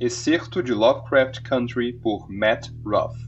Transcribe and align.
Excerto 0.00 0.62
de 0.62 0.72
Lovecraft 0.72 1.42
Country 1.42 1.92
por 1.92 2.30
Matt 2.30 2.70
Ruff. 2.84 3.18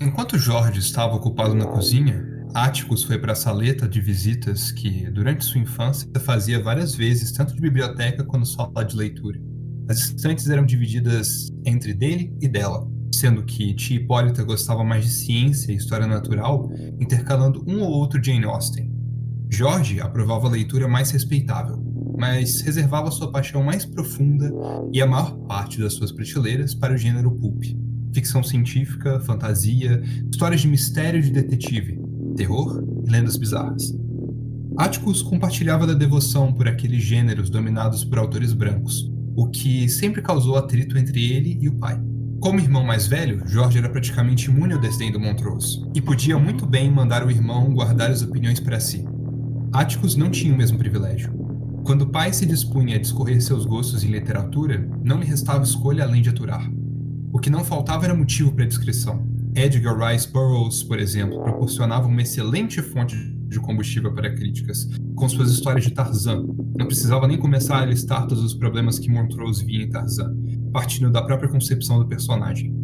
Enquanto 0.00 0.38
George 0.38 0.78
estava 0.78 1.16
ocupado 1.16 1.54
na 1.54 1.66
cozinha, 1.66 2.24
Atticus 2.54 3.04
foi 3.04 3.18
para 3.18 3.32
a 3.32 3.36
saleta 3.36 3.86
de 3.86 4.00
visitas 4.00 4.72
que, 4.72 5.10
durante 5.10 5.44
sua 5.44 5.60
infância, 5.60 6.08
fazia 6.20 6.62
várias 6.62 6.94
vezes, 6.94 7.30
tanto 7.30 7.54
de 7.54 7.60
biblioteca 7.60 8.24
quanto 8.24 8.46
sala 8.46 8.86
de 8.86 8.96
leitura. 8.96 9.38
As 9.86 9.98
estantes 9.98 10.48
eram 10.48 10.64
divididas 10.64 11.48
entre 11.66 11.92
dele 11.92 12.34
e 12.40 12.48
dela, 12.48 12.88
sendo 13.14 13.44
que 13.44 13.74
tia 13.74 13.98
Hipólita 13.98 14.42
gostava 14.44 14.82
mais 14.82 15.04
de 15.04 15.10
ciência 15.10 15.72
e 15.72 15.76
história 15.76 16.06
natural, 16.06 16.70
intercalando 16.98 17.62
um 17.66 17.82
ou 17.82 17.90
outro 17.90 18.22
Jane 18.22 18.46
Austen. 18.46 18.90
Jorge 19.50 20.00
aprovava 20.00 20.46
a 20.46 20.52
leitura 20.52 20.88
mais 20.88 21.10
respeitável, 21.10 21.83
mas 22.16 22.60
reservava 22.60 23.10
sua 23.10 23.30
paixão 23.30 23.62
mais 23.62 23.84
profunda 23.84 24.52
e 24.92 25.00
a 25.00 25.06
maior 25.06 25.36
parte 25.46 25.80
das 25.80 25.94
suas 25.94 26.12
prateleiras 26.12 26.74
para 26.74 26.94
o 26.94 26.96
gênero 26.96 27.30
pulp. 27.30 27.64
Ficção 28.12 28.42
científica, 28.42 29.20
fantasia, 29.20 30.02
histórias 30.30 30.60
de 30.60 30.68
mistério 30.68 31.20
de 31.20 31.30
detetive, 31.30 32.00
terror 32.36 32.84
e 33.04 33.10
lendas 33.10 33.36
bizarras. 33.36 33.94
Atticus 34.76 35.22
compartilhava 35.22 35.86
da 35.86 35.94
devoção 35.94 36.52
por 36.52 36.66
aqueles 36.66 37.02
gêneros 37.02 37.48
dominados 37.48 38.04
por 38.04 38.18
autores 38.18 38.52
brancos, 38.52 39.10
o 39.36 39.48
que 39.48 39.88
sempre 39.88 40.22
causou 40.22 40.56
atrito 40.56 40.98
entre 40.98 41.32
ele 41.32 41.58
e 41.60 41.68
o 41.68 41.74
pai. 41.74 42.00
Como 42.40 42.60
irmão 42.60 42.84
mais 42.84 43.06
velho, 43.06 43.42
Jorge 43.46 43.78
era 43.78 43.88
praticamente 43.88 44.50
imune 44.50 44.74
ao 44.74 44.80
desdém 44.80 45.10
do 45.10 45.18
Montrose, 45.20 45.80
e 45.94 46.00
podia 46.00 46.38
muito 46.38 46.66
bem 46.66 46.90
mandar 46.90 47.24
o 47.24 47.30
irmão 47.30 47.72
guardar 47.72 48.10
as 48.10 48.22
opiniões 48.22 48.60
para 48.60 48.80
si. 48.80 49.04
Atticus 49.72 50.14
não 50.14 50.30
tinha 50.30 50.52
o 50.52 50.56
mesmo 50.56 50.76
privilégio. 50.76 51.43
Quando 51.84 52.02
o 52.02 52.06
pai 52.06 52.32
se 52.32 52.46
dispunha 52.46 52.96
a 52.96 52.98
discorrer 52.98 53.42
seus 53.42 53.66
gostos 53.66 54.02
em 54.02 54.10
literatura, 54.10 54.88
não 55.04 55.20
lhe 55.20 55.26
restava 55.26 55.62
escolha 55.62 56.04
além 56.04 56.22
de 56.22 56.30
aturar. 56.30 56.66
O 57.30 57.38
que 57.38 57.50
não 57.50 57.62
faltava 57.62 58.06
era 58.06 58.14
motivo 58.14 58.52
para 58.52 58.64
a 58.64 58.68
discrição. 58.68 59.28
Edgar 59.54 59.94
Rice 59.98 60.32
Burroughs, 60.32 60.82
por 60.82 60.98
exemplo, 60.98 61.42
proporcionava 61.42 62.08
uma 62.08 62.22
excelente 62.22 62.80
fonte 62.80 63.14
de 63.48 63.60
combustível 63.60 64.14
para 64.14 64.34
críticas, 64.34 64.88
com 65.14 65.28
suas 65.28 65.50
histórias 65.50 65.84
de 65.84 65.90
Tarzan. 65.90 66.46
Não 66.74 66.86
precisava 66.86 67.28
nem 67.28 67.36
começar 67.36 67.82
a 67.82 67.84
listar 67.86 68.26
todos 68.26 68.42
os 68.42 68.54
problemas 68.54 68.98
que 68.98 69.10
Montrose 69.10 69.62
via 69.62 69.84
em 69.84 69.90
Tarzan, 69.90 70.34
partindo 70.72 71.10
da 71.10 71.20
própria 71.20 71.50
concepção 71.50 71.98
do 71.98 72.08
personagem. 72.08 72.74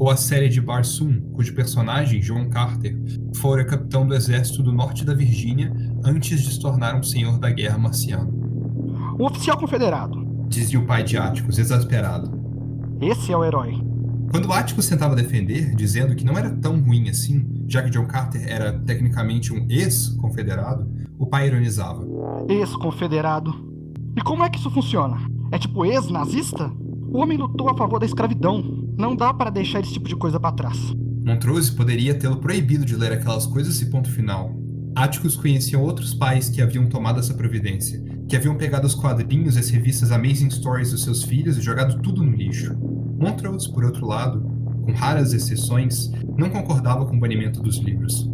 Ou 0.00 0.10
a 0.10 0.16
série 0.16 0.48
de 0.48 0.60
Barsoom, 0.60 1.20
cujo 1.32 1.54
personagem, 1.54 2.20
John 2.20 2.48
Carter, 2.48 2.96
fora 3.36 3.64
capitão 3.64 4.04
do 4.04 4.14
exército 4.14 4.64
do 4.64 4.72
norte 4.72 5.04
da 5.04 5.14
Virgínia 5.14 5.72
antes 6.04 6.42
de 6.42 6.52
se 6.52 6.60
tornar 6.60 6.96
um 6.96 7.04
senhor 7.04 7.38
da 7.38 7.50
guerra 7.50 7.78
marciano. 7.78 8.37
Um 9.18 9.24
oficial 9.24 9.58
confederado. 9.58 10.24
Dizia 10.48 10.78
o 10.78 10.86
pai 10.86 11.02
de 11.02 11.16
Atticus, 11.16 11.58
exasperado. 11.58 12.30
Esse 13.00 13.32
é 13.32 13.36
o 13.36 13.44
herói. 13.44 13.74
Quando 14.30 14.52
Atticus 14.52 14.88
tentava 14.88 15.16
defender, 15.16 15.74
dizendo 15.74 16.14
que 16.14 16.24
não 16.24 16.38
era 16.38 16.50
tão 16.50 16.80
ruim 16.80 17.08
assim, 17.08 17.64
já 17.66 17.82
que 17.82 17.90
John 17.90 18.06
Carter 18.06 18.46
era 18.46 18.78
tecnicamente 18.80 19.52
um 19.52 19.66
ex-confederado, 19.68 20.88
o 21.18 21.26
pai 21.26 21.48
ironizava. 21.48 22.06
Ex-confederado. 22.48 23.52
E 24.16 24.20
como 24.20 24.44
é 24.44 24.50
que 24.50 24.58
isso 24.58 24.70
funciona? 24.70 25.18
É 25.50 25.58
tipo 25.58 25.84
ex-nazista? 25.84 26.70
O 27.10 27.18
homem 27.18 27.38
lutou 27.38 27.68
a 27.70 27.76
favor 27.76 27.98
da 27.98 28.06
escravidão. 28.06 28.62
Não 28.96 29.16
dá 29.16 29.34
para 29.34 29.50
deixar 29.50 29.80
esse 29.80 29.94
tipo 29.94 30.08
de 30.08 30.14
coisa 30.14 30.38
para 30.38 30.54
trás. 30.54 30.94
Montrose 31.24 31.72
poderia 31.72 32.14
tê-lo 32.14 32.36
proibido 32.36 32.84
de 32.84 32.94
ler 32.94 33.12
aquelas 33.12 33.46
coisas 33.46 33.80
e 33.80 33.86
ponto 33.86 34.10
final. 34.10 34.54
Atticus 34.94 35.36
conhecia 35.36 35.78
outros 35.78 36.14
pais 36.14 36.48
que 36.48 36.60
haviam 36.60 36.86
tomado 36.86 37.20
essa 37.20 37.34
providência, 37.34 38.02
que 38.28 38.36
haviam 38.36 38.56
pegado 38.56 38.86
os 38.86 38.94
quadrinhos 38.94 39.56
e 39.56 39.58
as 39.58 39.70
revistas 39.70 40.12
Amazing 40.12 40.50
Stories 40.50 40.90
dos 40.90 41.02
seus 41.02 41.22
filhos 41.22 41.56
e 41.56 41.62
jogado 41.62 42.00
tudo 42.02 42.22
no 42.22 42.30
lixo. 42.30 42.76
Montrose, 43.18 43.72
por 43.72 43.84
outro 43.84 44.06
lado, 44.06 44.40
com 44.84 44.92
raras 44.92 45.32
exceções, 45.32 46.10
não 46.36 46.50
concordava 46.50 47.06
com 47.06 47.16
o 47.16 47.20
banimento 47.20 47.62
dos 47.62 47.78
livros. 47.78 48.30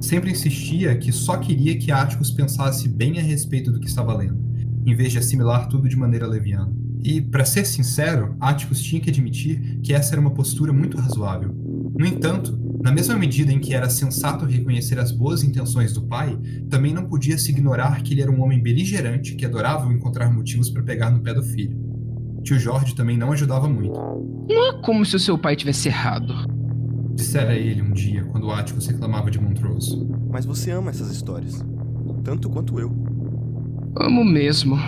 Sempre 0.00 0.32
insistia 0.32 0.96
que 0.96 1.12
só 1.12 1.36
queria 1.36 1.76
que 1.78 1.92
Atticus 1.92 2.30
pensasse 2.30 2.88
bem 2.88 3.18
a 3.18 3.22
respeito 3.22 3.70
do 3.70 3.78
que 3.78 3.86
estava 3.86 4.16
lendo, 4.16 4.38
em 4.84 4.94
vez 4.94 5.12
de 5.12 5.18
assimilar 5.18 5.68
tudo 5.68 5.88
de 5.88 5.96
maneira 5.96 6.26
leviana. 6.26 6.72
E, 7.02 7.20
para 7.20 7.44
ser 7.44 7.64
sincero, 7.64 8.36
Atticus 8.40 8.82
tinha 8.82 9.00
que 9.00 9.10
admitir 9.10 9.78
que 9.82 9.94
essa 9.94 10.14
era 10.14 10.20
uma 10.20 10.32
postura 10.32 10.72
muito 10.72 10.96
razoável. 10.96 11.54
No 11.96 12.04
entanto, 12.04 12.58
na 12.80 12.92
mesma 12.92 13.16
medida 13.16 13.52
em 13.52 13.58
que 13.58 13.74
era 13.74 13.90
sensato 13.90 14.44
reconhecer 14.44 14.98
as 14.98 15.10
boas 15.10 15.42
intenções 15.42 15.92
do 15.92 16.02
pai, 16.02 16.38
também 16.70 16.94
não 16.94 17.08
podia 17.08 17.36
se 17.36 17.50
ignorar 17.50 18.02
que 18.02 18.14
ele 18.14 18.22
era 18.22 18.30
um 18.30 18.40
homem 18.40 18.62
beligerante 18.62 19.34
que 19.34 19.44
adorava 19.44 19.92
encontrar 19.92 20.32
motivos 20.32 20.70
para 20.70 20.82
pegar 20.82 21.10
no 21.10 21.20
pé 21.20 21.34
do 21.34 21.42
filho. 21.42 21.76
Tio 22.42 22.58
Jorge 22.58 22.94
também 22.94 23.18
não 23.18 23.32
ajudava 23.32 23.68
muito. 23.68 23.98
Não 24.48 24.68
é 24.68 24.82
como 24.82 25.04
se 25.04 25.16
o 25.16 25.18
seu 25.18 25.36
pai 25.36 25.56
tivesse 25.56 25.88
errado. 25.88 26.32
Dissera 27.14 27.54
ele 27.56 27.82
um 27.82 27.92
dia, 27.92 28.24
quando 28.24 28.50
Atticus 28.50 28.86
reclamava 28.86 29.30
de 29.30 29.40
Montrose. 29.40 30.06
Mas 30.30 30.46
você 30.46 30.70
ama 30.70 30.90
essas 30.90 31.10
histórias. 31.10 31.64
Tanto 32.22 32.48
quanto 32.48 32.78
eu. 32.78 32.94
Amo 33.96 34.24
mesmo. 34.24 34.78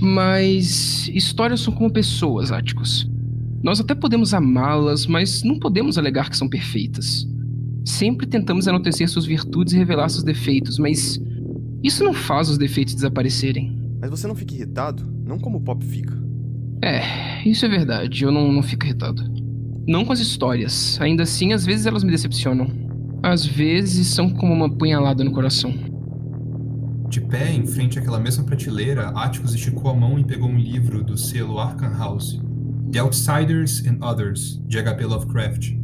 Mas 0.00 1.08
histórias 1.14 1.60
são 1.60 1.72
como 1.72 1.92
pessoas, 1.92 2.50
Atticus. 2.50 3.08
Nós 3.62 3.80
até 3.80 3.94
podemos 3.94 4.32
amá-las, 4.32 5.06
mas 5.06 5.42
não 5.42 5.58
podemos 5.58 5.98
alegar 5.98 6.30
que 6.30 6.36
são 6.36 6.48
perfeitas. 6.48 7.26
Sempre 7.84 8.26
tentamos 8.26 8.66
enaltecer 8.66 9.08
suas 9.08 9.26
virtudes 9.26 9.72
e 9.72 9.78
revelar 9.78 10.08
seus 10.08 10.22
defeitos, 10.22 10.78
mas 10.78 11.20
isso 11.82 12.04
não 12.04 12.12
faz 12.12 12.48
os 12.48 12.58
defeitos 12.58 12.94
desaparecerem. 12.94 13.76
Mas 14.00 14.10
você 14.10 14.26
não 14.26 14.34
fica 14.34 14.54
irritado? 14.54 15.10
Não 15.24 15.38
como 15.38 15.58
o 15.58 15.60
Pop 15.60 15.84
fica. 15.84 16.16
É, 16.82 17.48
isso 17.48 17.66
é 17.66 17.68
verdade, 17.68 18.22
eu 18.22 18.30
não, 18.30 18.52
não 18.52 18.62
fico 18.62 18.84
irritado. 18.84 19.22
Não 19.86 20.04
com 20.04 20.12
as 20.12 20.20
histórias, 20.20 20.98
ainda 21.00 21.24
assim, 21.24 21.52
às 21.52 21.64
vezes 21.64 21.86
elas 21.86 22.04
me 22.04 22.10
decepcionam. 22.10 22.70
Às 23.22 23.44
vezes 23.44 24.06
são 24.08 24.30
como 24.30 24.52
uma 24.52 24.70
punhalada 24.70 25.24
no 25.24 25.32
coração. 25.32 25.74
De 27.08 27.20
pé, 27.22 27.52
em 27.52 27.66
frente 27.66 27.98
àquela 27.98 28.20
mesma 28.20 28.44
prateleira, 28.44 29.08
Atticus 29.08 29.54
esticou 29.54 29.90
a 29.90 29.94
mão 29.94 30.18
e 30.18 30.24
pegou 30.24 30.48
um 30.48 30.58
livro 30.58 31.02
do 31.02 31.16
selo 31.16 31.58
Arkham 31.58 31.96
House, 31.96 32.38
The 32.90 33.00
Outsiders 33.00 33.84
and 33.86 34.02
Others, 34.02 34.62
de 34.66 34.78
H.P. 34.78 35.04
Lovecraft. 35.04 35.76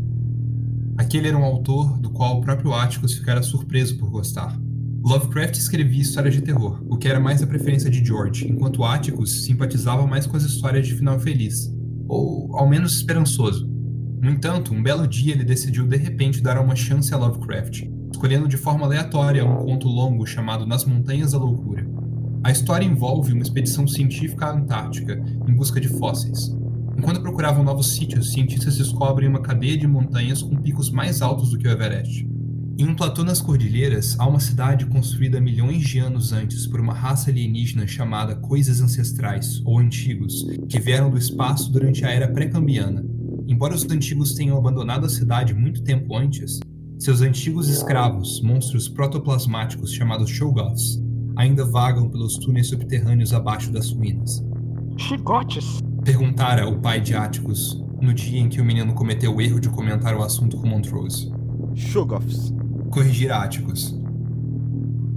Aquele 0.97 1.28
era 1.28 1.37
um 1.37 1.44
autor 1.44 1.98
do 1.98 2.09
qual 2.09 2.38
o 2.38 2.41
próprio 2.41 2.72
Atticus 2.72 3.12
ficara 3.12 3.42
surpreso 3.42 3.98
por 3.98 4.09
gostar. 4.09 4.59
Lovecraft 5.04 5.54
escrevia 5.56 6.00
histórias 6.00 6.32
de 6.32 6.41
terror, 6.41 6.82
o 6.88 6.97
que 6.97 7.06
era 7.06 7.20
mais 7.20 7.43
a 7.43 7.47
preferência 7.47 7.91
de 7.91 8.03
George, 8.03 8.50
enquanto 8.50 8.82
Atticus 8.82 9.44
simpatizava 9.44 10.06
mais 10.06 10.26
com 10.26 10.34
as 10.34 10.44
histórias 10.44 10.87
de 10.87 10.94
final 10.94 11.20
feliz, 11.20 11.70
ou 12.09 12.56
ao 12.56 12.66
menos 12.66 12.97
esperançoso. 12.97 13.69
No 14.22 14.31
entanto, 14.31 14.72
um 14.72 14.82
belo 14.82 15.06
dia 15.06 15.34
ele 15.34 15.44
decidiu 15.44 15.87
de 15.87 15.98
repente 15.98 16.43
dar 16.43 16.59
uma 16.59 16.75
chance 16.75 17.12
a 17.12 17.19
Lovecraft, 17.19 17.82
escolhendo 18.12 18.48
de 18.48 18.56
forma 18.56 18.87
aleatória 18.87 19.44
um 19.44 19.56
conto 19.56 19.88
longo 19.88 20.25
chamado 20.25 20.64
Nas 20.64 20.87
Montanhas 20.87 21.32
da 21.32 21.38
Loucura. 21.38 21.87
A 22.43 22.50
história 22.50 22.87
envolve 22.87 23.34
uma 23.34 23.43
expedição 23.43 23.87
científica 23.87 24.47
à 24.47 24.56
Antártica 24.56 25.22
em 25.47 25.54
busca 25.54 25.78
de 25.78 25.88
fósseis. 25.88 26.63
Enquanto 26.97 27.21
procuravam 27.21 27.65
novos 27.65 27.93
sítios, 27.93 28.32
cientistas 28.32 28.78
descobrem 28.78 29.28
uma 29.28 29.41
cadeia 29.41 29.77
de 29.77 29.87
montanhas 29.87 30.43
com 30.43 30.56
picos 30.56 30.91
mais 30.91 31.21
altos 31.21 31.50
do 31.50 31.59
que 31.59 31.66
o 31.66 31.71
Everest. 31.71 32.27
Em 32.77 32.88
um 32.88 32.94
platô 32.94 33.22
nas 33.22 33.41
cordilheiras, 33.41 34.19
há 34.19 34.27
uma 34.27 34.41
cidade 34.41 34.87
construída 34.87 35.41
milhões 35.41 35.82
de 35.82 36.00
anos 36.00 36.32
antes 36.32 36.66
por 36.66 36.81
uma 36.81 36.93
raça 36.93 37.31
alienígena 37.31 37.87
chamada 37.87 38.34
Coisas 38.34 38.81
Ancestrais, 38.81 39.62
ou 39.65 39.78
Antigos, 39.78 40.44
que 40.69 40.81
vieram 40.81 41.09
do 41.09 41.16
espaço 41.16 41.71
durante 41.71 42.05
a 42.05 42.10
Era 42.10 42.27
Pré-Cambiana. 42.27 43.05
Embora 43.47 43.75
os 43.75 43.84
antigos 43.84 44.34
tenham 44.34 44.59
abandonado 44.59 45.06
a 45.06 45.09
cidade 45.09 45.55
muito 45.55 45.82
tempo 45.84 46.16
antes, 46.16 46.59
seus 46.99 47.21
antigos 47.21 47.69
escravos, 47.69 48.41
monstros 48.41 48.88
protoplasmáticos 48.88 49.93
chamados 49.93 50.31
Shoggoths, 50.31 51.00
ainda 51.37 51.65
vagam 51.65 52.09
pelos 52.09 52.38
túneis 52.38 52.69
subterrâneos 52.69 53.32
abaixo 53.32 53.71
das 53.71 53.91
ruínas. 53.91 54.43
Chicotes! 54.97 55.81
Perguntara 56.04 56.68
o 56.68 56.78
pai 56.78 57.00
de 57.00 57.14
Atticus 57.14 57.82
no 57.98 58.12
dia 58.12 58.38
em 58.38 58.50
que 58.50 58.60
o 58.60 58.64
menino 58.64 58.92
cometeu 58.92 59.34
o 59.34 59.40
erro 59.40 59.58
de 59.58 59.70
comentar 59.70 60.14
o 60.14 60.22
assunto 60.22 60.58
com 60.58 60.66
Montrose. 60.66 61.32
Shoggoths. 61.74 62.54
Corrigir 62.90 63.32
Atticus. 63.32 63.98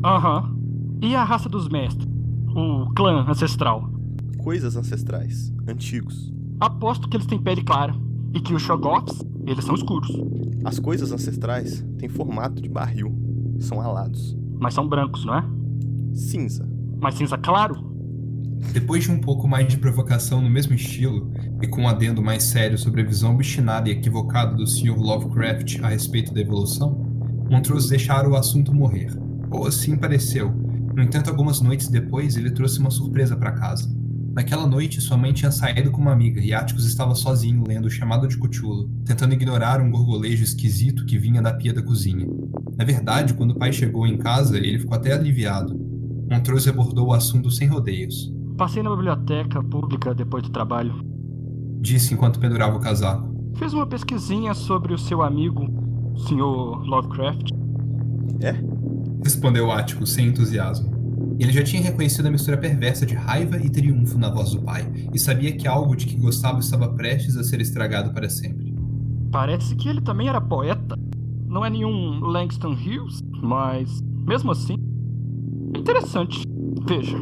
Aham. 0.01 0.55
E 1.01 1.13
a 1.13 1.25
raça 1.25 1.49
dos 1.49 1.67
mestres? 1.67 2.07
O 2.55 2.89
clã 2.95 3.25
ancestral? 3.27 3.89
Coisas 4.37 4.77
ancestrais. 4.77 5.53
Antigos. 5.67 6.33
Aposto 6.61 7.09
que 7.09 7.17
eles 7.17 7.27
têm 7.27 7.37
pele 7.37 7.63
clara. 7.65 7.93
E 8.33 8.39
que 8.39 8.53
os 8.53 8.61
Shoggoths, 8.61 9.25
eles 9.45 9.65
são 9.65 9.75
escuros. 9.75 10.09
As 10.63 10.79
coisas 10.79 11.11
ancestrais 11.11 11.85
têm 11.97 12.07
formato 12.07 12.61
de 12.61 12.69
barril. 12.69 13.13
São 13.59 13.81
alados. 13.81 14.37
Mas 14.57 14.73
são 14.73 14.87
brancos, 14.87 15.25
não 15.25 15.35
é? 15.35 15.43
Cinza. 16.13 16.65
Mas 17.01 17.15
cinza 17.15 17.37
claro? 17.37 17.96
Depois 18.73 19.03
de 19.03 19.11
um 19.11 19.19
pouco 19.19 19.47
mais 19.47 19.67
de 19.67 19.77
provocação 19.77 20.41
no 20.41 20.49
mesmo 20.49 20.73
estilo, 20.73 21.31
e 21.61 21.67
com 21.67 21.83
um 21.83 21.87
adendo 21.87 22.21
mais 22.21 22.43
sério 22.43 22.77
sobre 22.77 23.01
a 23.01 23.05
visão 23.05 23.33
obstinada 23.33 23.89
e 23.89 23.91
equivocada 23.91 24.55
do 24.55 24.67
Sr. 24.67 24.97
Lovecraft 24.97 25.79
a 25.81 25.89
respeito 25.89 26.33
da 26.33 26.41
evolução, 26.41 27.05
Montrose 27.49 27.89
deixara 27.89 28.29
o 28.29 28.35
assunto 28.35 28.73
morrer. 28.73 29.11
Ou 29.49 29.65
assim 29.65 29.95
pareceu. 29.95 30.51
No 30.95 31.01
entanto, 31.01 31.29
algumas 31.29 31.61
noites 31.61 31.87
depois, 31.87 32.35
ele 32.35 32.51
trouxe 32.51 32.79
uma 32.79 32.91
surpresa 32.91 33.35
para 33.35 33.51
casa. 33.51 33.95
Naquela 34.37 34.67
noite, 34.67 35.01
sua 35.01 35.17
mãe 35.17 35.33
tinha 35.33 35.51
saído 35.51 35.89
com 35.89 35.99
uma 35.99 36.11
amiga 36.11 36.39
e 36.39 36.53
Atticus 36.53 36.85
estava 36.85 37.15
sozinho 37.15 37.63
lendo 37.67 37.85
o 37.85 37.89
chamado 37.89 38.27
de 38.27 38.37
Cthulhu, 38.37 38.87
tentando 39.03 39.33
ignorar 39.33 39.81
um 39.81 39.89
gorgolejo 39.89 40.43
esquisito 40.43 41.05
que 41.05 41.17
vinha 41.17 41.41
da 41.41 41.53
pia 41.53 41.73
da 41.73 41.81
cozinha. 41.81 42.27
Na 42.77 42.85
verdade, 42.85 43.33
quando 43.33 43.51
o 43.51 43.57
pai 43.57 43.73
chegou 43.73 44.05
em 44.05 44.17
casa, 44.17 44.57
ele 44.57 44.77
ficou 44.77 44.95
até 44.95 45.13
aliviado. 45.13 45.75
Montrose 46.29 46.69
abordou 46.69 47.07
o 47.07 47.13
assunto 47.13 47.49
sem 47.49 47.67
rodeios. 47.67 48.31
Passei 48.57 48.81
na 48.81 48.89
biblioteca 48.89 49.61
pública 49.61 50.15
depois 50.15 50.41
do 50.41 50.49
trabalho. 50.49 50.95
Disse 51.79 52.15
enquanto 52.15 52.39
pendurava 52.39 52.75
o 52.75 52.79
casaco. 52.79 53.31
Fiz 53.55 53.71
uma 53.71 53.85
pesquisinha 53.85 54.55
sobre 54.55 54.95
o 54.95 54.97
seu 54.97 55.21
amigo, 55.21 55.63
o 56.13 56.17
Sr. 56.17 56.87
Lovecraft. 56.87 57.51
É? 58.41 58.55
Respondeu 59.23 59.71
Atticus 59.71 60.11
sem 60.11 60.29
entusiasmo. 60.29 60.97
Ele 61.39 61.51
já 61.51 61.63
tinha 61.63 61.83
reconhecido 61.83 62.25
a 62.25 62.31
mistura 62.31 62.57
perversa 62.57 63.05
de 63.05 63.13
raiva 63.13 63.57
e 63.57 63.69
triunfo 63.69 64.17
na 64.17 64.29
voz 64.29 64.51
do 64.51 64.61
pai, 64.63 64.91
e 65.13 65.19
sabia 65.19 65.55
que 65.55 65.67
algo 65.67 65.95
de 65.95 66.07
que 66.07 66.15
gostava 66.15 66.59
estava 66.59 66.89
prestes 66.89 67.37
a 67.37 67.43
ser 67.43 67.61
estragado 67.61 68.11
para 68.11 68.27
sempre. 68.27 68.75
Parece 69.31 69.75
que 69.75 69.87
ele 69.87 70.01
também 70.01 70.29
era 70.29 70.41
poeta. 70.41 70.97
Não 71.45 71.63
é 71.63 71.69
nenhum 71.69 72.21
Langston 72.21 72.73
Hughes, 72.73 73.21
mas 73.41 74.01
mesmo 74.25 74.51
assim, 74.51 74.77
é 75.75 75.79
interessante. 75.79 76.41
Veja. 76.87 77.19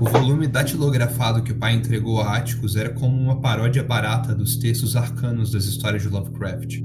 O 0.00 0.04
volume 0.04 0.46
datilografado 0.46 1.42
que 1.42 1.52
o 1.52 1.56
pai 1.56 1.74
entregou 1.74 2.20
a 2.20 2.36
Atticus 2.36 2.76
era 2.76 2.90
como 2.90 3.16
uma 3.16 3.40
paródia 3.40 3.82
barata 3.82 4.34
dos 4.34 4.56
textos 4.56 4.96
arcanos 4.96 5.50
das 5.50 5.64
histórias 5.64 6.02
de 6.02 6.08
Lovecraft. 6.08 6.80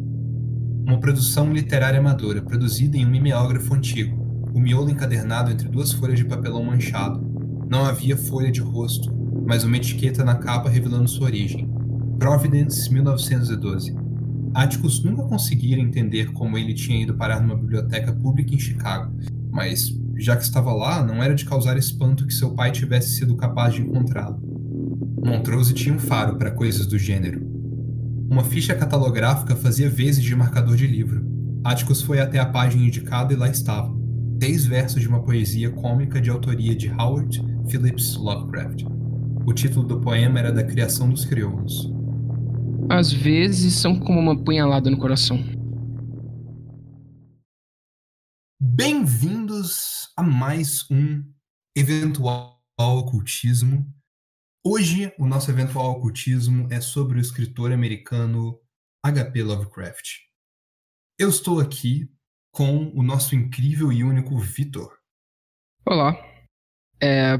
Uma 0.87 0.99
produção 0.99 1.51
literária 1.51 1.99
amadora, 1.99 2.41
produzida 2.41 2.95
em 2.95 3.05
um 3.05 3.09
mimeógrafo 3.09 3.73
antigo, 3.73 4.49
o 4.53 4.59
miolo 4.59 4.89
encadernado 4.89 5.51
entre 5.51 5.67
duas 5.67 5.91
folhas 5.91 6.17
de 6.17 6.25
papelão 6.25 6.63
manchado. 6.63 7.19
Não 7.69 7.83
havia 7.83 8.15
folha 8.15 8.51
de 8.51 8.61
rosto, 8.61 9.13
mas 9.45 9.63
uma 9.63 9.75
etiqueta 9.75 10.23
na 10.23 10.35
capa 10.35 10.69
revelando 10.69 11.09
sua 11.09 11.25
origem. 11.25 11.69
Providence, 12.17 12.91
1912. 12.93 13.95
Atticus 14.53 15.03
nunca 15.03 15.23
conseguira 15.23 15.81
entender 15.81 16.31
como 16.31 16.57
ele 16.57 16.73
tinha 16.73 17.01
ido 17.01 17.15
parar 17.15 17.41
numa 17.41 17.57
biblioteca 17.57 18.13
pública 18.13 18.55
em 18.55 18.59
Chicago, 18.59 19.13
mas, 19.51 19.89
já 20.17 20.35
que 20.35 20.43
estava 20.43 20.73
lá, 20.73 21.03
não 21.03 21.21
era 21.21 21.35
de 21.35 21.45
causar 21.45 21.77
espanto 21.77 22.25
que 22.25 22.33
seu 22.33 22.51
pai 22.51 22.71
tivesse 22.71 23.15
sido 23.15 23.35
capaz 23.35 23.73
de 23.73 23.81
encontrá-lo. 23.81 24.39
Montrose 25.23 25.73
tinha 25.73 25.95
um 25.95 25.99
faro 25.99 26.37
para 26.37 26.51
coisas 26.51 26.85
do 26.85 26.97
gênero. 26.97 27.41
Uma 28.29 28.43
ficha 28.43 28.75
catalográfica 28.75 29.55
fazia 29.55 29.89
vezes 29.89 30.23
de 30.23 30.35
marcador 30.35 30.75
de 30.75 30.87
livro. 30.87 31.25
Atticus 31.63 32.01
foi 32.01 32.19
até 32.19 32.39
a 32.39 32.45
página 32.45 32.83
indicada 32.83 33.33
e 33.33 33.35
lá 33.35 33.49
estava 33.49 33.93
seis 34.41 34.65
versos 34.65 35.01
de 35.01 35.07
uma 35.07 35.23
poesia 35.23 35.71
cômica 35.71 36.21
de 36.21 36.29
autoria 36.29 36.75
de 36.75 36.89
Howard 36.89 37.43
Phillips 37.67 38.15
Lovecraft. 38.15 38.83
O 39.45 39.53
título 39.53 39.87
do 39.87 39.99
poema 39.99 40.39
era 40.39 40.51
Da 40.51 40.63
Criação 40.63 41.09
dos 41.09 41.25
Crioulos. 41.25 41.91
Às 42.89 43.11
vezes 43.11 43.73
são 43.73 43.99
como 43.99 44.19
uma 44.19 44.35
punhalada 44.35 44.89
no 44.89 44.97
coração. 44.97 45.39
Bem-vindos 48.67 50.11
a 50.17 50.23
mais 50.23 50.89
um 50.89 51.23
eventual 51.77 52.59
ocultismo. 52.79 53.85
Hoje, 54.65 55.13
o 55.19 55.27
nosso 55.27 55.51
eventual 55.51 55.91
ocultismo 55.91 56.67
é 56.73 56.81
sobre 56.81 57.19
o 57.19 57.21
escritor 57.21 57.71
americano 57.71 58.59
H.P. 59.05 59.43
Lovecraft. 59.43 60.17
Eu 61.19 61.29
estou 61.29 61.59
aqui 61.59 62.11
com 62.51 62.89
o 62.95 63.03
nosso 63.03 63.35
incrível 63.35 63.93
e 63.93 64.03
único 64.03 64.35
Vitor. 64.39 64.97
Olá. 65.85 66.17
É, 66.99 67.37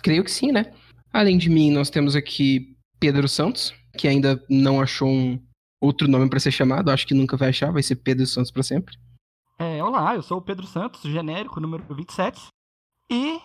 creio 0.00 0.22
que 0.22 0.30
sim, 0.30 0.52
né? 0.52 0.72
Além 1.12 1.38
de 1.38 1.50
mim, 1.50 1.72
nós 1.72 1.90
temos 1.90 2.14
aqui 2.14 2.78
Pedro 3.00 3.28
Santos, 3.28 3.74
que 3.98 4.06
ainda 4.06 4.42
não 4.48 4.80
achou 4.80 5.08
um 5.08 5.44
outro 5.80 6.06
nome 6.06 6.30
para 6.30 6.38
ser 6.38 6.52
chamado, 6.52 6.92
acho 6.92 7.06
que 7.06 7.14
nunca 7.14 7.36
vai 7.36 7.48
achar, 7.48 7.72
vai 7.72 7.82
ser 7.82 7.96
Pedro 7.96 8.26
Santos 8.26 8.52
para 8.52 8.62
sempre. 8.62 8.96
É, 9.64 9.80
olá, 9.80 10.16
eu 10.16 10.22
sou 10.24 10.38
o 10.38 10.42
Pedro 10.42 10.66
Santos, 10.66 11.02
genérico, 11.02 11.60
número 11.60 11.84
27. 11.94 12.48
E 13.08 13.40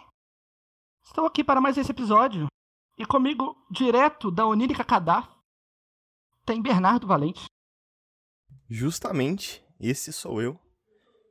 estou 1.06 1.28
aqui 1.28 1.44
para 1.44 1.62
mais 1.62 1.78
esse 1.78 1.92
episódio. 1.92 2.48
E 2.98 3.06
comigo, 3.06 3.56
direto 3.70 4.32
da 4.32 4.44
Onírica 4.44 4.84
Cadaf, 4.84 5.30
tem 6.44 6.60
Bernardo 6.60 7.06
Valente. 7.06 7.46
Justamente, 8.68 9.64
esse 9.80 10.12
sou 10.12 10.42
eu 10.42 10.60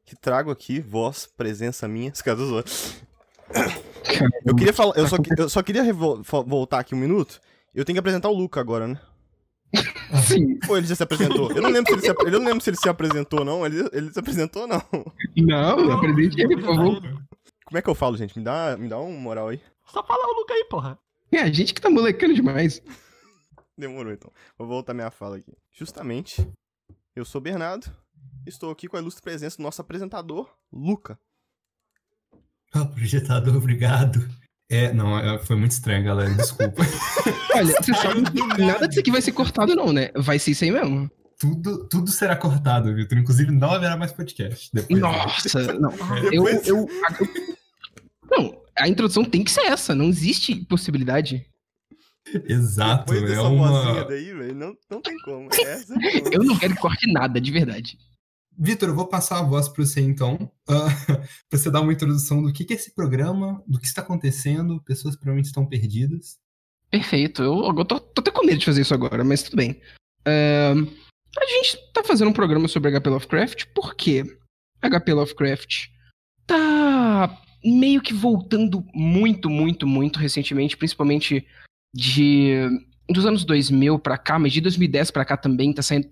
que 0.04 0.14
trago 0.14 0.52
aqui 0.52 0.78
voz, 0.78 1.26
presença 1.26 1.88
minha. 1.88 2.10
Esse 2.10 2.22
cara 2.22 2.36
do 2.36 2.56
Eu 4.46 4.54
queria 4.54 4.72
falar, 4.72 4.96
eu 4.96 5.08
só, 5.08 5.16
eu 5.36 5.48
só 5.48 5.62
queria 5.64 5.82
voltar 5.92 6.78
aqui 6.78 6.94
um 6.94 6.98
minuto. 6.98 7.40
Eu 7.74 7.84
tenho 7.84 7.96
que 7.96 8.00
apresentar 8.00 8.28
o 8.28 8.36
Luca 8.36 8.60
agora, 8.60 8.86
né? 8.86 9.00
Sim. 10.26 10.58
Ou 10.68 10.76
ele 10.76 10.86
já 10.86 10.94
se 10.94 11.02
apresentou? 11.02 11.50
Eu 11.52 11.62
não 11.62 11.70
lembro 11.70 11.88
se 11.88 11.94
ele 11.94 12.02
se, 12.02 12.08
eu 12.08 12.40
não 12.40 12.46
lembro 12.46 12.60
se 12.60 12.70
ele 12.70 12.76
se 12.76 12.88
apresentou, 12.88 13.44
não. 13.44 13.66
Ele, 13.66 13.88
ele 13.92 14.12
se 14.12 14.18
apresentou, 14.18 14.66
não. 14.66 14.82
Não, 15.36 15.92
apresente 15.92 16.40
ele, 16.40 16.56
por 16.56 16.64
favor. 16.64 17.00
Como 17.64 17.78
é 17.78 17.82
que 17.82 17.90
eu 17.90 17.94
falo, 17.94 18.16
gente? 18.16 18.38
Me 18.38 18.44
dá, 18.44 18.76
me 18.76 18.88
dá 18.88 18.98
um 18.98 19.16
moral 19.18 19.48
aí. 19.48 19.60
Só 19.86 20.04
fala 20.04 20.26
o 20.26 20.40
Luca 20.40 20.54
aí, 20.54 20.64
porra. 20.70 20.98
É, 21.32 21.40
a 21.40 21.52
gente 21.52 21.74
que 21.74 21.80
tá 21.80 21.90
molecando 21.90 22.34
demais. 22.34 22.82
Demorou, 23.76 24.12
então. 24.12 24.32
Vou 24.56 24.66
voltar 24.66 24.94
minha 24.94 25.10
fala 25.10 25.36
aqui. 25.36 25.52
Justamente, 25.72 26.48
eu 27.14 27.24
sou 27.24 27.40
Bernardo, 27.40 27.90
Estou 28.46 28.70
aqui 28.70 28.86
com 28.86 28.96
a 28.96 29.00
ilustre 29.00 29.20
presença 29.20 29.56
do 29.56 29.64
nosso 29.64 29.80
apresentador, 29.80 30.48
Luca. 30.72 31.18
Projetador, 32.94 33.56
obrigado. 33.56 34.20
É, 34.68 34.92
não, 34.92 35.16
é, 35.18 35.38
foi 35.38 35.56
muito 35.56 35.72
estranho, 35.72 36.04
galera, 36.04 36.34
desculpa. 36.34 36.82
Olha, 37.54 37.74
você 37.80 37.94
sabe 37.94 38.22
que 38.30 38.62
nada 38.62 38.88
disso 38.88 39.00
aqui 39.00 39.12
vai 39.12 39.22
ser 39.22 39.32
cortado 39.32 39.76
não, 39.76 39.92
né? 39.92 40.10
Vai 40.16 40.38
ser 40.38 40.50
isso 40.50 40.64
aí 40.64 40.72
mesmo. 40.72 41.10
Tudo, 41.38 41.86
tudo 41.88 42.10
será 42.10 42.34
cortado, 42.34 42.94
Vitor. 42.94 43.18
Inclusive, 43.18 43.52
não 43.52 43.70
haverá 43.70 43.96
mais 43.96 44.10
podcast. 44.10 44.70
Depois 44.72 44.98
Nossa, 44.98 45.72
não. 45.74 45.92
Eu, 46.32 46.48
eu, 46.48 46.62
eu, 46.64 46.88
Não, 48.30 48.62
a 48.76 48.88
introdução 48.88 49.24
tem 49.24 49.44
que 49.44 49.50
ser 49.50 49.66
essa. 49.66 49.94
Não 49.94 50.06
existe 50.06 50.54
possibilidade. 50.64 51.46
Exato, 52.48 53.12
Depois 53.12 53.30
é 53.32 53.40
uma... 53.40 54.04
daí, 54.04 54.32
não, 54.52 54.76
não 54.90 55.00
tem 55.00 55.16
como. 55.20 55.48
É 55.52 55.62
essa 55.62 55.94
eu 56.32 56.42
não 56.42 56.58
quero 56.58 56.74
que 56.74 56.80
corte 56.80 57.12
nada, 57.12 57.40
de 57.40 57.52
verdade. 57.52 57.96
Vitor, 58.58 58.88
eu 58.88 58.94
vou 58.94 59.06
passar 59.06 59.38
a 59.38 59.42
voz 59.42 59.68
para 59.68 59.84
você 59.84 60.00
então, 60.00 60.34
uh, 60.68 61.16
para 61.48 61.58
você 61.58 61.70
dar 61.70 61.80
uma 61.80 61.92
introdução 61.92 62.42
do 62.42 62.52
que, 62.52 62.64
que 62.64 62.72
é 62.72 62.76
esse 62.76 62.94
programa, 62.94 63.62
do 63.66 63.78
que 63.78 63.86
está 63.86 64.02
acontecendo, 64.02 64.80
pessoas 64.82 65.14
provavelmente 65.14 65.46
estão 65.46 65.66
perdidas. 65.66 66.38
Perfeito, 66.90 67.42
eu, 67.42 67.64
eu 67.64 67.84
tô, 67.84 68.00
tô, 68.00 68.20
até 68.20 68.30
com 68.30 68.46
medo 68.46 68.58
de 68.58 68.64
fazer 68.64 68.82
isso 68.82 68.94
agora, 68.94 69.22
mas 69.24 69.42
tudo 69.42 69.56
bem. 69.56 69.72
Uh, 70.26 71.06
a 71.38 71.46
gente 71.46 71.78
tá 71.92 72.02
fazendo 72.02 72.28
um 72.28 72.32
programa 72.32 72.68
sobre 72.68 72.90
HP 72.90 73.10
Lovecraft 73.10 73.66
porque 73.74 74.24
HP 74.80 75.12
Lovecraft 75.12 75.88
tá 76.46 77.38
meio 77.62 78.00
que 78.00 78.14
voltando 78.14 78.84
muito, 78.94 79.50
muito, 79.50 79.86
muito 79.86 80.18
recentemente, 80.18 80.76
principalmente 80.76 81.46
de 81.94 82.68
dos 83.08 83.24
anos 83.24 83.44
2000 83.44 83.98
para 83.98 84.18
cá, 84.18 84.38
mas 84.38 84.52
de 84.52 84.60
2010 84.60 85.10
para 85.10 85.24
cá 85.24 85.36
também 85.36 85.72
tá 85.72 85.82
saindo 85.82 86.08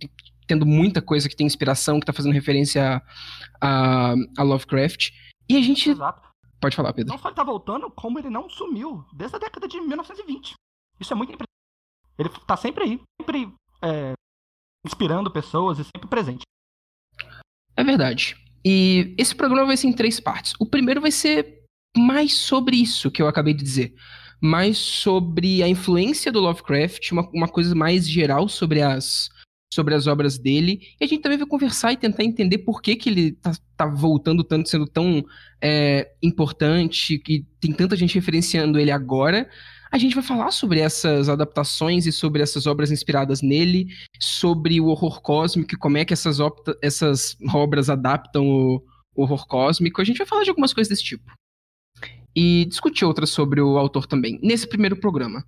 tendo 0.47 0.67
muita 0.67 1.01
coisa 1.01 1.29
que 1.29 1.37
tem 1.37 1.47
inspiração, 1.47 2.01
que 2.01 2.07
tá 2.07 2.13
fazendo 2.13 2.33
referência 2.33 3.03
a, 3.61 4.15
a 4.37 4.43
Lovecraft. 4.43 5.11
E 5.49 5.57
a 5.57 5.63
gente. 5.63 5.91
Exato. 5.91 6.29
Pode 6.61 6.77
falar, 6.77 6.93
Pedro. 6.93 7.13
Não 7.13 7.19
só 7.19 7.29
ele 7.29 7.37
tá 7.37 7.45
voltando, 7.45 7.91
como 7.91 8.19
ele 8.19 8.31
não 8.31 8.49
sumiu 8.49 9.05
desde 9.13 9.37
a 9.37 9.39
década 9.39 9.69
de 9.69 9.81
1920. 9.81 10.55
Isso 10.99 11.13
é 11.13 11.17
muito 11.17 11.33
impressionante. 11.33 11.49
Ele 12.19 12.29
tá 12.47 12.57
sempre 12.57 12.85
aí, 12.85 13.01
sempre 13.21 13.53
é, 13.83 14.13
inspirando 14.85 15.31
pessoas 15.31 15.79
e 15.79 15.85
sempre 15.85 16.09
presente. 16.09 16.43
É 17.77 17.85
verdade. 17.85 18.37
E 18.65 19.15
esse 19.19 19.35
programa 19.35 19.67
vai 19.67 19.77
ser 19.77 19.89
em 19.89 19.93
três 19.93 20.19
partes. 20.21 20.55
O 20.59 20.65
primeiro 20.65 21.01
vai 21.01 21.11
ser 21.11 21.65
mais 21.97 22.35
sobre 22.35 22.77
isso 22.77 23.11
que 23.11 23.21
eu 23.21 23.29
acabei 23.29 23.53
de 23.53 23.63
dizer. 23.63 23.95
Mais 24.41 24.79
sobre 24.79 25.63
a 25.63 25.69
influência 25.69 26.33
do 26.33 26.41
Lovecraft, 26.41 27.13
uma, 27.13 27.29
uma 27.31 27.49
coisa 27.49 27.75
mais 27.75 28.09
geral 28.09 28.49
sobre 28.49 28.81
as, 28.81 29.29
sobre 29.75 29.95
as 29.95 30.07
obras 30.07 30.39
dele. 30.39 30.81
E 31.01 31.05
a 31.05 31.07
gente 31.07 31.21
também 31.21 31.39
vai 31.39 31.47
conversar 31.47 31.93
e 31.93 31.97
tentar 31.97 32.25
entender 32.25 32.59
por 32.59 32.81
que, 32.81 32.97
que 32.97 33.11
ele 33.11 33.33
tá, 33.33 33.53
tá 33.77 33.87
voltando 33.87 34.45
tanto, 34.45 34.69
sendo 34.69 34.87
tão 34.87 35.25
é, 35.61 36.13
importante, 36.23 37.19
que 37.19 37.45
tem 37.61 37.73
tanta 37.73 37.97
gente 37.97 38.15
referenciando 38.15 38.79
ele 38.79 38.91
agora. 38.91 39.49
A 39.91 39.99
gente 39.99 40.15
vai 40.15 40.25
falar 40.25 40.51
sobre 40.51 40.81
essas 40.81 41.29
adaptações 41.29 42.07
e 42.07 42.13
sobre 42.13 42.43
essas 42.43 42.67
obras 42.67 42.91
inspiradas 42.91 43.43
nele, 43.43 43.89
sobre 44.21 44.81
o 44.81 44.87
horror 44.87 45.21
cósmico 45.21 45.75
e 45.75 45.79
como 45.79 45.99
é 45.99 46.05
que 46.05 46.13
essas, 46.13 46.39
essas 46.83 47.37
obras 47.53 47.91
adaptam 47.91 48.47
o 48.47 48.83
horror 49.15 49.47
cósmico. 49.47 50.01
A 50.01 50.05
gente 50.05 50.19
vai 50.19 50.27
falar 50.27 50.43
de 50.43 50.51
algumas 50.51 50.73
coisas 50.73 50.89
desse 50.89 51.05
tipo. 51.05 51.31
E 52.35 52.65
discutir 52.65 53.05
outras 53.05 53.31
sobre 53.31 53.61
o 53.61 53.79
autor 53.79 54.07
também, 54.07 54.41
nesse 54.43 54.69
primeiro 54.69 54.97
programa. 54.97 55.45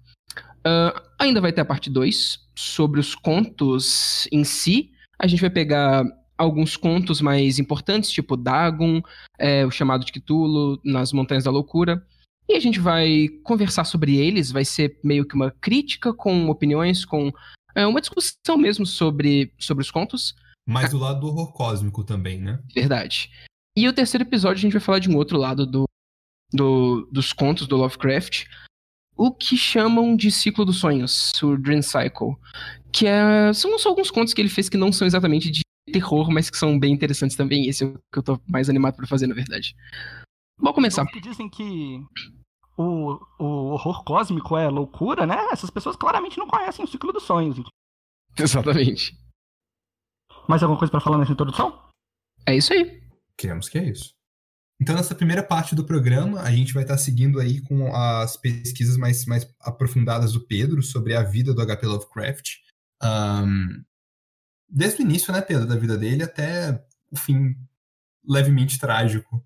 Uh, 0.67 1.01
ainda 1.19 1.41
vai 1.41 1.53
ter 1.53 1.61
a 1.61 1.65
parte 1.65 1.89
2 1.89 2.41
sobre 2.57 2.99
os 2.99 3.15
contos 3.15 4.27
em 4.33 4.43
si. 4.43 4.91
A 5.17 5.29
gente 5.29 5.41
vai 5.41 5.51
pegar 5.51 6.05
alguns 6.37 6.77
contos 6.77 7.21
mais 7.21 7.59
importantes, 7.59 8.11
tipo 8.11 8.37
Dagon, 8.37 9.01
é, 9.39 9.65
o 9.65 9.71
chamado 9.71 10.05
de 10.05 10.13
Cthulhu, 10.13 10.81
nas 10.85 11.13
Montanhas 11.13 11.45
da 11.45 11.51
Loucura. 11.51 12.05
E 12.49 12.55
a 12.55 12.61
gente 12.61 12.79
vai 12.79 13.29
conversar 13.43 13.85
sobre 13.85 14.17
eles, 14.17 14.53
vai 14.53 14.65
ser 14.65 14.99
meio 15.03 15.27
que 15.27 15.35
uma 15.35 15.51
crítica 15.51 16.13
com 16.13 16.49
opiniões, 16.49 17.05
com 17.05 17.33
é, 17.75 17.87
uma 17.87 18.01
discussão 18.01 18.57
mesmo 18.57 18.85
sobre, 18.85 19.53
sobre 19.59 19.83
os 19.83 19.91
contos. 19.91 20.35
Mas 20.67 20.91
do 20.91 20.99
lado 20.99 21.21
do 21.21 21.29
horror 21.29 21.53
cósmico 21.53 22.05
também, 22.05 22.41
né? 22.41 22.61
Verdade. 22.75 23.31
E 23.77 23.87
o 23.89 23.93
terceiro 23.93 24.25
episódio 24.25 24.59
a 24.59 24.63
gente 24.63 24.73
vai 24.73 24.81
falar 24.81 24.99
de 24.99 25.11
um 25.11 25.17
outro 25.17 25.39
lado 25.39 25.67
do, 25.67 25.85
do, 26.53 27.09
dos 27.13 27.33
contos 27.33 27.67
do 27.67 27.77
Lovecraft, 27.77 28.47
o 29.17 29.33
que 29.33 29.57
chamam 29.57 30.15
de 30.15 30.31
ciclo 30.31 30.65
dos 30.65 30.79
sonhos, 30.79 31.33
o 31.43 31.57
Dream 31.57 31.83
Cycle, 31.83 32.37
que 32.93 33.07
é, 33.07 33.53
são 33.53 33.79
só 33.79 33.89
alguns 33.89 34.11
contos 34.11 34.35
que 34.35 34.41
ele 34.41 34.49
fez 34.49 34.69
que 34.69 34.77
não 34.77 34.93
são 34.93 35.07
exatamente 35.07 35.51
de 35.51 35.63
terror, 35.93 36.31
mas 36.31 36.51
que 36.51 36.57
são 36.57 36.79
bem 36.79 36.93
interessantes 36.93 37.37
também. 37.37 37.69
Esse 37.69 37.85
é 37.85 37.87
o 37.87 37.99
que 38.13 38.19
eu 38.19 38.23
tô 38.23 38.41
mais 38.47 38.69
animado 38.69 38.97
para 38.97 39.07
fazer, 39.07 39.27
na 39.27 39.35
verdade. 39.35 39.75
Vamos 40.59 40.75
começar. 40.75 41.05
Os 41.05 41.11
que 41.11 41.21
dizem 41.21 41.49
que 41.49 42.01
o, 42.77 43.19
o 43.39 43.45
horror 43.73 44.05
cósmico 44.05 44.57
é 44.57 44.69
loucura, 44.69 45.27
né? 45.27 45.37
Essas 45.51 45.71
pessoas 45.71 45.97
claramente 45.97 46.39
não 46.39 46.47
conhecem 46.47 46.85
o 46.85 46.89
ciclo 46.89 47.13
dos 47.13 47.23
sonhos. 47.23 47.59
Exatamente. 48.39 49.17
Mais 50.49 50.63
alguma 50.63 50.79
coisa 50.79 50.91
para 50.91 51.01
falar 51.01 51.19
nessa 51.19 51.33
introdução? 51.33 51.83
É 52.47 52.55
isso 52.55 52.73
aí. 52.73 53.03
Queremos 53.37 53.69
que 53.69 53.79
é 53.79 53.91
isso. 53.91 54.16
Então, 54.81 54.95
nessa 54.95 55.15
primeira 55.15 55.43
parte 55.43 55.75
do 55.75 55.85
programa, 55.85 56.41
a 56.41 56.51
gente 56.51 56.75
vai 56.75 56.83
estar 56.83 56.99
seguindo 56.99 57.41
aí 57.41 57.61
com 57.63 57.95
as 57.95 58.37
pesquisas 58.37 58.97
mais, 58.97 59.25
mais 59.25 59.49
aprofundadas 59.61 60.33
do 60.33 60.47
Pedro 60.47 60.83
sobre 60.83 61.15
a 61.15 61.23
vida 61.23 61.55
do 61.55 61.67
HP 61.67 61.87
Lovecraft. 61.87 62.57
Um, 63.03 63.83
desde 64.69 65.01
o 65.01 65.05
início, 65.05 65.33
né, 65.33 65.41
Pedro, 65.41 65.67
da 65.67 65.77
vida 65.77 65.97
dele 65.97 66.23
até 66.23 66.85
o 67.11 67.17
fim 67.17 67.57
levemente 68.27 68.79
trágico. 68.79 69.43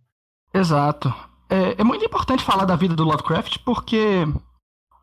Exato. 0.53 1.15
É, 1.49 1.81
é 1.81 1.85
muito 1.85 2.05
importante 2.05 2.43
falar 2.43 2.65
da 2.65 2.77
vida 2.77 2.97
do 2.97 3.05
Lovecraft 3.05 3.59
porque 3.65 4.25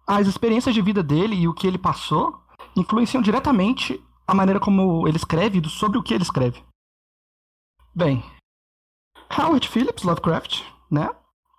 as 0.05 0.27
experiências 0.27 0.73
de 0.73 0.81
vida 0.81 1.03
dele 1.03 1.35
e 1.35 1.47
o 1.47 1.53
que 1.53 1.67
ele 1.67 1.77
passou 1.77 2.41
influenciam 2.75 3.21
diretamente 3.21 4.01
a 4.25 4.33
maneira 4.33 4.59
como 4.59 5.07
ele 5.07 5.17
escreve 5.17 5.59
e 5.59 5.69
sobre 5.69 5.97
o 5.97 6.03
que 6.03 6.13
ele 6.13 6.23
escreve. 6.23 6.61
Bem, 7.95 8.23
Howard 9.29 9.67
Phillips 9.67 10.03
Lovecraft, 10.03 10.63
né? 10.89 11.09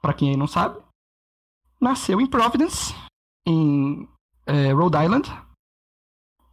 Para 0.01 0.15
quem 0.15 0.37
não 0.37 0.47
sabe, 0.47 0.81
nasceu 1.81 2.21
em 2.21 2.27
Providence, 2.27 2.95
em 3.47 4.09
é, 4.47 4.73
Rhode 4.73 4.97
Island, 4.97 5.31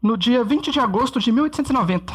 no 0.02 0.18
dia 0.18 0.44
20 0.44 0.72
de 0.72 0.80
agosto 0.80 1.20
de 1.20 1.32
1890. 1.32 2.14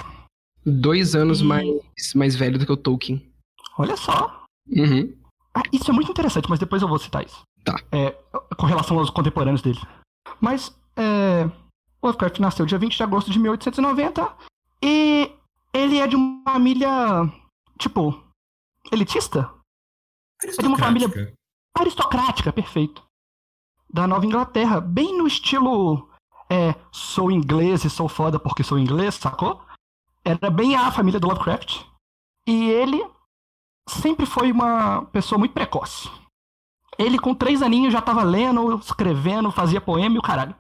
Dois 0.64 1.14
anos 1.14 1.40
e... 1.40 1.44
mais, 1.44 1.68
mais 2.14 2.36
velho 2.36 2.58
do 2.58 2.66
que 2.66 2.72
o 2.72 2.76
Tolkien. 2.76 3.32
Olha 3.78 3.96
só. 3.96 4.44
Uhum. 4.68 5.16
Ah, 5.54 5.62
isso 5.72 5.90
é 5.90 5.94
muito 5.94 6.10
interessante, 6.10 6.48
mas 6.48 6.58
depois 6.58 6.82
eu 6.82 6.88
vou 6.88 6.98
citar 6.98 7.24
isso. 7.24 7.42
Tá. 7.64 7.76
É, 7.90 8.10
com 8.56 8.66
relação 8.66 8.98
aos 8.98 9.10
contemporâneos 9.10 9.62
dele. 9.62 9.80
Mas, 10.40 10.74
é, 10.96 11.50
Lovecraft 12.02 12.38
nasceu 12.38 12.66
dia 12.66 12.78
20 12.78 12.96
de 12.96 13.02
agosto 13.02 13.30
de 13.30 13.38
1890 13.38 14.32
e 14.82 15.32
ele 15.72 15.98
é 15.98 16.06
de 16.06 16.16
uma 16.16 16.42
família, 16.52 16.88
tipo, 17.78 18.22
elitista? 18.92 19.52
É 20.42 20.46
de 20.46 20.66
uma 20.66 20.78
família 20.78 21.08
aristocrática, 21.76 22.52
perfeito. 22.52 23.02
Da 23.92 24.06
Nova 24.06 24.24
Inglaterra, 24.24 24.80
bem 24.80 25.16
no 25.16 25.26
estilo 25.26 26.10
é, 26.50 26.74
sou 26.90 27.30
inglês 27.30 27.84
e 27.84 27.90
sou 27.90 28.08
foda 28.08 28.38
porque 28.38 28.64
sou 28.64 28.78
inglês, 28.78 29.14
sacou? 29.14 29.64
Era 30.24 30.50
bem 30.50 30.74
a 30.74 30.90
família 30.90 31.20
do 31.20 31.28
Lovecraft. 31.28 31.84
E 32.46 32.68
ele 32.70 33.08
sempre 33.88 34.26
foi 34.26 34.50
uma 34.50 35.04
pessoa 35.06 35.38
muito 35.38 35.54
precoce. 35.54 36.10
Ele, 36.98 37.18
com 37.18 37.34
três 37.34 37.62
aninhos, 37.62 37.92
já 37.92 38.02
tava 38.02 38.22
lendo, 38.24 38.76
escrevendo, 38.78 39.52
fazia 39.52 39.80
poema 39.80 40.16
e 40.16 40.18
o 40.18 40.22
caralho. 40.22 40.54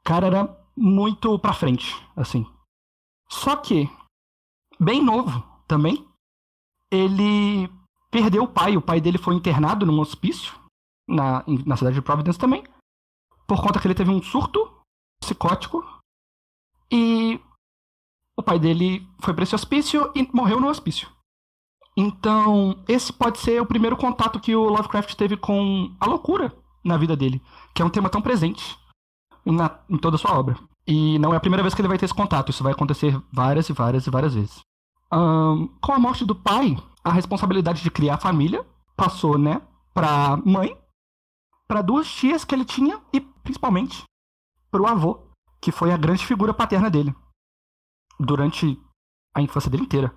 O 0.00 0.02
cara 0.04 0.26
era 0.26 0.66
muito 0.74 1.38
pra 1.38 1.52
frente, 1.52 1.94
assim. 2.16 2.46
Só 3.28 3.56
que, 3.56 3.90
bem 4.80 5.04
novo 5.04 5.44
também, 5.66 6.07
ele 6.90 7.70
perdeu 8.10 8.44
o 8.44 8.48
pai. 8.48 8.76
O 8.76 8.82
pai 8.82 9.00
dele 9.00 9.18
foi 9.18 9.34
internado 9.34 9.86
num 9.86 10.00
hospício, 10.00 10.54
na, 11.08 11.44
na 11.66 11.76
cidade 11.76 11.94
de 11.94 12.02
Providence 12.02 12.38
também, 12.38 12.64
por 13.46 13.62
conta 13.62 13.80
que 13.80 13.86
ele 13.86 13.94
teve 13.94 14.10
um 14.10 14.22
surto 14.22 14.70
psicótico. 15.20 15.84
E 16.90 17.40
o 18.38 18.42
pai 18.42 18.58
dele 18.58 19.06
foi 19.20 19.34
para 19.34 19.42
esse 19.42 19.54
hospício 19.54 20.10
e 20.14 20.28
morreu 20.32 20.60
no 20.60 20.68
hospício. 20.68 21.08
Então, 21.96 22.82
esse 22.86 23.12
pode 23.12 23.38
ser 23.38 23.60
o 23.60 23.66
primeiro 23.66 23.96
contato 23.96 24.38
que 24.38 24.54
o 24.54 24.68
Lovecraft 24.68 25.14
teve 25.16 25.36
com 25.36 25.92
a 25.98 26.06
loucura 26.06 26.56
na 26.84 26.96
vida 26.96 27.16
dele, 27.16 27.42
que 27.74 27.82
é 27.82 27.84
um 27.84 27.90
tema 27.90 28.08
tão 28.08 28.22
presente 28.22 28.78
na, 29.44 29.80
em 29.90 29.98
toda 29.98 30.14
a 30.14 30.18
sua 30.18 30.38
obra. 30.38 30.56
E 30.86 31.18
não 31.18 31.34
é 31.34 31.36
a 31.36 31.40
primeira 31.40 31.62
vez 31.62 31.74
que 31.74 31.80
ele 31.80 31.88
vai 31.88 31.98
ter 31.98 32.04
esse 32.04 32.14
contato, 32.14 32.50
isso 32.50 32.62
vai 32.62 32.72
acontecer 32.72 33.20
várias 33.32 33.68
e 33.68 33.72
várias 33.72 34.06
e 34.06 34.10
várias 34.10 34.34
vezes. 34.34 34.60
Um, 35.12 35.68
com 35.80 35.92
a 35.92 35.98
morte 35.98 36.24
do 36.24 36.34
pai, 36.34 36.76
a 37.02 37.10
responsabilidade 37.10 37.82
de 37.82 37.90
criar 37.90 38.14
a 38.14 38.20
família 38.20 38.66
passou, 38.96 39.38
né, 39.38 39.62
pra 39.94 40.36
mãe, 40.44 40.76
para 41.66 41.82
duas 41.82 42.10
tias 42.10 42.44
que 42.44 42.54
ele 42.54 42.64
tinha 42.64 43.00
e, 43.12 43.20
principalmente, 43.20 44.04
pro 44.70 44.86
avô, 44.86 45.32
que 45.60 45.72
foi 45.72 45.92
a 45.92 45.96
grande 45.96 46.26
figura 46.26 46.52
paterna 46.52 46.90
dele 46.90 47.14
durante 48.20 48.78
a 49.34 49.40
infância 49.40 49.70
dele 49.70 49.84
inteira 49.84 50.12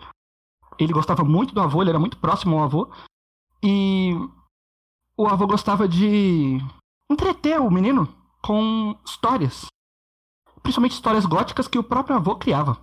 ele 0.83 0.93
gostava 0.93 1.23
muito 1.23 1.53
do 1.53 1.61
avô, 1.61 1.81
ele 1.81 1.89
era 1.89 1.99
muito 1.99 2.17
próximo 2.17 2.57
ao 2.57 2.63
avô. 2.63 2.91
E 3.63 4.13
o 5.17 5.27
avô 5.27 5.45
gostava 5.45 5.87
de 5.87 6.57
entreter 7.09 7.59
o 7.59 7.69
menino 7.69 8.07
com 8.41 8.97
histórias. 9.05 9.65
Principalmente 10.63 10.93
histórias 10.93 11.25
góticas 11.25 11.67
que 11.67 11.77
o 11.77 11.83
próprio 11.83 12.15
avô 12.15 12.35
criava. 12.35 12.79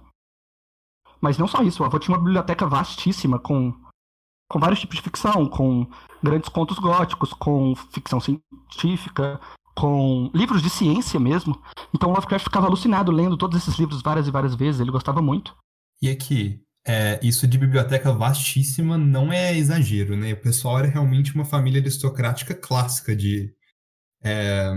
Mas 1.20 1.38
não 1.38 1.48
só 1.48 1.62
isso, 1.62 1.82
o 1.82 1.86
avô 1.86 1.98
tinha 1.98 2.16
uma 2.16 2.22
biblioteca 2.22 2.66
vastíssima 2.66 3.38
com, 3.38 3.74
com 4.50 4.58
vários 4.58 4.80
tipos 4.80 4.96
de 4.96 5.02
ficção, 5.02 5.46
com 5.46 5.86
grandes 6.22 6.48
contos 6.48 6.78
góticos, 6.78 7.32
com 7.32 7.74
ficção 7.92 8.20
científica, 8.20 9.40
com 9.74 10.30
livros 10.34 10.62
de 10.62 10.70
ciência 10.70 11.20
mesmo. 11.20 11.60
Então 11.94 12.10
Lovecraft 12.10 12.44
ficava 12.44 12.66
alucinado 12.66 13.12
lendo 13.12 13.36
todos 13.36 13.56
esses 13.56 13.78
livros 13.78 14.02
várias 14.02 14.26
e 14.26 14.30
várias 14.30 14.54
vezes, 14.54 14.80
ele 14.80 14.90
gostava 14.90 15.22
muito. 15.22 15.56
E 16.00 16.08
aqui, 16.08 16.60
é, 16.86 17.20
isso 17.22 17.46
de 17.46 17.58
biblioteca 17.58 18.12
vastíssima 18.12 18.96
não 18.96 19.32
é 19.32 19.56
exagero, 19.56 20.16
né? 20.16 20.32
O 20.32 20.40
pessoal 20.40 20.78
era 20.78 20.88
realmente 20.88 21.34
uma 21.34 21.44
família 21.44 21.80
aristocrática 21.80 22.54
clássica 22.54 23.14
de, 23.14 23.52
é, 24.22 24.72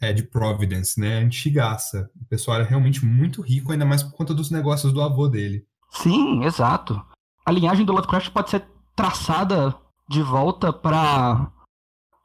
é, 0.00 0.12
de 0.12 0.22
Providence, 0.22 1.00
né? 1.00 1.18
Antigaça. 1.18 2.10
O 2.20 2.24
pessoal 2.26 2.58
era 2.58 2.68
realmente 2.68 3.04
muito 3.04 3.40
rico, 3.42 3.72
ainda 3.72 3.84
mais 3.84 4.02
por 4.02 4.12
conta 4.12 4.34
dos 4.34 4.50
negócios 4.50 4.92
do 4.92 5.00
avô 5.00 5.28
dele. 5.28 5.64
Sim, 5.90 6.44
exato. 6.44 7.02
A 7.44 7.52
linhagem 7.52 7.84
do 7.84 7.92
Lovecraft 7.92 8.30
pode 8.30 8.50
ser 8.50 8.66
traçada 8.94 9.74
de 10.08 10.22
volta 10.22 10.72
para 10.72 11.50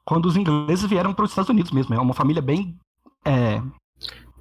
quando 0.05 0.25
os 0.25 0.35
ingleses 0.35 0.89
vieram 0.89 1.13
para 1.13 1.25
os 1.25 1.31
Estados 1.31 1.49
Unidos 1.49 1.71
mesmo. 1.71 1.93
É 1.93 1.99
uma 1.99 2.13
família 2.13 2.41
bem, 2.41 2.77
é, 3.25 3.61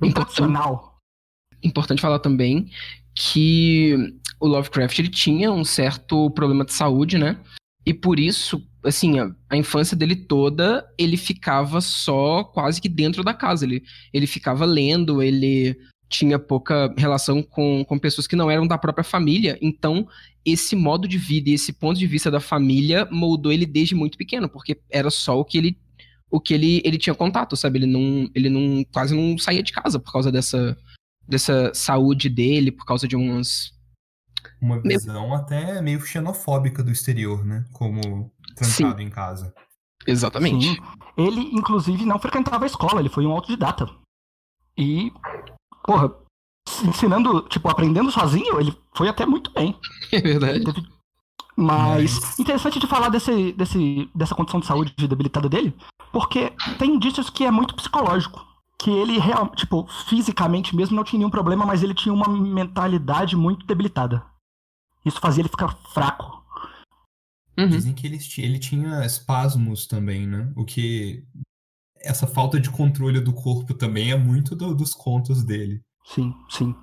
bem 0.01 0.11
tradicional. 0.13 0.99
Importante 1.63 2.01
falar 2.01 2.19
também 2.19 2.71
que 3.15 3.95
o 4.41 4.47
Lovecraft 4.47 4.99
ele 4.99 5.11
tinha 5.11 5.53
um 5.53 5.65
certo 5.65 6.31
problema 6.31 6.65
de 6.65 6.73
saúde, 6.73 7.19
né? 7.19 7.39
E 7.85 7.93
por 7.93 8.19
isso, 8.19 8.67
assim, 8.85 9.19
a, 9.19 9.31
a, 9.49 9.57
infância 9.57 9.97
dele 9.97 10.17
toda, 10.17 10.87
ele 10.99 11.17
ficava 11.17 11.81
só 11.81 12.45
quase 12.45 12.81
que 12.81 12.89
dentro 12.89 13.23
da 13.23 13.35
casa. 13.35 13.65
Ele, 13.65 13.83
ele 14.13 14.27
ficava 14.27 14.65
lendo, 14.65 15.23
ele 15.23 15.77
tinha 16.09 16.39
pouca 16.39 16.93
relação 16.97 17.43
com, 17.43 17.85
com 17.85 17.99
pessoas 17.99 18.27
que 18.27 18.37
não 18.37 18.51
eram 18.51 18.67
da 18.67 18.77
própria 18.77 19.05
família. 19.05 19.59
Então, 19.63 20.09
esse 20.45 20.75
modo 20.75 21.07
de 21.07 21.17
vida 21.17 21.51
e 21.51 21.55
esse 21.55 21.73
ponto 21.73 21.99
de 21.99 22.07
vista 22.07 22.31
da 22.31 22.41
família 22.41 23.07
moldou 23.11 23.53
ele 23.53 23.65
desde 23.65 23.95
muito 23.95 24.19
pequeno, 24.19 24.49
porque 24.49 24.81
era 24.91 25.11
só 25.11 25.39
o 25.39 25.45
que 25.45 25.59
ele 25.59 25.79
o 26.33 26.41
que 26.41 26.55
ele, 26.55 26.81
ele 26.85 26.97
tinha 26.97 27.15
contato, 27.15 27.57
sabe? 27.57 27.79
Ele 27.79 27.87
não 27.87 28.31
ele 28.35 28.49
não 28.49 28.85
quase 28.93 29.15
não 29.15 29.37
saía 29.37 29.63
de 29.63 29.73
casa 29.73 29.99
por 29.99 30.13
causa 30.13 30.31
dessa 30.31 30.77
dessa 31.27 31.73
saúde 31.75 32.29
dele, 32.29 32.73
por 32.73 32.85
causa 32.85 33.07
de 33.07 33.17
umas 33.17 33.73
uma 34.61 34.81
visão 34.81 35.29
meio... 35.29 35.35
até 35.35 35.83
meio 35.83 36.01
xenofóbica 36.01 36.83
do 36.83 36.91
exterior, 36.91 37.45
né? 37.45 37.65
Como 37.73 38.33
trancado 38.61 38.99
Sim. 38.99 39.07
em 39.07 39.11
casa. 39.11 39.55
Exatamente. 40.07 40.75
Sim. 40.75 40.77
Ele, 41.17 41.51
inclusive, 41.53 42.05
não 42.05 42.19
frequentava 42.19 42.65
a 42.65 42.67
escola, 42.67 43.01
ele 43.01 43.09
foi 43.09 43.27
um 43.27 43.33
autodidata. 43.33 43.89
E, 44.77 45.13
porra, 45.85 46.13
ensinando, 46.85 47.43
tipo, 47.43 47.69
aprendendo 47.69 48.11
sozinho, 48.11 48.61
ele 48.61 48.77
foi 48.95 49.09
até 49.09 49.27
muito 49.27 49.51
bem. 49.53 49.79
É 50.13 50.21
verdade. 50.21 50.65
Mas, 51.57 52.19
Mas, 52.19 52.39
interessante 52.39 52.79
de 52.79 52.87
falar 52.87 53.11
desse, 53.11 53.53
desse, 53.53 54.09
dessa 54.15 54.35
condição 54.35 54.61
de 54.61 54.67
saúde 54.67 54.95
debilitada 54.97 55.49
dele, 55.49 55.77
porque 56.11 56.53
tem 56.79 56.95
indícios 56.95 57.29
que 57.29 57.45
é 57.45 57.51
muito 57.51 57.75
psicológico. 57.75 58.47
Que 58.79 58.91
ele, 58.91 59.19
real, 59.19 59.47
tipo, 59.49 59.87
fisicamente 60.09 60.75
mesmo 60.75 60.97
não 60.97 61.05
tinha 61.05 61.19
nenhum 61.19 61.31
problema, 61.31 61.67
mas 61.67 61.83
ele 61.83 61.93
tinha 61.93 62.15
uma 62.15 62.29
mentalidade 62.29 63.37
muito 63.37 63.67
debilitada. 63.67 64.25
Isso 65.05 65.21
fazia 65.21 65.43
ele 65.43 65.51
ficar 65.51 65.77
fraco. 65.93 66.40
Uhum. 67.59 67.69
Dizem 67.69 67.95
que 67.95 68.07
ele, 68.07 68.19
ele 68.39 68.59
tinha 68.59 69.05
espasmos 69.05 69.87
também, 69.87 70.27
né? 70.27 70.53
O 70.57 70.65
que. 70.65 71.25
Essa 71.97 72.27
falta 72.27 72.59
de 72.59 72.71
controle 72.71 73.21
do 73.21 73.35
corpo 73.35 73.75
também 73.75 74.11
é 74.11 74.17
muito 74.17 74.57
do- 74.57 74.75
dos 74.75 74.95
contos 74.95 75.45
dele. 75.45 75.83
Sim, 76.07 76.33
sim. 76.49 76.75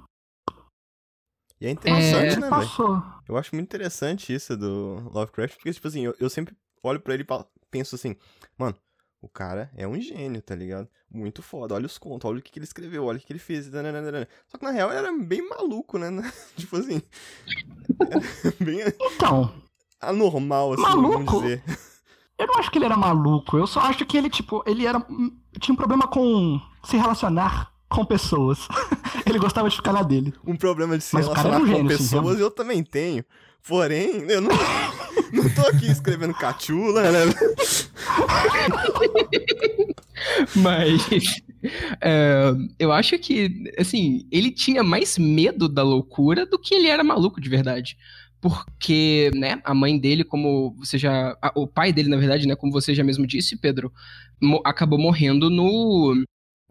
E 1.60 1.66
é 1.66 1.72
interessante, 1.72 2.34
Ele 2.34 2.42
né, 2.42 2.50
velho? 2.50 2.62
passou. 2.62 3.04
Eu 3.28 3.36
acho 3.38 3.56
muito 3.56 3.66
interessante 3.68 4.34
isso 4.34 4.56
do 4.56 5.10
Lovecraft, 5.12 5.56
porque, 5.56 5.74
tipo 5.74 5.88
assim, 5.88 6.02
eu, 6.06 6.16
eu 6.20 6.30
sempre 6.30 6.56
olho 6.84 7.00
pra 7.00 7.14
ele 7.16 7.24
e 7.24 7.46
penso 7.72 7.96
assim, 7.96 8.16
mano, 8.58 8.78
o 9.20 9.28
cara 9.28 9.72
é 9.76 9.88
um 9.88 10.00
gênio, 10.00 10.42
tá 10.42 10.54
ligado? 10.56 10.88
Muito 11.10 11.42
foda, 11.42 11.74
olha 11.74 11.88
os 11.88 11.98
contos, 11.98 12.30
olha 12.30 12.40
o 12.40 12.42
que, 12.42 12.52
que 12.52 12.60
ele 12.60 12.66
escreveu, 12.66 13.06
olha 13.06 13.18
o 13.18 13.20
que, 13.20 13.26
que 13.28 13.34
ele 13.34 13.40
fez. 13.40 13.68
nananana. 13.70 14.28
Só 14.48 14.58
que 14.58 14.64
na 14.64 14.72
real 14.72 14.90
ele 14.92 15.00
era 15.00 15.18
bem 15.18 15.48
maluco, 15.50 15.98
né? 15.98 16.10
tipo 16.56 16.78
assim. 16.78 17.02
Era 18.00 18.20
bem 18.64 18.80
Então, 19.16 19.52
anormal, 20.02 20.74
assim, 20.74 20.82
Maluco? 20.82 21.26
vamos 21.26 21.44
dizer. 21.44 21.64
eu 22.38 22.48
não 22.48 22.56
acho 22.56 22.72
que 22.72 22.78
ele 22.78 22.86
era 22.86 22.98
maluco. 22.98 23.58
Eu 23.58 23.68
só 23.68 23.82
acho 23.82 24.06
que 24.06 24.18
ele, 24.18 24.30
tipo, 24.30 24.64
ele 24.66 24.86
era. 24.86 25.06
Tinha 25.60 25.74
um 25.74 25.78
problema 25.78 26.08
com 26.08 26.60
se 26.84 26.98
relacionar 26.98 27.72
com 27.90 28.06
pessoas. 28.06 28.60
ele 29.26 29.40
gostava 29.40 29.70
de 29.70 29.76
ficar 29.76 29.94
na 29.94 30.04
dele. 30.04 30.34
Um 30.46 30.56
problema 30.56 30.98
de 30.98 31.04
se 31.04 31.16
Mas 31.16 31.28
cara 31.28 31.42
relacionar 31.42 31.58
um 31.58 31.68
com 31.68 31.68
gênio, 31.68 31.92
sim, 31.92 31.98
pessoas 31.98 32.12
realmente. 32.24 32.42
eu 32.42 32.52
também 32.52 32.84
tenho. 32.84 33.24
Porém, 33.68 34.24
eu 34.30 34.40
não, 34.42 34.52
não 35.34 35.50
tô 35.54 35.62
aqui 35.68 35.92
escrevendo 35.92 36.34
cachula, 36.34 37.12
né? 37.12 37.20
Mas 40.56 41.42
é, 42.02 42.54
eu 42.80 42.92
acho 42.92 43.18
que, 43.20 43.74
assim, 43.78 44.28
ele 44.32 44.52
tinha 44.52 44.84
mais 44.84 45.18
medo 45.18 45.68
da 45.68 45.84
loucura 45.84 46.46
do 46.46 46.58
que 46.58 46.74
ele 46.74 46.88
era 46.88 47.04
maluco 47.04 47.42
de 47.42 47.50
verdade. 47.50 47.98
Porque, 48.42 49.32
né, 49.36 49.60
a 49.64 49.74
mãe 49.74 49.98
dele, 50.00 50.24
como 50.24 50.76
você 50.78 50.98
já. 50.98 51.36
a- 51.42 51.52
o 51.56 51.68
pai 51.68 51.92
dele, 51.92 52.10
na 52.10 52.18
verdade, 52.18 52.48
né, 52.48 52.56
como 52.56 52.72
você 52.72 52.94
já 52.94 53.04
mesmo 53.04 53.26
disse, 53.26 53.58
Pedro, 53.58 53.92
mo- 54.42 54.62
acabou 54.64 55.00
morrendo 55.00 55.50
no, 55.50 56.16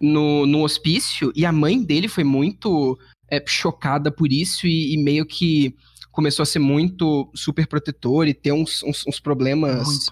no, 0.01 0.47
no 0.47 0.63
hospício 0.63 1.33
e 1.35 1.45
a 1.45 1.53
mãe 1.53 1.83
dele 1.83 2.07
foi 2.09 2.23
muito 2.25 2.97
é, 3.29 3.43
chocada 3.47 4.11
por 4.13 4.31
isso 4.33 4.67
e, 4.67 4.95
e 4.95 4.97
meio 4.97 5.27
que 5.27 5.75
começou 6.13 6.43
a 6.45 6.47
ser 6.47 6.61
muito 6.61 7.31
super 7.35 7.67
protetor 7.67 8.27
e 8.29 8.33
ter 8.33 8.53
uns, 8.53 8.83
uns, 8.85 9.05
uns 9.07 9.21
problemas 9.21 10.07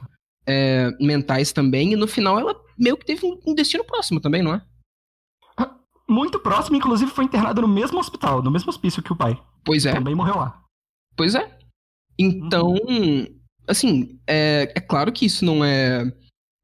é, 0.47 0.91
mentais 1.01 1.53
também, 1.53 1.93
e 1.93 1.97
no 1.97 2.07
final 2.07 2.39
ela 2.39 2.55
meio 2.79 2.97
que 2.97 3.07
teve 3.07 3.25
um- 3.25 3.39
um 3.47 3.55
destino 3.55 3.85
próximo 3.85 4.21
também, 4.21 4.43
não 4.43 4.53
é? 4.55 4.63
Muito 6.07 6.39
próximo, 6.39 6.77
inclusive 6.77 7.11
foi 7.11 7.25
internado 7.25 7.63
no 7.63 7.69
mesmo 7.69 7.99
hospital, 7.99 8.43
no 8.43 8.51
mesmo 8.51 8.69
hospício 8.69 9.03
que 9.03 9.11
o 9.13 9.17
pai. 9.17 9.41
Pois 9.65 9.87
é, 9.87 9.93
Também 9.95 10.15
morreu 10.15 10.37
lá. 10.37 10.61
Pois 11.17 11.35
é. 11.35 11.59
Então, 12.19 12.75
assim, 13.67 14.19
é, 14.27 14.73
é 14.75 14.81
claro 14.81 15.13
que 15.13 15.27
isso 15.27 15.45
não 15.45 15.65
é 15.65 16.05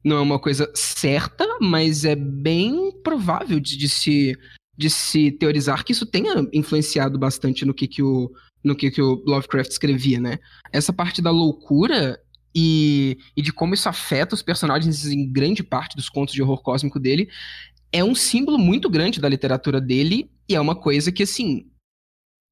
não 0.02 0.16
é 0.16 0.20
uma 0.20 0.38
coisa 0.38 0.70
certa, 0.74 1.46
mas 1.60 2.06
é 2.06 2.16
bem 2.16 2.90
provável 3.02 3.60
de, 3.60 3.76
de 3.76 3.88
se 3.88 4.36
de 4.76 4.88
se 4.88 5.30
teorizar 5.32 5.84
que 5.84 5.92
isso 5.92 6.06
tenha 6.06 6.34
influenciado 6.54 7.18
bastante 7.18 7.66
no 7.66 7.74
que 7.74 7.86
que 7.86 8.02
o 8.02 8.30
no 8.64 8.74
que 8.74 8.90
que 8.90 9.02
o 9.02 9.22
Lovecraft 9.26 9.70
escrevia, 9.70 10.20
né? 10.20 10.38
Essa 10.72 10.92
parte 10.92 11.20
da 11.20 11.30
loucura 11.30 12.18
e, 12.54 13.18
e 13.36 13.42
de 13.42 13.52
como 13.52 13.74
isso 13.74 13.88
afeta 13.88 14.34
os 14.34 14.42
personagens 14.42 15.06
em 15.06 15.30
grande 15.30 15.62
parte 15.62 15.96
dos 15.96 16.08
contos 16.08 16.34
de 16.34 16.42
horror 16.42 16.62
cósmico 16.62 16.98
dele 16.98 17.28
é 17.92 18.02
um 18.02 18.14
símbolo 18.14 18.58
muito 18.58 18.88
grande 18.88 19.20
da 19.20 19.28
literatura 19.28 19.80
dele 19.80 20.30
e 20.48 20.54
é 20.54 20.60
uma 20.60 20.74
coisa 20.74 21.12
que 21.12 21.22
assim 21.22 21.70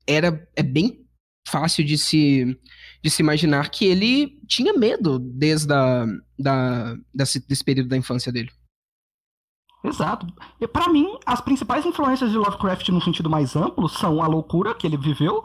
era 0.06 0.48
é 0.54 0.62
bem 0.62 1.07
fácil 1.48 1.84
de 1.84 1.96
se 1.98 2.58
de 3.02 3.10
se 3.10 3.22
imaginar 3.22 3.70
que 3.70 3.84
ele 3.84 4.38
tinha 4.46 4.72
medo 4.72 5.18
desde 5.18 5.72
a, 5.72 6.04
da, 6.38 6.96
desse, 7.14 7.46
desse 7.46 7.62
período 7.62 7.88
da 7.88 7.96
infância 7.96 8.32
dele. 8.32 8.50
Exato. 9.84 10.26
E 10.60 10.66
para 10.66 10.88
mim, 10.88 11.16
as 11.24 11.40
principais 11.40 11.86
influências 11.86 12.30
de 12.30 12.36
Lovecraft 12.36 12.88
no 12.88 13.00
sentido 13.00 13.30
mais 13.30 13.54
amplo 13.54 13.88
são 13.88 14.20
a 14.22 14.26
loucura 14.26 14.74
que 14.74 14.86
ele 14.86 14.96
viveu 14.96 15.42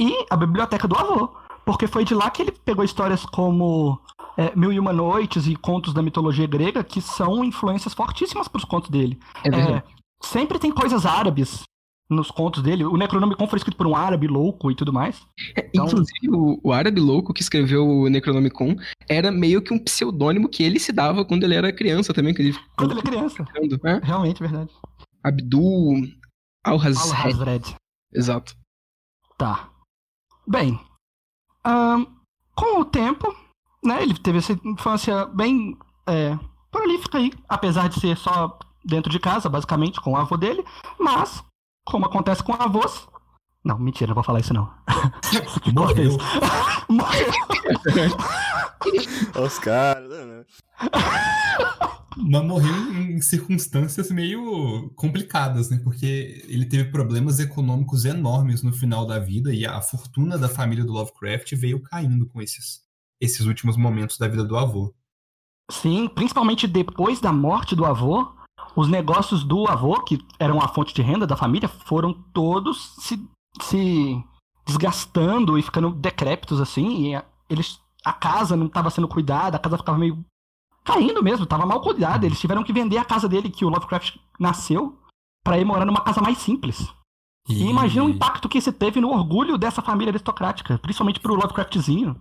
e 0.00 0.24
a 0.30 0.36
biblioteca 0.36 0.86
do 0.86 0.96
avô. 0.96 1.36
Porque 1.64 1.86
foi 1.86 2.04
de 2.04 2.14
lá 2.14 2.30
que 2.30 2.42
ele 2.42 2.52
pegou 2.52 2.84
histórias 2.84 3.24
como 3.24 3.98
é, 4.36 4.54
Mil 4.54 4.72
e 4.72 4.78
Uma 4.78 4.92
Noites 4.92 5.46
e 5.46 5.56
contos 5.56 5.92
da 5.94 6.02
mitologia 6.02 6.46
grega, 6.46 6.84
que 6.84 7.00
são 7.00 7.44
influências 7.44 7.94
fortíssimas 7.94 8.46
para 8.46 8.58
os 8.58 8.64
contos 8.64 8.90
dele. 8.90 9.18
É 9.42 9.50
verdade. 9.50 9.78
É, 9.78 9.82
sempre 10.22 10.58
tem 10.58 10.70
coisas 10.70 11.04
árabes 11.06 11.64
nos 12.10 12.30
contos 12.30 12.62
dele. 12.62 12.84
O 12.84 12.96
Necronomicon 12.96 13.46
foi 13.46 13.56
escrito 13.58 13.76
por 13.76 13.86
um 13.86 13.96
árabe 13.96 14.26
louco 14.26 14.70
e 14.70 14.74
tudo 14.74 14.92
mais. 14.92 15.26
então- 15.72 15.86
Inclusive, 15.86 16.28
o, 16.30 16.60
o 16.62 16.72
árabe 16.72 17.00
louco 17.00 17.32
que 17.32 17.40
escreveu 17.42 17.86
o 17.86 18.08
Necronomicon 18.08 18.76
era 19.08 19.30
meio 19.32 19.62
que 19.62 19.72
um 19.72 19.78
pseudônimo 19.78 20.48
que 20.48 20.62
ele 20.62 20.78
se 20.78 20.92
dava 20.92 21.24
quando 21.24 21.44
ele 21.44 21.54
era 21.54 21.72
criança 21.72 22.12
também, 22.12 22.34
ele 22.38 22.54
Quando 22.76 22.90
ele 22.92 23.00
é 23.00 23.02
criança. 23.02 23.44
né? 23.82 24.00
Realmente, 24.02 24.40
verdade. 24.40 24.70
Abdul 25.22 26.02
Al-Hazred. 26.64 27.14
Al-Hazred. 27.14 27.74
Exato. 28.12 28.54
Tá. 29.38 29.70
Bem, 30.46 30.78
ahn, 31.64 32.04
com 32.54 32.80
o 32.80 32.84
tempo, 32.84 33.34
né, 33.82 34.02
ele 34.02 34.14
teve 34.14 34.38
essa 34.38 34.52
infância 34.64 35.24
bem 35.26 35.76
é, 36.06 36.38
prolífica 36.70 37.18
aí, 37.18 37.32
apesar 37.48 37.88
de 37.88 37.98
ser 37.98 38.16
só 38.16 38.58
dentro 38.84 39.10
de 39.10 39.18
casa, 39.18 39.48
basicamente, 39.48 40.00
com 40.00 40.12
o 40.12 40.16
avô 40.16 40.36
dele, 40.36 40.62
mas, 41.00 41.42
como 41.84 42.06
acontece 42.06 42.42
com 42.42 42.52
avós... 42.54 43.06
Não, 43.64 43.78
mentira, 43.78 44.08
não 44.08 44.14
vou 44.14 44.24
falar 44.24 44.40
isso 44.40 44.52
não. 44.52 44.70
Morreu. 45.74 46.18
Morreu. 46.88 47.32
Olha 49.34 49.46
os 49.46 49.58
caras, 49.58 50.26
né? 50.26 50.44
Mas 52.16 52.44
morreu 52.44 52.92
em 52.92 53.20
circunstâncias 53.20 54.10
meio 54.10 54.90
complicadas, 54.94 55.70
né? 55.70 55.80
Porque 55.82 56.44
ele 56.46 56.66
teve 56.66 56.90
problemas 56.90 57.40
econômicos 57.40 58.04
enormes 58.04 58.62
no 58.62 58.72
final 58.72 59.06
da 59.06 59.18
vida 59.18 59.52
e 59.52 59.66
a 59.66 59.80
fortuna 59.80 60.38
da 60.38 60.48
família 60.48 60.84
do 60.84 60.92
Lovecraft 60.92 61.54
veio 61.54 61.80
caindo 61.80 62.26
com 62.26 62.40
esses, 62.40 62.82
esses 63.20 63.46
últimos 63.46 63.76
momentos 63.76 64.18
da 64.18 64.28
vida 64.28 64.44
do 64.44 64.56
avô. 64.56 64.94
Sim, 65.70 66.08
principalmente 66.08 66.68
depois 66.68 67.20
da 67.20 67.32
morte 67.32 67.74
do 67.74 67.84
avô, 67.84 68.32
os 68.76 68.88
negócios 68.88 69.44
do 69.44 69.68
avô, 69.68 70.00
que 70.02 70.18
eram 70.38 70.60
a 70.60 70.68
fonte 70.68 70.94
de 70.94 71.02
renda 71.02 71.26
da 71.26 71.36
família, 71.36 71.68
foram 71.68 72.12
todos 72.32 72.94
se, 72.98 73.28
se 73.60 74.22
desgastando 74.66 75.58
e 75.58 75.62
ficando 75.62 75.90
decrépitos, 75.90 76.60
assim. 76.60 77.08
E 77.08 77.14
a, 77.14 77.24
eles, 77.48 77.80
a 78.04 78.12
casa 78.12 78.56
não 78.56 78.66
estava 78.66 78.90
sendo 78.90 79.08
cuidada, 79.08 79.56
a 79.56 79.60
casa 79.60 79.78
ficava 79.78 79.98
meio 79.98 80.24
caindo 80.84 81.22
mesmo, 81.22 81.44
estava 81.44 81.64
mal 81.64 81.80
cuidada. 81.80 82.26
Eles 82.26 82.40
tiveram 82.40 82.64
que 82.64 82.72
vender 82.72 82.98
a 82.98 83.04
casa 83.04 83.28
dele, 83.28 83.50
que 83.50 83.64
o 83.64 83.68
Lovecraft 83.68 84.16
nasceu, 84.38 84.98
para 85.42 85.58
ir 85.58 85.64
morar 85.64 85.84
numa 85.84 86.02
casa 86.02 86.20
mais 86.20 86.38
simples. 86.38 86.92
E 87.48 87.66
imagina 87.66 88.04
o 88.04 88.08
impacto 88.08 88.48
que 88.48 88.58
isso 88.58 88.72
teve 88.72 89.00
no 89.00 89.10
orgulho 89.10 89.58
dessa 89.58 89.82
família 89.82 90.10
aristocrática, 90.10 90.78
principalmente 90.78 91.20
pro 91.20 91.34
Lovecraftzinho. 91.34 92.20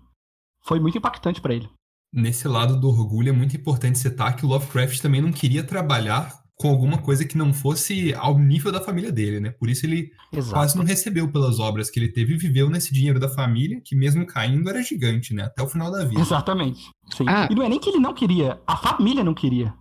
Foi 0.65 0.79
muito 0.79 0.97
impactante 0.97 1.39
para 1.39 1.53
ele. 1.53 1.69
Nesse 2.13 2.47
lado 2.47 2.79
do 2.79 2.89
orgulho 2.89 3.29
é 3.29 3.31
muito 3.31 3.55
importante 3.55 3.97
citar 3.97 4.35
que 4.35 4.45
o 4.45 4.49
Lovecraft 4.49 5.01
também 5.01 5.21
não 5.21 5.31
queria 5.31 5.63
trabalhar 5.63 6.42
com 6.63 6.69
alguma 6.69 6.97
coisa 6.97 7.25
que 7.25 7.37
não 7.37 7.53
fosse 7.53 8.13
ao 8.13 8.39
nível 8.39 8.71
da 8.71 8.79
família 8.79 9.11
dele, 9.11 9.41
né? 9.41 9.49
Por 9.49 9.69
isso 9.69 9.85
ele 9.85 10.13
Exato. 10.31 10.53
quase 10.55 10.77
não 10.77 10.85
recebeu 10.85 11.29
pelas 11.29 11.59
obras 11.59 11.89
que 11.89 11.99
ele 11.99 12.07
teve 12.07 12.35
e 12.35 12.37
viveu 12.37 12.69
nesse 12.69 12.93
dinheiro 12.93 13.19
da 13.19 13.27
família, 13.27 13.81
que 13.83 13.93
mesmo 13.93 14.25
caindo 14.25 14.69
era 14.69 14.81
gigante, 14.81 15.33
né? 15.33 15.43
Até 15.43 15.61
o 15.61 15.67
final 15.67 15.91
da 15.91 16.05
vida. 16.05 16.21
Exatamente. 16.21 16.89
Sim. 17.11 17.25
Ah. 17.27 17.49
E 17.51 17.53
não 17.53 17.63
é 17.63 17.67
nem 17.67 17.77
que 17.77 17.89
ele 17.89 17.99
não 17.99 18.13
queria, 18.13 18.61
a 18.65 18.77
família 18.77 19.25
não 19.25 19.33
queria. 19.33 19.73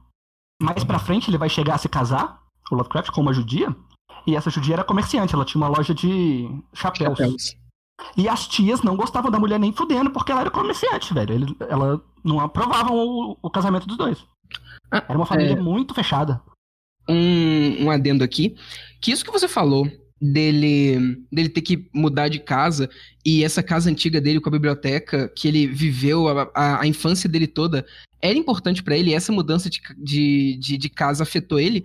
Mais 0.60 0.82
pra 0.82 0.98
frente 0.98 1.30
ele 1.30 1.38
vai 1.38 1.48
chegar 1.48 1.76
a 1.76 1.78
se 1.78 1.88
casar, 1.88 2.40
o 2.68 2.74
Lovecraft, 2.74 3.12
com 3.12 3.20
uma 3.20 3.32
judia, 3.32 3.72
e 4.26 4.34
essa 4.34 4.50
judia 4.50 4.74
era 4.74 4.84
comerciante, 4.84 5.36
ela 5.36 5.44
tinha 5.44 5.62
uma 5.62 5.68
loja 5.68 5.94
de 5.94 6.48
chapéus. 6.74 7.16
Chapéus. 7.16 7.56
E 8.16 8.28
as 8.28 8.48
tias 8.48 8.82
não 8.82 8.96
gostavam 8.96 9.30
da 9.30 9.38
mulher 9.38 9.60
nem 9.60 9.72
fudendo, 9.72 10.10
porque 10.10 10.32
ela 10.32 10.40
era 10.40 10.50
comerciante, 10.50 11.14
velho. 11.14 11.32
Ele, 11.32 11.56
ela 11.68 12.02
não 12.24 12.40
aprovavam 12.40 12.96
o, 12.96 13.38
o 13.40 13.50
casamento 13.50 13.86
dos 13.86 13.96
dois. 13.96 14.26
Ah, 14.90 15.04
Era 15.08 15.16
uma 15.16 15.26
família 15.26 15.52
é. 15.52 15.60
muito 15.60 15.94
fechada. 15.94 16.42
Um, 17.08 17.84
um 17.84 17.90
adendo 17.90 18.22
aqui, 18.24 18.54
que 19.00 19.10
isso 19.10 19.24
que 19.24 19.30
você 19.30 19.48
falou 19.48 19.90
dele 20.20 21.18
dele 21.32 21.48
ter 21.48 21.62
que 21.62 21.88
mudar 21.92 22.28
de 22.28 22.38
casa 22.38 22.88
e 23.24 23.42
essa 23.42 23.60
casa 23.60 23.90
antiga 23.90 24.20
dele 24.20 24.40
com 24.40 24.48
a 24.48 24.52
biblioteca 24.52 25.28
que 25.34 25.48
ele 25.48 25.66
viveu 25.66 26.28
a, 26.28 26.50
a, 26.54 26.82
a 26.82 26.86
infância 26.86 27.28
dele 27.28 27.48
toda 27.48 27.84
era 28.20 28.38
importante 28.38 28.84
pra 28.84 28.96
ele 28.96 29.12
essa 29.12 29.32
mudança 29.32 29.68
de, 29.68 29.80
de, 29.98 30.56
de, 30.60 30.78
de 30.78 30.88
casa 30.88 31.24
afetou 31.24 31.58
ele. 31.58 31.84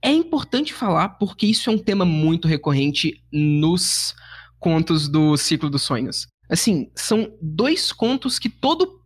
É 0.00 0.12
importante 0.12 0.72
falar 0.72 1.08
porque 1.10 1.46
isso 1.46 1.68
é 1.68 1.72
um 1.72 1.78
tema 1.78 2.04
muito 2.04 2.46
recorrente 2.46 3.20
nos 3.32 4.14
contos 4.60 5.08
do 5.08 5.36
ciclo 5.36 5.68
dos 5.68 5.82
sonhos. 5.82 6.28
Assim 6.48 6.90
são 6.94 7.32
dois 7.42 7.90
contos 7.90 8.38
que 8.38 8.48
todo 8.48 9.00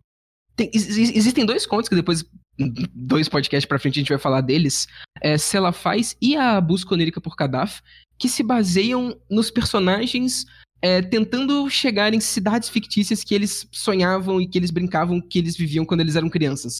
tem- 0.54 0.70
ex- 0.74 0.98
ex- 0.98 1.16
existem 1.16 1.46
dois 1.46 1.64
contos 1.64 1.88
que 1.88 1.94
depois 1.94 2.22
dois 2.94 3.28
podcasts 3.28 3.66
pra 3.66 3.78
frente 3.78 3.98
a 3.98 4.00
gente 4.00 4.08
vai 4.08 4.18
falar 4.18 4.40
deles 4.40 4.88
é, 5.20 5.38
Selafaz 5.38 6.16
e 6.20 6.36
a 6.36 6.60
Busca 6.60 6.94
Onírica 6.94 7.20
por 7.20 7.36
Kadaf, 7.36 7.80
que 8.18 8.28
se 8.28 8.42
baseiam 8.42 9.16
nos 9.30 9.50
personagens 9.50 10.44
é, 10.80 11.02
tentando 11.02 11.68
chegar 11.68 12.14
em 12.14 12.20
cidades 12.20 12.68
fictícias 12.68 13.24
que 13.24 13.34
eles 13.34 13.68
sonhavam 13.72 14.40
e 14.40 14.48
que 14.48 14.58
eles 14.58 14.70
brincavam 14.70 15.20
que 15.20 15.38
eles 15.38 15.56
viviam 15.56 15.84
quando 15.84 16.00
eles 16.00 16.16
eram 16.16 16.28
crianças. 16.28 16.76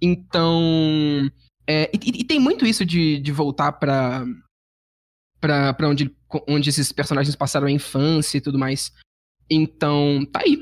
Então. 0.00 1.30
É, 1.66 1.90
e, 1.92 2.20
e, 2.20 2.24
tem 2.24 2.40
muito 2.40 2.64
isso 2.64 2.84
de, 2.84 3.18
de 3.18 3.30
voltar 3.30 3.72
pra, 3.72 4.24
pra, 5.40 5.74
pra 5.74 5.88
onde, 5.88 6.14
onde 6.48 6.70
esses 6.70 6.90
personagens 6.92 7.36
passaram 7.36 7.66
a 7.66 7.70
infância 7.70 8.38
e 8.38 8.40
tudo 8.40 8.58
mais. 8.58 8.92
Então, 9.50 10.26
tá 10.32 10.40
aí. 10.44 10.58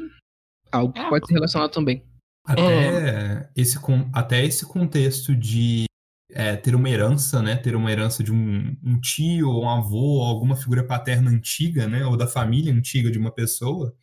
Algo 0.73 0.93
que 0.93 1.09
pode 1.09 1.27
ser 1.27 1.35
relacionado 1.35 1.71
também. 1.71 2.05
Até, 2.47 2.63
é. 2.63 3.51
esse, 3.57 3.77
até 4.13 4.45
esse 4.45 4.65
contexto 4.65 5.35
de 5.35 5.85
é, 6.31 6.55
ter 6.55 6.75
uma 6.75 6.89
herança, 6.89 7.43
né? 7.43 7.57
Ter 7.57 7.75
uma 7.75 7.91
herança 7.91 8.23
de 8.23 8.33
um, 8.33 8.77
um 8.85 9.01
tio, 9.01 9.51
ou 9.51 9.65
um 9.65 9.71
avô, 9.71 10.19
ou 10.19 10.23
alguma 10.23 10.55
figura 10.55 10.85
paterna 10.85 11.31
antiga, 11.31 11.89
né? 11.89 12.07
Ou 12.07 12.17
da 12.17 12.27
família 12.27 12.73
antiga 12.73 13.11
de 13.11 13.19
uma 13.19 13.33
pessoa, 13.33 13.95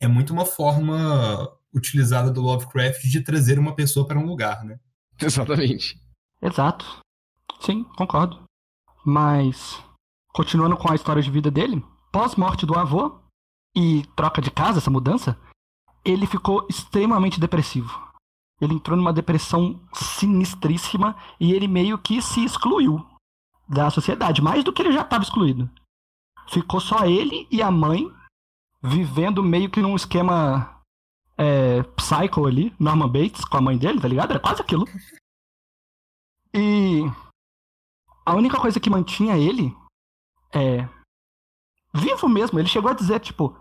é 0.00 0.08
muito 0.08 0.32
uma 0.32 0.44
forma 0.44 1.48
utilizada 1.72 2.30
do 2.30 2.40
Lovecraft 2.40 3.04
de 3.04 3.20
trazer 3.20 3.58
uma 3.58 3.74
pessoa 3.74 4.06
para 4.06 4.18
um 4.18 4.26
lugar, 4.26 4.64
né? 4.64 4.80
Exatamente. 5.20 6.00
Exato. 6.40 6.98
Sim, 7.60 7.84
concordo. 7.96 8.42
Mas, 9.04 9.80
continuando 10.32 10.76
com 10.76 10.90
a 10.90 10.94
história 10.94 11.22
de 11.22 11.30
vida 11.30 11.50
dele, 11.50 11.84
pós-morte 12.10 12.66
do 12.66 12.74
avô 12.74 13.20
e 13.76 14.04
troca 14.16 14.42
de 14.42 14.50
casa, 14.50 14.78
essa 14.78 14.90
mudança, 14.90 15.38
ele 16.04 16.26
ficou 16.26 16.66
extremamente 16.68 17.38
depressivo. 17.38 18.10
Ele 18.60 18.74
entrou 18.74 18.96
numa 18.96 19.12
depressão 19.12 19.80
sinistríssima 19.92 21.16
e 21.38 21.52
ele 21.52 21.66
meio 21.66 21.98
que 21.98 22.22
se 22.22 22.44
excluiu 22.44 23.04
da 23.68 23.90
sociedade, 23.90 24.42
mais 24.42 24.62
do 24.62 24.72
que 24.72 24.82
ele 24.82 24.92
já 24.92 25.02
estava 25.02 25.24
excluído. 25.24 25.68
Ficou 26.48 26.80
só 26.80 27.04
ele 27.04 27.46
e 27.50 27.62
a 27.62 27.70
mãe 27.70 28.12
vivendo 28.82 29.42
meio 29.42 29.70
que 29.70 29.80
num 29.80 29.96
esquema 29.96 30.80
é, 31.36 31.82
psycho 31.82 32.46
ali, 32.46 32.74
Norman 32.78 33.08
Bates 33.08 33.44
com 33.44 33.56
a 33.56 33.60
mãe 33.60 33.78
dele, 33.78 34.00
tá 34.00 34.08
ligado? 34.08 34.30
Era 34.30 34.40
quase 34.40 34.60
aquilo. 34.60 34.86
E 36.54 37.02
a 38.24 38.34
única 38.34 38.60
coisa 38.60 38.78
que 38.78 38.90
mantinha 38.90 39.36
ele 39.38 39.74
é 40.52 40.88
vivo 41.94 42.28
mesmo. 42.28 42.58
Ele 42.58 42.68
chegou 42.68 42.90
a 42.90 42.94
dizer, 42.94 43.20
tipo, 43.20 43.56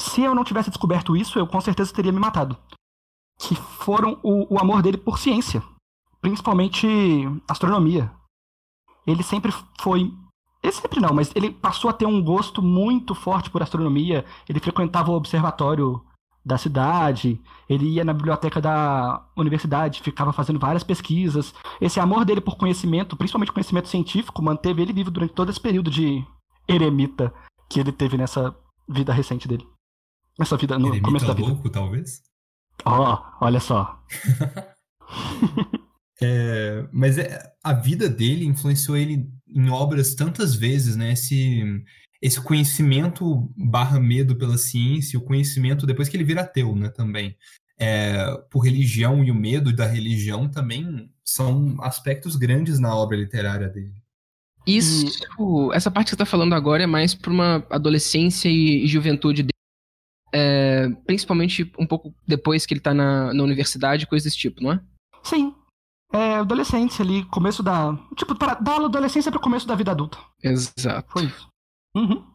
se 0.00 0.22
eu 0.22 0.34
não 0.34 0.44
tivesse 0.44 0.70
descoberto 0.70 1.16
isso, 1.16 1.38
eu 1.38 1.46
com 1.46 1.60
certeza 1.60 1.92
teria 1.92 2.12
me 2.12 2.18
matado 2.18 2.56
que 3.40 3.54
foram 3.54 4.18
o, 4.22 4.54
o 4.54 4.58
amor 4.60 4.82
dele 4.82 4.98
por 4.98 5.18
ciência, 5.18 5.62
principalmente 6.20 6.86
astronomia. 7.48 8.12
Ele 9.06 9.22
sempre 9.22 9.52
foi 9.80 10.12
ele 10.62 10.72
sempre 10.72 11.00
não, 11.00 11.14
mas 11.14 11.34
ele 11.34 11.50
passou 11.50 11.88
a 11.88 11.92
ter 11.92 12.04
um 12.04 12.22
gosto 12.22 12.60
muito 12.60 13.14
forte 13.14 13.48
por 13.48 13.62
astronomia. 13.62 14.26
Ele 14.46 14.60
frequentava 14.60 15.10
o 15.10 15.14
observatório 15.14 16.04
da 16.44 16.58
cidade, 16.58 17.40
ele 17.66 17.88
ia 17.88 18.04
na 18.04 18.12
biblioteca 18.12 18.60
da 18.60 19.26
universidade, 19.34 20.02
ficava 20.02 20.34
fazendo 20.34 20.58
várias 20.58 20.84
pesquisas. 20.84 21.54
Esse 21.80 21.98
amor 21.98 22.26
dele 22.26 22.42
por 22.42 22.56
conhecimento, 22.58 23.16
principalmente 23.16 23.52
conhecimento 23.52 23.88
científico, 23.88 24.42
manteve 24.42 24.82
ele 24.82 24.92
vivo 24.92 25.10
durante 25.10 25.32
todo 25.32 25.48
esse 25.48 25.60
período 25.60 25.90
de 25.90 26.22
eremita 26.68 27.32
que 27.66 27.80
ele 27.80 27.92
teve 27.92 28.18
nessa 28.18 28.54
vida 28.86 29.14
recente 29.14 29.48
dele. 29.48 29.66
Nessa 30.38 30.56
vida, 30.56 30.78
no 30.78 30.88
eremita 30.88 31.06
começo 31.06 31.26
da 31.26 31.34
vida. 31.34 31.48
louco, 31.48 31.68
talvez? 31.68 32.22
Ó, 32.84 33.14
oh, 33.14 33.44
olha 33.44 33.60
só. 33.60 34.02
é, 36.20 36.86
mas 36.92 37.18
é, 37.18 37.52
a 37.62 37.72
vida 37.72 38.08
dele 38.08 38.46
influenciou 38.46 38.96
ele 38.96 39.28
em 39.48 39.68
obras 39.68 40.14
tantas 40.14 40.54
vezes, 40.54 40.96
né? 40.96 41.12
Esse, 41.12 41.62
esse 42.22 42.40
conhecimento 42.40 43.52
barra 43.56 44.00
medo 44.00 44.36
pela 44.36 44.56
ciência, 44.56 45.18
o 45.18 45.24
conhecimento 45.24 45.86
depois 45.86 46.08
que 46.08 46.16
ele 46.16 46.24
vira 46.24 46.42
ateu, 46.42 46.74
né? 46.74 46.88
Também. 46.88 47.36
É, 47.78 48.36
por 48.50 48.60
religião 48.60 49.24
e 49.24 49.30
o 49.30 49.34
medo 49.34 49.74
da 49.74 49.86
religião 49.86 50.48
também 50.48 51.10
são 51.24 51.76
aspectos 51.80 52.36
grandes 52.36 52.78
na 52.78 52.94
obra 52.94 53.16
literária 53.16 53.68
dele. 53.68 53.94
Isso, 54.66 55.72
essa 55.72 55.90
parte 55.90 56.06
que 56.06 56.10
você 56.10 56.16
está 56.16 56.26
falando 56.26 56.54
agora 56.54 56.82
é 56.82 56.86
mais 56.86 57.14
para 57.14 57.32
uma 57.32 57.66
adolescência 57.70 58.48
e 58.48 58.86
juventude 58.86 59.42
dele 59.42 59.59
é, 60.80 60.88
principalmente 61.06 61.70
um 61.78 61.86
pouco 61.86 62.14
depois 62.26 62.64
que 62.64 62.74
ele 62.74 62.80
tá 62.80 62.94
na, 62.94 63.32
na 63.34 63.42
universidade, 63.42 64.06
coisas 64.06 64.24
desse 64.24 64.38
tipo, 64.38 64.62
não 64.62 64.72
é? 64.72 64.80
Sim. 65.22 65.54
É 66.12 66.36
adolescência 66.36 67.04
ali, 67.04 67.24
começo 67.26 67.62
da. 67.62 67.96
Tipo, 68.16 68.34
para, 68.34 68.54
da 68.54 68.76
adolescência 68.76 69.30
pro 69.30 69.40
começo 69.40 69.66
da 69.66 69.76
vida 69.76 69.92
adulta. 69.92 70.18
Exato. 70.42 71.10
Foi 71.10 71.24
isso. 71.24 71.48
Uhum. 71.96 72.26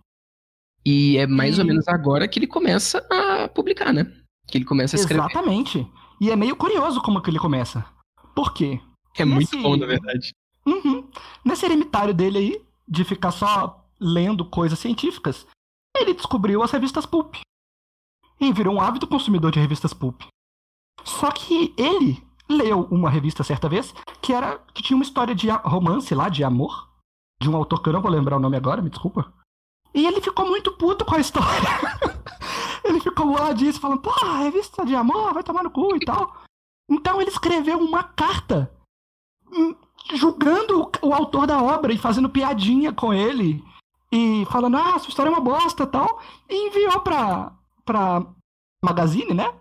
E 0.85 1.17
é 1.17 1.27
mais 1.27 1.57
e... 1.57 1.61
ou 1.61 1.67
menos 1.67 1.87
agora 1.87 2.27
que 2.27 2.39
ele 2.39 2.47
começa 2.47 3.05
a 3.09 3.49
publicar, 3.49 3.91
né? 3.91 4.05
Que 4.47 4.57
ele 4.57 4.65
começa 4.65 4.95
a 4.95 4.99
escrever. 4.99 5.25
Exatamente. 5.25 5.85
E 6.21 6.31
é 6.31 6.35
meio 6.35 6.55
curioso 6.55 7.01
como 7.01 7.21
que 7.21 7.29
ele 7.29 7.39
começa. 7.39 7.85
Por 8.33 8.53
quê? 8.53 8.79
É 9.17 9.25
Nesse... 9.25 9.55
muito 9.55 9.61
bom, 9.61 9.75
na 9.75 9.85
verdade. 9.85 10.31
Uhum. 10.65 11.09
Nesse 11.43 11.65
eremitário 11.65 12.13
dele 12.13 12.37
aí, 12.37 12.61
de 12.87 13.03
ficar 13.03 13.31
só 13.31 13.85
lendo 13.99 14.45
coisas 14.45 14.79
científicas, 14.79 15.45
ele 15.97 16.13
descobriu 16.13 16.61
as 16.63 16.71
revistas 16.71 17.05
Pulp 17.05 17.35
e 18.39 18.51
virou 18.51 18.75
um 18.75 18.81
ávido 18.81 19.07
consumidor 19.07 19.51
de 19.51 19.59
revistas 19.59 19.93
pulp. 19.93 20.21
Só 21.03 21.31
que 21.31 21.73
ele 21.77 22.23
leu 22.47 22.87
uma 22.91 23.09
revista 23.09 23.43
certa 23.43 23.67
vez 23.67 23.93
que 24.21 24.33
era 24.33 24.59
que 24.73 24.83
tinha 24.83 24.95
uma 24.95 25.03
história 25.03 25.33
de 25.33 25.49
romance 25.49 26.13
lá, 26.13 26.29
de 26.29 26.43
amor, 26.43 26.89
de 27.41 27.49
um 27.49 27.55
autor 27.55 27.81
que 27.81 27.89
eu 27.89 27.93
não 27.93 28.01
vou 28.01 28.11
lembrar 28.11 28.37
o 28.37 28.39
nome 28.39 28.57
agora, 28.57 28.81
me 28.81 28.89
desculpa. 28.89 29.33
E 29.93 30.05
ele 30.05 30.21
ficou 30.21 30.45
muito 30.45 30.71
puto 30.73 31.05
com 31.05 31.15
a 31.15 31.19
história. 31.19 31.69
ele 32.83 32.99
ficou 32.99 33.33
lá 33.33 33.53
disso, 33.53 33.79
falando, 33.79 34.01
pô, 34.01 34.11
revista 34.39 34.85
de 34.85 34.95
amor, 34.95 35.33
vai 35.33 35.43
tomar 35.43 35.63
no 35.63 35.71
cu 35.71 35.95
e 35.95 35.99
tal. 35.99 36.35
Então 36.89 37.21
ele 37.21 37.29
escreveu 37.29 37.79
uma 37.79 38.03
carta 38.03 38.71
hum, 39.51 39.75
julgando 40.13 40.91
o 41.01 41.13
autor 41.13 41.47
da 41.47 41.61
obra 41.61 41.93
e 41.93 41.97
fazendo 41.97 42.29
piadinha 42.29 42.91
com 42.91 43.13
ele. 43.13 43.63
E 44.11 44.45
falando, 44.51 44.77
ah, 44.77 44.99
sua 44.99 45.09
história 45.09 45.29
é 45.29 45.33
uma 45.33 45.41
bosta 45.41 45.87
tal. 45.87 46.21
E 46.49 46.67
enviou 46.67 46.99
pra, 46.99 47.53
pra 47.85 48.25
Magazine, 48.83 49.33
né? 49.33 49.53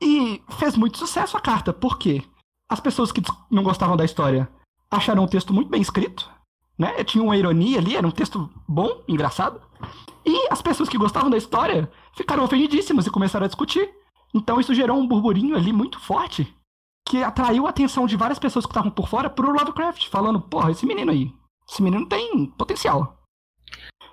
E 0.00 0.42
fez 0.58 0.76
muito 0.76 0.98
sucesso 0.98 1.36
a 1.36 1.40
carta. 1.40 1.72
Por 1.72 1.98
quê? 1.98 2.22
As 2.68 2.80
pessoas 2.80 3.10
que 3.10 3.22
não 3.50 3.62
gostavam 3.62 3.96
da 3.96 4.04
história 4.04 4.48
acharam 4.90 5.24
o 5.24 5.28
texto 5.28 5.52
muito 5.52 5.70
bem 5.70 5.80
escrito, 5.80 6.30
né? 6.78 7.02
Tinha 7.04 7.24
uma 7.24 7.36
ironia 7.36 7.78
ali, 7.78 7.96
era 7.96 8.06
um 8.06 8.10
texto 8.10 8.50
bom, 8.68 9.02
engraçado. 9.08 9.60
E 10.24 10.48
as 10.50 10.62
pessoas 10.62 10.88
que 10.88 10.98
gostavam 10.98 11.30
da 11.30 11.36
história 11.36 11.90
ficaram 12.16 12.44
ofendidíssimas 12.44 13.06
e 13.06 13.10
começaram 13.10 13.44
a 13.44 13.48
discutir. 13.48 13.92
Então 14.32 14.60
isso 14.60 14.74
gerou 14.74 14.98
um 14.98 15.06
burburinho 15.06 15.56
ali 15.56 15.72
muito 15.72 15.98
forte 16.00 16.54
que 17.06 17.22
atraiu 17.22 17.66
a 17.66 17.70
atenção 17.70 18.06
de 18.06 18.16
várias 18.16 18.38
pessoas 18.38 18.64
que 18.64 18.70
estavam 18.70 18.90
por 18.90 19.08
fora 19.08 19.28
pro 19.28 19.52
Lovecraft, 19.52 20.08
falando: 20.08 20.40
porra, 20.40 20.70
esse 20.70 20.86
menino 20.86 21.12
aí, 21.12 21.32
esse 21.68 21.82
menino 21.82 22.06
tem 22.06 22.46
potencial. 22.46 23.18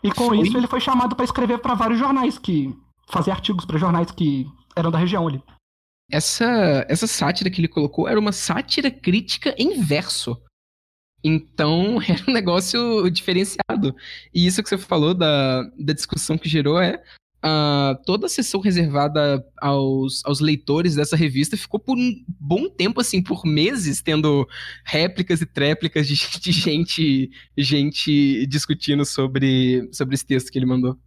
E 0.04 0.12
com 0.12 0.28
foi? 0.28 0.42
isso 0.42 0.58
ele 0.58 0.68
foi 0.68 0.80
chamado 0.80 1.16
para 1.16 1.26
escrever 1.26 1.60
para 1.60 1.76
vários 1.76 2.00
jornais 2.00 2.38
que 2.38 2.76
fazer 3.08 3.32
artigos 3.32 3.66
para 3.66 3.78
jornais 3.78 4.12
que 4.12 4.48
eram 4.76 4.92
da 4.92 4.98
região 4.98 5.28
ali. 5.28 5.42
Essa 6.10 6.86
essa 6.90 7.08
sátira 7.08 7.50
que 7.50 7.62
ele 7.62 7.68
colocou 7.68 8.08
era 8.08 8.20
uma 8.20 8.32
sátira 8.32 8.90
crítica 8.92 9.56
em 9.58 9.82
verso. 9.82 10.42
Então, 11.24 12.02
era 12.08 12.24
um 12.28 12.34
negócio 12.34 13.10
diferenciado. 13.10 13.96
E 14.34 14.46
isso 14.46 14.64
que 14.64 14.70
você 14.70 14.78
falou 14.78 15.14
da, 15.14 15.64
da 15.78 15.94
discussão 15.94 16.38
que 16.38 16.50
gerou 16.50 16.80
é 16.82 17.02
uh, 17.44 17.96
toda 18.06 18.28
a 18.28 18.30
sessão 18.30 18.62
reservada 18.62 19.44
aos, 19.62 20.24
aos 20.26 20.40
leitores 20.40 20.96
dessa 20.96 21.16
revista 21.16 21.58
ficou 21.58 21.80
por 21.80 21.98
um 21.98 22.14
bom 22.40 22.70
tempo, 22.70 23.02
assim, 23.02 23.22
por 23.22 23.46
meses, 23.46 24.02
tendo 24.02 24.48
réplicas 24.86 25.42
e 25.42 25.46
tréplicas 25.46 26.08
de, 26.08 26.16
de 26.40 26.52
gente, 26.52 27.30
gente 27.58 28.46
discutindo 28.48 29.06
sobre, 29.06 29.90
sobre 29.92 30.16
esse 30.16 30.26
texto 30.26 30.52
que 30.52 30.60
ele 30.60 30.66
mandou. 30.66 30.98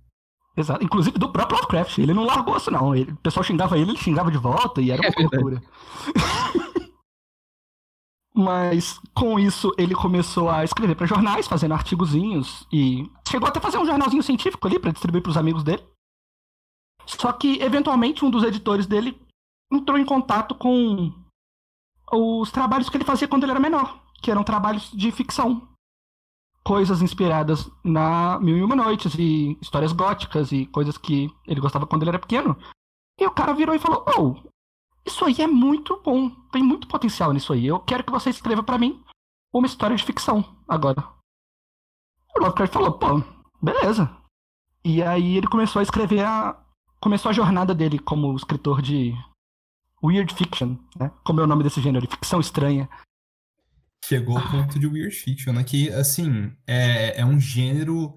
Exato. 0.57 0.85
Inclusive 0.85 1.19
do 1.19 1.33
próprio 1.33 1.59
Lovecraft. 1.59 1.99
Ele 1.99 2.15
não 2.15 2.25
largou 2.25 2.57
isso, 2.57 2.71
não. 2.71 2.95
Ele, 2.95 3.11
o 3.11 3.17
pessoal 3.17 3.43
xingava 3.43 3.77
ele, 3.77 3.91
ele 3.91 3.99
xingava 3.99 4.31
de 4.31 4.39
volta 4.39 4.81
e 4.81 4.91
era 4.91 5.03
uma 5.03 5.09
é 5.09 5.23
loucura. 5.23 5.63
Mas 8.37 8.99
com 9.15 9.39
isso 9.39 9.73
ele 9.79 9.95
começou 9.95 10.51
a 10.51 10.65
escrever 10.65 10.97
para 10.97 11.07
jornais, 11.07 11.47
fazendo 11.47 11.73
artigozinhos 11.73 12.67
e 12.73 13.09
chegou 13.29 13.49
até 13.49 13.61
a 13.61 13.63
fazer 13.63 13.79
um 13.79 13.87
jornalzinho 13.87 14.25
científico 14.25 14.67
ali 14.67 14.77
para 14.77 14.91
distribuir 14.91 15.23
para 15.23 15.31
os 15.31 15.37
amigos 15.37 15.63
dele. 15.63 15.83
Só 17.07 17.33
que, 17.33 17.61
eventualmente, 17.61 18.25
um 18.25 18.31
dos 18.31 18.43
editores 18.43 18.87
dele 18.87 19.21
entrou 19.73 19.99
em 19.99 20.05
contato 20.05 20.55
com 20.55 21.13
os 22.13 22.51
trabalhos 22.51 22.89
que 22.89 22.97
ele 22.97 23.05
fazia 23.05 23.29
quando 23.29 23.45
ele 23.45 23.53
era 23.53 23.61
menor, 23.61 24.01
que 24.23 24.31
eram 24.31 24.45
trabalhos 24.45 24.91
de 24.93 25.11
ficção. 25.11 25.69
Coisas 26.63 27.03
inspiradas 27.03 27.71
na 27.83 28.39
Mil 28.41 28.57
e 28.57 28.63
Uma 28.63 28.77
Noites 28.77 29.15
e 29.19 29.59
histórias 29.61 29.93
góticas 29.93 30.51
e 30.51 30.65
coisas 30.67 30.97
que 30.97 31.31
ele 31.47 31.61
gostava 31.61 31.87
quando 31.87 32.03
ele 32.03 32.11
era 32.11 32.19
pequeno. 32.19 32.57
E 33.21 33.27
o 33.27 33.31
cara 33.31 33.53
virou 33.53 33.75
e 33.75 33.79
falou: 33.79 34.05
Oh, 34.17 34.35
isso 35.05 35.25
aí 35.25 35.37
é 35.41 35.47
muito 35.47 36.01
bom, 36.03 36.31
tem 36.51 36.63
muito 36.63 36.89
potencial 36.89 37.33
nisso 37.33 37.53
aí. 37.53 37.67
Eu 37.67 37.81
quero 37.81 38.03
que 38.03 38.11
você 38.11 38.31
escreva 38.31 38.63
para 38.63 38.79
mim 38.79 39.05
uma 39.53 39.67
história 39.67 39.95
de 39.95 40.05
ficção 40.05 40.57
agora. 40.67 41.07
O 42.35 42.41
Lovecraft 42.41 42.73
falou: 42.73 42.93
Pô, 42.93 43.23
beleza. 43.63 44.11
E 44.83 45.03
aí 45.03 45.37
ele 45.37 45.47
começou 45.47 45.81
a 45.81 45.83
escrever 45.83 46.25
a. 46.25 46.61
Começou 47.05 47.29
a 47.29 47.35
jornada 47.35 47.75
dele 47.75 47.99
como 47.99 48.35
escritor 48.35 48.81
de 48.81 49.13
Weird 50.03 50.33
Fiction, 50.33 50.79
né? 50.99 51.13
Como 51.23 51.39
é 51.39 51.45
o 51.45 51.47
nome 51.47 51.63
desse 51.63 51.79
gênero, 51.79 52.11
ficção 52.11 52.41
estranha. 52.41 52.89
Chegou 54.03 54.39
ao 54.39 54.51
ponto 54.51 54.79
de 54.79 54.87
Weird 54.87 55.15
Fiction, 55.15 55.53
né? 55.53 55.63
Que, 55.65 55.91
assim, 55.91 56.51
é, 56.67 57.21
é 57.21 57.27
um 57.27 57.39
gênero 57.39 58.15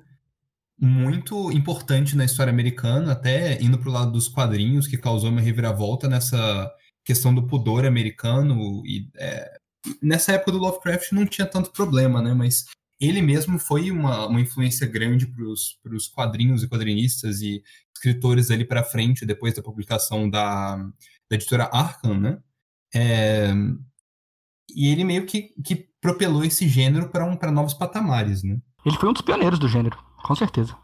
muito 0.80 1.52
importante 1.52 2.16
na 2.16 2.24
história 2.24 2.50
americana, 2.50 3.12
até 3.12 3.62
indo 3.62 3.78
pro 3.78 3.92
lado 3.92 4.14
dos 4.14 4.30
quadrinhos, 4.30 4.88
que 4.88 4.98
causou 4.98 5.32
uma 5.32 5.42
reviravolta 5.42 6.08
nessa 6.08 6.72
questão 7.04 7.36
do 7.36 7.46
pudor 7.46 7.86
americano. 7.86 8.82
E 8.86 9.12
é, 9.18 9.52
nessa 10.02 10.32
época 10.32 10.54
do 10.54 10.60
Lovecraft 10.60 11.12
não 11.12 11.26
tinha 11.26 11.46
tanto 11.46 11.74
problema, 11.74 12.22
né? 12.22 12.34
Mas 12.34 12.64
ele 13.00 13.22
mesmo 13.22 13.60
foi 13.60 13.92
uma, 13.92 14.28
uma 14.28 14.42
influência 14.42 14.88
grande 14.88 15.28
para 15.28 15.44
os 15.46 16.08
quadrinhos 16.08 16.64
e 16.64 16.68
quadrinistas 16.68 17.42
e 17.42 17.62
escritores 17.96 18.52
ali 18.52 18.66
para 18.66 18.84
frente, 18.84 19.26
depois 19.26 19.54
da 19.54 19.62
publicação 19.62 20.30
da, 20.30 20.76
da 20.78 21.36
editora 21.36 21.70
Arkham, 21.72 22.20
né? 22.20 22.40
É, 22.94 23.54
e 24.76 24.88
ele 24.88 25.04
meio 25.04 25.26
que, 25.26 25.54
que 25.64 25.88
propelou 26.02 26.44
esse 26.44 26.68
gênero 26.68 27.10
para 27.10 27.26
um, 27.26 27.38
novos 27.52 27.74
patamares, 27.74 28.44
né? 28.44 28.60
Ele 28.86 28.98
foi 28.98 29.10
um 29.10 29.14
dos 29.14 29.22
pioneiros 29.22 29.60
do 29.60 29.68
gênero, 29.68 29.98
com 30.24 30.36
certeza. 30.36 30.76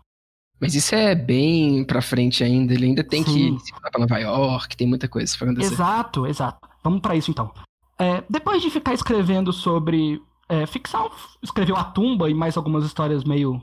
Mas 0.59 0.75
isso 0.75 0.95
é 0.95 1.15
bem 1.15 1.83
pra 1.83 2.01
frente 2.01 2.43
ainda, 2.43 2.73
ele 2.73 2.85
ainda 2.85 3.03
tem 3.03 3.23
Sim. 3.23 3.57
que 3.57 3.65
se 3.65 3.73
mudar 3.73 3.91
pra 3.91 3.99
Nova 3.99 4.17
York, 4.17 4.77
tem 4.77 4.87
muita 4.87 5.07
coisa 5.07 5.35
pra 5.37 5.47
acontecer. 5.47 5.73
Exato, 5.73 6.27
exato. 6.27 6.69
Vamos 6.83 7.01
para 7.01 7.15
isso 7.15 7.31
então. 7.31 7.53
É, 7.99 8.23
depois 8.29 8.61
de 8.61 8.69
ficar 8.69 8.93
escrevendo 8.93 9.51
sobre 9.51 10.21
é, 10.53 10.67
ficção, 10.67 11.09
escreveu 11.41 11.75
A 11.75 11.83
Tumba 11.83 12.29
e 12.29 12.33
mais 12.33 12.55
algumas 12.55 12.85
histórias 12.85 13.23
meio. 13.23 13.61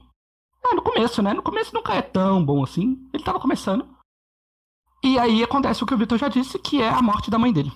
É, 0.66 0.74
no 0.74 0.82
começo, 0.82 1.22
né? 1.22 1.32
No 1.32 1.42
começo 1.42 1.74
nunca 1.74 1.94
é 1.94 2.02
tão 2.02 2.44
bom 2.44 2.64
assim. 2.64 3.08
Ele 3.12 3.22
tava 3.22 3.38
começando. 3.38 3.86
E 5.02 5.18
aí 5.18 5.42
acontece 5.42 5.82
o 5.82 5.86
que 5.86 5.94
o 5.94 5.96
Victor 5.96 6.18
já 6.18 6.28
disse, 6.28 6.58
que 6.58 6.82
é 6.82 6.88
a 6.88 7.00
morte 7.00 7.30
da 7.30 7.38
mãe 7.38 7.52
dele. 7.52 7.72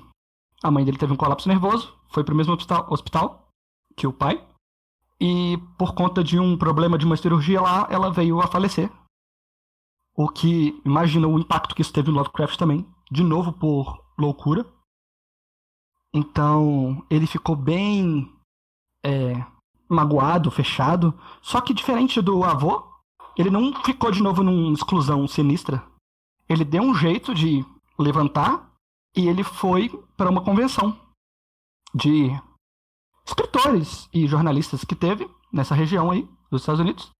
A 0.62 0.70
mãe 0.70 0.84
dele 0.84 0.98
teve 0.98 1.12
um 1.12 1.16
colapso 1.16 1.48
nervoso, 1.48 1.94
foi 2.08 2.24
pro 2.24 2.34
mesmo 2.34 2.52
hospital, 2.52 2.86
hospital 2.90 3.48
que 3.96 4.06
o 4.06 4.12
pai. 4.12 4.44
E 5.20 5.56
por 5.78 5.94
conta 5.94 6.22
de 6.22 6.38
um 6.38 6.58
problema 6.58 6.98
de 6.98 7.06
uma 7.06 7.16
cirurgia 7.16 7.60
lá, 7.60 7.86
ela 7.90 8.10
veio 8.10 8.40
a 8.40 8.48
falecer. 8.48 8.90
O 10.16 10.28
que, 10.28 10.80
imagina 10.84 11.26
o 11.28 11.38
impacto 11.38 11.74
que 11.74 11.82
isso 11.82 11.92
teve 11.92 12.10
no 12.10 12.18
Lovecraft 12.18 12.58
também. 12.58 12.86
De 13.10 13.22
novo 13.22 13.52
por 13.52 14.04
loucura. 14.18 14.66
Então, 16.12 17.04
ele 17.10 17.26
ficou 17.26 17.56
bem 17.56 18.33
é, 19.04 19.44
magoado, 19.88 20.50
fechado. 20.50 21.18
Só 21.42 21.60
que 21.60 21.74
diferente 21.74 22.20
do 22.20 22.42
avô, 22.42 22.84
ele 23.36 23.50
não 23.50 23.72
ficou 23.82 24.10
de 24.10 24.22
novo 24.22 24.42
numa 24.42 24.72
exclusão 24.72 25.28
sinistra. 25.28 25.84
Ele 26.48 26.64
deu 26.64 26.82
um 26.82 26.94
jeito 26.94 27.34
de 27.34 27.64
levantar 27.98 28.70
e 29.14 29.28
ele 29.28 29.44
foi 29.44 29.88
para 30.16 30.30
uma 30.30 30.42
convenção 30.42 30.98
de 31.94 32.30
escritores 33.24 34.08
e 34.12 34.26
jornalistas 34.26 34.84
que 34.84 34.94
teve 34.94 35.28
nessa 35.52 35.74
região 35.74 36.10
aí 36.10 36.28
dos 36.50 36.62
Estados 36.62 36.80
Unidos. 36.80 37.10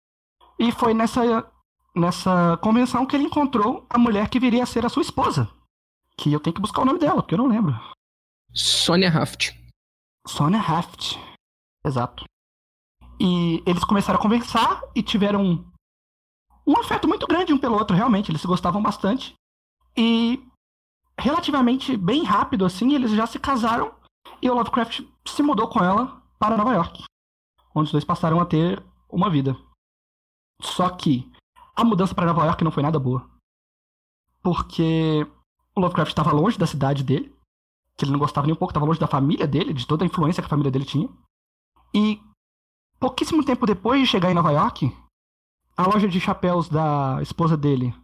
E 0.59 0.71
foi 0.73 0.95
nessa, 0.95 1.51
nessa 1.95 2.57
convenção 2.59 3.07
que 3.07 3.17
ele 3.17 3.25
encontrou 3.25 3.87
a 3.89 3.99
mulher 3.99 4.29
que 4.29 4.41
viria 4.41 4.63
a 4.63 4.67
ser 4.67 4.85
a 4.85 4.89
sua 4.89 5.03
esposa. 5.03 5.49
Que 6.17 6.33
eu 6.33 6.41
tenho 6.41 6.55
que 6.55 6.61
buscar 6.61 6.83
o 6.83 6.85
nome 6.85 6.99
dela, 6.99 7.23
porque 7.23 7.35
eu 7.35 7.39
não 7.39 7.49
lembro. 7.49 7.75
Sonia 8.53 9.09
Haft. 9.09 9.53
Sonia 10.27 10.61
Haft. 10.61 11.19
Exato. 11.85 12.25
E 13.21 13.63
eles 13.67 13.85
começaram 13.85 14.19
a 14.19 14.23
conversar 14.23 14.83
e 14.95 15.03
tiveram 15.03 15.65
um 16.67 16.79
afeto 16.79 17.07
muito 17.07 17.27
grande 17.27 17.53
um 17.53 17.59
pelo 17.59 17.77
outro, 17.77 17.95
realmente. 17.95 18.31
Eles 18.31 18.41
se 18.41 18.47
gostavam 18.47 18.83
bastante. 18.83 19.35
E 19.97 20.43
relativamente 21.19 21.97
bem 21.97 22.25
rápido, 22.25 22.65
assim, 22.65 22.95
eles 22.95 23.13
já 23.13 23.27
se 23.27 23.39
casaram 23.39 23.95
e 24.43 24.51
o 24.51 24.55
Lovecraft 24.55 25.03
se 25.27 25.43
mudou 25.43 25.69
com 25.69 25.83
ela 25.83 26.23
para 26.39 26.57
Nova 26.57 26.73
York, 26.73 27.05
onde 27.75 27.87
os 27.87 27.93
dois 27.93 28.05
passaram 28.05 28.41
a 28.41 28.47
ter 28.47 28.83
uma 29.09 29.31
vida. 29.31 29.57
Só 30.61 30.89
que 30.91 31.31
a 31.77 31.85
mudança 31.85 32.15
para 32.15 32.27
Nova 32.27 32.45
York 32.45 32.65
não 32.65 32.71
foi 32.71 32.83
nada 32.83 32.99
boa. 32.99 33.29
Porque 34.43 35.27
o 35.75 35.81
Lovecraft 35.81 36.11
estava 36.11 36.33
longe 36.33 36.59
da 36.59 36.67
cidade 36.67 37.03
dele, 37.03 37.35
que 37.97 38.05
ele 38.05 38.13
não 38.13 38.19
gostava 38.19 38.47
nem 38.47 38.55
um 38.55 38.59
pouco, 38.59 38.73
estava 38.73 38.87
longe 38.87 39.01
da 39.01 39.07
família 39.07 39.47
dele, 39.47 39.73
de 39.73 39.87
toda 39.87 40.05
a 40.05 40.07
influência 40.07 40.43
que 40.43 40.47
a 40.47 40.51
família 40.51 40.71
dele 40.71 40.85
tinha. 40.85 41.09
E 41.95 42.21
pouquíssimo 42.99 43.45
tempo 43.45 43.67
depois 43.67 44.01
de 44.01 44.07
chegar 44.07 44.31
em 44.31 44.35
Nova 44.35 44.51
York, 44.51 44.95
a 45.77 45.87
loja 45.87 46.09
de 46.09 46.21
chapéus 46.21 46.69
da 46.69 47.19
esposa 47.23 47.57
dele 47.57 47.95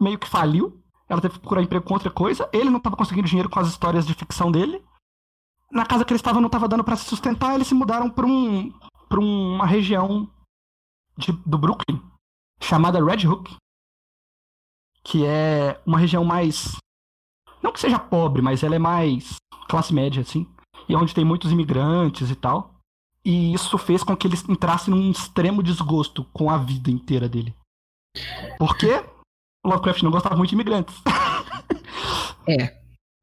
meio 0.00 0.18
que 0.18 0.28
faliu. 0.28 0.82
Ela 1.08 1.20
teve 1.20 1.34
que 1.34 1.40
procurar 1.40 1.62
emprego 1.62 1.84
com 1.84 1.94
outra 1.94 2.10
coisa. 2.10 2.48
Ele 2.52 2.70
não 2.70 2.78
estava 2.78 2.96
conseguindo 2.96 3.28
dinheiro 3.28 3.48
com 3.48 3.60
as 3.60 3.68
histórias 3.68 4.06
de 4.06 4.14
ficção 4.14 4.50
dele. 4.50 4.84
Na 5.70 5.86
casa 5.86 6.04
que 6.04 6.12
eles 6.12 6.20
estavam 6.20 6.40
não 6.40 6.48
estava 6.48 6.68
dando 6.68 6.84
para 6.84 6.96
se 6.96 7.04
sustentar. 7.04 7.54
Eles 7.54 7.68
se 7.68 7.74
mudaram 7.74 8.10
para 8.10 8.26
um, 8.26 8.72
uma 9.20 9.66
região 9.66 10.28
de, 11.16 11.32
do 11.32 11.58
Brooklyn 11.58 12.02
chamada 12.60 13.04
Red 13.04 13.26
Hook, 13.26 13.56
que 15.04 15.24
é 15.24 15.80
uma 15.86 15.98
região 15.98 16.24
mais 16.24 16.76
não 17.62 17.72
que 17.72 17.80
seja 17.80 17.98
pobre, 17.98 18.42
mas 18.42 18.62
ela 18.62 18.76
é 18.76 18.78
mais 18.78 19.36
classe 19.68 19.92
média 19.92 20.22
assim, 20.22 20.48
e 20.88 20.94
onde 20.94 21.14
tem 21.14 21.24
muitos 21.24 21.50
imigrantes 21.50 22.30
e 22.30 22.36
tal. 22.36 22.75
E 23.26 23.52
isso 23.52 23.76
fez 23.76 24.04
com 24.04 24.16
que 24.16 24.28
ele 24.28 24.38
entrasse 24.48 24.88
num 24.88 25.10
extremo 25.10 25.60
desgosto 25.60 26.22
com 26.32 26.48
a 26.48 26.56
vida 26.56 26.92
inteira 26.92 27.28
dele. 27.28 27.52
Por 28.56 28.76
quê? 28.76 29.02
O 29.64 29.68
Lovecraft 29.68 30.04
não 30.04 30.12
gostava 30.12 30.36
muito 30.36 30.50
de 30.50 30.54
imigrantes. 30.54 30.94
é. 32.48 32.76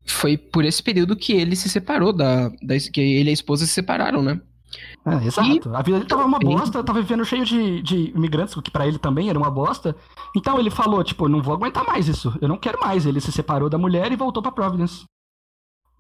Foi 0.06 0.38
por 0.38 0.66
esse 0.66 0.84
período 0.84 1.16
que 1.16 1.32
ele 1.32 1.56
se 1.56 1.70
separou 1.70 2.12
da, 2.12 2.50
da 2.50 2.78
que 2.92 3.00
ele 3.00 3.30
e 3.30 3.32
a 3.32 3.34
esposa 3.34 3.66
se 3.66 3.72
separaram, 3.72 4.22
né? 4.22 4.42
É, 5.06 5.26
exato. 5.26 5.70
E... 5.70 5.74
A 5.74 5.82
vida 5.82 6.00
dele 6.00 6.10
tava 6.10 6.26
uma 6.26 6.38
bosta, 6.38 6.84
tava 6.84 7.02
vivendo 7.02 7.24
cheio 7.24 7.46
de, 7.46 7.82
de 7.82 8.12
imigrantes, 8.14 8.58
o 8.58 8.62
que 8.62 8.70
para 8.70 8.86
ele 8.86 9.00
também 9.00 9.30
era 9.30 9.40
uma 9.40 9.50
bosta. 9.50 9.96
Então 10.36 10.60
ele 10.60 10.70
falou, 10.70 11.02
tipo, 11.02 11.30
não 11.30 11.42
vou 11.42 11.54
aguentar 11.54 11.86
mais 11.88 12.10
isso, 12.10 12.38
eu 12.42 12.50
não 12.50 12.58
quero 12.58 12.78
mais. 12.82 13.06
Ele 13.06 13.22
se 13.22 13.32
separou 13.32 13.70
da 13.70 13.78
mulher 13.78 14.12
e 14.12 14.18
voltou 14.18 14.44
para 14.44 14.52
Providence. 14.52 15.06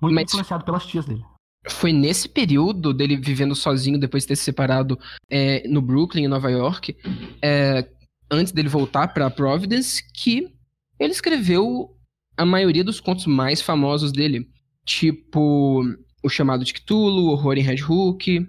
Muito 0.02 0.14
Mas... 0.14 0.26
influenciado 0.26 0.66
pelas 0.66 0.86
tias 0.86 1.06
dele 1.06 1.24
foi 1.70 1.94
nesse 1.94 2.28
período 2.28 2.94
dele 2.94 3.16
vivendo 3.16 3.56
sozinho, 3.56 4.00
depois 4.00 4.24
de 4.24 4.28
ter 4.30 4.36
se 4.36 4.44
separado 4.44 5.00
é, 5.30 5.68
no 5.68 5.82
Brooklyn, 5.82 6.26
em 6.26 6.28
Nova 6.28 6.52
York, 6.52 6.96
é, 7.42 7.88
antes 8.30 8.52
dele 8.52 8.68
voltar 8.68 9.10
para 9.14 9.30
Providence, 9.30 10.04
que 10.14 10.52
ele 11.00 11.14
escreveu 11.14 11.96
a 12.36 12.46
maioria 12.46 12.84
dos 12.84 13.00
contos 13.00 13.26
mais 13.26 13.62
famosos 13.62 14.12
dele. 14.12 14.50
Tipo 14.86 15.84
O 16.22 16.30
Chamado 16.30 16.66
de 16.66 16.74
Cthulhu, 16.74 17.30
Horror 17.32 17.58
em 17.58 17.62
Red 17.62 17.84
Hook, 17.88 18.46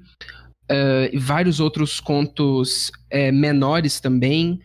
é, 0.69 1.11
e 1.13 1.19
vários 1.19 1.61
outros 1.61 2.01
contos 2.01 2.91
é, 3.11 3.31
menores 3.31 4.01
também. 4.01 4.61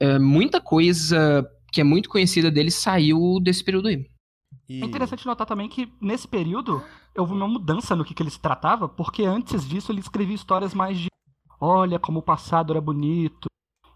É, 0.00 0.18
muita 0.18 0.60
coisa 0.60 1.48
que 1.72 1.80
é 1.80 1.84
muito 1.84 2.08
conhecida 2.08 2.50
dele 2.50 2.70
saiu 2.70 3.38
desse 3.40 3.62
período 3.62 3.88
aí. 3.88 4.06
E... 4.68 4.82
É 4.82 4.84
interessante 4.86 5.26
notar 5.26 5.46
também 5.46 5.68
que 5.68 5.92
nesse 6.00 6.26
período 6.26 6.82
houve 7.16 7.32
uma 7.32 7.48
mudança 7.48 7.94
no 7.94 8.04
que, 8.04 8.14
que 8.14 8.22
ele 8.22 8.30
se 8.30 8.40
tratava, 8.40 8.88
porque 8.88 9.24
antes 9.24 9.66
disso 9.66 9.92
ele 9.92 10.00
escrevia 10.00 10.34
histórias 10.34 10.74
mais 10.74 10.98
de 10.98 11.08
olha 11.60 11.98
como 11.98 12.18
o 12.18 12.22
passado 12.22 12.72
era 12.72 12.80
bonito, 12.80 13.48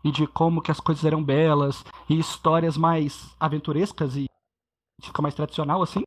e 0.03 0.11
de 0.11 0.27
como 0.27 0.63
que 0.63 0.71
as 0.71 0.81
coisas 0.81 1.05
eram 1.05 1.23
belas, 1.23 1.85
e 2.09 2.19
histórias 2.19 2.77
mais 2.77 3.35
aventurescas 3.39 4.17
e 4.17 4.27
fica 5.03 5.23
mais 5.23 5.35
tradicional 5.35 5.83
assim. 5.83 6.03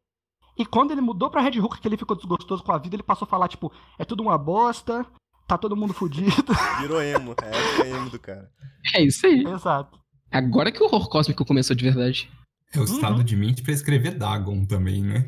E 0.58 0.66
quando 0.66 0.92
ele 0.92 1.02
mudou 1.02 1.30
pra 1.30 1.42
Red 1.42 1.60
Hook, 1.60 1.80
que 1.80 1.88
ele 1.88 1.98
ficou 1.98 2.16
desgostoso 2.16 2.64
com 2.64 2.72
a 2.72 2.78
vida, 2.78 2.96
ele 2.96 3.04
passou 3.04 3.26
a 3.26 3.30
falar, 3.30 3.48
tipo, 3.48 3.72
é 3.98 4.06
tudo 4.06 4.22
uma 4.22 4.38
bosta, 4.38 5.06
tá 5.48 5.58
todo 5.58 5.76
mundo 5.76 5.94
fudido. 5.94 6.54
Virou 6.80 7.02
emo, 7.02 7.34
é, 7.42 7.82
é 7.82 7.90
emo 7.90 8.10
do 8.10 8.20
cara. 8.20 8.52
É 8.96 9.02
isso 9.02 9.26
aí. 9.26 9.44
Exato. 9.46 10.00
Agora 10.32 10.72
que 10.72 10.82
o 10.82 10.86
horror 10.86 11.10
cósmico 11.10 11.46
começou 11.46 11.76
de 11.76 11.84
verdade. 11.84 12.32
É 12.74 12.80
o 12.80 12.84
estado 12.84 13.18
uhum. 13.18 13.24
de 13.24 13.36
mente 13.36 13.62
para 13.62 13.72
escrever 13.72 14.18
Dagon 14.18 14.66
também, 14.66 15.04
né? 15.04 15.28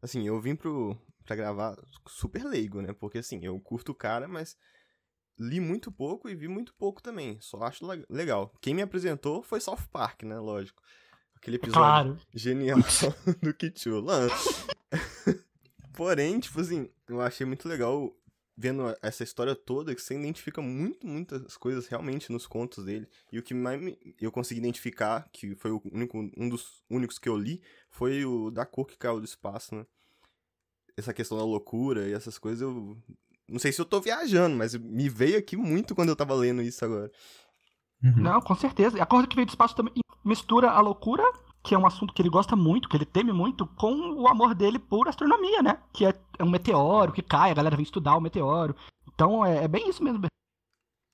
Assim, 0.00 0.26
eu 0.26 0.40
vim 0.40 0.54
pro, 0.54 0.96
pra 1.24 1.36
gravar 1.36 1.76
super 2.06 2.42
leigo, 2.44 2.80
né? 2.80 2.94
Porque 2.94 3.18
assim, 3.18 3.40
eu 3.42 3.60
curto 3.60 3.92
o 3.92 3.94
cara, 3.94 4.26
mas 4.26 4.56
li 5.38 5.60
muito 5.60 5.92
pouco 5.92 6.28
e 6.28 6.34
vi 6.34 6.48
muito 6.48 6.74
pouco 6.74 7.02
também. 7.02 7.38
Só 7.40 7.62
acho 7.62 7.84
legal. 8.08 8.52
Quem 8.60 8.74
me 8.74 8.82
apresentou 8.82 9.42
foi 9.42 9.60
South 9.60 9.86
Park, 9.92 10.22
né? 10.22 10.38
Lógico. 10.38 10.82
Aquele 11.36 11.56
episódio 11.56 11.80
claro. 11.80 12.18
genial 12.34 12.78
do 13.42 13.52
Kichula. 13.52 14.28
Porém, 15.92 16.40
tipo 16.40 16.60
assim, 16.60 16.88
eu 17.06 17.20
achei 17.20 17.44
muito 17.46 17.68
legal 17.68 18.12
vendo 18.60 18.82
essa 19.00 19.22
história 19.22 19.54
toda, 19.54 19.94
que 19.94 20.02
você 20.02 20.18
identifica 20.18 20.60
muito, 20.60 21.06
muitas 21.06 21.56
coisas 21.56 21.86
realmente 21.86 22.32
nos 22.32 22.44
contos 22.44 22.84
dele. 22.84 23.06
E 23.30 23.38
o 23.38 23.42
que 23.42 23.54
mais 23.54 23.80
me, 23.80 23.96
eu 24.20 24.32
consegui 24.32 24.58
identificar, 24.58 25.28
que 25.32 25.54
foi 25.54 25.70
o 25.70 25.80
único, 25.92 26.18
um 26.36 26.48
dos 26.48 26.82
únicos 26.90 27.20
que 27.20 27.28
eu 27.28 27.36
li, 27.36 27.62
foi 27.88 28.24
o 28.24 28.50
da 28.50 28.66
cor 28.66 28.84
que 28.84 28.98
caiu 28.98 29.20
do 29.20 29.24
espaço, 29.24 29.76
né? 29.76 29.86
Essa 30.96 31.14
questão 31.14 31.38
da 31.38 31.44
loucura 31.44 32.08
e 32.08 32.12
essas 32.12 32.36
coisas, 32.36 32.60
eu. 32.60 32.98
Não 33.48 33.60
sei 33.60 33.70
se 33.70 33.80
eu 33.80 33.84
tô 33.84 34.00
viajando, 34.00 34.56
mas 34.56 34.74
me 34.74 35.08
veio 35.08 35.38
aqui 35.38 35.56
muito 35.56 35.94
quando 35.94 36.08
eu 36.08 36.16
tava 36.16 36.34
lendo 36.34 36.60
isso 36.60 36.84
agora. 36.84 37.10
Uhum. 38.02 38.16
Não, 38.16 38.40
com 38.40 38.56
certeza. 38.56 39.00
A 39.00 39.06
Corda 39.06 39.28
que 39.28 39.36
veio 39.36 39.46
do 39.46 39.50
espaço 39.50 39.76
também 39.76 39.94
mistura 40.24 40.70
a 40.70 40.80
loucura, 40.80 41.22
que 41.62 41.74
é 41.74 41.78
um 41.78 41.86
assunto 41.86 42.14
que 42.14 42.22
ele 42.22 42.30
gosta 42.30 42.56
muito, 42.56 42.88
que 42.88 42.96
ele 42.96 43.04
teme 43.04 43.32
muito, 43.32 43.66
com 43.66 43.92
o 43.92 44.28
amor 44.28 44.54
dele 44.54 44.78
por 44.78 45.08
astronomia, 45.08 45.62
né? 45.62 45.78
Que 45.92 46.06
é, 46.06 46.14
um 46.40 46.50
meteoro 46.50 47.12
que 47.12 47.22
cai, 47.22 47.50
a 47.50 47.54
galera 47.54 47.76
vem 47.76 47.82
estudar 47.82 48.16
o 48.16 48.20
meteoro. 48.20 48.74
Então 49.12 49.44
é, 49.44 49.64
é 49.64 49.68
bem 49.68 49.88
isso 49.88 50.02
mesmo. 50.02 50.26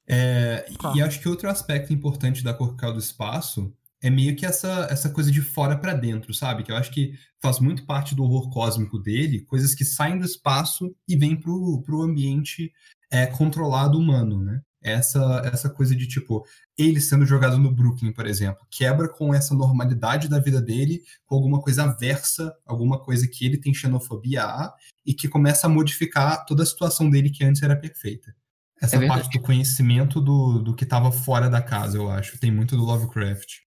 É, 0.07 0.67
Tá. 0.79 0.93
E 0.95 1.03
acho 1.03 1.21
que 1.21 1.29
outro 1.29 1.49
aspecto 1.49 1.93
importante 1.93 2.45
da 2.45 2.55
Corcal 2.55 2.93
do 2.93 2.99
Espaço 2.99 3.73
é 4.03 4.11
meio 4.11 4.37
que 4.37 4.45
essa, 4.45 4.87
essa 4.91 5.09
coisa 5.09 5.33
de 5.33 5.41
fora 5.41 5.79
pra 5.79 5.95
dentro, 5.95 6.35
sabe? 6.35 6.63
Que 6.63 6.71
eu 6.71 6.77
acho 6.77 6.91
que 6.91 7.15
faz 7.43 7.59
muito 7.59 7.87
parte 7.87 8.15
do 8.15 8.23
horror 8.23 8.51
cósmico 8.51 8.99
dele, 8.99 9.47
coisas 9.47 9.75
que 9.75 9.85
saem 9.85 10.19
do 10.19 10.25
espaço 10.27 10.95
e 11.09 11.17
vêm 11.17 11.35
pro, 11.35 11.83
pro 11.83 12.03
ambiente 12.03 12.71
é, 13.11 13.27
controlado 13.27 13.99
humano, 13.99 14.43
né? 14.43 14.61
Essa, 14.85 15.41
essa 15.51 15.71
coisa 15.71 15.97
de, 15.97 16.07
tipo, 16.07 16.45
ele 16.77 17.01
sendo 17.01 17.25
jogado 17.25 17.57
no 17.57 17.73
Brooklyn, 17.73 18.13
por 18.13 18.27
exemplo, 18.27 18.67
quebra 18.71 19.09
com 19.09 19.35
essa 19.35 19.55
normalidade 19.55 20.29
da 20.29 20.39
vida 20.39 20.61
dele, 20.61 21.01
com 21.25 21.37
alguma 21.37 21.59
coisa 21.59 21.85
aversa, 21.85 22.55
alguma 22.67 23.01
coisa 23.01 23.27
que 23.27 23.47
ele 23.47 23.57
tem 23.57 23.73
xenofobia 23.73 24.45
a, 24.45 24.75
e 25.07 25.15
que 25.15 25.27
começa 25.27 25.67
a 25.67 25.71
modificar 25.71 26.45
toda 26.45 26.63
a 26.63 26.67
situação 26.67 27.09
dele 27.09 27.31
que 27.31 27.43
antes 27.43 27.63
era 27.63 27.75
perfeita. 27.75 28.37
Essa 28.79 29.03
É 29.03 29.09
parte 29.09 29.31
do 29.31 29.43
conhecimento 29.43 30.21
do, 30.21 30.59
do 30.59 30.75
que 30.75 30.85
estava 30.85 31.11
fora 31.11 31.49
da 31.49 31.63
casa, 31.63 31.97
eu 31.97 32.11
acho. 32.11 32.39
Tem 32.39 32.51
muito 32.51 32.77
do 32.77 32.85
Lovecraft. 32.85 33.61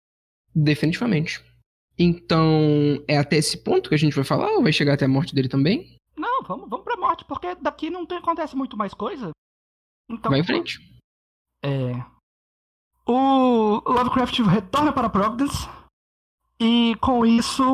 Definitivamente. 0.52 1.40
Então, 1.96 3.04
é 3.06 3.18
até 3.18 3.36
esse 3.36 3.62
ponto 3.62 3.88
que 3.88 3.94
a 3.94 3.98
gente 3.98 4.16
vai 4.16 4.24
falar 4.24 4.50
ou 4.50 4.62
vai 4.64 4.72
chegar 4.72 4.94
até 4.94 5.04
a 5.04 5.08
morte 5.08 5.32
dele 5.32 5.48
também? 5.48 5.96
Não, 6.16 6.42
vamos, 6.42 6.68
vamos 6.68 6.84
pra 6.84 6.96
morte, 6.96 7.24
porque 7.24 7.54
daqui 7.54 7.88
não 7.88 8.04
tem, 8.04 8.18
acontece 8.18 8.56
muito 8.56 8.76
mais 8.76 8.92
coisa. 8.92 9.30
Então, 10.10 10.30
vai 10.30 10.40
em 10.40 10.44
frente. 10.44 10.93
É. 11.64 12.04
O 13.06 13.82
Lovecraft 13.86 14.38
retorna 14.40 14.92
para 14.92 15.08
Providence 15.08 15.66
e 16.60 16.94
com 17.00 17.24
isso 17.24 17.64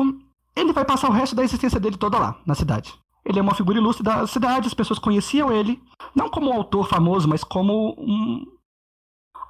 ele 0.55 0.71
vai 0.71 0.85
passar 0.85 1.09
o 1.09 1.13
resto 1.13 1.35
da 1.35 1.43
existência 1.43 1.79
dele 1.79 1.97
toda 1.97 2.17
lá, 2.17 2.41
na 2.45 2.55
cidade. 2.55 2.97
Ele 3.23 3.37
é 3.37 3.41
uma 3.41 3.53
figura 3.53 3.77
ilustre 3.77 4.03
da 4.03 4.25
cidade, 4.25 4.67
as 4.67 4.73
pessoas 4.73 4.97
conheciam 4.97 5.51
ele, 5.51 5.81
não 6.15 6.29
como 6.29 6.49
um 6.49 6.53
autor 6.53 6.87
famoso, 6.87 7.27
mas 7.27 7.43
como 7.43 7.93
um. 7.97 8.45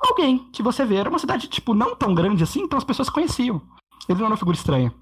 alguém 0.10 0.50
que 0.52 0.62
você 0.62 0.84
vê. 0.84 0.96
Era 0.96 1.10
uma 1.10 1.20
cidade, 1.20 1.48
tipo, 1.48 1.74
não 1.74 1.96
tão 1.96 2.14
grande 2.14 2.44
assim, 2.44 2.62
então 2.62 2.78
as 2.78 2.84
pessoas 2.84 3.10
conheciam. 3.10 3.62
Ele 4.10 4.18
não 4.18 4.26
era 4.26 4.34
uma 4.34 4.38
figura 4.38 4.58
estranha. 4.58 4.94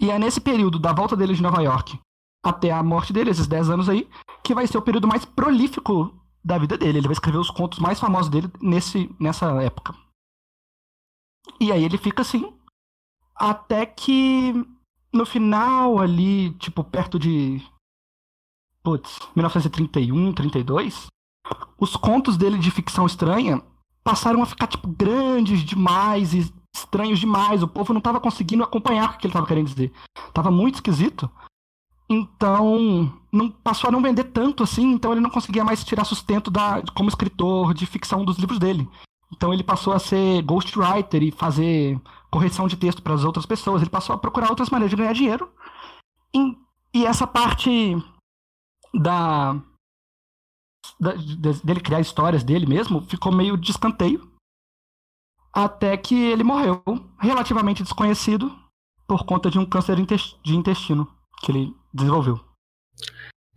E 0.00 0.10
é 0.10 0.18
nesse 0.18 0.40
período 0.40 0.78
da 0.78 0.92
volta 0.92 1.16
dele 1.16 1.34
de 1.34 1.42
Nova 1.42 1.62
York 1.62 1.98
até 2.42 2.70
a 2.70 2.82
morte 2.82 3.12
dele, 3.12 3.30
esses 3.30 3.46
10 3.46 3.70
anos 3.70 3.88
aí, 3.88 4.08
que 4.42 4.54
vai 4.54 4.66
ser 4.66 4.78
o 4.78 4.82
período 4.82 5.06
mais 5.06 5.24
prolífico 5.24 6.19
da 6.44 6.58
vida 6.58 6.76
dele. 6.76 6.98
Ele 6.98 7.08
vai 7.08 7.12
escrever 7.12 7.38
os 7.38 7.50
contos 7.50 7.78
mais 7.78 7.98
famosos 8.00 8.30
dele 8.30 8.50
nesse, 8.60 9.14
nessa 9.18 9.50
época. 9.62 9.94
E 11.60 11.72
aí 11.72 11.84
ele 11.84 11.98
fica 11.98 12.22
assim, 12.22 12.52
até 13.34 13.86
que 13.86 14.54
no 15.12 15.26
final 15.26 15.98
ali, 15.98 16.52
tipo, 16.54 16.84
perto 16.84 17.18
de. 17.18 17.62
Putz, 18.82 19.18
1931, 19.36 20.32
32, 20.32 21.06
os 21.78 21.96
contos 21.96 22.36
dele 22.36 22.58
de 22.58 22.70
ficção 22.70 23.04
estranha 23.04 23.62
passaram 24.02 24.42
a 24.42 24.46
ficar, 24.46 24.66
tipo, 24.66 24.88
grandes 24.88 25.62
demais 25.62 26.32
e 26.32 26.52
estranhos 26.74 27.18
demais. 27.18 27.62
O 27.62 27.68
povo 27.68 27.92
não 27.92 28.00
tava 28.00 28.20
conseguindo 28.20 28.62
acompanhar 28.62 29.14
o 29.14 29.18
que 29.18 29.26
ele 29.26 29.34
tava 29.34 29.46
querendo 29.46 29.68
dizer. 29.68 29.92
Tava 30.32 30.50
muito 30.50 30.76
esquisito. 30.76 31.30
Então, 32.12 33.12
não 33.32 33.48
passou 33.48 33.86
a 33.86 33.92
não 33.92 34.02
vender 34.02 34.24
tanto 34.24 34.64
assim, 34.64 34.90
então 34.90 35.12
ele 35.12 35.20
não 35.20 35.30
conseguia 35.30 35.64
mais 35.64 35.84
tirar 35.84 36.04
sustento 36.04 36.50
da, 36.50 36.82
como 36.92 37.08
escritor 37.08 37.72
de 37.72 37.86
ficção 37.86 38.24
dos 38.24 38.36
livros 38.36 38.58
dele. 38.58 38.88
Então 39.32 39.54
ele 39.54 39.62
passou 39.62 39.92
a 39.92 39.98
ser 40.00 40.42
ghostwriter 40.42 41.22
e 41.22 41.30
fazer 41.30 42.00
correção 42.28 42.66
de 42.66 42.76
texto 42.76 43.00
para 43.00 43.14
as 43.14 43.22
outras 43.22 43.46
pessoas. 43.46 43.80
Ele 43.80 43.90
passou 43.90 44.12
a 44.12 44.18
procurar 44.18 44.50
outras 44.50 44.70
maneiras 44.70 44.90
de 44.90 44.96
ganhar 44.96 45.12
dinheiro. 45.12 45.48
E, 46.34 46.56
e 46.92 47.06
essa 47.06 47.28
parte 47.28 47.70
da, 48.92 49.52
da- 50.98 51.14
de- 51.14 51.62
dele 51.62 51.80
criar 51.80 52.00
histórias 52.00 52.42
dele 52.42 52.66
mesmo 52.66 53.02
ficou 53.02 53.30
meio 53.32 53.56
de 53.56 53.70
escanteio. 53.70 54.28
Até 55.52 55.96
que 55.96 56.14
ele 56.16 56.42
morreu, 56.42 56.82
relativamente 57.20 57.84
desconhecido, 57.84 58.52
por 59.06 59.24
conta 59.24 59.48
de 59.48 59.60
um 59.60 59.64
câncer 59.66 59.94
de 59.94 60.02
intes- 60.02 60.36
de 60.42 60.56
intestino 60.56 61.08
que 61.40 61.52
ele 61.52 61.72
desenvolveu. 61.92 62.40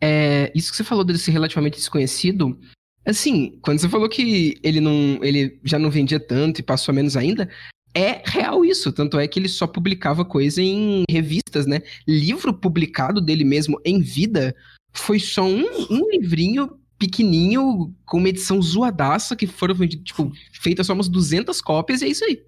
É, 0.01 0.51
isso 0.55 0.71
que 0.71 0.77
você 0.77 0.83
falou 0.83 1.03
dele 1.03 1.19
ser 1.19 1.31
relativamente 1.31 1.77
desconhecido, 1.77 2.59
assim, 3.05 3.57
quando 3.61 3.79
você 3.79 3.87
falou 3.87 4.09
que 4.09 4.59
ele 4.63 4.81
não, 4.81 5.19
ele 5.21 5.59
já 5.63 5.79
não 5.79 5.89
vendia 5.89 6.19
tanto 6.19 6.59
e 6.59 6.63
passou 6.63 6.91
a 6.91 6.95
menos 6.95 7.15
ainda, 7.15 7.49
é 7.93 8.21
real 8.25 8.65
isso, 8.65 8.91
tanto 8.91 9.19
é 9.19 9.27
que 9.27 9.39
ele 9.39 9.47
só 9.47 9.67
publicava 9.67 10.25
coisa 10.25 10.61
em 10.61 11.03
revistas, 11.09 11.67
né? 11.67 11.81
Livro 12.07 12.53
publicado 12.53 13.21
dele 13.21 13.43
mesmo 13.43 13.79
em 13.85 14.01
vida 14.01 14.55
foi 14.91 15.19
só 15.19 15.43
um, 15.43 15.65
um 15.89 16.09
livrinho 16.09 16.79
pequenininho 16.97 17.93
com 18.05 18.17
uma 18.17 18.29
edição 18.29 18.61
zoadaça 18.61 19.35
que 19.35 19.45
foram 19.45 19.75
vendidas, 19.75 20.05
tipo, 20.05 20.31
feitas 20.53 20.87
só 20.87 20.93
umas 20.93 21.09
200 21.09 21.61
cópias 21.61 22.01
e 22.01 22.05
é 22.05 22.07
isso 22.09 22.23
aí. 22.25 22.43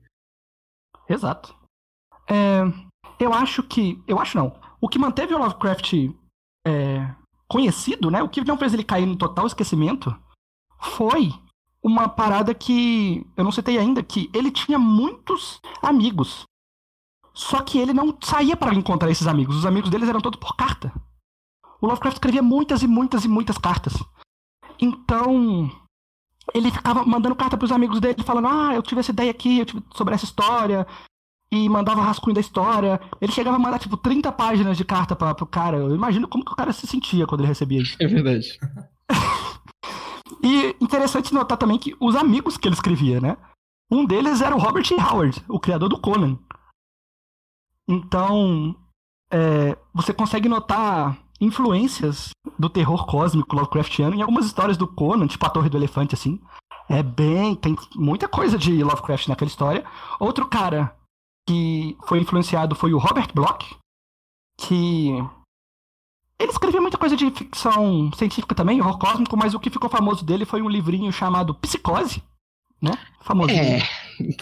Exato. 1.09 1.55
É, 2.27 2.61
eu 3.19 3.33
acho 3.33 3.61
que. 3.63 4.01
Eu 4.07 4.19
acho 4.19 4.37
não. 4.37 4.64
O 4.85 4.87
que 4.87 4.99
manteve 4.99 5.33
o 5.33 5.39
Lovecraft 5.39 6.13
é, 6.63 7.11
conhecido, 7.47 8.11
né? 8.11 8.21
O 8.21 8.29
que 8.29 8.45
não 8.45 8.55
fez 8.55 8.71
ele 8.71 8.83
cair 8.83 9.07
no 9.07 9.15
total 9.15 9.47
esquecimento 9.47 10.15
foi 10.79 11.33
uma 11.81 12.07
parada 12.07 12.53
que 12.53 13.25
eu 13.35 13.43
não 13.43 13.51
citei 13.51 13.79
ainda, 13.79 14.03
que 14.03 14.29
ele 14.31 14.51
tinha 14.51 14.77
muitos 14.77 15.59
amigos. 15.81 16.43
Só 17.33 17.63
que 17.63 17.79
ele 17.79 17.93
não 17.93 18.15
saía 18.21 18.55
para 18.55 18.75
encontrar 18.75 19.09
esses 19.09 19.25
amigos. 19.25 19.55
Os 19.55 19.65
amigos 19.65 19.89
deles 19.89 20.07
eram 20.07 20.21
todos 20.21 20.39
por 20.39 20.55
carta. 20.55 20.93
O 21.81 21.87
Lovecraft 21.87 22.17
escrevia 22.17 22.43
muitas 22.43 22.83
e 22.83 22.87
muitas 22.87 23.25
e 23.25 23.27
muitas 23.27 23.57
cartas. 23.57 23.95
Então, 24.79 25.67
ele 26.53 26.69
ficava 26.69 27.03
mandando 27.03 27.35
carta 27.35 27.57
pros 27.57 27.71
amigos 27.71 27.99
dele, 27.99 28.21
falando: 28.21 28.49
Ah, 28.49 28.75
eu 28.75 28.83
tive 28.83 28.99
essa 28.99 29.09
ideia 29.09 29.31
aqui, 29.31 29.57
eu 29.57 29.65
tive 29.65 29.83
sobre 29.95 30.13
essa 30.13 30.25
história. 30.25 30.85
E 31.55 31.69
mandava 31.69 32.01
rascunho 32.01 32.33
da 32.35 32.41
história. 32.41 32.99
Ele 33.21 33.31
chegava 33.31 33.55
a 33.55 33.59
mandar, 33.59 33.79
tipo, 33.79 33.95
30 33.95 34.29
páginas 34.33 34.75
de 34.75 34.83
carta 34.83 35.15
pra, 35.15 35.33
pro 35.33 35.45
cara. 35.45 35.77
Eu 35.77 35.95
imagino 35.95 36.27
como 36.27 36.43
que 36.43 36.51
o 36.51 36.55
cara 36.55 36.73
se 36.73 36.85
sentia 36.85 37.25
quando 37.25 37.41
ele 37.41 37.47
recebia 37.47 37.81
isso. 37.81 37.95
É 37.99 38.07
verdade. 38.07 38.45
E 40.43 40.75
interessante 40.79 41.33
notar 41.33 41.57
também 41.57 41.79
que 41.79 41.95
os 41.99 42.15
amigos 42.15 42.55
que 42.55 42.67
ele 42.67 42.75
escrevia, 42.75 43.19
né? 43.19 43.35
Um 43.89 44.05
deles 44.05 44.41
era 44.41 44.55
o 44.55 44.59
Robert 44.59 44.85
E. 44.91 44.93
Howard, 44.93 45.43
o 45.49 45.59
criador 45.59 45.89
do 45.89 45.99
Conan. 45.99 46.37
Então, 47.87 48.75
é, 49.31 49.75
você 49.91 50.13
consegue 50.13 50.47
notar 50.47 51.17
influências 51.41 52.29
do 52.59 52.69
terror 52.69 53.07
cósmico 53.07 53.55
Lovecraftiano 53.55 54.15
em 54.15 54.21
algumas 54.21 54.45
histórias 54.45 54.77
do 54.77 54.87
Conan, 54.87 55.25
tipo 55.25 55.43
a 55.47 55.49
Torre 55.49 55.69
do 55.69 55.77
Elefante, 55.77 56.13
assim. 56.13 56.39
É 56.87 57.01
bem. 57.01 57.55
Tem 57.55 57.75
muita 57.95 58.27
coisa 58.27 58.55
de 58.55 58.83
Lovecraft 58.83 59.27
naquela 59.27 59.49
história. 59.49 59.83
Outro 60.19 60.47
cara 60.47 60.95
que 61.47 61.97
foi 62.07 62.19
influenciado 62.19 62.75
foi 62.75 62.93
o 62.93 62.97
Robert 62.97 63.31
Bloch, 63.33 63.75
que. 64.57 65.09
Ele 66.37 66.51
escrevia 66.51 66.81
muita 66.81 66.97
coisa 66.97 67.15
de 67.15 67.31
ficção 67.31 68.11
científica 68.13 68.53
também, 68.53 68.81
horror 68.81 68.97
cósmico, 68.97 69.37
mas 69.37 69.53
o 69.53 69.59
que 69.59 69.69
ficou 69.69 69.89
famoso 69.89 70.25
dele 70.25 70.45
foi 70.45 70.61
um 70.61 70.67
livrinho 70.67 71.09
chamado 71.11 71.55
Psicose, 71.55 72.21
né? 72.81 72.91
Famosinho. 73.21 73.57
É, 73.57 73.79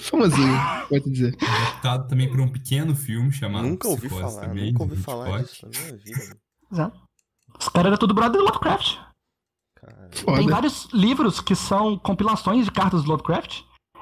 famosinho, 0.01 0.57
pode 0.89 1.11
dizer. 1.11 1.37
Adaptado 1.39 2.07
também 2.07 2.29
por 2.29 2.39
um 2.39 2.51
pequeno 2.51 2.95
filme 2.95 3.31
chamado 3.31 3.67
Nunca 3.67 3.87
ouvi 3.87 4.07
Psicose 4.07 4.35
falar, 4.35 4.47
também, 4.47 4.71
nunca 4.71 4.83
ouvi 4.83 4.95
falar 4.95 5.41
Hitchcock. 5.41 5.69
disso 5.69 5.81
na 5.83 5.87
minha 5.91 6.03
vida. 6.03 6.37
Exato. 6.71 7.01
Os 7.59 7.69
caras 7.69 7.87
eram 7.87 7.97
tudo 7.97 8.13
brother 8.15 8.41
do 8.41 8.45
Lovecraft. 8.45 8.97
Cara. 9.75 10.09
Tem 10.09 10.47
vários 10.47 10.85
livros 10.91 11.39
que 11.39 11.55
são 11.55 11.97
compilações 11.99 12.65
de 12.65 12.71
cartas 12.71 13.03
do 13.03 13.09
Lovecraft. 13.11 13.61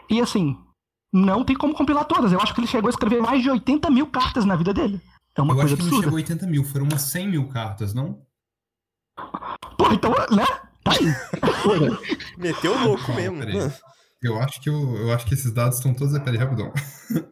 E 0.10 0.22
assim, 0.22 0.58
não 1.12 1.44
tem 1.44 1.56
como 1.56 1.74
compilar 1.74 2.06
todas. 2.06 2.32
Eu 2.32 2.40
acho 2.40 2.54
que 2.54 2.62
ele 2.62 2.68
chegou 2.68 2.88
a 2.88 2.92
escrever 2.92 3.22
mais 3.22 3.42
de 3.42 3.50
80 3.50 3.90
mil 3.90 4.08
cartas 4.08 4.46
na 4.46 4.56
vida 4.56 4.74
dele. 4.74 5.02
É 5.36 5.42
uma 5.42 5.54
Eu 5.54 5.58
coisa 5.60 5.74
acho 5.76 5.76
que 5.78 5.82
não 5.82 5.88
absurda. 5.88 6.04
chegou 6.06 6.18
a 6.18 6.22
80 6.22 6.48
mil, 6.48 6.64
foram 6.64 6.86
umas 6.86 7.02
100 7.04 7.28
mil 7.30 7.48
cartas, 7.50 7.94
não? 7.94 8.22
Pô, 9.78 9.92
então, 9.92 10.12
né? 10.32 10.46
Tá 10.84 10.92
aí. 10.92 11.06
Meteu 12.38 12.76
o 12.76 12.84
louco 12.84 13.14
mesmo. 13.14 13.40
Peraí. 13.40 13.72
Eu 14.22 14.40
acho 14.40 14.62
que, 14.62 14.70
eu, 14.70 14.96
eu 14.98 15.12
acho 15.14 15.26
que 15.26 15.34
esses 15.34 15.52
dados 15.52 15.78
estão 15.78 15.94
todos... 15.94 16.18
Peraí, 16.20 16.38
rapidão. 16.38 16.72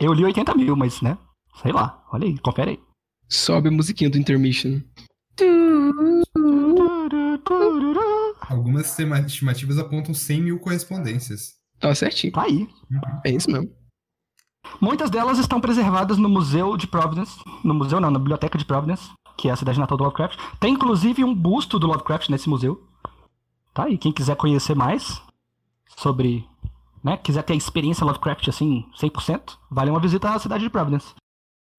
Eu 0.00 0.12
li 0.12 0.24
80 0.24 0.54
mil, 0.56 0.74
mas, 0.74 1.00
né? 1.00 1.16
Sei 1.62 1.70
lá. 1.70 2.04
Olha 2.12 2.26
aí, 2.26 2.36
confere 2.38 2.72
aí. 2.72 2.80
Sobe 3.28 3.68
a 3.68 3.70
musiquinha 3.70 4.10
do 4.10 4.18
Intermission. 4.18 4.80
Algumas 8.48 8.86
estima- 8.90 9.20
estimativas 9.20 9.78
apontam 9.78 10.12
100 10.14 10.42
mil 10.42 10.58
correspondências. 10.58 11.54
Tá 11.78 11.94
certinho. 11.94 12.32
Tá 12.32 12.42
aí. 12.42 12.68
É 13.24 13.30
isso 13.30 13.50
mesmo. 13.50 13.70
Muitas 14.80 15.10
delas 15.10 15.38
estão 15.38 15.60
preservadas 15.60 16.18
no 16.18 16.28
Museu 16.28 16.76
de 16.76 16.86
Providence. 16.86 17.38
No 17.64 17.74
museu, 17.74 18.00
não, 18.00 18.10
na 18.10 18.18
Biblioteca 18.18 18.56
de 18.56 18.64
Providence, 18.64 19.10
que 19.36 19.48
é 19.48 19.52
a 19.52 19.56
cidade 19.56 19.78
natal 19.78 19.96
do 19.98 20.04
Lovecraft. 20.04 20.38
Tem 20.60 20.72
inclusive 20.74 21.24
um 21.24 21.34
busto 21.34 21.78
do 21.78 21.86
Lovecraft 21.86 22.28
nesse 22.28 22.48
museu. 22.48 22.86
Tá? 23.74 23.88
E 23.88 23.98
quem 23.98 24.12
quiser 24.12 24.36
conhecer 24.36 24.74
mais 24.76 25.20
sobre, 25.96 26.46
né, 27.02 27.16
quiser 27.16 27.42
ter 27.42 27.54
a 27.54 27.56
experiência 27.56 28.04
Lovecraft 28.04 28.48
assim, 28.48 28.84
100%, 29.00 29.58
vale 29.70 29.90
uma 29.90 30.00
visita 30.00 30.30
à 30.30 30.38
cidade 30.38 30.62
de 30.64 30.70
Providence. 30.70 31.14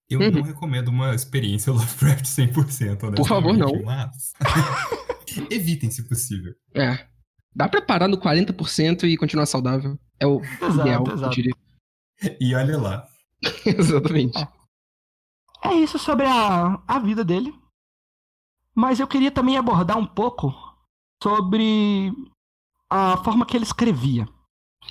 Eu 0.10 0.20
Uhum. 0.20 0.32
não 0.32 0.42
recomendo 0.42 0.90
uma 0.90 1.16
experiência 1.16 1.72
Lovecraft 1.72 2.26
100%, 2.26 3.16
Por 3.16 3.28
favor, 3.28 3.56
não. 3.56 3.72
Mas... 3.86 4.34
Evitem, 5.50 5.90
se 5.92 6.08
possível. 6.08 6.54
É. 6.74 7.08
Dá 7.56 7.70
pra 7.70 7.82
parar 7.82 8.08
no 8.08 8.18
40% 8.18 9.04
e 9.04 9.18
continuar 9.18 9.46
saudável. 9.46 9.98
É 10.20 10.26
o 10.26 10.42
Exato, 10.62 10.82
ideal, 10.82 11.04
eu 11.08 11.14
exato. 11.14 11.36
diria. 11.36 11.54
E 12.40 12.56
olha 12.56 12.78
lá. 12.78 13.08
Exatamente. 13.66 14.38
É 15.64 15.74
isso 15.74 15.98
sobre 16.00 16.26
a, 16.26 16.82
a 16.88 17.00
vida 17.00 17.24
dele. 17.24 17.54
Mas 18.76 19.00
eu 19.00 19.08
queria 19.08 19.32
também 19.32 19.58
abordar 19.58 19.98
um 19.98 20.06
pouco 20.06 20.52
sobre 21.22 22.12
a 22.90 23.18
forma 23.24 23.46
que 23.46 23.56
ele 23.56 23.64
escrevia. 23.66 24.28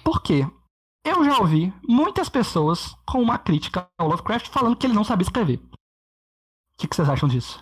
Por 0.05 0.23
quê? 0.23 0.47
Eu 1.05 1.25
já 1.25 1.39
ouvi 1.39 1.73
muitas 1.87 2.29
pessoas 2.29 2.95
com 3.07 3.21
uma 3.21 3.39
crítica 3.39 3.89
ao 3.99 4.09
Lovecraft 4.09 4.49
falando 4.49 4.77
que 4.77 4.87
ele 4.87 4.95
não 4.95 5.05
sabia 5.05 5.25
escrever. 5.25 5.59
O 5.59 6.79
que, 6.79 6.87
que 6.87 6.95
vocês 6.95 7.09
acham 7.09 7.29
disso? 7.29 7.59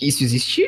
Isso 0.00 0.22
existe? 0.22 0.62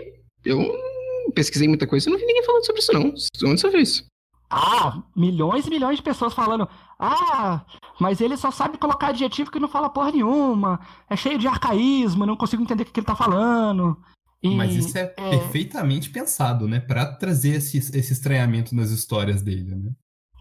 Eu 0.45 0.59
não 0.59 0.96
pesquisei 1.31 1.69
muita 1.69 1.87
coisa 1.87 2.09
e 2.09 2.13
não 2.13 2.19
vi 2.19 2.27
ninguém 2.27 2.45
falando 2.45 2.65
sobre 2.65 2.81
isso, 2.81 2.93
não. 2.93 3.15
Onde 3.51 3.61
você 3.61 3.71
viu 3.71 3.81
isso? 3.81 4.05
Ah, 4.49 5.03
milhões 5.15 5.67
e 5.67 5.71
milhões 5.71 5.97
de 5.97 6.03
pessoas 6.03 6.33
falando. 6.33 6.69
Ah, 6.99 7.65
mas 8.01 8.21
ele 8.21 8.37
só 8.37 8.51
sabe 8.51 8.79
colocar 8.79 9.09
adjetivo 9.09 9.51
que 9.51 9.59
não 9.59 9.69
fala 9.69 9.91
porra 9.91 10.13
nenhuma. 10.13 10.81
É 11.11 11.17
cheio 11.17 11.39
de 11.39 11.49
arcaísmo, 11.49 12.25
não 12.25 12.37
consigo 12.37 12.63
entender 12.63 12.85
o 12.85 12.87
que, 12.87 13.01
ele 13.01 13.07
tá 13.07 13.17
falando. 13.17 13.97
E, 14.43 14.55
Mas 14.55 14.75
isso 14.75 14.97
é, 14.97 15.07
perfeitamente 15.07 16.11
pensado, 16.11 16.69
né? 16.69 16.79
Pra 16.79 17.07
trazer 17.07 17.57
esse, 17.57 17.79
esse 17.79 18.13
estranhamento 18.13 18.75
nas 18.75 18.91
histórias 18.91 19.43
dele, 19.43 19.75
né? 19.75 19.91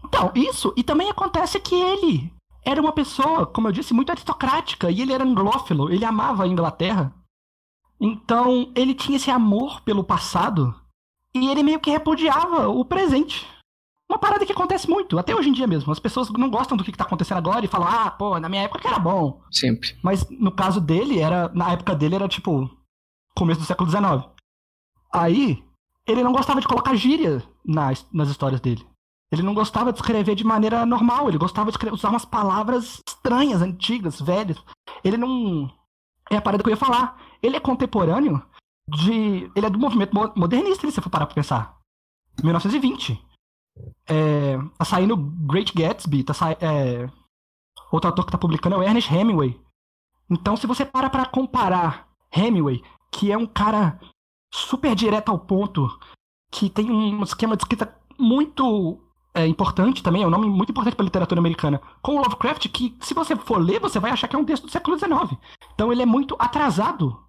Então, 0.04 0.30
isso. 0.34 0.72
E 0.76 0.84
também 0.84 1.10
acontece 1.10 1.58
que 1.58 1.74
ele 1.74 2.32
era 2.64 2.80
uma 2.80 2.92
pessoa, 2.92 3.46
como 3.46 3.68
eu 3.68 3.72
disse, 3.72 3.92
muito 3.92 4.10
aristocrática. 4.10 4.90
E 4.90 5.00
ele 5.00 5.12
era 5.12 5.24
anglófilo. 5.24 5.92
Ele 5.92 6.04
amava 6.04 6.44
a 6.44 6.46
Inglaterra. 6.46 7.12
Então, 8.00 8.72
ele 8.74 8.94
tinha 8.94 9.16
esse 9.16 9.30
amor 9.30 9.80
pelo 9.82 10.04
passado. 10.04 10.74
E 11.34 11.48
ele 11.48 11.62
meio 11.62 11.80
que 11.80 11.90
repudiava 11.90 12.68
o 12.68 12.84
presente. 12.84 13.46
Uma 14.08 14.18
parada 14.18 14.46
que 14.46 14.52
acontece 14.52 14.88
muito, 14.88 15.18
até 15.18 15.34
hoje 15.34 15.48
em 15.48 15.52
dia 15.52 15.66
mesmo. 15.66 15.92
As 15.92 15.98
pessoas 15.98 16.30
não 16.30 16.48
gostam 16.48 16.76
do 16.76 16.84
que, 16.84 16.92
que 16.92 16.98
tá 16.98 17.04
acontecendo 17.04 17.38
agora 17.38 17.64
e 17.64 17.68
falam, 17.68 17.88
ah, 17.88 18.10
pô, 18.10 18.38
na 18.38 18.48
minha 18.48 18.62
época 18.62 18.80
que 18.80 18.86
era 18.86 18.98
bom. 18.98 19.42
Sempre. 19.50 19.96
Mas 20.02 20.28
no 20.30 20.52
caso 20.52 20.80
dele, 20.80 21.18
era. 21.18 21.48
Na 21.48 21.72
época 21.72 21.94
dele 21.94 22.14
era 22.14 22.28
tipo. 22.28 22.70
Começo 23.34 23.60
do 23.60 23.66
século 23.66 23.90
XIX. 23.90 24.24
Aí, 25.12 25.62
ele 26.06 26.22
não 26.22 26.32
gostava 26.32 26.60
de 26.60 26.68
colocar 26.68 26.94
gíria 26.94 27.42
nas, 27.64 28.06
nas 28.12 28.28
histórias 28.28 28.60
dele. 28.60 28.86
Ele 29.32 29.42
não 29.42 29.54
gostava 29.54 29.92
de 29.92 29.98
escrever 29.98 30.36
de 30.36 30.44
maneira 30.44 30.86
normal, 30.86 31.28
ele 31.28 31.36
gostava 31.36 31.70
de 31.70 31.76
escrever, 31.76 31.94
usar 31.94 32.10
umas 32.10 32.24
palavras 32.24 33.02
estranhas, 33.06 33.60
antigas, 33.60 34.20
velhas. 34.20 34.56
Ele 35.02 35.16
não. 35.16 35.70
É 36.30 36.36
a 36.36 36.40
parada 36.40 36.62
que 36.62 36.68
eu 36.68 36.72
ia 36.72 36.76
falar. 36.76 37.20
Ele 37.42 37.56
é 37.56 37.60
contemporâneo 37.60 38.42
de. 38.88 39.50
Ele 39.54 39.66
é 39.66 39.70
do 39.70 39.78
movimento 39.78 40.14
mo- 40.14 40.32
modernista, 40.36 40.86
se 40.86 40.92
você 40.92 41.00
for 41.00 41.10
parar 41.10 41.26
pra 41.26 41.34
pensar. 41.34 41.76
1920. 42.42 43.22
É, 44.08 44.56
tá 44.78 44.84
saindo 44.84 45.16
Great 45.16 45.72
Gatsby, 45.74 46.24
tá 46.24 46.32
sa... 46.32 46.52
é, 46.52 47.08
outro 47.92 48.08
autor 48.08 48.24
que 48.24 48.32
tá 48.32 48.38
publicando 48.38 48.76
é 48.76 48.78
o 48.78 48.82
Ernest 48.82 49.12
Hemingway. 49.12 49.60
Então, 50.30 50.56
se 50.56 50.66
você 50.66 50.84
para 50.84 51.10
pra 51.10 51.26
comparar 51.26 52.08
Hemingway, 52.34 52.82
que 53.12 53.30
é 53.30 53.36
um 53.36 53.46
cara 53.46 54.00
super 54.52 54.94
direto 54.94 55.30
ao 55.30 55.38
ponto, 55.38 55.88
que 56.50 56.70
tem 56.70 56.90
um 56.90 57.22
esquema 57.22 57.56
de 57.56 57.62
escrita 57.62 57.94
muito 58.18 58.98
é, 59.34 59.46
importante 59.46 60.02
também, 60.02 60.22
é 60.22 60.26
um 60.26 60.30
nome 60.30 60.48
muito 60.48 60.70
importante 60.70 60.96
para 60.96 61.04
literatura 61.04 61.38
americana, 61.38 61.80
com 62.02 62.12
o 62.16 62.22
Lovecraft, 62.22 62.68
que 62.68 62.96
se 63.00 63.12
você 63.12 63.36
for 63.36 63.58
ler, 63.58 63.78
você 63.78 64.00
vai 64.00 64.10
achar 64.10 64.26
que 64.26 64.34
é 64.34 64.38
um 64.38 64.44
texto 64.44 64.64
do 64.64 64.70
século 64.72 64.98
XIX. 64.98 65.38
Então, 65.74 65.92
ele 65.92 66.02
é 66.02 66.06
muito 66.06 66.34
atrasado 66.38 67.22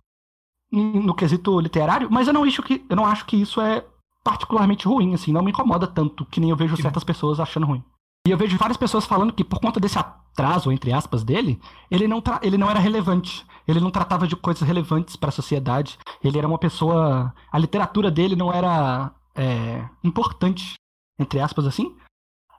no 0.71 1.15
quesito 1.15 1.59
literário, 1.59 2.09
mas 2.11 2.27
eu 2.27 2.33
não 2.33 2.43
acho 2.43 2.61
que, 2.61 2.85
eu 2.89 2.95
não 2.95 3.05
acho 3.05 3.25
que 3.25 3.37
isso 3.37 3.61
é 3.61 3.85
particularmente 4.23 4.87
ruim, 4.87 5.13
assim, 5.13 5.31
não 5.31 5.41
me 5.41 5.51
incomoda 5.51 5.87
tanto 5.87 6.25
que 6.25 6.39
nem 6.39 6.49
eu 6.49 6.55
vejo 6.55 6.75
certas 6.75 7.03
pessoas 7.03 7.39
achando 7.39 7.65
ruim. 7.65 7.83
E 8.27 8.31
eu 8.31 8.37
vejo 8.37 8.57
várias 8.57 8.75
pessoas 8.75 9.05
falando 9.05 9.31
que 9.31 9.41
por 9.41 9.57
conta 9.61 9.79
desse 9.79 9.97
atraso, 9.97 10.69
entre 10.69 10.91
aspas, 10.91 11.23
dele, 11.23 11.61
ele 11.89 12.09
não, 12.09 12.21
ele 12.41 12.57
não 12.57 12.69
era 12.69 12.77
relevante. 12.77 13.45
Ele 13.65 13.79
não 13.79 13.89
tratava 13.89 14.27
de 14.27 14.35
coisas 14.35 14.67
relevantes 14.67 15.15
para 15.15 15.29
a 15.29 15.31
sociedade. 15.31 15.97
Ele 16.21 16.37
era 16.37 16.47
uma 16.47 16.57
pessoa. 16.57 17.33
A 17.49 17.57
literatura 17.57 18.11
dele 18.11 18.35
não 18.35 18.51
era 18.51 19.13
é, 19.33 19.87
importante, 20.03 20.73
entre 21.17 21.39
aspas, 21.39 21.65
assim. 21.65 21.95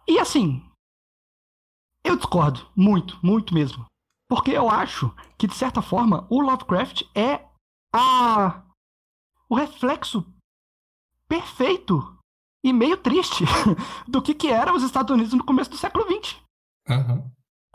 E 0.09 0.19
assim. 0.19 0.63
Eu 2.03 2.17
discordo. 2.17 2.67
Muito, 2.75 3.19
muito 3.23 3.53
mesmo. 3.53 3.85
Porque 4.27 4.51
eu 4.51 4.71
acho 4.71 5.15
que, 5.37 5.47
de 5.47 5.55
certa 5.55 5.83
forma, 5.83 6.27
o 6.31 6.41
Lovecraft 6.41 7.03
é 7.15 7.45
a. 7.93 8.63
o 9.49 9.55
reflexo 9.55 10.25
perfeito 11.29 12.17
e 12.65 12.73
meio 12.73 12.97
triste 12.97 13.45
do 14.07 14.21
que, 14.23 14.35
que 14.35 14.49
eram 14.49 14.75
os 14.75 14.83
Estados 14.83 15.15
Unidos 15.15 15.33
no 15.33 15.45
começo 15.45 15.71
do 15.71 15.77
século 15.77 16.05
XX. 16.05 16.37
Aham. 16.89 17.31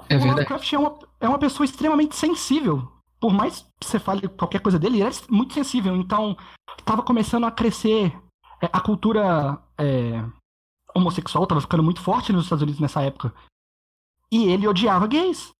É 0.09 0.15
o 0.15 0.19
verdade. 0.19 0.31
Lovecraft 0.31 0.73
é 0.73 0.79
uma, 0.79 0.99
é 1.21 1.29
uma 1.29 1.39
pessoa 1.39 1.65
extremamente 1.65 2.15
sensível. 2.15 2.91
Por 3.19 3.31
mais 3.33 3.61
que 3.79 3.87
você 3.87 3.99
fale 3.99 4.27
qualquer 4.27 4.59
coisa 4.59 4.77
dele, 4.77 4.97
ele 4.97 5.03
era 5.03 5.15
muito 5.29 5.53
sensível. 5.53 5.95
Então, 5.95 6.35
estava 6.77 7.01
começando 7.01 7.45
a 7.45 7.51
crescer 7.51 8.11
é, 8.61 8.69
a 8.71 8.81
cultura 8.81 9.61
é, 9.77 10.23
homossexual, 10.93 11.43
estava 11.43 11.61
ficando 11.61 11.83
muito 11.83 12.01
forte 12.01 12.33
nos 12.33 12.43
Estados 12.43 12.63
Unidos 12.63 12.81
nessa 12.81 13.01
época. 13.01 13.33
E 14.31 14.45
ele 14.45 14.67
odiava 14.67 15.07
gays. 15.07 15.51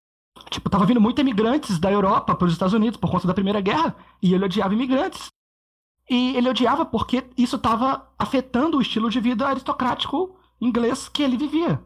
Tipo, 0.50 0.70
tava 0.70 0.86
vindo 0.86 1.02
muitos 1.02 1.22
imigrantes 1.22 1.80
da 1.80 1.92
Europa 1.92 2.36
para 2.36 2.46
os 2.46 2.54
Estados 2.54 2.74
Unidos 2.74 2.98
por 2.98 3.10
conta 3.10 3.28
da 3.28 3.34
Primeira 3.34 3.62
Guerra. 3.62 3.96
E 4.22 4.34
ele 4.34 4.46
odiava 4.46 4.74
imigrantes. 4.74 5.28
E 6.10 6.36
ele 6.36 6.50
odiava 6.50 6.86
porque 6.86 7.24
isso 7.38 7.56
estava 7.56 8.08
afetando 8.18 8.78
o 8.78 8.82
estilo 8.82 9.10
de 9.10 9.20
vida 9.20 9.48
aristocrático 9.48 10.36
inglês 10.60 11.10
que 11.10 11.24
ele 11.24 11.38
vivia. 11.38 11.82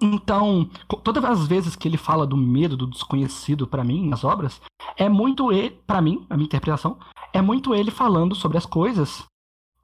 Então, 0.00 0.70
todas 1.02 1.24
as 1.24 1.46
vezes 1.46 1.76
que 1.76 1.86
ele 1.86 1.96
fala 1.96 2.26
do 2.26 2.36
medo 2.36 2.76
do 2.76 2.86
desconhecido 2.86 3.66
pra 3.66 3.84
mim 3.84 4.08
nas 4.08 4.24
obras, 4.24 4.60
é 4.96 5.08
muito 5.08 5.52
ele, 5.52 5.70
para 5.86 6.00
mim, 6.00 6.26
a 6.30 6.36
minha 6.36 6.46
interpretação, 6.46 6.98
é 7.32 7.42
muito 7.42 7.74
ele 7.74 7.90
falando 7.90 8.34
sobre 8.34 8.56
as 8.56 8.64
coisas 8.64 9.24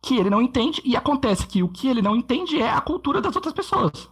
que 0.01 0.17
ele 0.17 0.31
não 0.31 0.41
entende 0.41 0.81
e 0.85 0.97
acontece 0.97 1.47
que 1.47 1.63
o 1.63 1.69
que 1.69 1.89
ele 1.89 2.01
não 2.01 2.15
entende 2.15 2.61
é 2.61 2.71
a 2.71 2.81
cultura 2.81 3.21
das 3.21 3.35
outras 3.35 3.53
pessoas. 3.53 4.09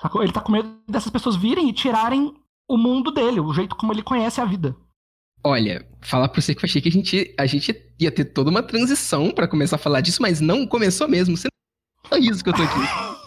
Sacou? 0.00 0.22
Ele 0.22 0.32
tá 0.32 0.40
com 0.40 0.52
medo 0.52 0.78
dessas 0.88 1.10
pessoas 1.10 1.36
virem 1.36 1.68
e 1.68 1.72
tirarem 1.72 2.34
o 2.70 2.76
mundo 2.78 3.10
dele, 3.10 3.40
o 3.40 3.52
jeito 3.52 3.74
como 3.74 3.92
ele 3.92 4.02
conhece 4.02 4.40
a 4.40 4.44
vida. 4.44 4.76
Olha, 5.42 5.84
falar 6.02 6.28
pra 6.28 6.40
você 6.40 6.54
que 6.54 6.64
eu 6.64 6.68
achei 6.68 6.80
que 6.80 6.88
a 6.88 6.92
gente, 6.92 7.34
a 7.38 7.46
gente 7.46 7.74
ia 7.98 8.10
ter 8.12 8.26
toda 8.26 8.50
uma 8.50 8.62
transição 8.62 9.30
pra 9.30 9.48
começar 9.48 9.76
a 9.76 9.78
falar 9.78 10.00
disso, 10.02 10.22
mas 10.22 10.40
não 10.40 10.66
começou 10.66 11.08
mesmo. 11.08 11.36
Você 11.36 11.48
não 12.10 12.18
é 12.18 12.20
isso 12.20 12.44
que 12.44 12.50
eu 12.50 12.54
tô 12.54 12.62
aqui. 12.62 12.78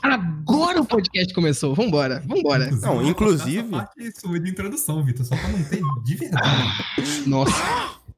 Agora 0.03 0.81
o 0.81 0.85
podcast 0.85 1.33
começou. 1.33 1.73
Vambora, 1.75 2.23
vambora. 2.25 2.69
Não, 2.71 3.01
inclusive- 3.05 3.59
essa 3.59 3.69
parte 3.69 4.19
sua 4.19 4.39
de 4.39 4.49
introdução, 4.51 5.03
Vitor, 5.03 5.25
só 5.25 5.35
pra 5.35 5.49
não 5.49 5.63
ter 5.63 5.81
de 6.03 6.15
verdade. 6.15 6.73
Nossa. 7.25 7.53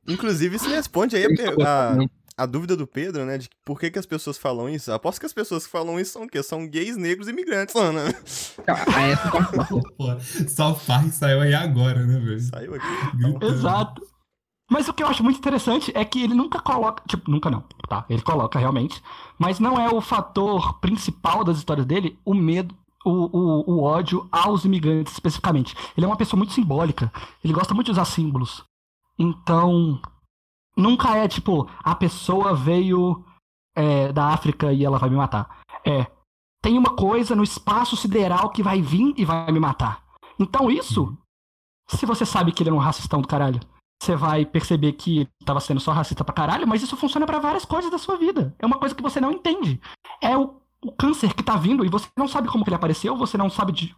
Inclusive, 0.07 0.57
isso 0.57 0.69
responde 0.69 1.15
aí 1.15 1.25
a, 1.25 1.67
a, 1.67 1.97
a 2.37 2.45
dúvida 2.45 2.75
do 2.75 2.85
Pedro, 2.85 3.25
né? 3.25 3.37
De 3.37 3.49
por 3.65 3.79
que, 3.79 3.89
que 3.89 3.99
as 3.99 4.05
pessoas 4.05 4.37
falam 4.37 4.67
isso. 4.69 4.91
Aposto 4.91 5.19
que 5.19 5.25
as 5.25 5.33
pessoas 5.33 5.65
que 5.65 5.71
falam 5.71 5.99
isso 5.99 6.13
são 6.13 6.23
o 6.23 6.27
quê? 6.27 6.41
São 6.43 6.67
gays, 6.67 6.97
negros 6.97 7.27
e 7.27 7.31
imigrantes, 7.31 7.75
Ana. 7.75 8.13
Ah, 8.67 9.01
essa 9.07 9.31
tá- 9.31 9.65
Pô, 9.97 10.19
South 10.49 10.79
Park 10.85 11.11
saiu 11.11 11.41
aí 11.41 11.53
agora, 11.53 12.05
né, 12.05 12.19
velho? 12.19 12.39
Saiu 12.41 12.75
aqui. 12.75 13.17
Gritando. 13.17 13.45
Exato. 13.45 14.01
Mas 14.69 14.87
o 14.87 14.93
que 14.93 15.03
eu 15.03 15.07
acho 15.07 15.23
muito 15.23 15.37
interessante 15.37 15.91
é 15.95 16.03
que 16.03 16.23
ele 16.23 16.33
nunca 16.33 16.59
coloca. 16.59 17.03
Tipo, 17.07 17.29
nunca 17.29 17.49
não, 17.51 17.63
tá? 17.87 18.03
Ele 18.09 18.21
coloca 18.21 18.57
realmente. 18.57 19.01
Mas 19.37 19.59
não 19.59 19.79
é 19.79 19.87
o 19.93 20.01
fator 20.01 20.79
principal 20.79 21.43
das 21.43 21.57
histórias 21.57 21.85
dele 21.85 22.17
o 22.25 22.33
medo, 22.33 22.75
o, 23.05 23.11
o, 23.11 23.75
o 23.75 23.83
ódio 23.83 24.27
aos 24.31 24.65
imigrantes 24.65 25.13
especificamente. 25.13 25.75
Ele 25.95 26.03
é 26.05 26.09
uma 26.09 26.17
pessoa 26.17 26.37
muito 26.37 26.51
simbólica. 26.53 27.11
Ele 27.43 27.53
gosta 27.53 27.73
muito 27.75 27.85
de 27.85 27.91
usar 27.91 28.05
símbolos. 28.05 28.63
Então. 29.19 30.01
Nunca 30.77 31.15
é 31.17 31.27
tipo, 31.27 31.69
a 31.83 31.95
pessoa 31.95 32.53
veio 32.53 33.23
é, 33.75 34.11
da 34.11 34.27
África 34.29 34.73
e 34.73 34.83
ela 34.83 34.97
vai 34.97 35.09
me 35.09 35.15
matar. 35.15 35.61
É. 35.85 36.07
Tem 36.61 36.77
uma 36.77 36.95
coisa 36.95 37.35
no 37.35 37.43
espaço 37.43 37.95
sideral 37.95 38.49
que 38.49 38.63
vai 38.63 38.81
vir 38.81 39.13
e 39.17 39.23
vai 39.23 39.51
me 39.51 39.59
matar. 39.59 40.03
Então 40.39 40.69
isso. 40.69 41.17
Se 41.87 42.05
você 42.05 42.25
sabe 42.25 42.51
que 42.51 42.63
ele 42.63 42.71
é 42.71 42.73
um 42.73 42.77
racistão 42.77 43.21
do 43.21 43.27
caralho 43.27 43.59
você 44.01 44.15
vai 44.15 44.45
perceber 44.45 44.93
que 44.93 45.19
ele 45.19 45.29
tava 45.45 45.59
sendo 45.59 45.79
só 45.79 45.91
racista 45.91 46.23
pra 46.23 46.33
caralho, 46.33 46.67
mas 46.67 46.83
isso 46.83 46.97
funciona 46.97 47.25
pra 47.25 47.39
várias 47.39 47.65
coisas 47.65 47.89
da 47.89 47.97
sua 47.97 48.17
vida. 48.17 48.55
É 48.59 48.65
uma 48.65 48.77
coisa 48.77 48.93
que 48.93 49.01
você 49.01 49.19
não 49.19 49.31
entende. 49.31 49.81
É 50.21 50.37
o, 50.37 50.61
o 50.83 50.91
câncer 50.91 51.33
que 51.33 51.43
tá 51.43 51.55
vindo 51.55 51.85
e 51.85 51.89
você 51.89 52.07
não 52.17 52.27
sabe 52.27 52.47
como 52.47 52.63
que 52.63 52.69
ele 52.69 52.75
apareceu, 52.75 53.15
você 53.15 53.37
não 53.37 53.49
sabe 53.49 53.71
de, 53.71 53.95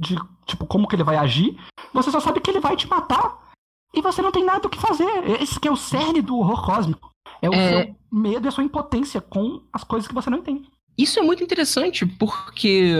de, 0.00 0.16
tipo, 0.46 0.66
como 0.66 0.86
que 0.86 0.94
ele 0.94 1.04
vai 1.04 1.16
agir. 1.16 1.58
Você 1.92 2.10
só 2.10 2.20
sabe 2.20 2.40
que 2.40 2.50
ele 2.50 2.60
vai 2.60 2.76
te 2.76 2.86
matar 2.86 3.47
e 3.94 4.00
você 4.02 4.22
não 4.22 4.32
tem 4.32 4.44
nada 4.44 4.66
o 4.66 4.70
que 4.70 4.80
fazer. 4.80 5.06
Esse 5.40 5.58
que 5.58 5.68
é 5.68 5.70
o 5.70 5.76
cerne 5.76 6.20
do 6.20 6.36
horror 6.36 6.64
cósmico. 6.64 7.10
É 7.40 7.48
o 7.48 7.54
É. 7.54 7.84
seu 7.84 7.96
medo 8.10 8.46
e 8.46 8.48
a 8.48 8.50
sua 8.50 8.64
impotência 8.64 9.20
com 9.20 9.62
as 9.72 9.84
coisas 9.84 10.08
que 10.08 10.14
você 10.14 10.30
não 10.30 10.38
entende. 10.38 10.68
isso 10.96 11.18
é 11.20 11.22
muito 11.22 11.44
interessante 11.44 12.04
porque 12.04 12.92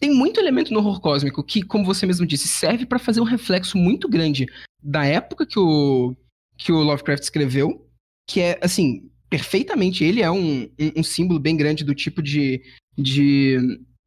tem 0.00 0.12
muito 0.12 0.40
elemento 0.40 0.72
no 0.72 0.80
horror 0.80 1.00
cósmico 1.00 1.42
que, 1.44 1.62
como 1.62 1.84
você 1.84 2.04
mesmo 2.06 2.26
disse, 2.26 2.48
serve 2.48 2.84
para 2.86 2.98
fazer 2.98 3.20
um 3.20 3.24
reflexo 3.24 3.76
muito 3.78 4.08
grande 4.08 4.46
da 4.82 5.04
época 5.04 5.46
que 5.46 5.58
o, 5.58 6.16
que 6.56 6.72
o 6.72 6.82
Lovecraft 6.82 7.22
escreveu, 7.22 7.86
que 8.28 8.40
é, 8.40 8.58
assim, 8.62 9.08
perfeitamente, 9.30 10.02
ele 10.02 10.22
é 10.22 10.30
um, 10.30 10.62
um, 10.64 10.92
um 10.96 11.02
símbolo 11.02 11.38
bem 11.38 11.56
grande 11.56 11.84
do 11.84 11.94
tipo 11.94 12.22
de, 12.22 12.60
de, 12.96 13.58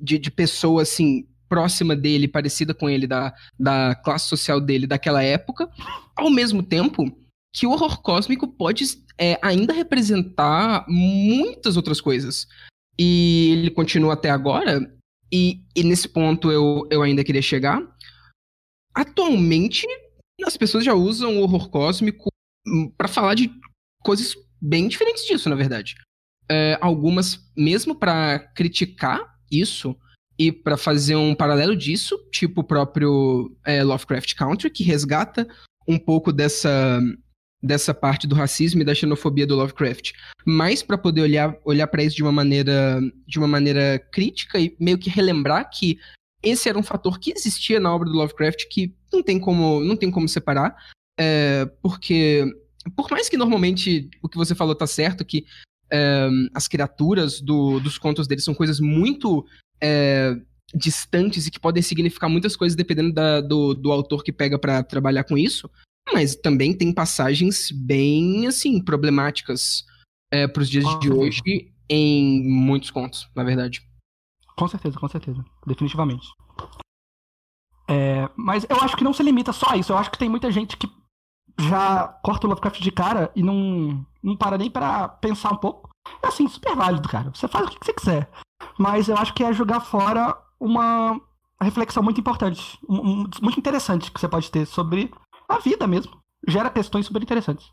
de, 0.01 0.17
de, 0.17 0.32
pessoa, 0.32 0.82
assim, 0.82 1.26
próxima 1.52 1.97
dele, 1.97 2.30
parecida 2.30 2.74
com 2.74 2.89
ele, 2.89 3.06
da, 3.06 3.36
da 3.60 3.93
classe 3.93 4.30
social 4.30 4.62
dele 4.62 4.88
daquela 4.88 5.22
época, 5.22 5.70
ao 6.16 6.30
mesmo 6.30 6.64
tempo 6.64 7.04
que 7.54 7.68
o 7.68 7.72
horror 7.72 8.02
cósmico 8.02 8.47
pode 8.47 8.86
é, 9.18 9.38
ainda 9.41 9.74
representar 9.74 10.86
muitas 10.88 11.76
outras 11.76 11.99
coisas. 11.99 12.47
E 12.97 13.49
ele 13.52 13.70
continua 13.70 14.14
até 14.14 14.30
agora, 14.30 14.80
e, 15.30 15.62
e 15.76 15.84
nesse 15.84 16.08
ponto 16.08 16.49
eu, 16.49 16.88
eu 16.89 17.02
ainda 17.02 17.22
queria 17.22 17.41
chegar. 17.41 17.82
Atualmente, 18.95 19.86
as 20.45 20.56
pessoas 20.56 20.86
já 20.86 20.93
usam 20.93 21.38
o 21.38 21.41
horror 21.41 21.70
cósmico 21.70 22.30
para 22.97 23.10
falar 23.10 23.36
de 23.36 23.52
coisas 24.06 24.36
bem 24.62 24.88
diferentes 24.88 25.26
disso, 25.26 25.49
na 25.49 25.56
verdade. 25.58 25.95
É, 26.49 26.78
algumas, 26.80 27.52
mesmo 27.58 27.93
para 27.93 28.39
criticar 28.39 29.20
isso 29.52 29.97
e 30.38 30.52
para 30.52 30.78
fazer 30.78 31.16
um 31.16 31.36
paralelo 31.36 31.76
disso, 31.76 32.18
tipo 32.32 32.62
o 32.62 32.64
próprio 32.64 33.56
é, 33.66 33.84
Lovecraft 33.84 34.36
Country, 34.36 34.70
que 34.70 34.84
resgata 34.84 35.48
um 35.88 35.98
pouco 35.98 36.32
dessa 36.32 37.00
dessa 37.64 37.94
parte 37.94 38.26
do 38.26 38.34
racismo 38.34 38.82
e 38.82 38.84
da 38.84 38.96
xenofobia 38.96 39.46
do 39.46 39.56
Lovecraft, 39.56 40.14
mas 40.44 40.82
para 40.82 40.98
poder 40.98 41.22
olhar 41.22 41.56
olhar 41.64 41.86
para 41.86 42.04
isso 42.04 42.16
de 42.16 42.24
uma 42.24 42.32
maneira 42.32 43.00
de 43.28 43.38
uma 43.38 43.48
maneira 43.48 44.00
crítica 44.12 44.60
e 44.60 44.76
meio 44.80 44.98
que 44.98 45.12
relembrar 45.12 45.70
que 45.70 46.00
esse 46.42 46.68
era 46.68 46.78
um 46.78 46.84
fator 46.84 47.20
que 47.20 47.32
existia 47.32 47.80
na 47.80 47.94
obra 47.94 48.10
do 48.10 48.18
Lovecraft 48.18 48.68
que 48.68 48.96
não 49.14 49.22
tem 49.22 49.40
como 49.40 49.80
não 49.82 49.96
tem 49.96 50.10
como 50.10 50.28
separar, 50.28 50.76
é, 51.20 51.70
porque 51.84 52.46
por 52.96 53.12
mais 53.12 53.30
que 53.30 53.38
normalmente 53.38 54.10
o 54.24 54.30
que 54.30 54.38
você 54.38 54.56
falou 54.56 54.74
tá 54.74 54.88
certo, 54.88 55.24
que 55.24 55.46
é, 55.92 56.28
as 56.56 56.68
criaturas 56.68 57.42
do, 57.42 57.80
dos 57.80 57.98
contos 58.00 58.28
dele 58.28 58.42
são 58.42 58.56
coisas 58.56 58.80
muito 58.80 59.46
é, 59.82 60.36
distantes 60.74 61.48
e 61.48 61.52
que 61.52 61.60
podem 61.60 61.84
significar 61.84 62.30
muitas 62.30 62.56
coisas 62.56 62.76
dependendo 62.76 63.14
da, 63.14 63.42
do, 63.42 63.74
do 63.74 63.92
autor 63.92 64.24
que 64.24 64.32
pega 64.32 64.58
para 64.58 64.84
trabalhar 64.84 65.24
com 65.24 65.38
isso, 65.38 65.70
mas 66.14 66.36
também 66.36 66.76
tem 66.76 66.94
passagens 66.94 67.72
bem, 67.72 68.48
assim, 68.48 68.84
problemáticas 68.84 69.86
é, 70.32 70.48
para 70.48 70.62
os 70.62 70.70
dias 70.70 70.86
com 70.86 71.00
de 71.00 71.08
certeza. 71.08 71.22
hoje 71.22 71.72
em 71.90 72.50
muitos 72.50 72.90
contos, 72.90 73.30
na 73.36 73.44
verdade. 73.44 73.86
Com 74.56 74.68
certeza, 74.68 74.98
com 74.98 75.08
certeza. 75.08 75.44
Definitivamente. 75.66 76.28
É, 77.90 78.30
mas 78.38 78.66
eu 78.70 78.78
acho 78.78 78.96
que 78.96 79.04
não 79.04 79.14
se 79.14 79.24
limita 79.24 79.52
só 79.52 79.72
a 79.72 79.78
isso. 79.78 79.92
Eu 79.92 79.98
acho 79.98 80.10
que 80.10 80.18
tem 80.18 80.30
muita 80.30 80.50
gente 80.52 80.78
que 80.78 80.90
já 81.60 82.08
corta 82.24 82.48
o 82.48 82.50
Lovecraft 82.50 82.82
de 82.82 82.92
cara 82.92 83.32
e 83.36 83.44
não, 83.44 84.06
não 84.24 84.38
para 84.38 84.58
nem 84.58 84.72
para 84.72 85.10
pensar 85.10 85.52
um 85.52 85.58
pouco. 85.58 85.90
É 86.24 86.28
assim, 86.28 86.48
super 86.48 86.76
válido, 86.76 87.10
cara. 87.10 87.30
Você 87.32 87.48
faz 87.48 87.68
o 87.68 87.70
que 87.70 87.86
você 87.86 87.94
quiser. 87.94 88.32
Mas 88.78 89.07
eu 89.07 89.18
acho 89.18 89.34
que 89.34 89.43
é 89.43 89.53
jogar 89.53 89.82
fora 89.82 90.38
uma 90.59 91.20
reflexão 91.62 92.01
muito 92.01 92.20
importante, 92.20 92.78
um, 92.89 93.28
muito 93.41 93.59
interessante 93.59 94.12
que 94.12 94.20
você 94.20 94.28
pode 94.28 94.49
ter 94.49 94.66
sobre 94.66 95.12
a 95.47 95.59
vida 95.59 95.86
mesmo. 95.88 96.20
Gera 96.47 96.70
questões 96.70 97.05
super 97.05 97.22
interessantes. 97.22 97.70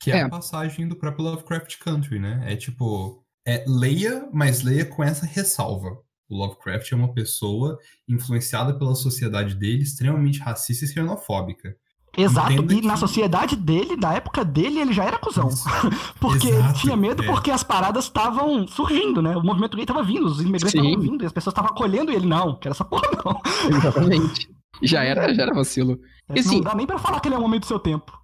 Que 0.00 0.10
é, 0.10 0.18
é, 0.18 0.22
a 0.22 0.28
passagem 0.28 0.88
do 0.88 0.96
próprio 0.96 1.24
Lovecraft 1.24 1.78
Country, 1.78 2.18
né? 2.18 2.42
É 2.46 2.56
tipo, 2.56 3.22
é, 3.46 3.64
leia, 3.66 4.28
mas 4.32 4.62
leia 4.62 4.84
com 4.84 5.02
essa 5.02 5.26
ressalva. 5.26 5.98
O 6.28 6.36
Lovecraft 6.36 6.90
é 6.92 6.96
uma 6.96 7.12
pessoa 7.12 7.78
influenciada 8.08 8.76
pela 8.76 8.94
sociedade 8.94 9.54
dele, 9.54 9.82
extremamente 9.82 10.40
racista 10.40 10.84
e 10.84 10.88
xenofóbica. 10.88 11.76
Exato, 12.16 12.52
Entenda 12.52 12.74
e 12.74 12.80
que... 12.80 12.86
na 12.86 12.96
sociedade 12.96 13.56
dele, 13.56 13.96
na 13.96 14.14
época 14.14 14.44
dele, 14.44 14.80
ele 14.80 14.92
já 14.92 15.04
era 15.04 15.18
cuzão. 15.18 15.50
porque 16.18 16.48
Exato, 16.48 16.80
tinha 16.80 16.96
medo 16.96 17.22
é. 17.22 17.26
porque 17.26 17.50
as 17.50 17.62
paradas 17.62 18.04
estavam 18.04 18.66
surgindo, 18.66 19.20
né? 19.20 19.36
O 19.36 19.42
movimento 19.42 19.76
gay 19.76 19.84
tava 19.84 20.02
vindo, 20.02 20.26
os 20.26 20.40
imigrantes 20.40 20.74
estavam 20.74 20.98
vindo, 20.98 21.22
e 21.22 21.26
as 21.26 21.32
pessoas 21.32 21.52
estavam 21.52 21.70
acolhendo 21.70 22.10
ele. 22.10 22.26
Não, 22.26 22.58
que 22.58 22.66
era 22.66 22.74
essa 22.74 22.84
porra 22.84 23.08
não. 23.22 23.40
Exatamente. 23.76 24.48
Já 24.82 25.04
era, 25.04 25.32
já 25.34 25.42
era 25.42 25.54
vacilo. 25.54 26.00
É, 26.30 26.40
assim, 26.40 26.56
não 26.56 26.62
dá 26.62 26.74
nem 26.74 26.86
pra 26.86 26.98
falar 26.98 27.20
que 27.20 27.28
ele 27.28 27.34
é 27.34 27.38
um 27.38 27.44
homem 27.44 27.60
do 27.60 27.66
seu 27.66 27.78
tempo. 27.78 28.18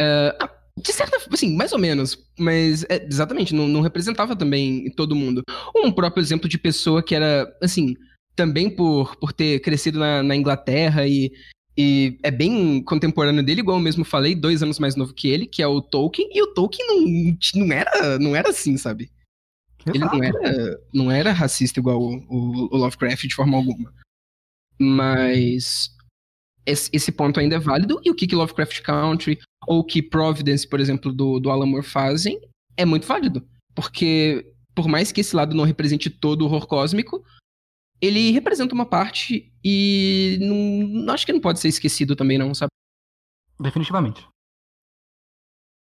Uh, 0.00 0.48
de 0.80 0.92
certa 0.92 1.16
assim, 1.32 1.56
mais 1.56 1.72
ou 1.72 1.78
menos. 1.78 2.18
Mas, 2.38 2.84
é, 2.84 3.04
exatamente, 3.04 3.54
não, 3.54 3.66
não, 3.66 3.80
representava 3.80 4.36
também 4.36 4.90
todo 4.96 5.14
mundo. 5.14 5.42
Um 5.74 5.90
próprio 5.92 6.22
exemplo 6.22 6.48
de 6.48 6.58
pessoa 6.58 7.02
que 7.02 7.14
era, 7.14 7.46
assim, 7.62 7.94
também 8.36 8.70
por, 8.70 9.16
por 9.16 9.32
ter 9.32 9.60
crescido 9.60 9.98
na, 9.98 10.22
na 10.22 10.36
Inglaterra 10.36 11.06
e, 11.06 11.30
e 11.76 12.18
é 12.22 12.30
bem 12.30 12.82
contemporâneo 12.82 13.42
dele, 13.42 13.60
igual 13.60 13.78
eu 13.78 13.82
mesmo 13.82 14.04
falei, 14.04 14.34
dois 14.34 14.62
anos 14.62 14.78
mais 14.78 14.94
novo 14.94 15.12
que 15.12 15.28
ele, 15.28 15.46
que 15.46 15.62
é 15.62 15.66
o 15.66 15.82
Tolkien, 15.82 16.28
e 16.32 16.42
o 16.42 16.54
Tolkien 16.54 16.86
não, 16.86 17.66
não, 17.66 17.72
era, 17.74 18.18
não 18.18 18.36
era 18.36 18.50
assim, 18.50 18.76
sabe? 18.76 19.10
Exato. 19.86 19.90
Ele 19.96 20.04
não 20.04 20.22
era, 20.22 20.80
não 20.92 21.10
era 21.10 21.32
racista 21.32 21.80
igual 21.80 22.00
o, 22.00 22.16
o, 22.28 22.74
o 22.74 22.76
Lovecraft 22.76 23.26
de 23.26 23.34
forma 23.34 23.56
alguma. 23.56 23.92
Mas 24.78 25.90
esse 26.66 27.12
ponto 27.12 27.38
ainda 27.38 27.56
é 27.56 27.58
válido, 27.60 28.00
e 28.04 28.10
o 28.10 28.14
que, 28.14 28.26
que 28.26 28.36
Lovecraft 28.36 28.80
Country 28.80 29.38
ou 29.66 29.80
o 29.80 29.84
que 29.84 30.02
Providence, 30.02 30.66
por 30.66 30.80
exemplo, 30.80 31.12
do, 31.12 31.40
do 31.40 31.50
Alan 31.50 31.66
Moore 31.66 31.84
fazem, 31.84 32.40
é 32.76 32.84
muito 32.84 33.06
válido. 33.06 33.46
Porque, 33.74 34.54
por 34.74 34.86
mais 34.86 35.10
que 35.10 35.20
esse 35.20 35.34
lado 35.34 35.54
não 35.54 35.64
represente 35.64 36.08
todo 36.08 36.42
o 36.42 36.44
horror 36.44 36.66
cósmico, 36.66 37.24
ele 38.00 38.30
representa 38.30 38.74
uma 38.74 38.86
parte 38.86 39.52
e 39.64 40.38
não, 40.40 41.12
acho 41.12 41.24
que 41.24 41.32
não 41.32 41.40
pode 41.40 41.58
ser 41.58 41.68
esquecido 41.68 42.14
também, 42.14 42.36
não, 42.36 42.54
sabe? 42.54 42.70
Definitivamente. 43.58 44.26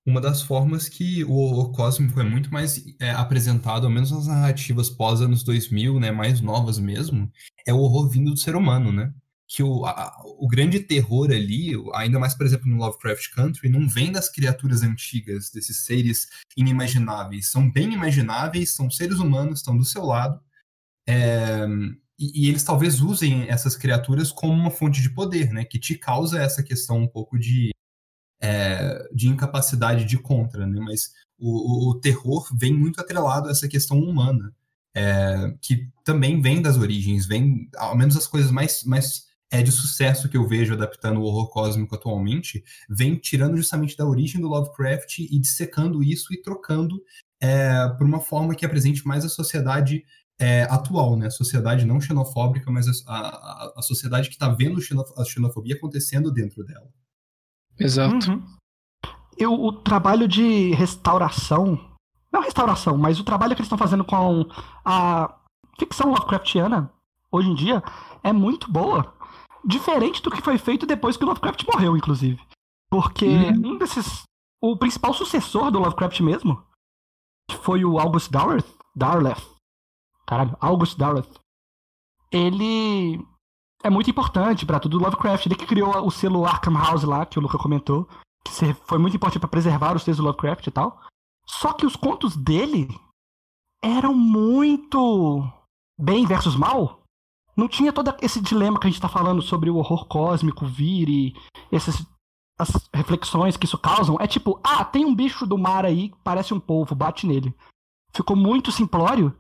Uma 0.06 0.20
das 0.20 0.42
formas 0.42 0.90
que 0.90 1.24
o 1.24 1.34
horror 1.34 1.72
cósmico 1.72 2.20
é 2.20 2.24
muito 2.24 2.52
mais 2.52 2.84
é, 3.00 3.12
apresentado, 3.12 3.86
ao 3.86 3.92
menos 3.92 4.12
nas 4.12 4.28
narrativas 4.28 4.90
pós 4.90 5.22
anos 5.22 5.44
2000, 5.44 6.00
né, 6.00 6.12
mais 6.12 6.42
novas 6.42 6.80
mesmo, 6.80 7.32
é 7.68 7.74
o 7.74 7.78
horror 7.78 8.10
vindo 8.10 8.32
do 8.32 8.38
ser 8.38 8.56
humano, 8.56 8.92
né? 8.92 9.14
que 9.50 9.64
o, 9.64 9.84
a, 9.84 10.16
o 10.24 10.48
grande 10.48 10.80
terror 10.80 11.32
ali, 11.32 11.72
ainda 11.96 12.20
mais, 12.20 12.36
por 12.36 12.46
exemplo, 12.46 12.68
no 12.68 12.78
Lovecraft 12.78 13.32
Country, 13.34 13.68
não 13.68 13.90
vem 13.90 14.12
das 14.12 14.30
criaturas 14.30 14.84
antigas, 14.84 15.50
desses 15.50 15.78
seres 15.78 16.28
inimagináveis. 16.56 17.50
São 17.50 17.70
bem 17.70 17.92
imagináveis, 17.92 18.76
são 18.76 18.92
seres 18.92 19.18
humanos, 19.18 19.60
estão 19.60 19.76
do 19.76 19.84
seu 19.84 20.06
lado. 20.06 20.40
É, 21.08 21.66
e, 22.20 22.46
e, 22.46 22.50
eles 22.50 22.64
talvez 22.64 23.02
usem 23.02 23.50
essas 23.50 23.78
criaturas 23.78 24.32
como 24.32 24.54
uma 24.54 24.70
fonte 24.70 25.02
de 25.02 25.10
poder, 25.10 25.52
né? 25.54 25.64
Que 25.64 25.80
te 25.80 25.96
causa 25.96 26.42
essa 26.42 26.62
questão 26.62 26.98
um 26.98 27.08
pouco 27.08 27.40
de, 27.40 27.72
é, 28.42 29.08
de 29.14 29.30
incapacidade 29.30 30.04
de 30.06 30.18
contra, 30.18 30.68
né? 30.68 30.80
Mas 30.82 31.14
o, 31.38 31.50
o, 31.50 31.92
o 31.92 32.00
terror 32.00 32.50
vem 32.54 32.74
muito 32.74 33.00
atrelado 33.00 33.48
a 33.48 33.52
essa 33.52 33.68
questão 33.68 34.00
humana. 34.00 34.54
É, 34.96 35.56
que 35.62 35.88
também 36.04 36.42
vem 36.42 36.62
das 36.62 36.76
origens, 36.76 37.28
vem, 37.28 37.70
ao 37.78 37.96
menos 37.96 38.18
as 38.18 38.26
coisas 38.26 38.50
mais, 38.50 38.84
mais 38.84 39.28
é 39.52 39.62
de 39.64 39.72
sucesso 39.72 40.28
que 40.28 40.38
eu 40.38 40.48
vejo 40.48 40.74
adaptando 40.74 41.20
o 41.20 41.24
horror 41.24 41.50
cósmico 41.50 41.96
atualmente, 41.96 42.64
vem 42.90 43.16
tirando 43.16 43.58
justamente 43.58 43.96
da 43.96 44.06
origem 44.06 44.42
do 44.42 44.48
Lovecraft 44.48 45.20
e 45.20 45.40
dissecando 45.40 46.04
isso 46.04 46.34
e 46.34 46.42
trocando 46.42 47.02
é, 47.42 47.88
por 47.98 48.06
uma 48.06 48.20
forma 48.20 48.54
que 48.54 48.66
apresente 48.66 49.08
mais 49.08 49.26
a 49.26 49.30
sociedade 49.30 50.04
é, 50.40 50.64
atual, 50.64 51.18
né? 51.18 51.28
A 51.28 51.32
sociedade 51.32 51.86
não 51.86 52.00
xenofóbica, 52.00 52.72
mas 52.72 52.88
a, 53.06 53.14
a, 53.14 53.74
a 53.78 53.82
sociedade 53.82 54.30
que 54.30 54.36
está 54.36 54.50
vendo 54.50 54.80
a 55.18 55.26
xenofobia 55.26 55.76
acontecendo 55.76 56.32
dentro 56.32 56.64
dela. 56.64 56.88
Exato. 57.78 58.32
Uhum. 58.32 58.44
Eu, 59.38 59.54
o 59.54 59.72
trabalho 59.72 60.28
de 60.28 60.72
restauração, 60.72 61.80
não 62.32 62.42
restauração, 62.42 62.98
mas 62.98 63.20
o 63.20 63.24
trabalho 63.24 63.56
que 63.56 63.62
eles 63.62 63.68
estão 63.68 63.78
fazendo 63.78 64.04
com 64.04 64.46
a 64.84 65.34
ficção 65.78 66.10
Lovecraftiana 66.10 66.92
hoje 67.32 67.50
em 67.50 67.56
dia 67.56 67.84
é 68.24 68.34
muito 68.34 68.72
boa 68.72 69.14
diferente 69.64 70.22
do 70.22 70.32
que 70.32 70.42
foi 70.42 70.58
feito 70.58 70.86
depois 70.86 71.18
que 71.18 71.24
o 71.24 71.28
Lovecraft 71.28 71.66
morreu, 71.66 71.96
inclusive. 71.96 72.40
Porque 72.90 73.26
uhum. 73.26 73.74
um 73.74 73.78
desses. 73.78 74.24
O 74.62 74.76
principal 74.76 75.14
sucessor 75.14 75.72
do 75.72 75.80
Lovecraft 75.80 76.20
mesmo, 76.20 76.62
que 77.50 77.58
foi 77.58 77.86
o 77.86 77.98
August 77.98 78.30
Darleth, 78.30 78.66
Darleth. 78.94 79.42
Caralho, 80.30 80.56
August 80.60 80.98
Darleth. 80.98 81.30
Ele 82.32 83.26
é 83.84 83.90
muito 83.90 84.10
importante 84.10 84.66
para 84.66 84.80
tudo 84.80 85.00
do 85.00 85.04
Lovecraft. 85.04 85.48
Ele 85.48 85.56
que 85.56 85.66
criou 85.66 86.06
o 86.06 86.12
selo 86.12 86.46
Arkham 86.46 86.78
House 86.78 87.04
lá, 87.04 87.26
que 87.26 87.40
o 87.40 87.42
Luca 87.42 87.58
comentou, 87.58 88.08
que 88.46 88.52
foi 88.86 89.00
muito 89.00 89.16
importante 89.16 89.40
para 89.40 89.50
preservar 89.50 89.96
os 89.96 90.04
textos 90.04 90.24
do 90.24 90.28
Lovecraft 90.28 90.68
e 90.68 90.72
tal. 90.72 91.02
Só 91.48 91.74
que 91.74 91.86
os 91.86 91.96
contos 91.96 92.36
dele 92.36 92.88
eram 93.84 94.14
muito 94.14 95.52
bem 96.00 96.26
versus 96.26 96.56
mal 96.56 97.00
não 97.60 97.68
tinha 97.68 97.92
todo 97.92 98.16
esse 98.22 98.40
dilema 98.40 98.80
que 98.80 98.88
a 98.88 98.90
gente 98.90 98.98
está 98.98 99.10
falando 99.10 99.42
sobre 99.42 99.70
o 99.70 99.76
horror 99.76 100.06
cósmico 100.06 100.66
vir 100.66 101.10
e 101.10 101.36
essas 101.70 102.06
as 102.58 102.90
reflexões 102.94 103.56
que 103.58 103.66
isso 103.66 103.78
causam. 103.78 104.18
É 104.20 104.28
tipo, 104.28 104.60
ah, 104.64 104.84
tem 104.84 105.06
um 105.06 105.16
bicho 105.16 105.46
do 105.46 105.58
mar 105.58 105.86
aí 105.86 106.14
parece 106.24 106.54
um 106.54 106.60
polvo, 106.60 106.96
bate 106.96 107.28
nele. 107.28 107.54
Ficou 108.14 108.36
muito 108.36 108.72
simplório. 108.72 109.34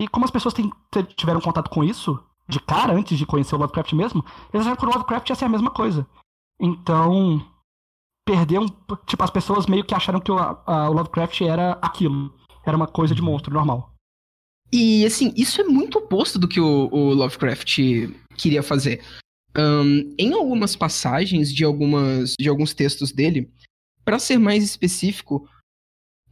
E 0.00 0.08
como 0.08 0.24
as 0.24 0.30
pessoas 0.30 0.54
têm, 0.54 0.70
tiveram 1.16 1.40
contato 1.40 1.70
com 1.70 1.84
isso, 1.84 2.22
de 2.48 2.60
cara, 2.60 2.92
antes 2.92 3.16
de 3.16 3.26
conhecer 3.26 3.54
o 3.54 3.58
Lovecraft 3.58 3.92
mesmo, 3.92 4.24
eles 4.52 4.66
acharam 4.66 4.76
que 4.76 4.84
o 4.84 4.88
Lovecraft 4.88 5.28
ia 5.28 5.36
ser 5.36 5.44
a 5.44 5.48
mesma 5.48 5.70
coisa. 5.70 6.06
Então, 6.60 7.44
perdeu. 8.26 8.66
Tipo, 9.06 9.24
as 9.24 9.30
pessoas 9.30 9.66
meio 9.66 9.84
que 9.84 9.94
acharam 9.94 10.20
que 10.20 10.30
o, 10.30 10.38
a, 10.38 10.90
o 10.90 10.92
Lovecraft 10.92 11.40
era 11.42 11.72
aquilo. 11.82 12.34
Era 12.64 12.76
uma 12.76 12.86
coisa 12.86 13.14
de 13.14 13.22
monstro 13.22 13.52
normal. 13.52 13.94
E, 14.72 15.04
assim, 15.06 15.32
isso 15.36 15.60
é 15.60 15.64
muito 15.64 15.98
oposto 15.98 16.38
do 16.38 16.48
que 16.48 16.60
o, 16.60 16.88
o 16.90 17.14
Lovecraft 17.14 17.78
queria 18.36 18.62
fazer. 18.62 19.04
Um, 19.56 20.14
em 20.18 20.32
algumas 20.32 20.74
passagens 20.74 21.52
de, 21.52 21.64
algumas, 21.64 22.34
de 22.38 22.48
alguns 22.48 22.74
textos 22.74 23.12
dele, 23.12 23.52
para 24.04 24.18
ser 24.18 24.38
mais 24.38 24.64
específico, 24.64 25.48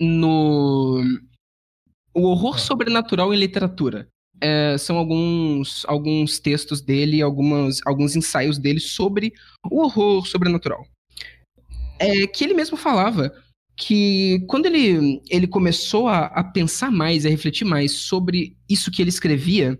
no 0.01 1.01
o 2.15 2.23
horror 2.23 2.57
é. 2.57 2.59
sobrenatural 2.59 3.33
em 3.33 3.39
literatura. 3.39 4.09
É, 4.41 4.77
são 4.77 4.97
alguns, 4.97 5.85
alguns 5.87 6.41
textos 6.41 6.81
dele, 6.81 7.23
algumas, 7.23 7.81
alguns 7.87 8.17
ensaios 8.17 8.59
dele 8.59 8.81
sobre 8.81 9.33
o 9.71 9.83
horror 9.83 10.27
sobrenatural. 10.27 10.85
É, 11.99 12.27
que 12.27 12.43
ele 12.43 12.55
mesmo 12.55 12.77
falava 12.77 13.33
que 13.77 14.45
quando 14.49 14.67
ele, 14.67 15.23
ele 15.31 15.47
começou 15.47 16.09
a, 16.09 16.27
a 16.27 16.43
pensar 16.45 16.91
mais, 16.91 17.25
a 17.25 17.29
refletir 17.29 17.65
mais 17.65 17.93
sobre 17.93 18.57
isso 18.69 18.91
que 18.91 19.01
ele 19.01 19.11
escrevia, 19.11 19.79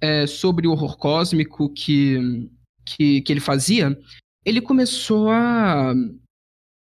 é, 0.00 0.26
sobre 0.26 0.66
o 0.66 0.72
horror 0.72 0.96
cósmico 0.96 1.72
que, 1.72 2.18
que, 2.84 3.20
que 3.20 3.32
ele 3.32 3.40
fazia, 3.40 3.96
ele 4.44 4.60
começou 4.60 5.30
a, 5.30 5.94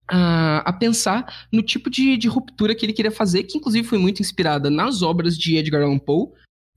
a, 0.09 0.59
a, 0.59 0.73
pensar 0.73 1.47
no 1.53 1.63
tipo 1.63 1.91
de, 1.91 2.17
de 2.17 2.29
ruptura 2.29 2.75
que 2.75 2.87
ele 2.87 2.93
queria 2.93 3.11
fazer, 3.11 3.45
que 3.45 3.59
inclusive 3.59 3.87
foi 3.87 3.99
muito 3.99 4.21
inspirada 4.21 4.71
nas 4.71 5.03
obras 5.03 5.37
de 5.37 5.57
Edgar 5.57 5.83
Allan 5.83 5.99
Poe, 5.99 6.29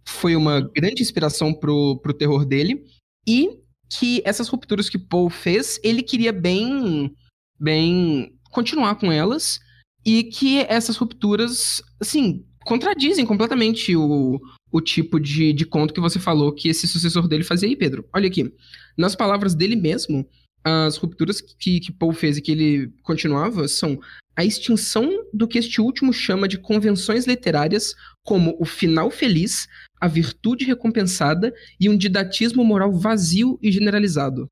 foi 0.07 0.35
uma 0.35 0.61
grande 0.61 1.01
inspiração 1.01 1.53
pro, 1.53 1.99
pro 2.01 2.13
terror 2.13 2.45
dele, 2.45 2.83
e 3.27 3.59
que 3.89 4.21
essas 4.25 4.47
rupturas 4.47 4.89
que 4.89 4.97
Poe 4.97 5.29
fez, 5.29 5.79
ele 5.83 6.01
queria 6.01 6.31
bem, 6.31 7.13
bem 7.59 8.33
continuar 8.51 8.95
com 8.95 9.11
elas, 9.11 9.59
e 10.05 10.23
que 10.23 10.61
essas 10.61 10.97
rupturas, 10.97 11.81
assim, 11.99 12.45
contradizem 12.65 13.25
completamente 13.25 13.95
o, 13.95 14.39
o 14.71 14.81
tipo 14.81 15.19
de, 15.19 15.53
de 15.53 15.65
conto 15.65 15.93
que 15.93 15.99
você 15.99 16.19
falou 16.19 16.53
que 16.53 16.69
esse 16.69 16.87
sucessor 16.87 17.27
dele 17.27 17.43
fazia 17.43 17.67
aí, 17.67 17.75
Pedro. 17.75 18.07
Olha 18.13 18.27
aqui, 18.27 18.51
nas 18.97 19.15
palavras 19.15 19.55
dele 19.55 19.75
mesmo, 19.75 20.25
as 20.63 20.97
rupturas 20.97 21.41
que, 21.41 21.79
que 21.79 21.91
Paul 21.91 22.13
fez 22.13 22.37
e 22.37 22.41
que 22.41 22.51
ele 22.51 22.93
continuava 23.01 23.67
são 23.67 23.99
a 24.35 24.45
extinção 24.45 25.09
do 25.33 25.47
que 25.47 25.57
este 25.57 25.81
último 25.81 26.13
chama 26.13 26.47
de 26.47 26.57
convenções 26.57 27.25
literárias 27.25 27.93
como 28.23 28.55
o 28.59 28.65
final 28.65 29.11
feliz, 29.11 29.67
a 29.99 30.07
virtude 30.07 30.65
recompensada 30.65 31.53
e 31.79 31.89
um 31.89 31.97
didatismo 31.97 32.63
moral 32.63 32.93
vazio 32.93 33.59
e 33.61 33.71
generalizado. 33.71 34.47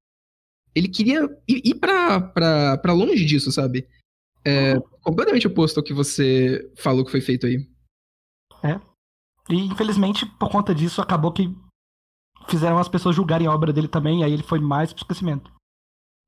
Ele 0.76 0.90
queria 0.90 1.24
ir, 1.48 1.62
ir 1.64 1.76
para 1.76 2.94
longe 2.94 3.26
disso, 3.26 3.52
sabe? 3.52 3.88
É 4.46 4.76
completamente 5.02 5.48
oposto 5.48 5.80
ao 5.80 5.84
que 5.84 5.94
você 5.94 6.70
falou 6.78 7.06
que 7.06 7.12
foi 7.12 7.22
feito 7.22 7.46
aí. 7.46 7.66
É. 8.64 8.80
E 9.50 9.56
infelizmente, 9.56 10.26
por 10.38 10.50
conta 10.50 10.76
disso, 10.76 11.02
acabou 11.02 11.32
que 11.32 11.54
fizeram 12.50 12.78
as 12.78 12.90
pessoas 12.90 13.16
julgarem 13.16 13.48
a 13.48 13.54
obra 13.54 13.72
dele 13.72 13.88
também, 13.88 14.22
e 14.22 14.24
aí 14.24 14.34
ele 14.34 14.44
foi 14.44 14.60
mais 14.60 14.92
pro 14.92 15.04
esquecimento. 15.04 15.52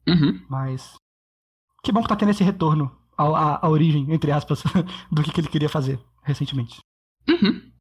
Uhum. 0.10 0.41
Mas. 0.49 0.95
Que 1.84 1.91
bom 1.91 2.01
que 2.01 2.10
tá 2.10 2.16
tendo 2.16 2.32
esse 2.32 2.43
retorno 2.43 2.91
à, 3.18 3.66
à 3.66 3.70
origem, 3.70 4.12
entre 4.12 4.32
aspas, 4.32 4.64
do 5.12 5.24
que, 5.24 5.32
que, 5.32 5.41
ele 5.41 5.47
queria 5.47 5.70
fazer 5.70 5.99
recentemente. 6.24 6.80
Uhum. 7.28 7.72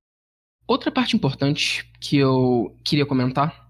Outra 0.66 0.90
parte 0.90 1.16
importante 1.16 1.90
que 2.00 2.16
eu 2.16 2.76
queria 2.84 3.06
comentar. 3.06 3.68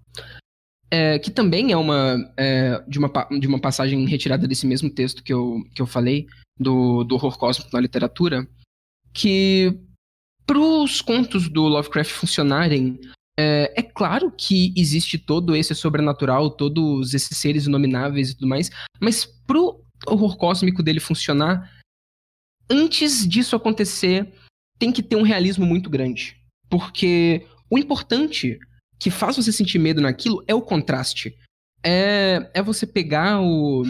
É, 0.90 1.18
que 1.18 1.30
também 1.30 1.70
é 1.70 1.76
uma, 1.76 2.16
é, 2.34 2.82
de 2.88 2.98
uma 2.98 3.12
de 3.38 3.46
uma 3.46 3.60
passagem 3.60 4.06
retirada 4.06 4.48
desse 4.48 4.66
mesmo 4.66 4.88
texto 4.88 5.22
que 5.22 5.34
eu, 5.34 5.62
que 5.74 5.82
eu 5.82 5.86
falei, 5.86 6.26
do, 6.58 7.04
do 7.04 7.14
horror 7.14 7.38
cósmico 7.38 7.70
na 7.74 7.80
literatura, 7.80 8.48
que 9.12 9.78
para 10.46 10.58
os 10.58 11.02
contos 11.02 11.48
do 11.48 11.62
Lovecraft 11.64 12.10
funcionarem, 12.10 12.98
é, 13.40 13.72
é, 13.76 13.82
claro 13.84 14.32
que 14.32 14.74
existe 14.76 15.16
todo 15.16 15.54
esse 15.54 15.72
sobrenatural, 15.72 16.50
todos 16.50 17.14
esses 17.14 17.38
seres 17.38 17.66
inomináveis 17.66 18.30
e 18.30 18.34
tudo 18.34 18.48
mais, 18.48 18.68
mas 19.00 19.24
pro 19.24 19.80
horror 20.08 20.36
cósmico 20.36 20.82
dele 20.82 20.98
funcionar, 20.98 21.70
antes 22.68 23.26
disso 23.28 23.54
acontecer, 23.54 24.34
tem 24.76 24.90
que 24.90 25.04
ter 25.04 25.14
um 25.14 25.22
realismo 25.22 25.64
muito 25.64 25.88
grande. 25.88 26.36
Porque 26.68 27.46
o 27.70 27.78
importante 27.78 28.58
que 28.98 29.08
faz 29.08 29.36
você 29.36 29.52
sentir 29.52 29.78
medo 29.78 30.00
naquilo 30.00 30.42
é 30.48 30.54
o 30.54 30.60
contraste. 30.60 31.38
É, 31.84 32.50
é 32.52 32.60
você 32.60 32.88
pegar 32.88 33.40
o, 33.40 33.84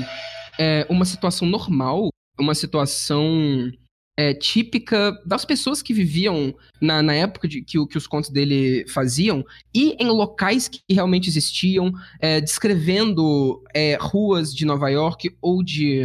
é, 0.59 0.87
uma 0.91 1.07
situação 1.07 1.49
normal, 1.49 2.11
uma 2.39 2.55
situação 2.55 3.73
é, 4.19 4.35
típica 4.35 5.17
das 5.25 5.45
pessoas 5.45 5.81
que 5.81 5.95
viviam 5.95 6.53
na, 6.81 7.01
na 7.01 7.15
época 7.15 7.47
de, 7.47 7.63
que, 7.63 7.87
que, 7.87 7.97
os 7.97 8.09
contos 8.09 8.31
dele 8.31 8.85
faziam 8.89 9.45
e 9.73 9.97
em 10.03 10.09
locais 10.09 10.67
que 10.67 10.81
realmente 10.91 11.29
existiam, 11.29 11.93
é, 12.19 12.41
descrevendo 12.41 13.63
é, 13.73 13.97
ruas 14.01 14.53
de 14.53 14.65
Nova 14.65 14.89
York 14.89 15.31
ou 15.41 15.63
de 15.63 16.05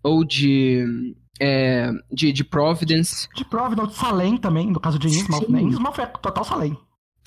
ou 0.00 0.24
de, 0.24 1.14
é, 1.40 1.90
de, 2.10 2.32
de 2.32 2.44
Providence. 2.44 3.28
De 3.34 3.44
Providence, 3.44 3.88
de 3.88 3.96
Salem 3.96 4.36
também, 4.36 4.70
no 4.70 4.78
caso 4.78 4.98
de 4.98 5.08
Innsmouth, 5.08 5.50
né? 5.50 5.60
Innsmouth 5.60 5.98
é 5.98 6.06
total 6.06 6.44
Salem. 6.44 6.78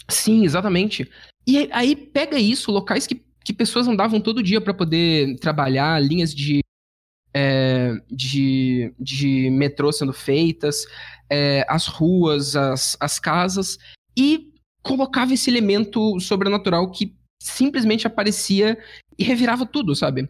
Sim, 0.10 0.46
exatamente. 0.46 1.08
E 1.46 1.70
aí 1.72 1.96
pega 1.98 2.40
isso, 2.40 2.72
locais 2.72 3.06
que, 3.06 3.22
que 3.44 3.52
pessoas 3.52 3.90
andavam 3.90 4.22
todo 4.22 4.42
dia 4.42 4.62
para 4.62 4.74
poder 4.74 5.36
trabalhar, 5.40 6.02
linhas 6.02 6.34
de 6.34 6.64
é, 7.34 7.94
de, 8.10 8.94
de 9.00 9.50
metrô 9.50 9.92
sendo 9.92 10.14
feitas, 10.14 10.86
é, 11.30 11.66
as 11.68 11.88
ruas, 11.88 12.56
as, 12.56 12.96
as 13.00 13.20
casas, 13.20 13.78
e 14.16 14.54
colocava 14.84 15.34
esse 15.34 15.50
elemento 15.50 16.20
sobrenatural 16.20 16.92
que 16.92 17.16
simplesmente 17.42 18.06
aparecia 18.06 18.78
e 19.18 19.24
revirava 19.24 19.66
tudo, 19.66 19.96
sabe? 19.96 20.30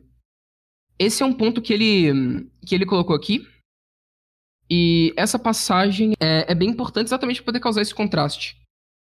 Esse 0.97 1.23
é 1.23 1.25
um 1.25 1.33
ponto 1.33 1.61
que 1.61 1.73
ele, 1.73 2.49
que 2.65 2.73
ele 2.73 2.85
colocou 2.85 3.15
aqui. 3.15 3.47
E 4.69 5.13
essa 5.17 5.37
passagem 5.37 6.13
é, 6.19 6.51
é 6.51 6.55
bem 6.55 6.69
importante 6.69 7.07
exatamente 7.07 7.37
para 7.37 7.45
poder 7.45 7.59
causar 7.59 7.81
esse 7.81 7.93
contraste. 7.93 8.57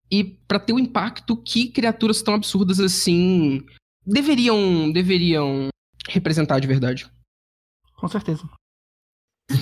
E 0.09 0.23
para 0.23 0.59
ter 0.59 0.73
o 0.73 0.79
impacto 0.79 1.37
que 1.37 1.69
criaturas 1.69 2.21
tão 2.21 2.33
absurdas 2.33 2.79
assim 2.79 3.65
deveriam, 4.05 4.91
deveriam 4.91 5.69
representar 6.07 6.59
de 6.59 6.67
verdade. 6.67 7.09
Com 8.01 8.07
certeza. 8.07 8.49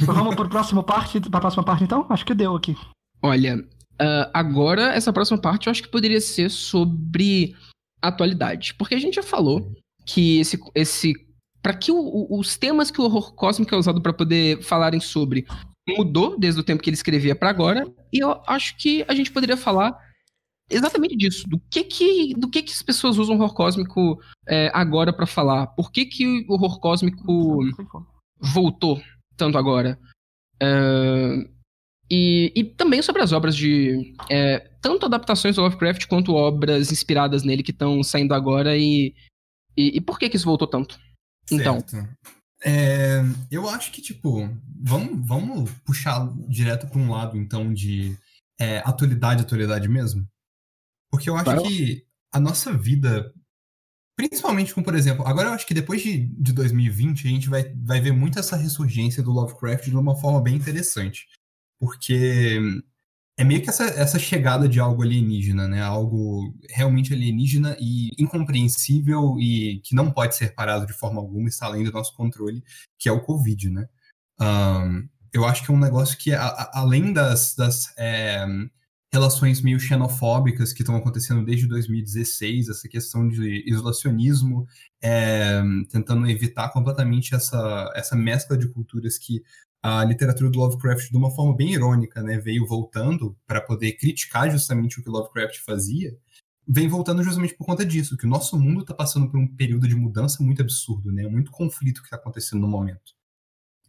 Vamos 0.06 0.34
para 0.34 0.46
a 0.46 0.50
próxima 0.50 0.82
parte, 0.82 1.20
pra 1.20 1.42
próxima 1.42 1.64
parte 1.64 1.84
então? 1.84 2.06
Acho 2.10 2.26
que 2.26 2.34
deu 2.34 2.56
aqui. 2.56 2.74
Olha, 3.22 3.58
uh, 3.58 4.32
agora 4.34 4.94
essa 4.94 5.12
próxima 5.12 5.38
parte 5.38 5.68
eu 5.68 5.72
acho 5.72 5.84
que 5.84 5.90
poderia 5.90 6.22
ser 6.22 6.50
sobre 6.50 7.54
atualidade. 8.02 8.76
Porque 8.76 8.96
a 8.96 9.00
gente 9.00 9.16
já 9.16 9.24
falou 9.24 9.74
que 10.06 10.40
esse. 10.40 10.58
esse 10.74 11.14
para 11.62 11.74
que 11.74 11.92
o, 11.92 12.28
os 12.30 12.56
temas 12.56 12.90
que 12.90 13.02
o 13.02 13.04
horror 13.04 13.36
cósmico 13.36 13.76
é 13.76 13.78
usado 13.78 14.02
para 14.02 14.14
poder 14.14 14.64
falarem 14.64 15.02
sobre 15.02 15.46
mudou 15.86 16.40
desde 16.40 16.62
o 16.62 16.64
tempo 16.64 16.82
que 16.82 16.90
ele 16.90 16.96
escrevia 16.96 17.36
para 17.36 17.50
agora, 17.50 17.86
e 18.14 18.24
eu 18.24 18.42
acho 18.48 18.78
que 18.78 19.04
a 19.10 19.14
gente 19.14 19.32
poderia 19.32 19.58
falar 19.58 20.00
exatamente 20.70 21.18
disso, 21.18 21.50
do 21.50 21.60
que 21.70 21.84
que, 21.84 22.34
do 22.36 22.50
que, 22.50 22.62
que 22.62 22.72
as 22.72 22.82
pessoas 22.82 23.18
usam 23.18 23.36
horror 23.36 23.54
cósmico 23.54 24.18
é, 24.48 24.72
agora 24.74 25.12
para 25.12 25.26
falar, 25.26 25.68
por 25.68 25.92
que 25.92 26.06
que 26.06 26.46
o 26.48 26.54
horror 26.54 26.80
cósmico 26.80 27.60
voltou 28.40 29.02
tanto 29.36 29.58
agora. 29.58 30.00
Uh, 30.62 31.50
e, 32.12 32.52
e, 32.56 32.64
também 32.64 33.02
sobre 33.02 33.22
as 33.22 33.32
obras 33.32 33.56
de. 33.56 34.16
É, 34.30 34.60
tanto 34.82 35.06
adaptações 35.06 35.56
do 35.56 35.62
Lovecraft 35.62 36.08
quanto 36.08 36.34
obras 36.34 36.92
inspiradas 36.92 37.44
nele 37.44 37.62
que 37.62 37.72
estão 37.72 38.02
saindo 38.02 38.34
agora 38.34 38.76
e, 38.76 39.14
e, 39.78 39.98
e, 39.98 40.02
por 40.02 40.18
que, 40.18 40.28
que 40.28 40.36
isso 40.36 40.46
voltou 40.46 40.68
tanto? 40.68 41.00
Então. 41.52 41.80
Certo. 41.80 41.96
Então. 41.96 42.10
É, 42.62 43.22
eu 43.50 43.70
acho 43.70 43.92
que, 43.92 44.02
tipo, 44.02 44.50
vamos, 44.82 45.28
vamos 45.28 45.72
puxar 45.86 46.28
direto 46.48 46.88
para 46.88 47.00
um 47.00 47.12
lado, 47.12 47.38
então, 47.38 47.74
de 47.74 48.18
é, 48.60 48.80
atualidade, 48.80 49.44
atualidade 49.44 49.88
mesmo. 49.88 50.28
Porque 51.12 51.30
eu 51.30 51.36
acho 51.36 51.46
claro. 51.46 51.64
que 51.64 52.06
a 52.34 52.40
nossa 52.40 52.74
vida 52.76 53.34
Principalmente 54.20 54.74
com, 54.74 54.84
por 54.84 54.96
exemplo, 54.96 55.26
agora 55.26 55.48
eu 55.48 55.54
acho 55.54 55.66
que 55.66 55.74
depois 55.74 56.02
de, 56.02 56.28
de 56.28 56.52
2020 56.52 57.26
a 57.26 57.30
gente 57.30 57.50
vai, 57.50 57.64
vai 57.74 58.02
ver 58.02 58.12
muito 58.12 58.38
essa 58.38 58.58
ressurgência 58.58 59.24
do 59.24 59.32
Lovecraft 59.32 59.86
de 59.86 59.96
uma 59.96 60.14
forma 60.14 60.42
bem 60.42 60.56
interessante. 60.56 61.26
Porque 61.80 62.60
é 63.38 63.46
meio 63.46 63.62
que 63.62 63.70
essa, 63.70 63.86
essa 63.86 64.20
chegada 64.20 64.68
de 64.68 64.78
algo 64.78 65.04
alienígena, 65.04 65.70
né? 65.70 65.82
Algo 65.82 66.54
realmente 66.70 67.14
alienígena 67.14 67.78
e 67.80 68.10
incompreensível 68.22 69.40
e 69.40 69.80
que 69.86 69.96
não 69.96 70.12
pode 70.12 70.36
ser 70.36 70.54
parado 70.54 70.86
de 70.86 70.92
forma 70.92 71.22
alguma, 71.22 71.48
está 71.48 71.68
além 71.68 71.86
do 71.86 71.92
nosso 71.94 72.14
controle, 72.14 72.62
que 72.98 73.08
é 73.08 73.14
o 73.14 73.22
Covid, 73.22 73.70
né? 73.70 73.88
Um, 74.38 75.08
eu 75.32 75.46
acho 75.46 75.64
que 75.64 75.72
é 75.72 75.74
um 75.74 75.80
negócio 75.80 76.18
que, 76.18 76.34
a, 76.34 76.46
a, 76.46 76.80
além 76.82 77.14
das, 77.14 77.56
das 77.56 77.94
é, 77.98 78.46
relações 79.12 79.62
meio 79.62 79.80
xenofóbicas 79.80 80.72
que 80.72 80.82
estão 80.82 80.96
acontecendo 80.96 81.44
desde 81.44 81.68
2016, 81.68 82.70
essa 82.70 82.88
questão 82.88 83.28
de 83.28 83.64
isolacionismo, 83.68 84.68
é, 85.02 85.62
tentando 85.90 86.30
evitar 86.30 86.70
completamente 86.70 87.34
essa, 87.34 87.92
essa 87.96 88.16
mescla 88.16 88.58
de 88.58 88.68
culturas 88.68 89.18
que 89.18 89.42
a 89.82 90.04
literatura 90.04 90.50
do 90.50 90.60
Lovecraft, 90.60 91.10
de 91.10 91.18
uma 91.18 91.32
forma 91.32 91.56
bem 91.56 91.74
irônica, 91.74 92.22
né, 92.22 92.38
veio 92.38 92.68
voltando 92.68 93.36
para 93.48 93.62
poder 93.62 93.94
criticar 93.94 94.52
justamente 94.52 95.00
o 95.00 95.04
que 95.04 95.10
Lovecraft 95.10 95.60
fazia, 95.66 96.16
vem 96.68 96.88
voltando 96.88 97.24
justamente 97.24 97.56
por 97.56 97.66
conta 97.66 97.86
disso, 97.86 98.18
que 98.18 98.26
o 98.26 98.30
nosso 98.30 98.60
mundo 98.60 98.82
está 98.82 98.94
passando 98.94 99.30
por 99.30 99.40
um 99.40 99.48
período 99.48 99.88
de 99.88 99.96
mudança 99.96 100.44
muito 100.44 100.62
absurdo, 100.62 101.12
né, 101.12 101.28
muito 101.28 101.50
conflito 101.50 102.02
que 102.02 102.08
está 102.08 102.18
acontecendo 102.18 102.62
no 102.62 102.68
momento. 102.68 103.18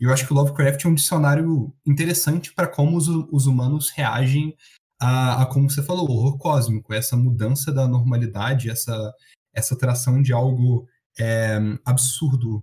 E 0.01 0.05
eu 0.05 0.13
acho 0.13 0.27
que 0.27 0.33
o 0.33 0.37
Lovecraft 0.37 0.83
é 0.83 0.89
um 0.89 0.95
dicionário 0.95 1.75
interessante 1.85 2.55
para 2.55 2.67
como 2.67 2.97
os, 2.97 3.07
os 3.09 3.47
humanos 3.47 3.91
reagem 3.91 4.57
a, 5.01 5.43
a, 5.43 5.47
como 5.47 5.71
você 5.71 5.83
falou, 5.83 6.09
o 6.09 6.13
horror 6.13 6.39
cósmico, 6.39 6.93
essa 6.93 7.17
mudança 7.17 7.73
da 7.73 7.87
normalidade, 7.89 8.71
essa, 8.71 9.13
essa 9.55 9.77
tração 9.77 10.23
de 10.23 10.33
algo 10.33 10.87
é, 11.19 11.59
absurdo, 11.85 12.63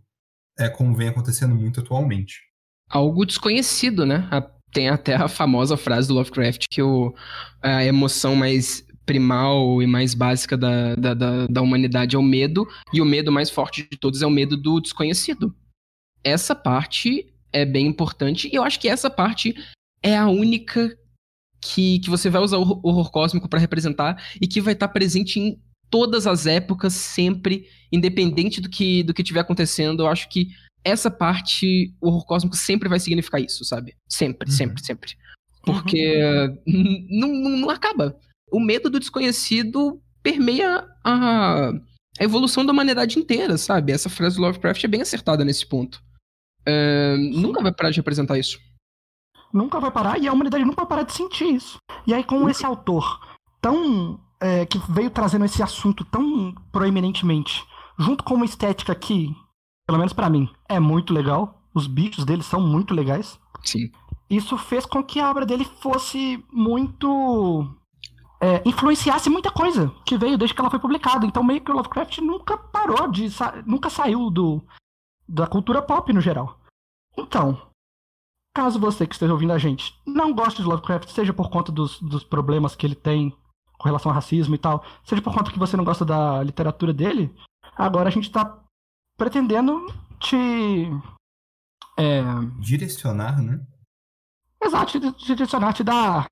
é, 0.57 0.69
como 0.69 0.95
vem 0.95 1.09
acontecendo 1.09 1.55
muito 1.55 1.79
atualmente. 1.79 2.41
Algo 2.89 3.25
desconhecido, 3.25 4.05
né? 4.05 4.29
Tem 4.71 4.89
até 4.89 5.15
a 5.15 5.27
famosa 5.27 5.75
frase 5.75 6.07
do 6.07 6.13
Lovecraft 6.13 6.65
que 6.69 6.81
o, 6.81 7.13
a 7.61 7.83
emoção 7.83 8.35
mais 8.35 8.85
primal 9.05 9.81
e 9.81 9.87
mais 9.87 10.13
básica 10.13 10.57
da, 10.57 10.95
da, 10.95 11.13
da, 11.13 11.47
da 11.47 11.61
humanidade 11.61 12.15
é 12.15 12.19
o 12.19 12.23
medo, 12.23 12.67
e 12.93 13.01
o 13.01 13.05
medo 13.05 13.31
mais 13.31 13.49
forte 13.49 13.87
de 13.89 13.97
todos 13.97 14.21
é 14.21 14.27
o 14.27 14.29
medo 14.29 14.57
do 14.57 14.81
desconhecido 14.81 15.55
essa 16.27 16.53
parte 16.53 17.33
é 17.53 17.65
bem 17.65 17.87
importante, 17.87 18.49
e 18.51 18.55
eu 18.55 18.63
acho 18.63 18.79
que 18.79 18.89
essa 18.89 19.09
parte 19.09 19.55
é 20.03 20.15
a 20.15 20.27
única 20.27 20.95
que, 21.61 21.99
que 21.99 22.09
você 22.09 22.29
vai 22.29 22.41
usar 22.41 22.57
o 22.57 22.79
horror 22.83 23.11
cósmico 23.11 23.49
para 23.49 23.59
representar 23.59 24.21
e 24.41 24.47
que 24.47 24.61
vai 24.61 24.73
estar 24.73 24.87
tá 24.87 24.93
presente 24.93 25.39
em 25.39 25.59
todas 25.89 26.27
as 26.27 26.45
épocas, 26.45 26.93
sempre, 26.93 27.65
independente 27.91 28.59
do 28.61 28.69
que 28.69 29.03
do 29.03 29.13
que 29.13 29.21
estiver 29.21 29.39
acontecendo. 29.39 30.03
Eu 30.03 30.07
acho 30.07 30.29
que 30.29 30.49
essa 30.83 31.11
parte, 31.11 31.93
o 32.01 32.07
horror 32.07 32.25
cósmico 32.25 32.55
sempre 32.55 32.87
vai 32.87 32.99
significar 32.99 33.41
isso, 33.41 33.65
sabe? 33.65 33.95
Sempre, 34.07 34.49
uhum. 34.49 34.55
sempre, 34.55 34.85
sempre. 34.85 35.11
Porque 35.63 36.15
uhum. 36.65 37.07
não, 37.09 37.27
não, 37.27 37.57
não 37.57 37.69
acaba. 37.69 38.17
O 38.51 38.59
medo 38.59 38.89
do 38.89 38.99
desconhecido 38.99 40.01
permeia 40.23 40.85
a, 41.03 41.71
a 42.19 42.23
evolução 42.23 42.65
da 42.65 42.71
humanidade 42.71 43.19
inteira, 43.19 43.57
sabe? 43.57 43.91
Essa 43.91 44.09
frase 44.09 44.37
do 44.37 44.41
Lovecraft 44.41 44.83
é 44.83 44.87
bem 44.87 45.01
acertada 45.01 45.43
nesse 45.43 45.65
ponto. 45.65 46.01
É, 46.65 47.15
nunca 47.17 47.61
vai 47.61 47.73
parar 47.73 47.91
de 47.91 47.97
representar 47.97 48.37
isso. 48.37 48.59
Nunca 49.57 49.79
vai 49.79 49.89
parar 49.89 50.19
e 50.19 50.27
a 50.27 50.33
humanidade 50.33 50.63
nunca 50.63 50.81
vai 50.81 50.85
parar 50.85 51.03
de 51.03 51.13
sentir 51.13 51.55
isso. 51.55 51.77
E 52.05 52.13
aí, 52.13 52.23
com 52.23 52.47
esse 52.47 52.63
autor 52.63 53.19
tão. 53.59 54.19
É, 54.39 54.67
que 54.67 54.77
veio 54.87 55.09
trazendo 55.09 55.45
esse 55.45 55.63
assunto 55.63 56.05
tão 56.05 56.53
proeminentemente, 56.71 57.65
junto 57.97 58.23
com 58.23 58.35
uma 58.35 58.45
estética 58.45 58.93
que, 58.93 59.35
pelo 59.87 59.97
menos 59.97 60.13
para 60.13 60.29
mim, 60.29 60.47
é 60.69 60.79
muito 60.79 61.11
legal. 61.11 61.59
Os 61.73 61.87
bichos 61.87 62.23
dele 62.23 62.43
são 62.43 62.61
muito 62.61 62.93
legais. 62.93 63.39
Sim. 63.63 63.89
Isso 64.29 64.55
fez 64.55 64.85
com 64.85 65.03
que 65.03 65.19
a 65.19 65.31
obra 65.31 65.43
dele 65.43 65.65
fosse 65.81 66.45
muito. 66.53 67.67
É, 68.39 68.61
influenciasse 68.63 69.27
muita 69.27 69.49
coisa 69.49 69.91
que 70.05 70.19
veio 70.19 70.37
desde 70.37 70.53
que 70.53 70.61
ela 70.61 70.69
foi 70.69 70.77
publicada. 70.77 71.25
Então, 71.25 71.43
meio 71.43 71.61
que 71.61 71.71
o 71.71 71.75
Lovecraft 71.75 72.19
nunca 72.19 72.57
parou 72.57 73.09
de. 73.09 73.29
nunca 73.65 73.89
saiu 73.89 74.29
do, 74.29 74.61
da 75.27 75.47
cultura 75.47 75.81
pop 75.81 76.13
no 76.13 76.21
geral. 76.21 76.59
Então, 77.17 77.59
caso 78.57 78.79
você 78.79 79.05
que 79.05 79.13
esteja 79.13 79.31
ouvindo 79.31 79.53
a 79.53 79.59
gente 79.59 79.95
não 80.03 80.33
goste 80.33 80.63
de 80.63 80.67
Lovecraft, 80.67 81.09
seja 81.09 81.31
por 81.31 81.47
conta 81.47 81.71
dos, 81.71 82.01
dos 82.01 82.23
problemas 82.23 82.75
que 82.75 82.87
ele 82.87 82.95
tem 82.95 83.31
com 83.77 83.87
relação 83.87 84.09
ao 84.09 84.15
racismo 84.15 84.55
e 84.55 84.57
tal, 84.57 84.83
seja 85.03 85.21
por 85.21 85.31
conta 85.31 85.51
que 85.51 85.59
você 85.59 85.77
não 85.77 85.83
gosta 85.83 86.03
da 86.03 86.41
literatura 86.41 86.91
dele, 86.91 87.31
agora 87.75 88.09
a 88.09 88.11
gente 88.11 88.23
está 88.23 88.59
pretendendo 89.15 89.85
te. 90.19 90.89
É... 91.99 92.23
Direcionar, 92.59 93.39
né? 93.39 93.63
Exato, 94.59 94.99
te 94.99 95.25
direcionar, 95.35 95.73
te 95.73 95.83
dar 95.83 96.25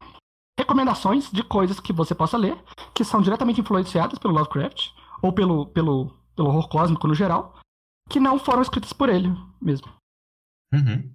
recomendações 0.59 1.30
de 1.30 1.43
coisas 1.43 1.80
que 1.80 1.93
você 1.93 2.15
possa 2.15 2.38
ler, 2.38 2.57
que 2.95 3.03
são 3.03 3.21
diretamente 3.21 3.61
influenciadas 3.61 4.17
pelo 4.17 4.34
Lovecraft, 4.34 4.89
ou 5.21 5.32
pelo, 5.32 5.67
pelo, 5.67 6.09
pelo 6.36 6.47
horror 6.47 6.67
cósmico 6.69 7.07
no 7.07 7.13
geral, 7.13 7.55
que 8.09 8.19
não 8.19 8.39
foram 8.39 8.63
escritas 8.63 8.93
por 8.93 9.09
ele 9.09 9.30
mesmo. 9.61 9.88
Uhum. 10.73 11.13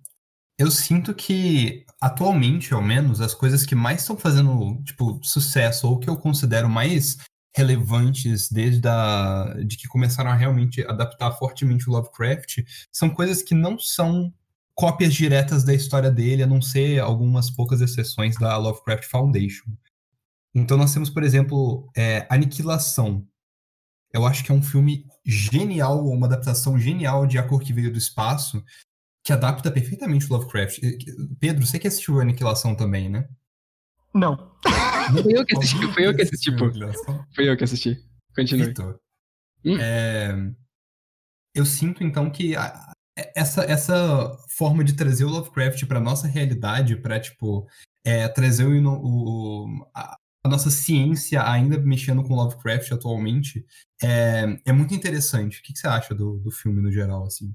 Eu 0.61 0.71
sinto 0.71 1.15
que, 1.15 1.87
atualmente, 1.99 2.75
ao 2.75 2.83
menos, 2.83 3.23
as 3.23 3.33
coisas 3.33 3.65
que 3.65 3.75
mais 3.75 4.03
estão 4.03 4.15
fazendo, 4.15 4.79
tipo, 4.85 5.19
sucesso, 5.23 5.89
ou 5.89 5.99
que 5.99 6.11
eu 6.11 6.19
considero 6.19 6.69
mais 6.69 7.17
relevantes 7.57 8.51
desde 8.51 8.87
a, 8.87 9.57
de 9.67 9.79
que 9.79 9.89
começaram 9.89 10.31
a 10.31 10.35
realmente 10.35 10.87
adaptar 10.87 11.33
fortemente 11.33 11.89
o 11.89 11.93
Lovecraft, 11.93 12.59
são 12.93 13.09
coisas 13.09 13.43
que 13.43 13.55
não 13.55 13.79
são 13.79 14.31
cópias 14.75 15.15
diretas 15.15 15.65
da 15.65 15.73
história 15.73 16.11
dele, 16.11 16.43
a 16.43 16.47
não 16.47 16.61
ser 16.61 16.99
algumas 16.99 17.51
poucas 17.51 17.81
exceções 17.81 18.37
da 18.37 18.55
Lovecraft 18.59 19.07
Foundation. 19.07 19.71
Então 20.55 20.77
nós 20.77 20.93
temos, 20.93 21.09
por 21.09 21.23
exemplo, 21.23 21.91
é, 21.97 22.27
Aniquilação, 22.29 23.27
eu 24.13 24.27
acho 24.27 24.45
que 24.45 24.53
é 24.53 24.55
um 24.55 24.63
filme 24.63 25.07
genial, 25.25 26.07
uma 26.07 26.27
adaptação 26.27 26.79
genial 26.79 27.27
de 27.27 27.39
A 27.39 27.43
Cor 27.43 27.61
que 27.61 27.73
Veio 27.73 27.91
do 27.91 27.99
Espaço, 27.99 28.63
que 29.25 29.33
adapta 29.33 29.71
perfeitamente 29.71 30.27
o 30.27 30.35
Lovecraft. 30.35 30.81
Pedro, 31.39 31.67
você 31.67 31.79
que 31.79 31.89
assistiu 31.89 32.21
Aniquilação 32.21 32.75
também, 32.75 33.09
né? 33.09 33.29
Não. 34.15 34.53
Foi 35.23 35.33
eu 35.33 35.45
que 35.45 35.57
assisti, 35.57 35.93
foi 35.93 36.07
eu 36.07 36.15
que 36.15 36.23
assisti, 36.23 36.57
pô. 36.57 36.71
Foi 37.35 37.49
eu 37.49 37.57
que 37.57 37.65
assisti. 37.65 37.97
Continue. 38.35 38.75
Hum. 39.65 39.79
É... 39.79 40.35
Eu 41.55 41.67
sinto, 41.67 42.03
então, 42.03 42.31
que 42.31 42.57
a... 42.57 42.93
essa, 43.35 43.63
essa 43.65 44.37
forma 44.57 44.83
de 44.83 44.95
trazer 44.95 45.25
o 45.25 45.29
Lovecraft 45.29 45.85
para 45.87 46.01
nossa 46.01 46.27
realidade, 46.27 46.97
para 46.97 47.21
tipo, 47.21 47.67
é, 48.05 48.29
trazer 48.29 48.65
o, 48.65 48.89
o, 48.89 49.91
a, 49.95 50.17
a 50.45 50.49
nossa 50.49 50.71
ciência 50.71 51.43
ainda 51.43 51.79
mexendo 51.79 52.23
com 52.23 52.35
Lovecraft 52.35 52.93
atualmente 52.93 53.65
é, 54.03 54.59
é 54.65 54.73
muito 54.73 54.95
interessante. 54.95 55.61
O 55.61 55.63
que, 55.63 55.73
que 55.73 55.79
você 55.79 55.87
acha 55.87 56.15
do, 56.15 56.39
do 56.39 56.51
filme 56.51 56.81
no 56.81 56.91
geral, 56.91 57.25
assim? 57.25 57.55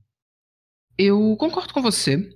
Eu 0.98 1.36
concordo 1.38 1.74
com 1.74 1.82
você. 1.82 2.32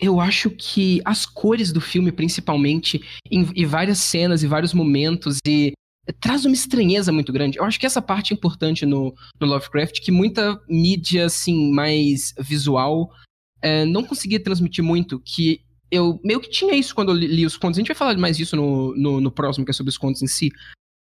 Eu 0.00 0.20
acho 0.20 0.50
que 0.50 1.00
as 1.04 1.24
cores 1.24 1.72
do 1.72 1.80
filme, 1.80 2.10
principalmente, 2.10 3.00
em, 3.30 3.48
em 3.54 3.66
várias 3.66 3.98
cenas 3.98 4.42
e 4.42 4.46
vários 4.46 4.74
momentos, 4.74 5.38
e 5.46 5.72
traz 6.20 6.44
uma 6.44 6.54
estranheza 6.54 7.12
muito 7.12 7.32
grande. 7.32 7.58
Eu 7.58 7.64
acho 7.64 7.78
que 7.78 7.86
essa 7.86 8.02
parte 8.02 8.32
é 8.32 8.36
importante 8.36 8.84
no, 8.84 9.14
no 9.40 9.46
Lovecraft, 9.46 10.00
que 10.00 10.10
muita 10.10 10.60
mídia, 10.68 11.26
assim, 11.26 11.70
mais 11.72 12.34
visual, 12.38 13.10
é, 13.62 13.84
não 13.84 14.04
conseguia 14.04 14.42
transmitir 14.42 14.82
muito, 14.82 15.20
que 15.20 15.60
eu 15.90 16.20
meio 16.24 16.40
que 16.40 16.50
tinha 16.50 16.74
isso 16.74 16.94
quando 16.94 17.10
eu 17.10 17.16
li 17.16 17.46
os 17.46 17.56
contos. 17.56 17.78
A 17.78 17.80
gente 17.80 17.88
vai 17.88 17.96
falar 17.96 18.16
mais 18.18 18.36
disso 18.36 18.56
no, 18.56 18.94
no, 18.96 19.20
no, 19.20 19.30
próximo, 19.30 19.64
que 19.64 19.70
é 19.70 19.74
sobre 19.74 19.90
os 19.90 19.98
contos 19.98 20.22
em 20.22 20.26
si. 20.26 20.50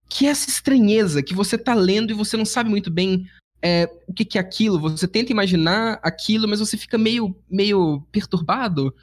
Que 0.09 0.27
é 0.27 0.31
essa 0.31 0.51
estranheza 0.51 1.23
que 1.23 1.33
você 1.33 1.57
tá 1.57 1.75
lendo 1.75 2.11
e 2.11 2.15
você 2.15 2.37
não 2.37 2.45
sabe 2.45 2.69
muito 2.69 2.91
bem 2.91 3.25
é, 3.63 3.89
o 4.07 4.13
que, 4.13 4.25
que 4.25 4.39
é 4.39 4.41
aquilo. 4.41 4.81
Você 4.81 5.07
tenta 5.07 5.33
imaginar 5.33 5.99
aquilo, 6.03 6.49
mas 6.49 6.61
você 6.61 6.77
fica 6.77 6.97
meio, 6.97 7.37
meio 7.49 8.03
perturbado. 8.13 8.95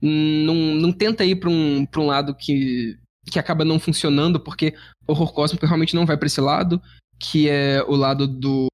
Não, 0.00 0.54
não 0.54 0.92
tenta 0.92 1.24
ir 1.24 1.36
para 1.36 1.48
um, 1.50 1.86
um 1.96 2.06
lado 2.06 2.34
que, 2.34 2.98
que 3.30 3.38
acaba 3.38 3.64
não 3.64 3.78
funcionando, 3.78 4.38
porque 4.40 4.74
horror 5.06 5.32
cósmico 5.32 5.66
realmente 5.66 5.94
não 5.94 6.06
vai 6.06 6.16
para 6.16 6.26
esse 6.26 6.40
lado, 6.40 6.80
que 7.18 7.48
é 7.48 7.82
o 7.84 7.94
lado 7.94 8.26
do, 8.26 8.66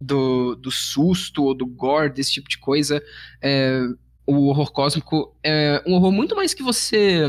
do, 0.00 0.54
do 0.54 0.70
susto 0.70 1.44
ou 1.44 1.54
do 1.54 1.66
gore, 1.66 2.12
desse 2.12 2.32
tipo 2.32 2.48
de 2.48 2.58
coisa. 2.58 3.02
É, 3.42 3.82
o 4.26 4.46
horror 4.46 4.70
cósmico 4.70 5.36
é 5.44 5.82
um 5.86 5.94
horror 5.94 6.12
muito 6.12 6.36
mais 6.36 6.54
que 6.54 6.62
você 6.62 7.26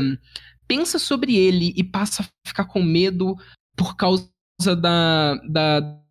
pensa 0.68 0.98
sobre 0.98 1.36
ele 1.36 1.72
e 1.76 1.82
passa 1.82 2.22
a 2.22 2.48
ficar 2.48 2.66
com 2.66 2.82
medo 2.82 3.36
por 3.76 3.96
causa 3.96 4.30
da, 4.78 5.34
da, 5.48 6.01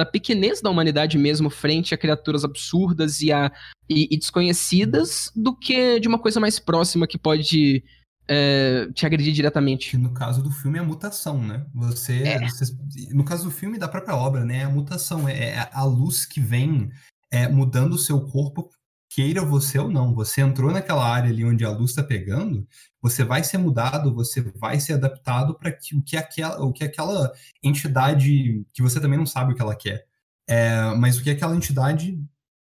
da 0.00 0.06
pequenez 0.06 0.62
da 0.62 0.70
humanidade 0.70 1.18
mesmo 1.18 1.50
frente 1.50 1.92
a 1.92 1.98
criaturas 1.98 2.42
absurdas 2.42 3.20
e, 3.20 3.30
a, 3.30 3.52
e, 3.86 4.08
e 4.10 4.16
desconhecidas 4.16 5.30
do 5.36 5.54
que 5.54 6.00
de 6.00 6.08
uma 6.08 6.18
coisa 6.18 6.40
mais 6.40 6.58
próxima 6.58 7.06
que 7.06 7.18
pode 7.18 7.84
é, 8.26 8.88
te 8.94 9.04
agredir 9.04 9.34
diretamente. 9.34 9.98
No 9.98 10.14
caso 10.14 10.42
do 10.42 10.50
filme 10.50 10.78
é 10.78 10.80
a 10.80 10.84
mutação, 10.84 11.42
né? 11.42 11.66
Você, 11.74 12.22
é. 12.22 12.48
você, 12.48 12.74
no 13.12 13.24
caso 13.24 13.44
do 13.44 13.50
filme 13.50 13.76
da 13.78 13.88
própria 13.88 14.16
obra, 14.16 14.42
né? 14.42 14.58
É 14.58 14.64
a 14.64 14.70
mutação 14.70 15.28
é, 15.28 15.50
é 15.50 15.68
a 15.70 15.84
luz 15.84 16.24
que 16.24 16.40
vem 16.40 16.90
é, 17.30 17.46
mudando 17.46 17.92
o 17.92 17.98
seu 17.98 18.22
corpo 18.22 18.70
queira 19.10 19.44
você 19.44 19.76
ou 19.78 19.90
não, 19.90 20.14
você 20.14 20.40
entrou 20.40 20.70
naquela 20.70 21.04
área 21.04 21.30
ali 21.30 21.44
onde 21.44 21.64
a 21.64 21.70
luz 21.70 21.90
está 21.90 22.02
pegando, 22.02 22.66
você 23.02 23.24
vai 23.24 23.42
ser 23.42 23.58
mudado, 23.58 24.14
você 24.14 24.40
vai 24.40 24.78
ser 24.78 24.94
adaptado 24.94 25.58
para 25.58 25.70
o, 25.70 26.02
que 26.02 26.16
aquela, 26.16 26.64
o 26.64 26.72
que 26.72 26.84
aquela 26.84 27.32
entidade, 27.60 28.64
que 28.72 28.80
você 28.80 29.00
também 29.00 29.18
não 29.18 29.26
sabe 29.26 29.52
o 29.52 29.56
que 29.56 29.60
ela 29.60 29.74
quer, 29.74 30.06
é, 30.48 30.94
mas 30.94 31.18
o 31.18 31.22
que 31.24 31.30
aquela 31.30 31.56
entidade 31.56 32.22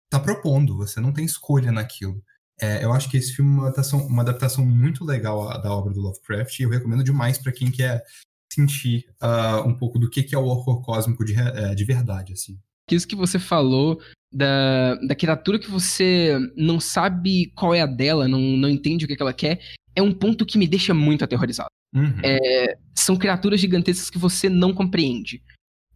está 0.05 0.17
propondo, 0.17 0.77
você 0.77 1.01
não 1.01 1.11
tem 1.11 1.25
escolha 1.25 1.73
naquilo. 1.73 2.23
É, 2.61 2.83
eu 2.83 2.93
acho 2.93 3.09
que 3.09 3.17
esse 3.17 3.33
filme 3.33 3.51
é 3.51 3.53
uma 3.55 3.63
adaptação, 3.67 4.07
uma 4.07 4.21
adaptação 4.21 4.65
muito 4.65 5.03
legal 5.03 5.61
da 5.61 5.73
obra 5.73 5.93
do 5.93 6.01
Lovecraft 6.01 6.59
e 6.59 6.63
eu 6.63 6.69
recomendo 6.69 7.03
demais 7.03 7.37
para 7.37 7.51
quem 7.51 7.69
quer 7.69 8.03
sentir 8.51 9.05
uh, 9.21 9.67
um 9.67 9.75
pouco 9.77 9.99
do 9.99 10.09
que, 10.09 10.23
que 10.23 10.35
é 10.35 10.37
o 10.37 10.45
horror 10.45 10.81
cósmico 10.81 11.23
de, 11.23 11.35
é, 11.35 11.75
de 11.75 11.85
verdade, 11.85 12.33
assim. 12.33 12.59
Isso 12.95 13.07
que 13.07 13.15
você 13.15 13.39
falou 13.39 13.99
da, 14.31 14.95
da 14.95 15.15
criatura 15.15 15.59
que 15.59 15.69
você 15.69 16.37
não 16.55 16.79
sabe 16.79 17.51
qual 17.55 17.73
é 17.73 17.81
a 17.81 17.85
dela, 17.85 18.27
não, 18.27 18.39
não 18.39 18.69
entende 18.69 19.05
o 19.05 19.07
que, 19.07 19.15
que 19.15 19.21
ela 19.21 19.33
quer, 19.33 19.59
é 19.95 20.01
um 20.01 20.13
ponto 20.13 20.45
que 20.45 20.57
me 20.57 20.67
deixa 20.67 20.93
muito 20.93 21.23
aterrorizado. 21.23 21.69
Uhum. 21.95 22.19
É, 22.23 22.77
são 22.95 23.17
criaturas 23.17 23.59
gigantescas 23.59 24.09
que 24.09 24.17
você 24.17 24.47
não 24.49 24.73
compreende. 24.73 25.41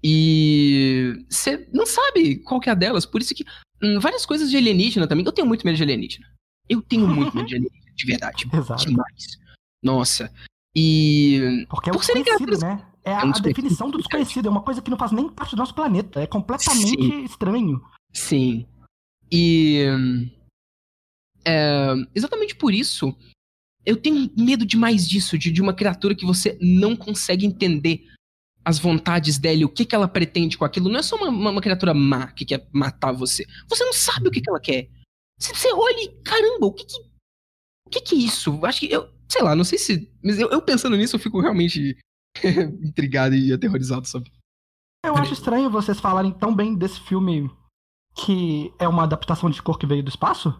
E 0.04 1.26
você 1.30 1.68
não 1.72 1.86
sabe 1.86 2.38
qual 2.40 2.60
que 2.60 2.68
é 2.70 2.72
a 2.72 2.76
delas. 2.76 3.06
Por 3.06 3.22
isso 3.22 3.34
que 3.34 3.46
hum, 3.82 4.00
várias 4.00 4.26
coisas 4.26 4.50
de 4.50 4.58
alienígena 4.58 5.08
também. 5.08 5.26
Eu 5.26 5.32
tenho 5.32 5.48
muito 5.48 5.66
medo 5.66 5.78
de 5.78 5.84
alienígena. 5.84 6.28
Eu 6.68 6.82
tenho 6.82 7.08
muito 7.08 7.36
medo 7.36 7.48
de 7.48 7.56
alienígena, 7.56 7.94
de 7.96 8.06
verdade. 8.06 8.46
Exato. 8.52 8.86
Demais. 8.86 9.38
Nossa. 9.82 10.32
E. 10.76 11.66
Porque 11.70 11.90
é 11.90 11.94
Por 11.94 12.04
serem 12.04 12.24
criaturas- 12.24 12.62
né? 12.62 12.86
É 13.04 13.14
a, 13.14 13.20
É 13.22 13.24
a 13.24 13.32
definição 13.32 13.90
do 13.90 13.98
desconhecido. 13.98 14.48
É 14.48 14.52
uma 14.52 14.62
coisa 14.64 14.82
que 14.82 14.90
não 14.90 14.98
faz 14.98 15.12
nem 15.12 15.30
parte 15.30 15.56
do 15.56 15.60
nosso 15.60 15.76
planeta. 15.76 16.22
É 16.22 16.28
completamente 16.28 16.90
Sim. 16.90 17.24
estranho. 17.24 17.82
Sim. 18.14 18.66
E. 19.32 19.86
é, 21.46 21.94
exatamente 22.16 22.56
por 22.56 22.74
isso, 22.74 23.16
eu 23.86 23.98
tenho 23.98 24.32
medo 24.38 24.66
demais 24.66 25.08
disso, 25.08 25.38
de, 25.38 25.52
de 25.52 25.62
uma 25.62 25.74
criatura 25.74 26.16
que 26.16 26.26
você 26.26 26.58
não 26.62 26.96
consegue 26.96 27.46
entender 27.46 28.08
as 28.64 28.80
vontades 28.80 29.38
dela 29.38 29.58
e 29.58 29.66
o 29.66 29.70
que, 29.70 29.84
que 29.86 29.94
ela 29.94 30.08
pretende 30.08 30.58
com 30.58 30.64
aquilo. 30.64 30.88
Não 30.90 31.00
é 31.00 31.04
só 31.04 31.18
uma, 31.18 31.28
uma- 31.28 31.52
uma 31.52 31.62
criatura 31.62 31.94
má 31.94 32.28
que 32.32 32.46
quer 32.46 32.68
matar 32.72 33.12
você. 33.12 33.46
Você 33.68 33.84
não 33.84 33.92
sabe 33.94 34.30
o 34.30 34.32
que, 34.32 34.40
que 34.40 34.50
ela 34.50 34.60
quer. 34.60 34.90
Você, 35.38 35.54
você 35.54 35.74
olha 35.74 36.02
e, 36.04 36.10
caramba, 36.24 36.66
o 36.68 36.72
que 36.74 36.86
que. 36.86 36.98
O 37.86 37.90
que 37.90 38.00
que 38.02 38.16
é 38.16 38.20
isso? 38.20 38.66
Acho 38.66 38.80
que 38.80 38.92
eu. 38.92 39.12
Sei 39.28 39.42
lá, 39.42 39.56
não 39.56 39.64
sei 39.66 39.78
se. 39.78 40.10
Mas 40.24 40.40
eu, 40.40 40.50
eu 40.50 40.62
pensando 40.62 40.96
nisso, 40.96 41.16
eu 41.16 41.20
fico 41.20 41.42
realmente 41.42 41.98
intrigado 42.84 43.36
e 43.36 43.52
aterrorizado, 43.54 44.08
sabe? 44.08 44.32
Eu 45.06 45.16
acho 45.18 45.34
estranho 45.34 45.70
vocês 45.70 46.00
falarem 46.00 46.32
tão 46.32 46.56
bem 46.56 46.76
desse 46.76 47.00
filme 47.02 47.52
que 48.16 48.74
é 48.80 48.88
uma 48.88 49.04
adaptação 49.04 49.50
de 49.50 49.62
Cor 49.62 49.78
que 49.78 49.86
Veio 49.86 50.04
do 50.04 50.10
Espaço, 50.10 50.54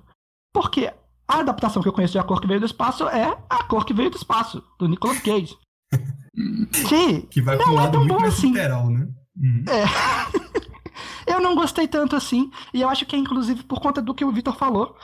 porque 0.54 0.92
a 1.28 1.40
adaptação 1.40 1.82
que 1.82 1.88
eu 1.88 1.94
conheço 1.94 2.14
de 2.14 2.20
A 2.20 2.24
Cor 2.24 2.42
que 2.42 2.48
Veio 2.48 2.60
do 2.60 2.66
Espaço 2.66 3.08
é 3.08 3.38
A 3.50 3.64
Cor 3.64 3.86
que 3.86 3.94
Veio 3.94 4.10
do 4.10 4.18
Espaço, 4.18 4.64
do 4.78 4.88
Nicolas 4.88 5.20
Cage. 5.22 5.58
que 6.90 7.22
Que 7.28 7.42
vai 7.42 7.58
um 7.58 7.62
é 7.62 7.72
lado 7.72 7.92
tão 7.92 8.00
muito 8.02 8.14
bom 8.16 8.20
mais 8.22 8.34
assim. 8.34 8.48
literal, 8.50 8.90
né? 8.90 9.08
Uhum. 9.38 9.64
eu 11.28 11.40
não 11.42 11.56
gostei 11.56 11.88
tanto 11.88 12.16
assim, 12.16 12.52
e 12.74 12.82
eu 12.82 12.90
acho 12.90 13.06
que 13.06 13.16
é 13.16 13.20
inclusive 13.20 13.64
por 13.64 13.80
conta 13.80 14.02
do 14.02 14.14
que 14.14 14.26
o 14.26 14.32
Victor 14.32 14.56
falou, 14.56 14.98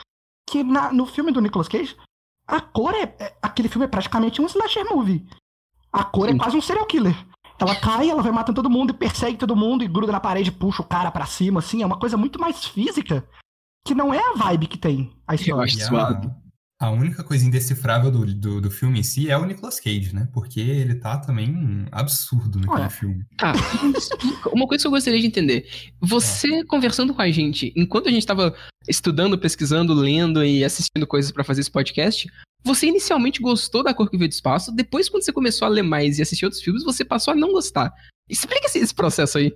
que 0.48 0.62
na- 0.62 0.92
no 0.92 1.06
filme 1.06 1.32
do 1.32 1.40
Nicolas 1.40 1.68
Cage, 1.68 1.96
a 2.46 2.60
cor 2.60 2.94
é, 2.94 3.14
é- 3.18 3.36
Aquele 3.40 3.68
filme 3.68 3.84
é 3.86 3.88
praticamente 3.88 4.42
um 4.42 4.46
slasher 4.46 4.84
movie. 4.90 5.26
A 5.92 6.04
cor 6.04 6.28
é 6.28 6.36
quase 6.36 6.56
um 6.56 6.62
serial 6.62 6.86
killer. 6.86 7.16
Ela 7.58 7.76
cai, 7.76 8.08
ela 8.08 8.22
vai 8.22 8.32
matando 8.32 8.56
todo 8.56 8.70
mundo 8.70 8.90
e 8.90 8.96
persegue 8.96 9.36
todo 9.36 9.54
mundo 9.54 9.84
e 9.84 9.88
gruda 9.88 10.12
na 10.12 10.20
parede, 10.20 10.50
puxa 10.50 10.80
o 10.80 10.86
cara 10.86 11.10
pra 11.10 11.26
cima, 11.26 11.60
assim. 11.60 11.82
É 11.82 11.86
uma 11.86 11.98
coisa 11.98 12.16
muito 12.16 12.40
mais 12.40 12.64
física 12.64 13.22
que 13.86 13.94
não 13.94 14.14
é 14.14 14.18
a 14.18 14.32
vibe 14.34 14.66
que 14.66 14.78
tem 14.78 15.12
a 15.26 15.34
história. 15.34 15.64
acho 15.64 15.78
E 15.78 15.82
suave. 15.82 16.30
a, 16.80 16.86
a 16.86 16.90
única 16.90 17.22
coisa 17.22 17.44
indecifrável 17.44 18.10
do, 18.10 18.24
do, 18.34 18.60
do 18.62 18.70
filme 18.70 19.00
em 19.00 19.02
si 19.02 19.30
é 19.30 19.36
o 19.36 19.44
Nicolas 19.44 19.78
Cage, 19.78 20.14
né? 20.14 20.26
Porque 20.32 20.60
ele 20.60 20.94
tá 20.94 21.18
também 21.18 21.86
absurdo 21.92 22.58
naquele 22.60 22.82
Ué. 22.82 22.88
filme. 22.90 23.24
Tá, 23.36 23.52
uma 24.54 24.66
coisa 24.66 24.82
que 24.82 24.86
eu 24.86 24.92
gostaria 24.92 25.20
de 25.20 25.26
entender. 25.26 25.68
Você 26.00 26.64
conversando 26.64 27.12
com 27.12 27.20
a 27.20 27.30
gente, 27.30 27.72
enquanto 27.76 28.08
a 28.08 28.12
gente 28.12 28.26
tava 28.26 28.54
estudando, 28.88 29.38
pesquisando, 29.38 29.92
lendo 29.92 30.42
e 30.42 30.64
assistindo 30.64 31.06
coisas 31.06 31.30
pra 31.30 31.44
fazer 31.44 31.60
esse 31.60 31.70
podcast, 31.70 32.26
você 32.64 32.86
inicialmente 32.86 33.40
gostou 33.40 33.82
da 33.82 33.94
Cor 33.94 34.10
que 34.10 34.16
Veio 34.16 34.28
do 34.28 34.32
Espaço, 34.32 34.72
depois 34.72 35.08
quando 35.08 35.24
você 35.24 35.32
começou 35.32 35.66
a 35.66 35.68
ler 35.68 35.82
mais 35.82 36.18
e 36.18 36.22
assistir 36.22 36.44
outros 36.44 36.62
filmes, 36.62 36.84
você 36.84 37.04
passou 37.04 37.32
a 37.32 37.36
não 37.36 37.52
gostar. 37.52 37.92
Explica 38.28 38.66
esse, 38.66 38.94
processo 38.94 39.38
aí. 39.38 39.52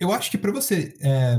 Eu 0.00 0.12
acho 0.12 0.30
que 0.30 0.38
pra 0.38 0.52
você 0.52 0.94
é, 1.00 1.36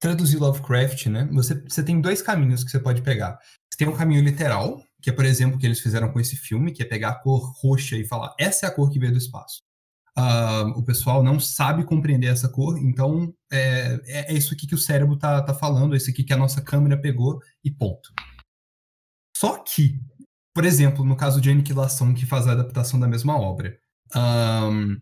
traduzir 0.00 0.38
Lovecraft, 0.38 1.06
né? 1.06 1.28
Você, 1.32 1.54
você 1.54 1.82
tem 1.82 2.00
dois 2.00 2.22
caminhos 2.22 2.64
que 2.64 2.70
você 2.70 2.78
pode 2.78 3.02
pegar. 3.02 3.38
Você 3.70 3.78
tem 3.78 3.88
um 3.88 3.96
caminho 3.96 4.22
literal, 4.22 4.82
que 5.02 5.10
é, 5.10 5.12
por 5.12 5.24
exemplo, 5.24 5.56
o 5.56 5.58
que 5.58 5.66
eles 5.66 5.80
fizeram 5.80 6.12
com 6.12 6.20
esse 6.20 6.36
filme, 6.36 6.72
que 6.72 6.82
é 6.82 6.86
pegar 6.86 7.10
a 7.10 7.14
cor 7.14 7.52
roxa 7.60 7.96
e 7.96 8.04
falar, 8.06 8.34
essa 8.38 8.66
é 8.66 8.68
a 8.68 8.74
cor 8.74 8.90
que 8.90 8.98
veio 8.98 9.12
do 9.12 9.18
espaço. 9.18 9.60
Ah, 10.16 10.64
o 10.74 10.82
pessoal 10.82 11.22
não 11.22 11.38
sabe 11.38 11.84
compreender 11.84 12.26
essa 12.26 12.48
cor, 12.48 12.76
então 12.78 13.32
é, 13.52 14.00
é- 14.04 14.32
é 14.32 14.36
isso 14.36 14.52
aqui 14.52 14.66
que 14.66 14.74
o 14.74 14.78
cérebro 14.78 15.16
tá, 15.16 15.40
tá 15.42 15.54
falando, 15.54 15.94
é 15.94 15.96
isso 15.96 16.10
aqui 16.10 16.24
que 16.24 16.32
a 16.32 16.36
nossa 16.36 16.60
câmera 16.60 17.00
pegou 17.00 17.38
e 17.64 17.70
ponto. 17.70 18.10
Só 19.38 19.58
que, 19.58 20.00
por 20.52 20.64
exemplo, 20.64 21.04
no 21.04 21.14
caso 21.16 21.40
de 21.40 21.48
Aniquilação, 21.48 22.12
que 22.12 22.26
faz 22.26 22.48
a 22.48 22.52
adaptação 22.52 22.98
da 22.98 23.06
mesma 23.06 23.38
obra, 23.38 23.78
ahn, 24.12 24.96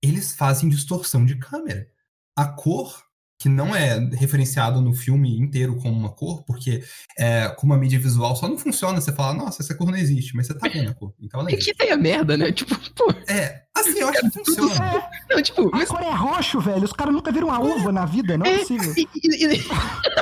eles 0.00 0.32
fazem 0.36 0.68
distorção 0.68 1.24
de 1.26 1.34
câmera. 1.36 1.88
A 2.36 2.46
cor, 2.46 3.02
que 3.36 3.48
não 3.48 3.74
é 3.74 3.98
referenciada 4.14 4.80
no 4.80 4.94
filme 4.94 5.36
inteiro 5.40 5.74
como 5.76 5.98
uma 5.98 6.10
cor, 6.10 6.44
porque 6.44 6.84
é, 7.18 7.48
como 7.48 7.74
a 7.74 7.76
mídia 7.78 7.98
visual 7.98 8.36
só 8.36 8.46
não 8.46 8.56
funciona, 8.56 9.00
você 9.00 9.12
fala, 9.12 9.34
nossa, 9.34 9.60
essa 9.62 9.74
cor 9.74 9.90
não 9.90 9.96
existe, 9.98 10.36
mas 10.36 10.46
você 10.46 10.54
tá 10.54 10.68
vendo 10.68 10.90
a 10.90 10.94
cor, 10.94 11.12
então 11.20 11.40
ela 11.40 11.48
Que 11.56 11.70
ideia 11.70 11.96
merda, 11.96 12.36
né? 12.36 12.52
Tipo, 12.52 12.76
pô, 12.94 13.12
É, 13.26 13.62
assim, 13.74 13.98
eu 13.98 14.08
acho 14.08 14.20
que 14.20 14.30
funciona. 14.44 15.10
não, 15.28 15.42
tipo, 15.42 15.62
A 15.74 15.78
mas. 15.78 15.88
cor 15.88 16.00
é 16.02 16.10
roxo, 16.14 16.60
velho. 16.60 16.84
Os 16.84 16.92
caras 16.92 17.12
nunca 17.12 17.32
viram 17.32 17.48
uma 17.48 17.58
uva 17.60 17.90
na 17.90 18.04
vida, 18.06 18.38
não 18.38 18.46
é 18.46 18.58
possível. 18.58 18.94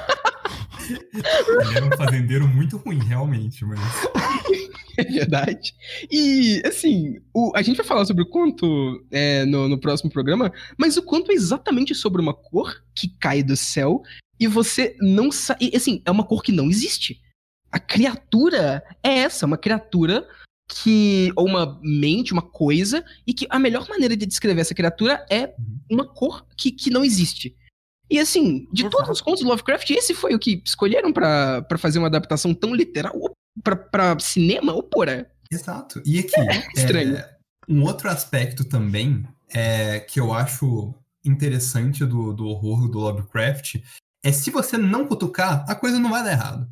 Ele 1.19 1.77
era 1.77 1.87
um 1.87 1.97
fazendeiro 1.97 2.47
muito 2.49 2.77
ruim, 2.79 2.99
realmente, 2.99 3.65
mas... 3.65 3.79
É 4.99 5.05
verdade. 5.05 5.75
E, 6.11 6.61
assim, 6.67 7.21
o- 7.33 7.53
a 7.55 7.63
gente 7.63 7.77
vai 7.77 7.87
falar 7.87 8.05
sobre 8.05 8.25
o 8.25 8.29
quanto 8.29 9.01
é, 9.13 9.45
no, 9.45 9.69
no 9.69 9.79
próximo 9.79 10.11
programa, 10.11 10.53
mas 10.77 10.97
o 10.97 11.03
quanto 11.03 11.31
é 11.31 11.35
exatamente 11.35 11.95
sobre 11.95 12.21
uma 12.21 12.35
cor 12.35 12.83
que 12.97 13.07
cai 13.21 13.41
do 13.45 13.57
céu 13.57 14.03
e 14.41 14.49
você 14.49 14.97
não 15.01 15.31
sabe. 15.31 15.71
Assim, 15.73 16.03
é 16.05 16.11
uma 16.11 16.25
cor 16.25 16.43
que 16.43 16.51
não 16.51 16.69
existe. 16.69 17.21
A 17.71 17.79
criatura 17.79 18.83
é 19.01 19.19
essa, 19.21 19.47
uma 19.47 19.57
criatura 19.57 20.27
que. 20.69 21.31
ou 21.37 21.47
uma 21.47 21.79
mente, 21.81 22.33
uma 22.33 22.43
coisa, 22.43 23.05
e 23.25 23.33
que 23.33 23.47
a 23.51 23.59
melhor 23.61 23.89
maneira 23.89 24.17
de 24.17 24.27
descrever 24.27 24.63
essa 24.63 24.75
criatura 24.75 25.25
é 25.31 25.55
uma 25.89 26.09
cor 26.13 26.45
que, 26.57 26.73
que 26.73 26.91
não 26.91 27.05
existe. 27.05 27.55
E 28.11 28.19
assim, 28.19 28.67
de 28.73 28.83
Exato. 28.83 28.97
todos 28.97 29.11
os 29.11 29.21
contos 29.21 29.43
do 29.43 29.49
Lovecraft, 29.49 29.91
esse 29.91 30.15
foi 30.15 30.35
o 30.35 30.39
que 30.39 30.63
escolheram 30.65 31.13
pra 31.13 31.63
pra 31.63 31.79
fazer 31.79 31.99
uma 31.99 32.09
adaptação 32.09 32.55
tão 32.55 32.75
literal 32.75 33.15
pra, 33.63 33.77
pra 33.77 34.19
cinema 34.19 34.73
ou 34.73 34.83
porra? 34.83 35.31
Exato. 35.51 36.03
E 36.05 36.19
aqui, 36.19 36.41
estranho. 36.77 37.17
é, 37.17 37.37
um 37.69 37.83
outro 37.83 38.09
aspecto 38.09 38.65
também 38.65 39.27
é, 39.51 40.01
que 40.01 40.21
eu 40.21 40.33
acho 40.33 40.95
interessante 41.25 42.05
do, 42.05 42.33
do 42.33 42.47
horror 42.47 42.89
do 42.89 42.99
Lovecraft 42.99 43.77
é 44.23 44.33
se 44.33 44.51
você 44.51 44.77
não 44.77 45.07
cutucar, 45.07 45.65
a 45.69 45.75
coisa 45.75 45.99
não 45.99 46.11
vai 46.11 46.25
dar 46.25 46.33
errado. 46.33 46.71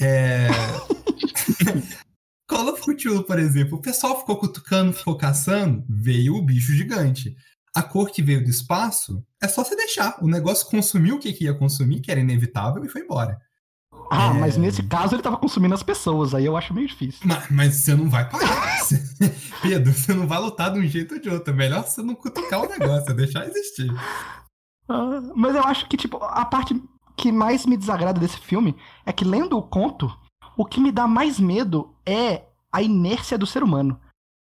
É... 0.00 0.48
Call 2.48 2.72
of 2.72 2.80
Cthulhu, 2.80 3.24
por 3.24 3.38
exemplo, 3.38 3.76
o 3.76 3.82
pessoal 3.82 4.20
ficou 4.20 4.38
cutucando, 4.38 4.92
ficou 4.92 5.18
caçando, 5.18 5.84
veio 5.88 6.34
o 6.34 6.42
bicho 6.42 6.72
gigante. 6.72 7.36
A 7.78 7.82
cor 7.82 8.10
que 8.10 8.22
veio 8.22 8.42
do 8.42 8.50
espaço 8.50 9.24
é 9.40 9.46
só 9.46 9.62
você 9.62 9.76
deixar. 9.76 10.16
O 10.20 10.26
negócio 10.28 10.66
consumiu 10.68 11.16
o 11.16 11.18
que, 11.20 11.32
que 11.32 11.44
ia 11.44 11.54
consumir, 11.54 12.00
que 12.00 12.10
era 12.10 12.18
inevitável, 12.20 12.84
e 12.84 12.88
foi 12.88 13.02
embora. 13.02 13.38
Ah, 14.10 14.30
É. 14.34 14.40
mas 14.40 14.56
nesse 14.56 14.82
caso 14.82 15.14
ele 15.14 15.22
tava 15.22 15.36
consumindo 15.36 15.74
as 15.74 15.82
pessoas, 15.82 16.34
aí 16.34 16.44
eu 16.44 16.56
acho 16.56 16.72
meio 16.74 16.88
difícil. 16.88 17.20
Mas, 17.24 17.50
mas 17.50 17.74
você 17.76 17.94
não 17.94 18.08
vai 18.10 18.28
parar. 18.28 18.78
Você- 18.80 19.02
Pedro, 19.62 19.92
você 19.92 20.12
não 20.14 20.26
vai 20.26 20.40
lutar 20.40 20.72
de 20.72 20.78
um 20.80 20.86
jeito 20.86 21.14
ou 21.14 21.20
de 21.20 21.28
outro. 21.28 21.52
É 21.52 21.56
melhor 21.56 21.84
você 21.84 22.02
não 22.02 22.14
cutucar 22.14 22.62
o 22.62 22.68
negócio, 22.68 23.10
é 23.10 23.14
deixar 23.14 23.46
existir. 23.46 23.88
Ah, 24.88 25.20
mas 25.36 25.54
eu 25.54 25.62
acho 25.62 25.86
que, 25.88 25.96
tipo, 25.96 26.16
a 26.22 26.44
parte 26.44 26.80
que 27.16 27.30
mais 27.30 27.66
me 27.66 27.76
desagrada 27.76 28.18
desse 28.18 28.38
filme 28.38 28.74
é 29.04 29.12
que, 29.12 29.24
lendo 29.24 29.56
o 29.58 29.62
conto, 29.62 30.10
o 30.56 30.64
que 30.64 30.80
me 30.80 30.90
dá 30.90 31.06
mais 31.06 31.38
medo 31.38 31.94
é 32.06 32.44
a 32.72 32.82
inércia 32.82 33.36
do 33.38 33.46
ser 33.46 33.62
humano. 33.62 34.00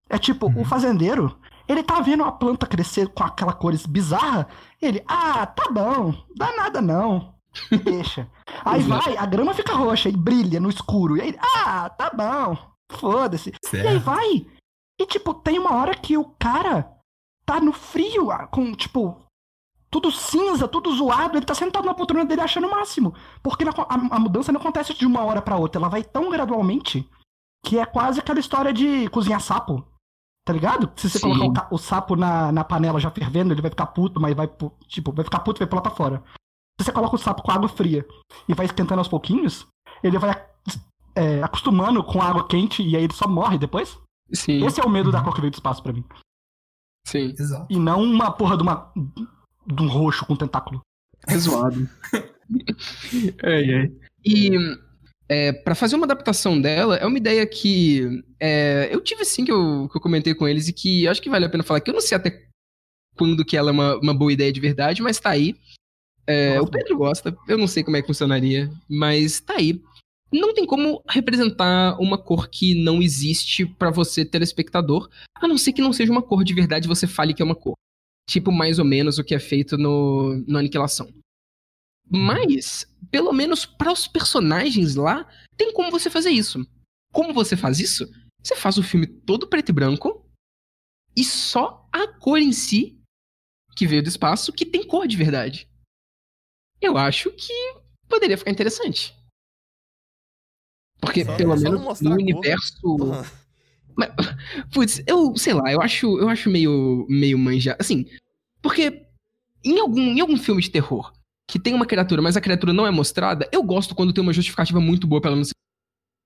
É 0.09 0.17
tipo, 0.17 0.47
Uhum. 0.47 0.61
o 0.61 0.65
fazendeiro, 0.65 1.37
ele 1.71 1.83
tá 1.83 1.99
vendo 1.99 2.23
a 2.23 2.31
planta 2.31 2.67
crescer 2.67 3.07
com 3.09 3.23
aquela 3.23 3.53
cores 3.53 3.85
bizarra, 3.85 4.47
ele, 4.81 5.03
ah, 5.07 5.45
tá 5.45 5.69
bom, 5.71 6.13
dá 6.35 6.55
nada 6.55 6.81
não. 6.81 7.35
E 7.71 7.77
deixa. 7.77 8.29
Aí 8.63 8.81
Exato. 8.81 9.05
vai, 9.05 9.17
a 9.17 9.25
grama 9.25 9.53
fica 9.53 9.73
roxa 9.73 10.09
e 10.09 10.15
brilha 10.15 10.59
no 10.59 10.69
escuro. 10.69 11.17
E 11.17 11.21
aí, 11.21 11.35
ah, 11.55 11.89
tá 11.89 12.11
bom, 12.13 12.57
foda-se. 12.91 13.53
E 13.73 13.87
aí 13.87 13.97
vai. 13.97 14.45
E, 14.99 15.05
tipo, 15.05 15.33
tem 15.33 15.57
uma 15.57 15.75
hora 15.75 15.95
que 15.95 16.17
o 16.17 16.25
cara 16.39 16.91
tá 17.45 17.59
no 17.59 17.73
frio, 17.73 18.27
com, 18.51 18.71
tipo, 18.73 19.19
tudo 19.89 20.11
cinza, 20.11 20.67
tudo 20.67 20.93
zoado. 20.93 21.37
Ele 21.37 21.45
tá 21.45 21.53
sentado 21.53 21.85
na 21.85 21.93
poltrona 21.93 22.25
dele 22.25 22.41
achando 22.41 22.67
o 22.67 22.71
máximo. 22.71 23.13
Porque 23.43 23.63
a, 23.63 24.15
a 24.15 24.19
mudança 24.19 24.51
não 24.51 24.61
acontece 24.61 24.93
de 24.93 25.05
uma 25.05 25.23
hora 25.23 25.41
pra 25.41 25.57
outra. 25.57 25.79
Ela 25.79 25.89
vai 25.89 26.03
tão 26.03 26.29
gradualmente 26.29 27.07
que 27.63 27.77
é 27.77 27.85
quase 27.85 28.19
aquela 28.19 28.39
história 28.39 28.71
de 28.71 29.09
cozinhar 29.09 29.41
sapo. 29.41 29.85
Tá 30.45 30.53
ligado? 30.53 30.91
Se 30.95 31.09
você 31.09 31.19
Sim. 31.19 31.37
colocar 31.37 31.67
o, 31.71 31.75
o 31.75 31.77
sapo 31.77 32.15
na, 32.15 32.51
na 32.51 32.63
panela 32.63 32.99
já 32.99 33.11
fervendo, 33.11 33.53
ele 33.53 33.61
vai 33.61 33.69
ficar 33.69 33.87
puto, 33.87 34.19
mas 34.19 34.35
vai, 34.35 34.49
tipo, 34.87 35.11
vai 35.11 35.23
ficar 35.23 35.39
puto 35.39 35.59
e 35.59 35.61
vai 35.61 35.67
pular 35.69 35.81
pra 35.81 35.91
fora. 35.91 36.23
Se 36.79 36.85
você 36.85 36.91
coloca 36.91 37.15
o 37.15 37.19
sapo 37.19 37.43
com 37.43 37.51
água 37.51 37.69
fria 37.69 38.05
e 38.47 38.53
vai 38.53 38.65
esquentando 38.65 38.99
aos 38.99 39.07
pouquinhos, 39.07 39.67
ele 40.03 40.17
vai 40.17 40.31
é, 41.15 41.43
acostumando 41.43 42.03
com 42.03 42.21
água 42.21 42.47
quente 42.47 42.81
e 42.81 42.95
aí 42.95 43.03
ele 43.03 43.13
só 43.13 43.27
morre 43.27 43.57
depois. 43.57 43.99
Sim, 44.33 44.65
Esse 44.65 44.79
é 44.81 44.83
o 44.83 44.89
medo 44.89 45.11
da 45.11 45.21
cor 45.21 45.35
que 45.35 45.41
veio 45.41 45.51
do 45.51 45.55
espaço 45.55 45.83
pra 45.83 45.93
mim. 45.93 46.03
sim. 47.05 47.35
Exato. 47.37 47.67
E 47.69 47.77
não 47.77 48.01
uma 48.01 48.31
porra 48.31 48.55
de, 48.57 48.63
uma, 48.63 48.91
de 48.95 49.83
um 49.83 49.87
roxo 49.87 50.25
com 50.25 50.35
tentáculo. 50.35 50.81
É 51.27 51.37
zoado. 51.37 51.87
ai, 53.43 53.73
ai. 53.75 53.91
E 54.25 54.51
é, 55.31 55.53
para 55.53 55.73
fazer 55.73 55.95
uma 55.95 56.03
adaptação 56.03 56.59
dela, 56.59 56.97
é 56.97 57.05
uma 57.05 57.17
ideia 57.17 57.47
que 57.47 58.21
é, 58.37 58.89
eu 58.91 58.99
tive 58.99 59.23
sim 59.23 59.45
que 59.45 59.51
eu, 59.51 59.87
que 59.89 59.95
eu 59.95 60.01
comentei 60.01 60.35
com 60.35 60.45
eles 60.45 60.67
e 60.67 60.73
que 60.73 61.07
acho 61.07 61.21
que 61.21 61.29
vale 61.29 61.45
a 61.45 61.49
pena 61.49 61.63
falar, 61.63 61.79
que 61.79 61.89
eu 61.89 61.93
não 61.93 62.01
sei 62.01 62.17
até 62.17 62.49
quando 63.15 63.45
que 63.45 63.55
ela 63.55 63.69
é 63.69 63.71
uma, 63.71 63.95
uma 63.99 64.13
boa 64.13 64.33
ideia 64.33 64.51
de 64.51 64.59
verdade, 64.59 65.01
mas 65.01 65.21
tá 65.21 65.29
aí. 65.29 65.55
É, 66.27 66.59
o 66.59 66.67
Pedro 66.67 66.97
gosta, 66.97 67.33
eu 67.47 67.57
não 67.57 67.65
sei 67.65 67.81
como 67.81 67.95
é 67.95 68.01
que 68.01 68.07
funcionaria, 68.07 68.69
mas 68.89 69.39
tá 69.39 69.53
aí. 69.55 69.81
Não 70.33 70.53
tem 70.53 70.65
como 70.65 71.01
representar 71.09 71.97
uma 71.97 72.17
cor 72.17 72.49
que 72.49 72.75
não 72.75 73.01
existe 73.01 73.65
pra 73.65 73.89
você, 73.89 74.25
telespectador, 74.25 75.09
a 75.35 75.47
não 75.47 75.57
ser 75.57 75.71
que 75.71 75.81
não 75.81 75.93
seja 75.93 76.11
uma 76.11 76.21
cor 76.21 76.43
de 76.43 76.53
verdade 76.53 76.87
e 76.87 76.89
você 76.89 77.07
fale 77.07 77.33
que 77.33 77.41
é 77.41 77.45
uma 77.45 77.55
cor. 77.55 77.75
Tipo, 78.29 78.51
mais 78.51 78.79
ou 78.79 78.85
menos 78.85 79.17
o 79.17 79.23
que 79.23 79.33
é 79.33 79.39
feito 79.39 79.77
no, 79.77 80.43
no 80.45 80.57
Aniquilação. 80.57 81.07
Mas, 82.11 82.85
pelo 83.09 83.31
menos 83.31 83.65
para 83.65 83.91
os 83.91 84.05
personagens 84.05 84.95
lá, 84.95 85.25
tem 85.55 85.71
como 85.71 85.89
você 85.89 86.09
fazer 86.09 86.31
isso. 86.31 86.59
Como 87.13 87.33
você 87.33 87.55
faz 87.55 87.79
isso? 87.79 88.05
Você 88.43 88.55
faz 88.55 88.77
o 88.77 88.83
filme 88.83 89.07
todo 89.07 89.47
preto 89.47 89.69
e 89.69 89.73
branco 89.73 90.29
e 91.15 91.23
só 91.23 91.87
a 91.91 92.07
cor 92.07 92.39
em 92.39 92.51
si, 92.51 92.99
que 93.75 93.87
veio 93.87 94.03
do 94.03 94.09
espaço, 94.09 94.51
que 94.51 94.65
tem 94.65 94.85
cor 94.85 95.07
de 95.07 95.15
verdade. 95.15 95.69
Eu 96.81 96.97
acho 96.97 97.31
que 97.31 97.53
poderia 98.09 98.37
ficar 98.37 98.51
interessante. 98.51 99.15
Porque, 100.99 101.23
Só- 101.23 101.35
pelo 101.37 101.57
só 101.57 101.63
menos, 101.63 102.01
no 102.01 102.11
universo. 102.11 102.97
Mas, 103.95 104.09
putz, 104.73 105.03
eu 105.07 105.35
sei 105.37 105.53
lá, 105.53 105.71
eu 105.71 105.81
acho, 105.81 106.17
eu 106.19 106.27
acho 106.29 106.49
meio, 106.49 107.05
meio 107.09 107.37
manja. 107.37 107.75
Assim, 107.79 108.05
porque 108.61 109.05
em 109.63 109.79
algum, 109.79 109.99
em 110.01 110.19
algum 110.19 110.37
filme 110.37 110.61
de 110.61 110.71
terror 110.71 111.13
que 111.51 111.59
tem 111.59 111.73
uma 111.73 111.85
criatura, 111.85 112.21
mas 112.21 112.37
a 112.37 112.41
criatura 112.41 112.71
não 112.71 112.87
é 112.87 112.91
mostrada, 112.91 113.47
eu 113.51 113.61
gosto 113.61 113.93
quando 113.93 114.13
tem 114.13 114.21
uma 114.23 114.31
justificativa 114.31 114.79
muito 114.79 115.05
boa 115.05 115.19
pra 115.19 115.29
ela 115.31 115.37
não 115.37 115.43
ser. 115.43 115.51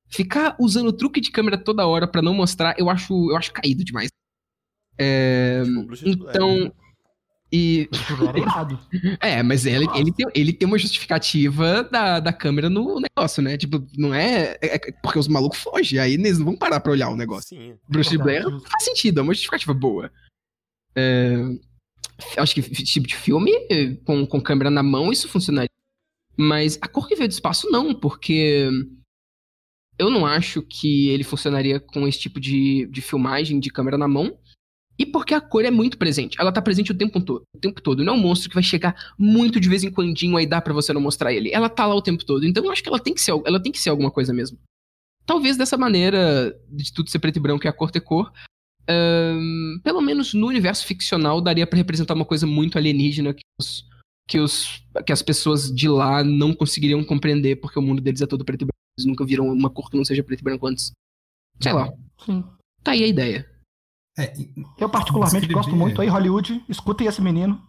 Ficar 0.07 0.55
usando 0.59 0.93
truque 0.93 1.19
de 1.19 1.31
câmera 1.31 1.57
toda 1.57 1.87
hora 1.87 2.07
pra 2.07 2.21
não 2.21 2.31
mostrar, 2.33 2.75
eu 2.77 2.89
acho, 2.91 3.31
eu 3.31 3.35
acho 3.35 3.51
caído 3.51 3.83
demais. 3.83 4.09
É, 4.97 5.63
Tipo, 5.95 6.29
então. 6.29 6.71
E. 7.51 7.89
É, 9.19 9.41
mas 9.43 9.65
ele, 9.65 9.87
ele, 9.95 10.11
tem, 10.13 10.25
ele 10.35 10.53
tem 10.53 10.67
uma 10.67 10.77
justificativa 10.77 11.83
da, 11.83 12.19
da 12.19 12.31
câmera 12.33 12.69
no 12.69 12.99
negócio, 12.99 13.41
né? 13.41 13.57
Tipo, 13.57 13.83
não 13.97 14.13
é, 14.13 14.57
é- 14.61 14.75
é 14.75 14.91
porque 15.01 15.17
os 15.19 15.27
malucos 15.27 15.59
fogem, 15.59 15.97
aí 15.99 16.13
eles 16.13 16.37
não 16.37 16.45
vão 16.45 16.55
parar 16.57 16.79
pra 16.79 16.91
olhar 16.91 17.09
o 17.09 17.15
negócio. 17.15 17.49
Sim. 17.57 17.75
Bruxa 17.89 18.11
de 18.11 18.17
Blair 18.17 18.43
faz 18.69 18.83
sentido, 18.83 19.19
é 19.19 19.23
uma 19.23 19.33
justificativa 19.33 19.73
boa. 19.73 20.11
É, 20.95 21.35
acho 22.37 22.55
que 22.55 22.61
tipo 22.61 23.07
de 23.07 23.15
filme, 23.15 23.51
eh, 23.69 23.95
com, 24.05 24.25
com 24.25 24.41
câmera 24.41 24.69
na 24.69 24.83
mão, 24.83 25.11
isso 25.11 25.27
funcionaria. 25.27 25.69
Mas 26.37 26.77
a 26.81 26.87
cor 26.87 27.07
que 27.07 27.15
veio 27.15 27.29
do 27.29 27.31
espaço, 27.31 27.69
não, 27.69 27.93
porque 27.93 28.69
eu 29.97 30.09
não 30.09 30.25
acho 30.25 30.61
que 30.61 31.09
ele 31.09 31.23
funcionaria 31.23 31.79
com 31.79 32.07
esse 32.07 32.19
tipo 32.19 32.39
de, 32.39 32.85
de 32.87 33.01
filmagem 33.01 33.59
de 33.59 33.69
câmera 33.69 33.97
na 33.97 34.07
mão. 34.07 34.37
E 34.97 35.05
porque 35.05 35.33
a 35.33 35.41
cor 35.41 35.65
é 35.65 35.71
muito 35.71 35.97
presente. 35.97 36.37
Ela 36.39 36.53
tá 36.53 36.61
presente 36.61 36.91
o 36.91 36.97
tempo 36.97 37.19
todo. 37.19 37.43
O 37.53 37.59
tempo 37.59 37.81
todo. 37.81 38.03
Não 38.03 38.13
é 38.13 38.15
um 38.15 38.19
monstro 38.19 38.49
que 38.49 38.55
vai 38.55 38.63
chegar 38.63 39.13
muito 39.19 39.59
de 39.59 39.67
vez 39.67 39.83
em 39.83 39.91
quando, 39.91 40.37
aí 40.37 40.45
dá 40.45 40.61
pra 40.61 40.73
você 40.73 40.93
não 40.93 41.01
mostrar 41.01 41.33
ele. 41.33 41.51
Ela 41.51 41.67
tá 41.67 41.85
lá 41.85 41.95
o 41.95 42.01
tempo 42.01 42.23
todo. 42.25 42.45
Então 42.45 42.63
eu 42.63 42.71
acho 42.71 42.81
que 42.81 42.87
ela 42.87 42.99
tem 42.99 43.13
que 43.13 43.21
ser, 43.21 43.31
ela 43.45 43.61
tem 43.61 43.71
que 43.73 43.79
ser 43.79 43.89
alguma 43.89 44.09
coisa 44.09 44.33
mesmo. 44.33 44.57
Talvez 45.25 45.57
dessa 45.57 45.77
maneira, 45.77 46.57
de 46.69 46.93
tudo 46.93 47.09
ser 47.09 47.19
preto 47.19 47.37
e 47.37 47.41
branco 47.41 47.65
e 47.65 47.67
a 47.67 47.73
cor 47.73 47.91
ter 47.91 47.99
cor, 47.99 48.31
ahn, 48.89 49.79
pelo 49.83 50.01
menos 50.01 50.33
no 50.33 50.47
universo 50.47 50.85
ficcional 50.85 51.41
daria 51.41 51.65
pra 51.67 51.77
representar 51.77 52.13
uma 52.13 52.25
coisa 52.25 52.45
muito 52.47 52.77
alienígena 52.77 53.33
que 53.33 53.43
os, 53.59 53.87
que 54.27 54.39
os 54.39 54.83
que 55.05 55.11
as 55.11 55.21
pessoas 55.21 55.73
de 55.73 55.87
lá 55.89 56.23
não 56.23 56.53
conseguiriam 56.53 57.03
compreender 57.03 57.57
porque 57.57 57.77
o 57.79 57.81
mundo 57.81 58.01
deles 58.01 58.21
é 58.21 58.27
todo 58.27 58.45
preto 58.45 58.61
e 58.61 58.65
branco. 58.65 58.75
Eles 58.97 59.05
nunca 59.07 59.25
viram 59.25 59.47
uma 59.49 59.69
cor 59.69 59.89
que 59.89 59.97
não 59.97 60.05
seja 60.05 60.23
preto 60.23 60.39
e 60.39 60.43
branco 60.43 60.65
antes. 60.67 60.91
Sei 61.61 61.73
lá. 61.73 61.91
Sim. 62.25 62.43
Tá 62.83 62.91
aí 62.91 63.03
a 63.03 63.07
ideia. 63.07 63.49
É, 64.17 64.33
e- 64.39 64.53
Eu 64.79 64.89
particularmente 64.89 65.47
Descrever- 65.47 65.53
gosto 65.53 65.75
muito 65.75 66.01
aí, 66.01 66.07
Hollywood. 66.07 66.63
Escutem 66.69 67.07
esse 67.07 67.21
menino. 67.21 67.61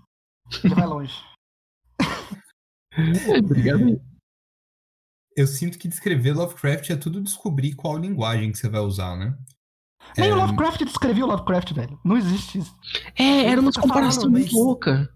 Ele 0.62 0.74
vai 0.74 0.86
longe. 0.86 1.14
Obrigado. 3.38 4.00
eu 5.36 5.46
sinto 5.46 5.78
que 5.78 5.88
descrever 5.88 6.32
Lovecraft 6.34 6.90
é 6.90 6.96
tudo 6.96 7.20
descobrir 7.20 7.74
qual 7.74 7.98
linguagem 7.98 8.52
que 8.52 8.58
você 8.58 8.68
vai 8.68 8.80
usar, 8.80 9.16
né? 9.16 9.36
Nem 10.16 10.30
É, 10.30 10.32
o 10.34 10.36
Lovecraft 10.36 10.82
descrevia 10.84 11.24
o 11.24 11.28
Lovecraft, 11.28 11.72
velho. 11.72 11.98
Não 12.04 12.16
existe 12.16 12.59
isso. 12.59 12.74
É, 13.18 13.44
era 13.46 13.61
uma 13.61 13.72
comparação 13.72 14.30
muito 14.30 14.54
louca. 14.54 15.09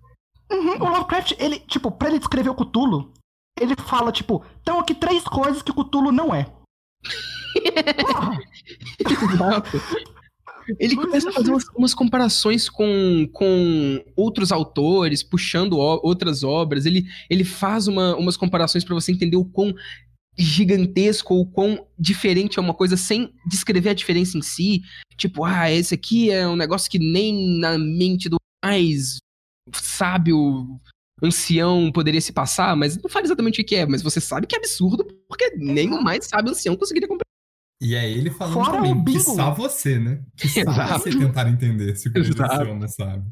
Uhum, 0.50 0.82
o 0.82 0.88
Lovecraft, 0.90 1.32
ele, 1.38 1.58
tipo, 1.60 1.90
pra 1.90 2.08
ele 2.08 2.18
descrever 2.18 2.50
o 2.50 2.54
Cthulhu, 2.54 3.12
ele 3.60 3.74
fala, 3.86 4.10
tipo, 4.12 4.44
estão 4.58 4.80
aqui 4.80 4.94
três 4.94 5.22
coisas 5.24 5.62
que 5.62 5.70
o 5.70 5.74
Cthulhu 5.74 6.10
não 6.12 6.34
é. 6.34 6.46
Exato. 9.00 9.80
Ele 10.78 10.94
começa 10.94 11.30
a 11.30 11.32
fazer 11.32 11.50
umas, 11.50 11.64
umas 11.76 11.94
comparações 11.94 12.68
com, 12.68 13.28
com 13.32 14.04
outros 14.14 14.52
autores, 14.52 15.22
puxando 15.22 15.78
ó- 15.78 15.98
outras 16.02 16.44
obras. 16.44 16.86
Ele, 16.86 17.04
ele 17.28 17.44
faz 17.44 17.88
uma- 17.88 18.14
umas 18.16 18.36
comparações 18.36 18.84
pra 18.84 18.94
você 18.94 19.10
entender 19.10 19.36
o 19.36 19.44
quão 19.44 19.74
gigantesco 20.40 21.34
ou 21.34 21.46
quão 21.46 21.86
diferente 21.98 22.58
é 22.58 22.62
uma 22.62 22.74
coisa 22.74 22.96
sem 22.96 23.32
descrever 23.46 23.90
a 23.90 23.94
diferença 23.94 24.38
em 24.38 24.42
si. 24.42 24.82
Tipo, 25.16 25.44
ah, 25.44 25.70
esse 25.70 25.94
aqui 25.94 26.30
é 26.30 26.48
um 26.48 26.56
negócio 26.56 26.90
que 26.90 26.98
nem 26.98 27.58
na 27.58 27.78
mente 27.78 28.28
do 28.28 28.36
mais 28.64 29.18
sábio 29.74 30.80
ancião 31.22 31.92
poderia 31.92 32.20
se 32.20 32.32
passar, 32.32 32.74
mas 32.74 32.96
não 33.00 33.10
fala 33.10 33.26
exatamente 33.26 33.60
o 33.60 33.64
que 33.64 33.76
é, 33.76 33.86
mas 33.86 34.02
você 34.02 34.20
sabe 34.20 34.46
que 34.46 34.54
é 34.54 34.58
absurdo, 34.58 35.04
porque 35.28 35.50
nem 35.56 35.92
o 35.92 36.02
mais 36.02 36.26
sábio 36.26 36.50
ancião 36.50 36.76
conseguiria 36.76 37.08
compreender. 37.08 37.24
E 37.82 37.94
é 37.94 38.10
ele 38.10 38.30
falando 38.30 38.54
Fora 38.54 38.72
também, 38.72 38.92
o 38.92 38.96
que 38.96 39.12
bingo. 39.12 39.20
só 39.20 39.54
você, 39.54 39.98
né? 39.98 40.22
Que 40.36 40.48
só 40.48 40.98
você 40.98 41.10
tentar 41.10 41.48
entender 41.48 41.96
se 41.96 42.08
o 42.08 42.12
que 42.12 42.18
ele 42.18 42.28
Exato. 42.28 42.58
menciona, 42.58 42.88
sabe? 42.88 43.24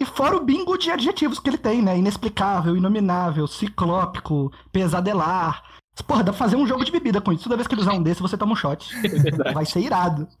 E 0.00 0.04
fora 0.04 0.36
o 0.36 0.44
bingo 0.44 0.76
de 0.76 0.90
adjetivos 0.90 1.38
que 1.38 1.48
ele 1.48 1.58
tem, 1.58 1.80
né? 1.80 1.96
Inexplicável, 1.96 2.76
inominável, 2.76 3.46
ciclópico, 3.46 4.52
pesadelar. 4.72 5.62
Porra, 6.02 6.24
dá 6.24 6.32
pra 6.32 6.38
fazer 6.38 6.56
um 6.56 6.66
jogo 6.66 6.84
de 6.84 6.90
bebida 6.92 7.20
com 7.20 7.32
isso. 7.32 7.44
Toda 7.44 7.56
vez 7.56 7.66
que 7.68 7.74
ele 7.74 7.82
usar 7.82 7.92
um 7.94 8.02
desse, 8.02 8.20
você 8.20 8.36
toma 8.36 8.52
um 8.52 8.56
shot. 8.56 8.88
Vai 9.54 9.64
ser 9.64 9.80
irado. 9.80 10.28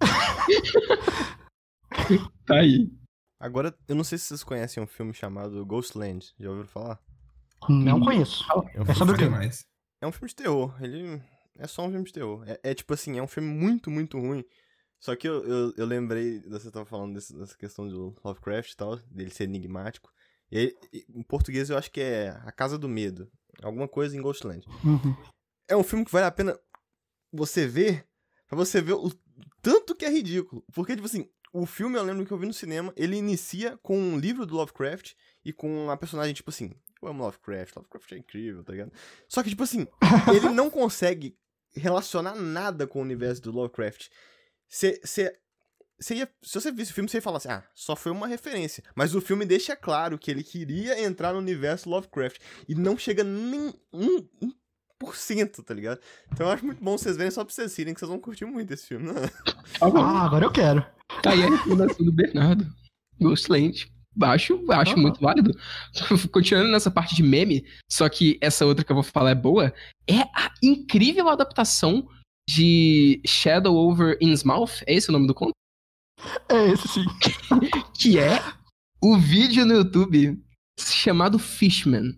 Tá 2.46 2.56
aí. 2.56 2.90
Agora, 3.40 3.74
eu 3.88 3.94
não 3.94 4.04
sei 4.04 4.18
se 4.18 4.26
vocês 4.26 4.44
conhecem 4.44 4.82
um 4.82 4.86
filme 4.86 5.12
chamado 5.14 5.64
Ghostland. 5.64 6.32
Já 6.38 6.48
ouviram 6.50 6.68
falar? 6.68 6.98
Não 7.68 8.00
conheço. 8.00 8.44
É 8.74 8.80
um, 8.80 8.84
É 8.84 8.94
sobre 8.94 9.14
o 9.14 9.18
quê? 9.18 9.28
mais. 9.28 9.64
é 10.00 10.06
um 10.06 10.12
filme 10.12 10.28
de 10.28 10.34
terror. 10.34 10.74
Ele 10.82 11.20
é 11.56 11.66
só 11.66 11.82
um 11.86 11.90
filme 11.90 12.04
de 12.04 12.12
terror. 12.12 12.42
É, 12.46 12.60
é 12.62 12.74
tipo 12.74 12.92
assim, 12.92 13.18
é 13.18 13.22
um 13.22 13.26
filme 13.28 13.48
muito, 13.48 13.90
muito 13.90 14.18
ruim. 14.18 14.44
Só 15.00 15.14
que 15.14 15.28
eu, 15.28 15.44
eu, 15.46 15.72
eu 15.76 15.86
lembrei, 15.86 16.40
você 16.48 16.70
tava 16.70 16.84
falando 16.86 17.14
desse- 17.14 17.36
dessa 17.36 17.56
questão 17.56 17.86
do 17.88 18.14
Lovecraft 18.24 18.70
e 18.72 18.76
tal, 18.76 18.96
dele 19.10 19.30
ser 19.30 19.44
enigmático. 19.44 20.10
E 20.50 20.74
e- 20.92 21.04
em 21.14 21.22
português 21.22 21.68
eu 21.70 21.76
acho 21.78 21.90
que 21.90 22.00
é 22.00 22.30
A 22.44 22.52
Casa 22.52 22.78
do 22.78 22.88
Medo. 22.88 23.30
Alguma 23.62 23.86
coisa 23.88 24.16
em 24.16 24.20
Ghostland. 24.22 24.66
Uhum. 24.82 25.14
É 25.68 25.76
um 25.76 25.84
filme 25.84 26.04
que 26.04 26.12
vale 26.12 26.26
a 26.26 26.30
pena 26.30 26.58
você 27.32 27.66
ver, 27.66 28.06
pra 28.46 28.56
você 28.56 28.80
ver 28.80 28.94
o 28.94 29.10
tanto 29.62 29.94
que 29.94 30.04
é 30.04 30.10
ridículo. 30.10 30.64
Porque, 30.72 30.94
tipo 30.94 31.06
assim, 31.06 31.28
o 31.52 31.66
filme, 31.66 31.96
eu 31.96 32.02
lembro 32.02 32.26
que 32.26 32.32
eu 32.32 32.38
vi 32.38 32.46
no 32.46 32.52
cinema, 32.52 32.92
ele 32.96 33.16
inicia 33.16 33.78
com 33.82 33.98
um 33.98 34.18
livro 34.18 34.44
do 34.44 34.56
Lovecraft 34.56 35.12
e 35.44 35.52
com 35.52 35.90
a 35.90 35.96
personagem, 35.96 36.34
tipo 36.34 36.50
assim, 36.50 36.72
eu 37.00 37.08
amo 37.08 37.24
Lovecraft, 37.24 37.76
Lovecraft 37.76 38.12
é 38.12 38.18
incrível, 38.18 38.64
tá 38.64 38.72
ligado? 38.72 38.92
Só 39.28 39.42
que, 39.42 39.50
tipo 39.50 39.62
assim, 39.62 39.86
ele 40.34 40.48
não 40.50 40.70
consegue 40.70 41.36
relacionar 41.74 42.34
nada 42.34 42.86
com 42.86 42.98
o 42.98 43.02
universo 43.02 43.42
do 43.42 43.52
Lovecraft. 43.52 44.08
Você 44.68 45.00
você 45.96 46.16
ia, 46.16 46.30
se 46.42 46.54
você 46.54 46.72
visse 46.72 46.90
o 46.90 46.94
filme, 46.94 47.08
você 47.08 47.18
ia 47.18 47.22
falar 47.22 47.38
assim, 47.38 47.48
ah, 47.48 47.64
só 47.72 47.94
foi 47.94 48.10
uma 48.10 48.26
referência. 48.26 48.82
Mas 48.94 49.14
o 49.14 49.20
filme 49.20 49.44
deixa 49.44 49.76
claro 49.76 50.18
que 50.18 50.30
ele 50.30 50.42
queria 50.42 51.00
entrar 51.00 51.32
no 51.32 51.38
universo 51.38 51.88
Lovecraft. 51.88 52.40
E 52.68 52.74
não 52.74 52.98
chega 52.98 53.22
nem 53.22 53.72
um, 53.92 54.28
um 54.42 54.52
tá 55.66 55.74
ligado? 55.74 56.00
Então 56.32 56.46
eu 56.46 56.52
acho 56.52 56.64
muito 56.64 56.82
bom 56.82 56.96
vocês 56.96 57.16
verem 57.16 57.30
só 57.30 57.44
pra 57.44 57.52
vocês 57.52 57.76
irem, 57.78 57.92
que 57.94 58.00
vocês 58.00 58.08
vão 58.08 58.18
curtir 58.18 58.44
muito 58.44 58.72
esse 58.72 58.86
filme, 58.86 59.12
né? 59.12 59.28
Tá 59.78 59.90
bom. 59.90 59.98
Ah, 60.02 60.24
agora 60.24 60.44
eu 60.46 60.52
quero. 60.52 60.84
Tá 61.22 61.30
aí 61.32 61.42
a 61.42 61.50
recomendação 61.50 62.04
do 62.04 62.12
Bernardo. 62.12 62.66
Ghostland. 63.20 63.92
Acho, 64.22 64.64
acho 64.70 64.92
Ah. 64.92 64.96
muito 64.96 65.20
válido. 65.20 65.50
Continuando 66.32 66.70
nessa 66.70 66.90
parte 66.90 67.14
de 67.16 67.22
meme, 67.22 67.66
só 67.90 68.08
que 68.08 68.38
essa 68.40 68.64
outra 68.64 68.84
que 68.84 68.92
eu 68.92 68.96
vou 68.96 69.02
falar 69.02 69.30
é 69.30 69.34
boa, 69.34 69.74
é 70.08 70.20
a 70.34 70.52
incrível 70.62 71.28
adaptação 71.28 72.08
de 72.48 73.20
Shadow 73.26 73.74
Over 73.74 74.16
Innsmouth, 74.20 74.82
é 74.86 74.94
esse 74.94 75.08
o 75.08 75.12
nome 75.12 75.26
do 75.26 75.34
conto? 75.34 75.52
É 76.48 76.68
esse 76.70 76.86
sim. 76.88 77.04
Que 77.98 78.18
é 78.18 78.38
o 79.02 79.18
vídeo 79.18 79.64
no 79.66 79.74
YouTube 79.74 80.40
chamado 80.78 81.38
Fishman. 81.38 82.16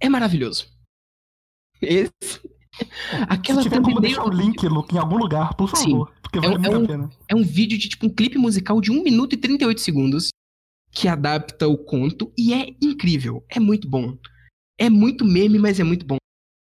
É 0.00 0.08
maravilhoso. 0.08 0.68
Esse 1.82 2.40
Aquela 3.28 3.62
Se 3.62 3.68
tiver 3.68 3.82
como 3.82 4.00
deixar 4.00 4.24
o 4.24 4.30
link, 4.30 4.62
Luke, 4.68 4.94
em 4.94 4.98
algum 4.98 5.16
lugar, 5.16 5.54
por 5.54 5.68
Sim. 5.76 5.90
favor. 5.90 6.12
Porque 6.22 6.38
vale 6.38 6.54
É 6.54 6.58
um- 6.58 6.60
muito 6.60 6.74
é 6.74 6.78
um- 6.78 6.84
a 6.84 6.86
pena. 6.86 7.10
é 7.28 7.34
um 7.34 7.42
vídeo 7.42 7.76
de 7.76 7.88
tipo 7.88 8.06
um 8.06 8.10
clipe 8.10 8.38
musical 8.38 8.80
de 8.80 8.92
1 8.92 9.02
minuto 9.02 9.32
e 9.34 9.36
38 9.36 9.80
segundos 9.80 10.28
que 10.92 11.08
adapta 11.08 11.66
o 11.66 11.76
conto 11.76 12.32
e 12.38 12.52
é 12.54 12.68
incrível. 12.80 13.44
É 13.48 13.58
muito 13.58 13.88
bom. 13.88 14.16
É 14.78 14.88
muito 14.88 15.24
meme, 15.24 15.58
mas 15.58 15.80
é 15.80 15.84
muito 15.84 16.06
bom. 16.06 16.18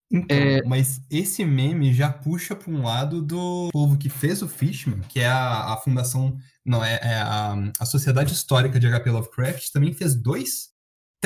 Então, 0.09 0.37
É. 0.37 0.63
mas 0.63 1.01
esse 1.11 1.43
meme 1.43 1.93
já 1.93 2.09
puxa 2.09 2.55
para 2.55 2.71
um 2.71 2.81
lado 2.83 3.21
do 3.21 3.67
povo 3.73 3.97
que 3.97 4.07
fez 4.07 4.41
o 4.41 4.47
Fishman, 4.47 5.01
que 5.09 5.19
é 5.19 5.27
a, 5.27 5.73
a 5.73 5.77
fundação, 5.77 6.37
não, 6.65 6.81
é, 6.81 6.93
é 7.03 7.15
a, 7.19 7.53
a 7.81 7.85
Sociedade 7.85 8.31
Histórica 8.31 8.79
de 8.79 8.87
H.P. 8.87 9.11
Lovecraft, 9.11 9.71
também 9.73 9.91
fez 9.93 10.15
dois, 10.15 10.69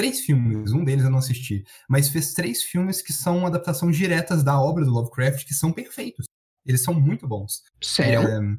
três 0.02 0.22
filmes, 0.22 0.72
um 0.74 0.84
deles 0.84 1.04
eu 1.06 1.12
não 1.12 1.20
assisti, 1.20 1.64
mas 1.88 2.10
fez 2.10 2.34
três 2.34 2.64
filmes 2.64 3.04
que 3.04 3.14
são 3.14 3.46
adaptações 3.46 3.96
diretas 3.96 4.44
da 4.44 4.60
obra 4.60 4.84
do 4.84 4.90
Lovecraft, 4.92 5.46
que 5.46 5.54
são 5.54 5.72
perfeitos. 5.72 6.26
Eles 6.66 6.82
são 6.84 6.94
muito 6.94 7.28
bons. 7.28 7.62
Sério? 7.84 8.28
É, 8.28 8.58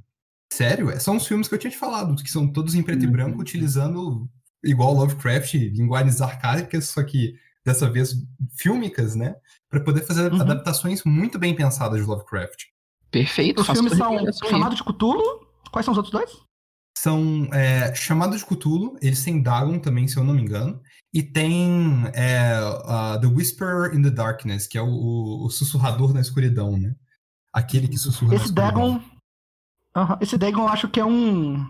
sério, 0.52 0.90
é, 0.90 1.00
são 1.00 1.16
os 1.16 1.26
filmes 1.26 1.48
que 1.48 1.54
eu 1.54 1.58
tinha 1.58 1.70
te 1.72 1.76
falado, 1.76 2.14
que 2.22 2.30
são 2.30 2.46
todos 2.46 2.76
em 2.76 2.82
preto 2.82 3.02
e 3.02 3.06
Uhum. 3.06 3.12
branco, 3.12 3.40
utilizando 3.40 4.28
igual 4.64 4.94
Lovecraft, 4.94 5.54
linguagens 5.54 6.20
arcaicas, 6.20 6.86
só 6.90 7.02
que 7.02 7.34
dessa 7.64 7.90
vez 7.90 8.14
fílmicas, 8.56 9.16
né? 9.16 9.34
Pra 9.68 9.80
poder 9.80 10.02
fazer 10.02 10.32
Uhum. 10.32 10.40
adaptações 10.40 11.02
muito 11.04 11.38
bem 11.40 11.56
pensadas 11.56 12.00
de 12.00 12.06
Lovecraft. 12.06 12.66
Perfeito. 13.10 13.60
Os 13.62 13.66
filmes 13.68 13.94
são. 13.94 14.16
Chamado 14.48 14.76
de 14.76 14.82
Cthulhu. 14.84 15.46
Quais 15.72 15.84
são 15.84 15.92
os 15.92 15.98
outros 15.98 16.12
dois? 16.12 16.30
São 16.96 17.48
é, 17.52 17.94
Chamado 17.94 18.36
de 18.36 18.44
Cthulhu, 18.44 18.96
eles 19.02 19.24
têm 19.24 19.42
Dagon 19.42 19.78
também, 19.78 20.06
se 20.06 20.16
eu 20.16 20.24
não 20.24 20.34
me 20.34 20.42
engano, 20.42 20.80
e 21.12 21.22
tem 21.22 22.04
é, 22.14 22.52
a 22.86 23.18
The 23.20 23.26
Whisperer 23.26 23.94
in 23.94 24.02
the 24.02 24.10
Darkness, 24.10 24.66
que 24.66 24.78
é 24.78 24.82
o, 24.82 25.44
o- 25.44 25.50
sussurrador 25.50 26.12
na 26.14 26.20
escuridão, 26.20 26.76
né? 26.78 26.94
Aquele 27.52 27.88
que 27.88 27.98
sussurra 27.98 28.34
na 28.34 28.40
Esse. 28.42 28.52
Dagon. 28.52 29.00
Aham, 29.96 30.18
Esse 30.20 30.38
Dagon 30.38 30.62
eu 30.62 30.68
acho 30.68 30.88
que 30.88 31.00
é 31.00 31.04
um. 31.04 31.66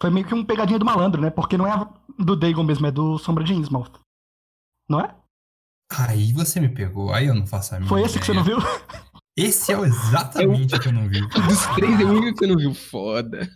Foi 0.00 0.10
meio 0.10 0.26
que 0.26 0.34
um 0.34 0.44
pegadinha 0.44 0.78
do 0.78 0.84
malandro, 0.84 1.20
né? 1.20 1.30
Porque 1.30 1.56
não 1.58 1.66
é 1.66 1.88
do 2.18 2.36
Dagon 2.36 2.62
mesmo, 2.62 2.86
é 2.86 2.90
do 2.90 3.18
Sombra 3.18 3.42
de 3.44 3.54
Innsmouth. 3.54 3.92
Não 4.88 5.00
é? 5.00 5.14
Aí 5.90 6.32
você 6.32 6.60
me 6.60 6.68
pegou, 6.68 7.12
aí 7.12 7.26
eu 7.26 7.34
não 7.34 7.46
faço 7.46 7.74
a 7.74 7.78
minha 7.78 7.88
Foi 7.88 8.02
esse 8.02 8.18
que 8.18 8.26
você 8.26 8.32
não 8.32 8.44
viu? 8.44 8.58
Esse 9.36 9.72
é 9.72 9.78
o 9.78 9.84
exatamente 9.84 10.74
o 10.74 10.80
que 10.80 10.88
eu 10.88 10.92
não 10.92 11.08
vi. 11.08 11.20
Dos 11.28 11.66
três, 11.74 12.00
é 12.00 12.04
o 12.04 12.08
único 12.08 12.38
que 12.38 12.46
você 12.46 12.46
não 12.46 12.56
viu. 12.56 12.74
Foda. 12.74 13.48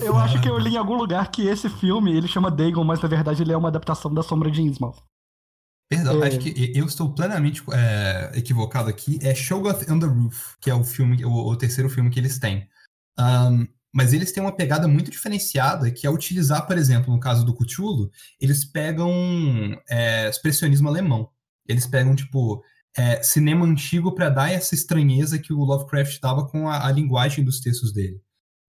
Eu 0.00 0.16
acho 0.16 0.40
que 0.40 0.48
eu 0.48 0.56
li 0.58 0.74
em 0.74 0.76
algum 0.76 0.94
lugar 0.94 1.30
que 1.30 1.46
esse 1.46 1.68
filme 1.68 2.16
ele 2.16 2.28
chama 2.28 2.50
Dagon, 2.50 2.84
mas 2.84 3.00
na 3.02 3.08
verdade 3.08 3.42
ele 3.42 3.52
é 3.52 3.56
uma 3.56 3.68
adaptação 3.68 4.14
da 4.14 4.22
Sombra 4.22 4.50
de 4.50 4.62
Innsmouth. 4.62 5.02
Perdão, 5.90 6.22
É. 6.22 6.28
acho 6.28 6.38
que 6.38 6.72
eu 6.74 6.84
estou 6.84 7.12
plenamente 7.14 7.62
é, 7.72 8.32
equivocado 8.34 8.88
aqui. 8.88 9.18
É 9.22 9.34
Shoggoth 9.34 9.90
on 9.90 9.98
the 9.98 10.06
Roof, 10.06 10.54
que 10.60 10.70
é 10.70 10.74
o 10.74 10.84
filme, 10.84 11.24
o, 11.24 11.32
o 11.32 11.56
terceiro 11.56 11.88
filme 11.88 12.10
que 12.10 12.20
eles 12.20 12.38
têm. 12.38 12.68
Ahn, 13.18 13.66
mas 13.92 14.12
eles 14.12 14.30
têm 14.30 14.42
uma 14.42 14.54
pegada 14.54 14.86
muito 14.86 15.10
diferenciada, 15.10 15.90
que 15.90 16.06
é 16.06 16.10
utilizar, 16.10 16.66
por 16.66 16.76
exemplo, 16.76 17.12
no 17.12 17.18
caso 17.18 17.44
do 17.44 17.54
Cthulhu, 17.54 18.10
eles 18.38 18.64
pegam 18.64 19.10
é, 19.88 20.28
expressionismo 20.28 20.88
alemão. 20.88 21.30
Eles 21.66 21.86
pegam, 21.86 22.14
tipo, 22.14 22.62
é, 22.98 23.22
cinema 23.22 23.64
antigo 23.64 24.14
para 24.14 24.28
dar 24.28 24.50
essa 24.50 24.74
estranheza 24.74 25.38
que 25.38 25.52
o 25.52 25.64
Lovecraft 25.64 26.20
dava 26.20 26.46
com 26.46 26.68
a, 26.68 26.86
a 26.86 26.90
linguagem 26.90 27.44
dos 27.44 27.60
textos 27.60 27.92
dele. 27.92 28.20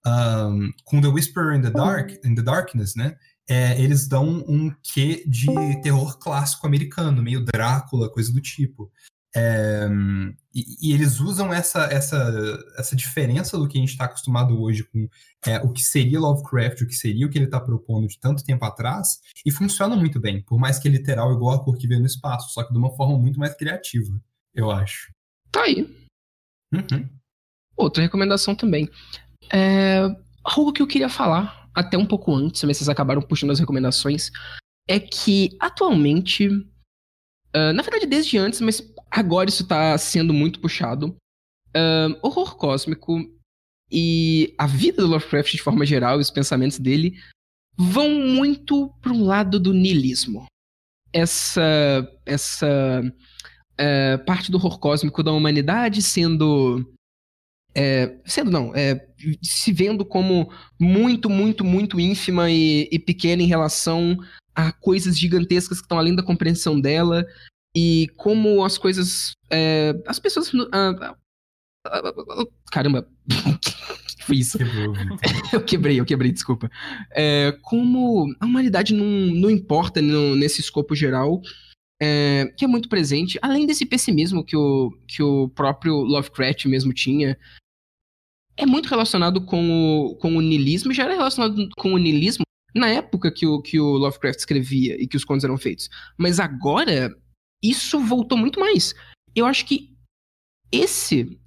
Ahn, 0.06 0.70
com 0.86 1.02
The 1.02 1.08
Whisperer 1.08 1.58
in 1.58 1.62
the, 1.62 1.72
Dark, 1.72 2.12
in 2.24 2.36
the 2.36 2.42
Darkness, 2.42 2.96
né? 2.96 3.16
é, 3.50 3.82
eles 3.82 4.08
dão 4.08 4.46
um 4.48 4.72
quê 4.84 5.24
de 5.26 5.48
terror 5.82 6.20
clássico 6.20 6.68
americano, 6.68 7.24
meio 7.24 7.44
Drácula, 7.44 8.12
coisa 8.12 8.32
do 8.32 8.40
tipo. 8.40 8.92
É, 9.36 9.88
e, 10.54 10.90
e 10.90 10.94
eles 10.94 11.20
usam 11.20 11.54
essa, 11.54 11.84
essa, 11.86 12.60
essa 12.78 12.96
diferença 12.96 13.58
do 13.58 13.68
que 13.68 13.78
a 13.78 13.82
gente 13.82 13.92
está 13.92 14.06
acostumado 14.06 14.60
hoje 14.60 14.84
com 14.84 15.08
é, 15.46 15.60
o 15.60 15.72
que 15.72 15.82
seria 15.82 16.20
Lovecraft, 16.20 16.82
o 16.82 16.88
que 16.88 16.96
seria 16.96 17.28
o 17.28 17.30
que 17.30 17.38
ele 17.38 17.46
está 17.46 17.60
propondo 17.60 18.08
de 18.08 18.20
tanto 18.20 18.44
tempo 18.44 18.66
atrás, 18.66 19.20
e 19.46 19.52
funciona 19.52 19.96
muito 19.96 20.20
bem, 20.20 20.42
por 20.42 20.60
mais 20.60 20.80
que 20.80 20.88
é 20.88 20.92
literal 20.92 21.32
igual 21.32 21.56
a 21.56 21.64
cor 21.64 21.78
que 21.78 21.88
vê 21.88 21.98
no 22.00 22.06
espaço, 22.06 22.54
só 22.54 22.64
que 22.64 22.74
de 22.74 22.80
uma 22.80 22.96
forma 22.96 23.18
muito 23.18 23.40
mais 23.40 23.54
criativa, 23.54 24.20
eu 24.54 24.72
acho. 24.72 25.12
Tá 25.52 25.64
aí. 25.64 25.96
Uhum. 26.74 27.08
Outra 27.78 28.04
recomendação 28.04 28.56
também. 28.56 28.90
É, 29.52 30.02
algo 30.44 30.74
que 30.74 30.82
eu 30.82 30.88
queria 30.88 31.10
falar, 31.10 31.70
até 31.74 31.98
um 31.98 32.06
pouco 32.06 32.34
antes, 32.34 32.64
mas 32.64 32.78
vocês 32.78 32.90
acabaram 32.90 33.22
puxando 33.22 33.52
as 33.52 33.60
recomendações, 33.60 34.32
é 34.88 35.00
que 35.00 35.56
atualmente, 35.60 36.50
ah, 37.54 37.74
na 37.74 37.82
verdade 37.82 38.06
desde 38.06 38.38
antes, 38.38 38.62
mas 38.62 38.82
agora 39.10 39.50
isso 39.50 39.68
tá 39.68 39.98
sendo 39.98 40.34
muito 40.34 40.60
puxado, 40.60 41.16
ah, 41.76 42.08
horror 42.22 42.56
cósmico 42.56 43.20
e 43.92 44.54
a 44.58 44.68
vida 44.68 45.02
do 45.02 45.08
Lovecraft 45.08 45.52
de 45.52 45.62
forma 45.62 45.86
geral 45.86 46.20
e 46.20 46.22
os 46.22 46.30
pensamentos 46.30 46.78
dele 46.78 47.18
vão 47.76 48.10
muito 48.10 48.90
para 49.02 49.14
um 49.14 49.24
lado 49.24 49.60
do 49.60 49.74
niilismo. 49.74 50.46
Essa, 51.12 52.08
essa 52.26 53.02
é, 53.78 54.18
parte 54.18 54.52
do 54.52 54.58
horror 54.58 54.78
cósmico 54.78 55.24
da 55.24 55.32
humanidade 55.32 56.02
sendo 56.02 56.86
é, 57.76 58.16
sendo 58.26 58.52
não, 58.52 58.76
é, 58.76 59.06
se 59.42 59.72
vendo 59.72 60.04
como 60.04 60.52
muito, 60.80 61.30
muito, 61.30 61.64
muito 61.64 62.00
ínfima 62.00 62.50
e, 62.50 62.90
e 62.92 63.00
pequena 63.00 63.42
em 63.42 63.48
relação 63.48 64.18
a 64.56 64.72
coisas 64.72 65.18
gigantescas 65.18 65.78
que 65.80 65.86
estão 65.86 65.98
além 65.98 66.16
da 66.16 66.24
compreensão 66.24 66.80
dela 66.80 67.26
e 67.76 68.08
como 68.18 68.64
as 68.64 68.78
coisas, 68.78 69.32
é, 69.50 69.94
as 70.08 70.20
pessoas, 70.20 70.52
ah, 70.72 70.96
ah, 71.02 71.16
ah, 71.86 72.46
caramba, 72.72 73.08
que 73.28 74.24
foi 74.26 74.38
isso? 74.38 74.58
Quebrou. 74.58 74.94
Eu 75.54 75.62
quebrei, 75.64 76.00
eu 76.00 76.06
quebrei, 76.06 76.32
desculpa. 76.32 76.70
É, 77.12 77.58
como 77.62 78.32
a 78.40 78.46
humanidade 78.46 78.94
não, 78.94 79.06
não 79.06 79.50
importa 79.50 80.02
no- 80.02 80.36
nesse 80.36 80.62
escopo 80.62 80.96
geral, 80.96 81.42
é, 82.02 82.46
que 82.58 82.64
é 82.64 82.68
muito 82.68 82.88
presente, 82.88 83.38
além 83.42 83.66
desse 83.66 83.86
pessimismo 83.86 84.44
que 84.44 84.56
o, 84.56 84.92
que 85.08 85.22
o 85.22 85.50
próprio 85.50 85.96
Lovecraft 85.96 86.66
mesmo 86.66 86.94
tinha, 86.94 87.38
é 88.56 88.66
muito 88.66 88.88
relacionado 88.88 89.46
com 89.46 89.70
o, 89.72 90.16
com 90.16 90.36
o 90.36 90.42
niilismo, 90.42 90.94
já 90.94 91.04
era 91.04 91.16
relacionado 91.16 91.70
com 91.78 91.94
o 91.94 91.98
niilismo 91.98 92.44
na 92.76 92.90
época 92.90 93.32
que 93.32 93.46
o, 93.46 93.62
que 93.62 93.80
o 93.80 93.98
Lovecraft 93.98 94.40
escrevia 94.40 95.02
e 95.02 95.08
que 95.08 95.18
os 95.18 95.26
contos 95.26 95.44
eram 95.44 95.58
feitos. 95.58 95.90
Mas 96.18 96.40
agora, 96.40 97.14
isso 97.64 98.00
voltou 98.00 98.38
muito 98.38 98.60
mais. 98.60 98.94
Eu 99.36 99.46
acho 99.46 99.66
que 99.66 99.94
esse, 100.72 101.40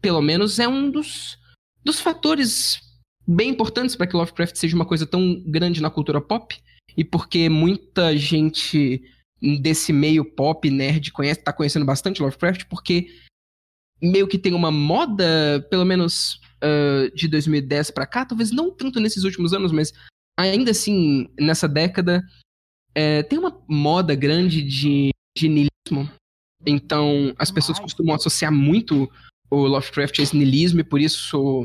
pelo 0.00 0.22
menos, 0.22 0.58
é 0.58 0.66
um 0.66 0.90
dos, 0.90 1.38
dos 1.84 2.00
fatores 2.00 2.80
bem 3.26 3.50
importantes 3.50 3.94
para 3.94 4.06
que 4.06 4.16
Lovecraft 4.16 4.56
seja 4.56 4.74
uma 4.74 4.86
coisa 4.86 5.06
tão 5.06 5.42
grande 5.44 5.82
na 5.82 5.90
cultura 5.90 6.20
pop 6.20 6.56
e 6.96 7.04
porque 7.04 7.48
muita 7.48 8.16
gente 8.16 9.02
desse 9.40 9.92
meio 9.92 10.24
pop 10.24 10.68
nerd 10.70 11.12
conhece, 11.12 11.42
tá 11.42 11.52
conhecendo 11.52 11.86
bastante 11.86 12.22
Lovecraft 12.22 12.64
porque 12.68 13.08
meio 14.00 14.28
que 14.28 14.38
tem 14.38 14.54
uma 14.54 14.70
moda, 14.70 15.66
pelo 15.70 15.84
menos 15.84 16.40
ah, 16.60 17.10
de 17.14 17.28
2010 17.28 17.90
para 17.90 18.06
cá, 18.06 18.24
talvez 18.24 18.50
não 18.50 18.70
tanto 18.70 19.00
nesses 19.00 19.24
últimos 19.24 19.52
anos, 19.52 19.72
mas 19.72 19.92
ainda 20.38 20.70
assim 20.70 21.28
nessa 21.38 21.68
década 21.68 22.22
é, 22.94 23.22
tem 23.22 23.38
uma 23.38 23.62
moda 23.68 24.14
grande 24.14 24.62
de, 24.62 25.10
de 25.36 25.48
niilismo. 25.48 26.10
Então 26.66 27.32
as 27.38 27.50
pessoas 27.50 27.78
costumam 27.78 28.14
associar 28.14 28.52
muito 28.52 29.08
o 29.50 29.66
Lovecraft 29.66 30.18
a 30.18 30.22
esse 30.22 30.36
niilismo 30.36 30.80
e 30.80 30.84
por 30.84 31.00
isso 31.00 31.64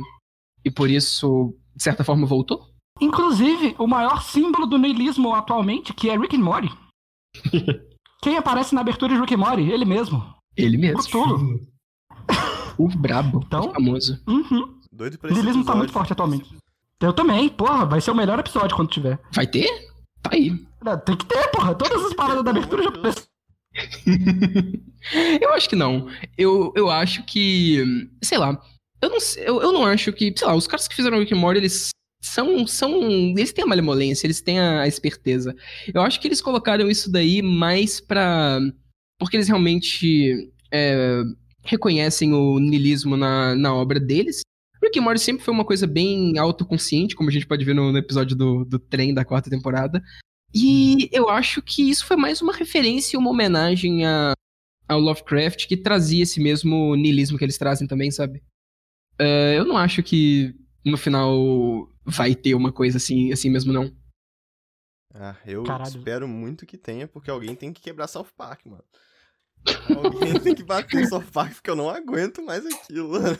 e 0.63 0.71
por 0.71 0.89
isso 0.89 1.57
de 1.75 1.83
certa 1.83 2.03
forma 2.03 2.27
voltou. 2.27 2.71
Inclusive, 3.01 3.75
o 3.79 3.87
maior 3.87 4.21
símbolo 4.21 4.67
do 4.67 4.77
niilismo 4.77 5.33
atualmente, 5.33 5.93
que 5.93 6.09
é 6.09 6.17
Rick 6.17 6.35
and 6.35 6.43
Morty. 6.43 6.69
Quem 8.21 8.37
aparece 8.37 8.73
na 8.73 8.81
abertura 8.81 9.13
de 9.13 9.19
Rick 9.19 9.33
and 9.33 9.37
Morty? 9.37 9.63
Ele 9.69 9.85
mesmo. 9.85 10.23
Ele 10.55 10.77
mesmo. 10.77 10.99
Cthulhu. 11.03 11.59
O 12.77 12.87
brabo, 12.87 13.43
Então? 13.45 13.69
o 13.69 13.73
famoso. 13.73 14.19
Uhum. 14.27 14.79
Doido 14.91 15.17
pra 15.17 15.29
O 15.29 15.33
esse 15.33 15.43
tá 15.43 15.49
episódio. 15.49 15.77
muito 15.77 15.91
forte 15.93 16.13
atualmente. 16.13 16.55
Eu 17.01 17.11
também, 17.13 17.49
porra, 17.49 17.85
vai 17.85 17.99
ser 17.99 18.11
o 18.11 18.15
melhor 18.15 18.39
episódio 18.39 18.75
quando 18.75 18.89
tiver. 18.89 19.19
Vai 19.31 19.45
ter? 19.45 19.67
Tá 20.21 20.31
aí. 20.33 20.51
Não, 20.83 20.97
Tem 20.99 21.17
que 21.17 21.25
ter, 21.25 21.49
porra. 21.51 21.75
Todas 21.75 22.03
as 22.05 22.13
paradas 22.13 22.43
da 22.43 22.51
abertura 22.51 22.83
já 22.83 22.89
aparecem. 22.89 23.23
eu 25.41 25.53
acho 25.53 25.69
que 25.69 25.75
não. 25.75 26.07
Eu, 26.37 26.71
eu 26.75 26.89
acho 26.89 27.23
que. 27.23 28.09
Sei 28.23 28.37
lá. 28.37 28.59
Eu 29.01 29.09
não, 29.09 29.17
eu, 29.37 29.61
eu 29.61 29.71
não 29.73 29.85
acho 29.85 30.13
que. 30.13 30.33
Sei 30.37 30.47
lá, 30.47 30.55
os 30.55 30.67
caras 30.67 30.87
que 30.87 30.95
fizeram 30.95 31.19
Rick 31.19 31.33
and 31.33 31.37
Morty, 31.39 31.59
eles 31.59 31.89
são. 32.33 32.67
são 32.67 33.01
eles 33.37 33.53
têm 33.53 33.63
a 33.63 33.67
malemolência, 33.67 34.25
eles 34.25 34.41
têm 34.41 34.59
a, 34.59 34.81
a 34.81 34.87
esperteza. 34.87 35.55
Eu 35.93 36.01
acho 36.01 36.19
que 36.19 36.27
eles 36.27 36.41
colocaram 36.41 36.89
isso 36.89 37.11
daí 37.11 37.41
mais 37.41 37.99
pra. 37.99 38.59
Porque 39.19 39.37
eles 39.37 39.47
realmente 39.47 40.51
é, 40.71 41.21
reconhecem 41.63 42.33
o 42.33 42.59
niilismo 42.59 43.15
na, 43.15 43.55
na 43.55 43.73
obra 43.73 43.99
deles. 43.99 44.41
Rick 44.83 44.99
and 44.99 45.03
Morty 45.03 45.21
sempre 45.21 45.45
foi 45.45 45.53
uma 45.53 45.63
coisa 45.63 45.87
bem 45.87 46.37
autoconsciente, 46.37 47.15
como 47.15 47.29
a 47.29 47.31
gente 47.31 47.47
pode 47.47 47.63
ver 47.63 47.73
no, 47.73 47.91
no 47.91 47.97
episódio 47.97 48.35
do, 48.35 48.65
do 48.65 48.77
trem 48.77 49.13
da 49.13 49.23
quarta 49.23 49.49
temporada. 49.49 50.03
E 50.53 51.09
eu 51.11 51.29
acho 51.29 51.61
que 51.61 51.89
isso 51.89 52.05
foi 52.05 52.17
mais 52.17 52.41
uma 52.41 52.53
referência 52.53 53.15
e 53.15 53.19
uma 53.19 53.29
homenagem 53.29 54.05
a, 54.05 54.33
ao 54.87 54.99
Lovecraft 54.99 55.67
que 55.67 55.77
trazia 55.77 56.23
esse 56.23 56.39
mesmo 56.39 56.95
niilismo 56.95 57.37
que 57.37 57.45
eles 57.45 57.57
trazem 57.57 57.87
também, 57.87 58.11
sabe? 58.11 58.43
Uh, 59.19 59.53
eu 59.55 59.63
não 59.65 59.77
acho 59.77 60.03
que 60.03 60.53
no 60.85 60.97
final 60.97 61.87
vai 62.05 62.35
ter 62.35 62.55
uma 62.55 62.71
coisa 62.71 62.97
assim, 62.97 63.31
assim 63.31 63.49
mesmo, 63.49 63.71
não. 63.71 63.91
Ah, 65.13 65.37
eu 65.45 65.63
Caralho. 65.63 65.87
espero 65.87 66.27
muito 66.27 66.65
que 66.65 66.77
tenha, 66.77 67.07
porque 67.07 67.29
alguém 67.29 67.55
tem 67.55 67.71
que 67.71 67.81
quebrar 67.81 68.07
South 68.07 68.29
Park, 68.35 68.65
mano. 68.65 68.83
Alguém 69.95 70.39
tem 70.39 70.55
que 70.55 70.63
bater 70.63 71.07
South 71.07 71.31
Park, 71.31 71.53
porque 71.53 71.69
eu 71.69 71.75
não 71.75 71.89
aguento 71.89 72.41
mais 72.43 72.65
aquilo. 72.65 73.11
mano. 73.11 73.37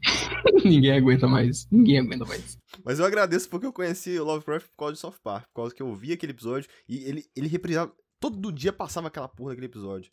Ninguém 0.64 0.92
aguenta 0.92 1.26
mais. 1.26 1.66
Ninguém 1.70 1.98
aguenta 1.98 2.24
mais. 2.24 2.56
Mas 2.84 2.98
eu 2.98 3.04
agradeço 3.04 3.48
porque 3.50 3.66
eu 3.66 3.72
conheci 3.72 4.18
o 4.18 4.24
Lovecraft 4.24 4.68
por 4.68 4.76
causa 4.76 4.94
de 4.94 5.00
South 5.00 5.18
Park, 5.22 5.46
por 5.48 5.62
causa 5.62 5.74
que 5.74 5.82
eu 5.82 5.94
vi 5.94 6.12
aquele 6.12 6.32
episódio 6.32 6.70
e 6.88 7.04
ele, 7.04 7.24
ele 7.36 7.48
reprisava. 7.48 7.92
Todo 8.20 8.52
dia 8.52 8.72
passava 8.72 9.08
aquela 9.08 9.28
porra 9.28 9.50
daquele 9.50 9.66
episódio. 9.66 10.10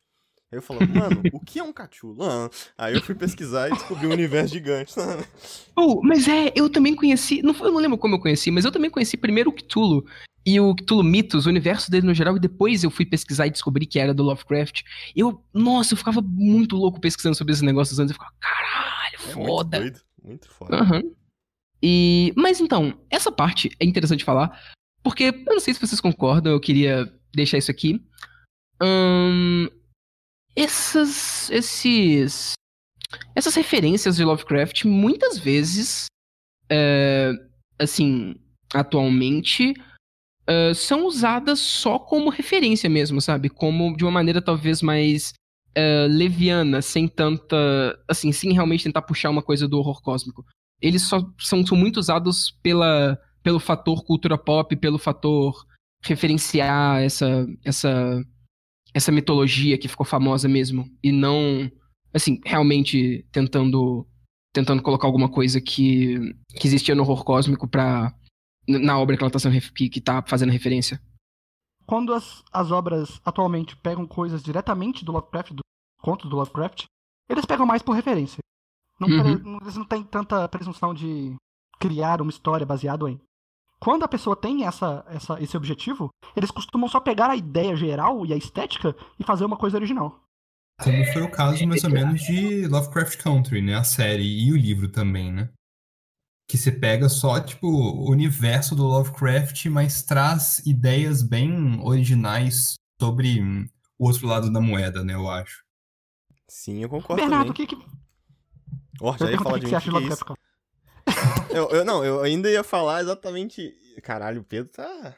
Aí 0.55 0.59
eu 0.59 0.61
falava, 0.61 0.87
mano, 0.87 1.27
o 1.33 1.39
que 1.39 1.59
é 1.59 1.63
um 1.63 1.73
cachorro? 1.73 2.23
Ah, 2.23 2.49
Aí 2.77 2.93
eu 2.95 3.01
fui 3.01 3.13
pesquisar 3.13 3.67
e 3.69 3.73
descobri 3.73 4.07
um 4.07 4.11
universo 4.13 4.53
gigante. 4.53 4.93
Oh, 5.77 5.99
mas 6.01 6.25
é, 6.25 6.53
eu 6.55 6.69
também 6.69 6.95
conheci. 6.95 7.41
Não, 7.41 7.53
foi- 7.53 7.67
eu 7.67 7.73
não 7.73 7.81
lembro 7.81 7.97
como 7.97 8.15
eu 8.15 8.19
conheci, 8.21 8.49
mas 8.49 8.63
eu 8.63 8.71
também 8.71 8.89
conheci 8.89 9.17
primeiro 9.17 9.49
o 9.49 9.53
Cthulhu. 9.53 10.05
E 10.45 10.57
o 10.57 10.73
Cthulhu 10.73 11.03
Mitos, 11.03 11.45
o 11.45 11.49
universo 11.49 11.91
dele 11.91 12.07
no 12.07 12.13
geral, 12.13 12.37
e 12.37 12.39
depois 12.39 12.81
eu 12.85 12.89
fui 12.89 13.05
pesquisar 13.05 13.45
e 13.47 13.49
descobri 13.51 13.85
que 13.85 13.99
era 13.99 14.13
do 14.13 14.23
Lovecraft. 14.23 14.83
Eu, 15.13 15.43
nossa, 15.53 15.93
eu 15.93 15.97
ficava 15.97 16.21
muito 16.21 16.77
louco 16.77 17.01
pesquisando 17.01 17.35
sobre 17.35 17.51
esses 17.51 17.61
negócios 17.61 17.99
antes. 17.99 18.11
Eu 18.11 18.13
ficava, 18.13 18.31
caralho, 18.39 19.15
É 19.29 19.35
muito 19.35 19.47
foda. 19.49 19.79
doido, 19.79 19.99
muito 20.23 20.49
foda. 20.49 20.77
Aham. 20.77 21.01
E, 21.83 22.31
mas 22.37 22.61
então, 22.61 22.97
essa 23.09 23.29
parte 23.29 23.69
é 23.77 23.85
interessante 23.85 24.23
falar, 24.23 24.57
porque 25.03 25.25
eu 25.25 25.53
não 25.55 25.59
sei 25.59 25.73
se 25.73 25.81
vocês 25.85 25.99
concordam, 25.99 26.53
eu 26.53 26.59
queria 26.61 27.11
deixar 27.33 27.57
isso 27.57 27.69
aqui. 27.69 28.01
Ahn, 28.81 29.67
essas, 30.55 31.49
esses, 31.49 32.53
essas 33.35 33.55
referências 33.55 34.15
de 34.15 34.23
Lovecraft 34.23 34.85
muitas 34.85 35.37
vezes, 35.37 36.05
é, 36.69 37.31
assim, 37.79 38.35
atualmente, 38.73 39.73
é, 40.47 40.73
são 40.73 41.05
usadas 41.05 41.59
só 41.59 41.99
como 41.99 42.29
referência 42.29 42.89
mesmo, 42.89 43.19
sabe? 43.21 43.49
Como 43.49 43.95
de 43.97 44.03
uma 44.03 44.11
maneira 44.11 44.41
talvez 44.41 44.81
mais 44.81 45.33
é, 45.75 46.07
leviana, 46.09 46.81
sem 46.81 47.07
tanta, 47.07 47.57
assim, 48.07 48.31
sem 48.31 48.53
realmente 48.53 48.83
tentar 48.83 49.01
puxar 49.01 49.29
uma 49.29 49.43
coisa 49.43 49.67
do 49.67 49.77
horror 49.77 50.01
cósmico 50.01 50.45
eles 50.81 51.03
só 51.03 51.19
são, 51.39 51.65
são 51.65 51.77
muito 51.77 51.97
usados 51.97 52.51
pela, 52.61 53.17
pelo 53.41 53.59
fator 53.59 54.03
cultura 54.03 54.37
pop, 54.37 54.75
pelo 54.75 54.97
fator 54.97 55.65
referenciar 56.03 57.01
essa, 57.01 57.47
essa, 57.63 58.21
essa 58.95 59.11
mitologia 59.11 59.77
que 59.77 59.89
ficou 59.89 60.05
famosa 60.05 60.47
mesmo. 60.47 60.89
E 61.03 61.11
não, 61.11 61.69
assim, 62.13 62.39
realmente 62.45 63.27
tentando, 63.29 64.07
tentando 64.53 64.81
colocar 64.81 65.05
alguma 65.05 65.29
coisa 65.29 65.59
que, 65.59 66.17
que 66.57 66.65
existia 66.65 66.95
no 66.95 67.03
horror 67.03 67.25
cósmico 67.25 67.67
pra, 67.67 68.15
na 68.65 68.97
obra 68.97 69.17
que 69.17 69.23
ela 69.23 69.29
tá, 69.29 69.37
sendo, 69.37 69.59
que, 69.73 69.89
que 69.89 69.99
tá 69.99 70.23
fazendo 70.25 70.53
referência. 70.53 70.97
Quando 71.85 72.13
as, 72.13 72.41
as 72.53 72.71
obras 72.71 73.19
atualmente 73.25 73.75
pegam 73.75 74.07
coisas 74.07 74.41
diretamente 74.41 75.03
do 75.03 75.11
Lovecraft, 75.11 75.51
do 75.51 75.61
contos 76.01 76.29
do 76.29 76.37
Lovecraft, 76.37 76.85
eles 77.29 77.45
pegam 77.45 77.65
mais 77.65 77.81
por 77.81 77.91
referência. 77.91 78.39
Não 78.97 79.09
Uhum. 79.09 79.59
eles 79.61 79.75
não 79.75 79.83
têm 79.83 80.03
tanta 80.03 80.47
presunção 80.47 80.93
de 80.93 81.35
criar 81.77 82.21
uma 82.21 82.31
história 82.31 82.65
baseada 82.65 83.09
em. 83.11 83.19
Quando 83.85 84.01
a 84.01 84.07
pessoa 84.07 84.35
tem 84.35 84.65
essa, 84.65 85.05
essa, 85.07 85.39
esse 85.39 85.55
objetivo, 85.55 86.09
eles 86.35 86.49
costumam 86.49 86.89
só 86.89 86.99
pegar 86.99 87.29
a 87.29 87.35
ideia 87.35 87.75
geral 87.75 88.25
e 88.25 88.33
a 88.33 88.35
estética 88.35 88.95
e 89.19 89.23
fazer 89.23 89.45
uma 89.45 89.55
coisa 89.55 89.77
original. 89.77 90.23
Como 90.81 91.05
foi 91.13 91.21
o 91.21 91.29
caso, 91.29 91.67
mais 91.67 91.83
ou 91.83 91.91
menos, 91.91 92.19
de 92.23 92.65
Lovecraft 92.65 93.21
Country, 93.21 93.61
né? 93.61 93.75
A 93.75 93.83
série 93.83 94.23
e 94.23 94.51
o 94.51 94.57
livro 94.57 94.89
também, 94.89 95.31
né? 95.31 95.51
Que 96.49 96.57
você 96.57 96.71
pega 96.71 97.07
só, 97.07 97.39
tipo, 97.39 97.67
o 97.67 98.09
universo 98.09 98.75
do 98.75 98.87
Lovecraft, 98.87 99.67
mas 99.67 100.01
traz 100.01 100.65
ideias 100.65 101.21
bem 101.21 101.79
originais 101.79 102.73
sobre 102.99 103.39
hum, 103.39 103.69
o 103.99 104.07
outro 104.07 104.25
lado 104.25 104.51
da 104.51 104.59
moeda, 104.59 105.03
né? 105.03 105.13
Eu 105.13 105.29
acho. 105.29 105.63
Sim, 106.49 106.81
eu 106.81 106.89
concordo 106.89 107.21
Bernardo, 107.21 107.51
o 107.51 107.53
que, 107.53 107.67
que, 107.67 107.75
eu 107.75 109.17
já 109.19 109.29
ia 109.29 109.37
falar 109.37 109.59
que, 109.59 109.65
de 109.67 109.71
que 109.71 109.75
que, 109.75 109.77
de 109.77 109.83
que 109.83 109.89
é 109.89 109.91
Lovecraft? 109.91 110.21
isso? 110.23 110.44
Eu, 111.55 111.69
eu- 111.69 111.85
não, 111.85 112.03
eu 112.03 112.21
ainda 112.21 112.49
ia 112.49 112.63
falar 112.63 113.01
exatamente... 113.01 113.73
Caralho, 114.03 114.41
o 114.41 114.43
Pedro 114.43 114.71
tá... 114.71 115.15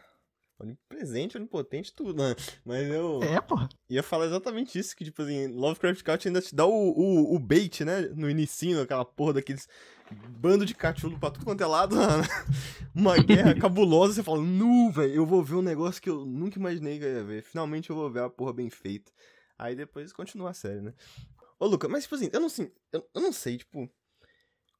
Presente, 0.89 1.37
onipotente, 1.37 1.93
tudo, 1.93 2.15
né? 2.23 2.35
Mas 2.65 2.87
eu 2.89 3.21
É, 3.21 3.39
porra. 3.39 3.69
ia 3.87 4.01
falar 4.01 4.25
exatamente 4.25 4.79
isso, 4.79 4.95
que, 4.95 5.05
tipo 5.05 5.21
assim, 5.21 5.45
Lovecraft 5.47 6.01
Country 6.01 6.29
ainda 6.29 6.41
te 6.41 6.55
dá 6.55 6.65
o, 6.65 6.71
o, 6.71 7.35
o 7.35 7.37
bait, 7.39 7.81
né? 7.85 8.01
No 8.15 8.27
inicinho, 8.27 8.81
aquela 8.81 9.05
porra 9.05 9.33
daqueles 9.33 9.67
bando 10.39 10.65
de 10.65 10.73
cachorro 10.73 11.19
pra 11.19 11.29
tudo 11.29 11.45
quanto 11.45 11.61
é 11.61 11.67
lado. 11.67 11.95
Uma 12.95 13.19
guerra 13.19 13.53
cabulosa, 13.59 14.15
você 14.15 14.23
fala, 14.23 14.41
nu, 14.41 14.89
velho, 14.89 15.13
eu 15.13 15.25
vou 15.27 15.43
ver 15.43 15.55
um 15.55 15.61
negócio 15.61 16.01
que 16.01 16.09
eu 16.09 16.25
nunca 16.25 16.57
imaginei 16.57 16.97
que 16.97 17.05
eu 17.05 17.17
ia 17.17 17.23
ver. 17.23 17.43
Finalmente 17.43 17.91
eu 17.91 17.95
vou 17.95 18.09
ver 18.09 18.23
a 18.23 18.29
porra 18.29 18.51
bem 18.53 18.71
feita. 18.71 19.11
Aí 19.59 19.75
depois 19.75 20.11
continua 20.11 20.49
a 20.49 20.53
série, 20.55 20.81
né? 20.81 20.91
Ô, 21.59 21.67
Luca, 21.67 21.87
mas 21.87 22.03
tipo 22.05 22.15
assim, 22.15 22.29
eu 22.33 22.39
não, 22.39 22.49
sei- 22.49 22.71
eu, 22.91 23.07
eu 23.13 23.21
não 23.21 23.31
sei, 23.31 23.57
tipo... 23.59 23.87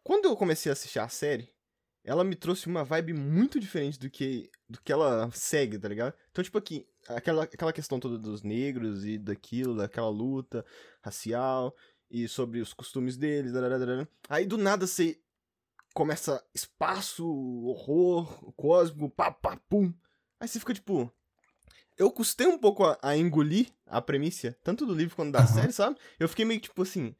Quando 0.07 0.23
eu 0.23 0.37
comecei 0.37 0.69
a 0.69 0.73
assistir 0.73 0.99
a 0.99 1.09
série, 1.09 1.49
ela 2.01 2.23
me 2.23 2.33
trouxe 2.33 2.65
uma 2.67 2.81
vibe 2.81 3.11
muito 3.11 3.59
diferente 3.59 3.99
do 3.99 4.09
que, 4.09 4.49
do 4.69 4.79
que 4.81 4.89
ela 4.89 5.29
segue, 5.33 5.77
tá 5.77 5.89
ligado? 5.89 6.13
Então, 6.31 6.41
tipo 6.41 6.57
aqui, 6.57 6.87
aquela, 7.09 7.43
aquela 7.43 7.73
questão 7.73 7.99
toda 7.99 8.17
dos 8.17 8.41
negros 8.41 9.05
e 9.05 9.17
daquilo, 9.17 9.75
daquela 9.75 10.07
luta 10.07 10.65
racial 11.01 11.75
e 12.09 12.25
sobre 12.25 12.61
os 12.61 12.73
costumes 12.73 13.17
deles, 13.17 13.51
dararara. 13.51 14.07
aí 14.29 14.45
do 14.45 14.57
nada 14.57 14.87
você 14.87 15.19
começa 15.93 16.41
espaço, 16.55 17.27
horror, 17.27 18.53
cósmico, 18.53 19.09
pá, 19.09 19.29
pá, 19.29 19.59
pum. 19.67 19.93
Aí 20.39 20.47
você 20.47 20.57
fica 20.57 20.73
tipo. 20.73 21.11
Eu 21.97 22.09
custei 22.11 22.47
um 22.47 22.57
pouco 22.57 22.85
a, 22.85 22.97
a 23.01 23.17
engolir 23.17 23.67
a 23.85 24.01
premissa, 24.01 24.57
tanto 24.63 24.85
do 24.85 24.95
livro 24.95 25.17
quanto 25.17 25.33
da 25.33 25.39
Aham. 25.39 25.47
série, 25.53 25.73
sabe? 25.73 25.97
Eu 26.17 26.29
fiquei 26.29 26.45
meio 26.45 26.61
tipo 26.61 26.81
assim. 26.81 27.13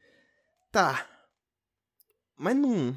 Tá. 0.72 1.17
Mas 2.38 2.56
não. 2.56 2.96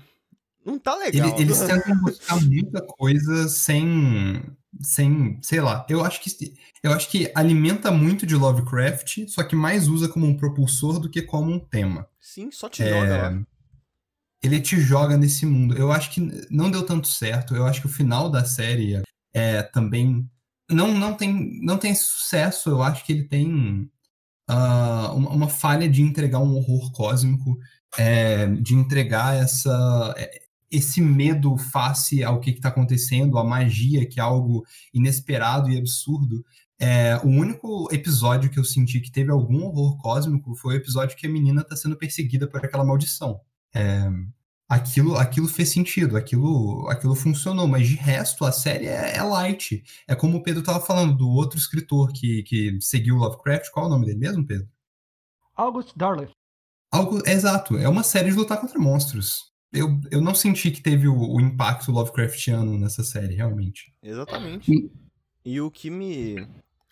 Não 0.66 0.78
tá 0.78 0.96
legal. 0.96 1.30
Ele- 1.30 1.42
eles 1.42 1.60
tentam 1.66 1.96
mostrar 2.02 2.40
muita 2.42 2.82
coisa 2.82 3.48
sem, 3.50 4.44
sem, 4.82 5.40
sei 5.42 5.60
lá. 5.60 5.86
Eu 5.90 6.04
acho 6.04 6.22
que 6.22 6.54
eu 6.84 6.92
acho 6.94 7.10
que 7.10 7.32
alimenta 7.36 7.92
muito 7.92 8.26
de 8.26 8.36
Lovecraft, 8.36 9.28
só 9.28 9.44
que 9.44 9.56
mais 9.56 9.88
usa 9.88 10.08
como 10.08 10.26
um 10.26 10.36
propulsor 10.38 11.00
do 11.00 11.10
que 11.10 11.22
como 11.22 11.52
um 11.52 11.60
tema. 11.60 12.08
Sim, 12.20 12.50
só 12.52 12.70
te 12.70 12.88
joga 12.88 13.18
lá. 13.18 13.44
Ele 14.44 14.60
te 14.60 14.80
joga 14.80 15.18
nesse 15.18 15.46
mundo. 15.46 15.78
Eu 15.78 15.92
acho 15.92 16.10
que 16.12 16.20
não 16.50 16.72
deu 16.72 16.84
tanto 16.84 17.08
certo. 17.08 17.56
Eu 17.56 17.66
acho 17.66 17.82
que 17.82 17.86
o 17.88 17.92
final 17.92 18.30
da 18.30 18.44
série 18.44 19.02
é 19.34 19.62
também 19.62 20.28
não 20.70 20.94
não 20.98 21.14
tem 21.14 21.60
não 21.62 21.78
tem 21.78 21.94
sucesso. 21.94 22.70
Eu 22.70 22.82
acho 22.82 23.06
que 23.06 23.14
ele 23.14 23.24
tem 23.26 23.90
ah, 24.48 25.12
uma, 25.14 25.30
uma 25.30 25.50
falha 25.50 25.88
de 25.88 26.02
entregar 26.02 26.40
um 26.40 26.56
horror 26.56 26.92
cósmico, 26.92 27.58
é, 27.98 28.48
de 28.48 28.74
entregar 28.76 29.36
essa 29.36 30.14
é, 30.18 30.42
esse 30.72 31.02
medo 31.02 31.58
face 31.58 32.24
ao 32.24 32.40
que 32.40 32.52
está 32.52 32.70
acontecendo, 32.70 33.38
a 33.38 33.44
magia, 33.44 34.08
que 34.08 34.20
é 34.20 34.24
algo 34.24 34.64
inesperado 34.94 35.70
e 35.70 35.78
absurdo. 35.78 36.46
É, 36.80 37.18
o 37.18 37.28
único 37.28 37.90
episódio 37.92 38.50
que 38.50 38.58
eu 38.58 38.64
senti 38.64 39.02
que 39.02 39.12
teve 39.12 39.30
algum 39.30 39.66
horror 39.66 39.98
cósmico 39.98 40.56
foi 40.56 40.76
o 40.76 40.78
episódio 40.78 41.16
que 41.18 41.28
a 41.28 41.30
menina 41.30 41.62
está 41.62 41.76
sendo 41.76 41.98
perseguida 41.98 42.48
por 42.48 42.66
aquela 42.66 42.86
maldição. 42.86 43.42
É, 43.76 44.10
aquilo, 44.68 45.18
aquilo 45.18 45.48
fez 45.48 45.70
sentido, 45.70 46.16
aquilo, 46.16 46.88
aquilo 46.90 47.14
funcionou, 47.16 47.68
mas 47.68 47.88
de 47.88 47.96
resto 47.96 48.46
a 48.46 48.52
série 48.52 48.88
é, 48.88 49.18
é 49.18 49.22
light. 49.22 49.84
É 50.08 50.16
como 50.16 50.38
o 50.38 50.44
Pedro 50.44 50.62
estava 50.62 50.80
falando 50.80 51.16
do 51.18 51.30
outro 51.30 51.60
escritor 51.60 52.14
que, 52.14 52.44
que 52.44 52.80
seguiu 52.80 53.18
Lovecraft. 53.18 53.70
Qual 53.72 53.86
é 53.86 53.88
o 53.90 53.92
nome 53.92 54.06
dele 54.06 54.20
mesmo, 54.20 54.48
Pedro? 54.48 54.68
August 55.56 55.92
Darley. 55.98 56.30
Algo, 56.92 57.22
é 57.26 57.32
exato, 57.32 57.78
é 57.78 57.88
uma 57.88 58.04
série 58.04 58.32
de 58.32 58.36
lutar 58.36 58.60
contra 58.60 58.78
monstros. 58.78 59.52
Eu, 59.72 60.00
eu 60.12 60.20
não 60.20 60.36
senti 60.36 60.70
que 60.70 60.82
teve 60.82 61.08
o, 61.08 61.16
o 61.16 61.40
impacto 61.40 61.92
Lovecraftiano 61.92 62.78
nessa 62.78 63.04
série, 63.04 63.36
realmente. 63.36 63.94
Exatamente. 64.04 64.70
Hum. 64.70 64.90
E 65.46 65.62
o 65.62 65.72
que 65.72 65.90
me. 65.90 66.42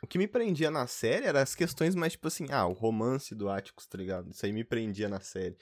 O 0.02 0.08
que 0.08 0.18
me 0.18 0.28
prendia 0.28 0.72
na 0.72 0.88
série 0.88 1.26
era 1.26 1.42
as 1.42 1.54
questões 1.54 1.94
mais, 1.94 2.14
tipo 2.14 2.30
assim, 2.30 2.46
ah, 2.52 2.66
o 2.66 2.72
romance 2.72 3.36
do 3.36 3.50
Atticus, 3.50 3.86
tá 3.86 3.98
ligado? 3.98 4.32
Isso 4.32 4.46
aí 4.46 4.54
me 4.54 4.64
prendia 4.64 5.10
na 5.10 5.20
série. 5.20 5.58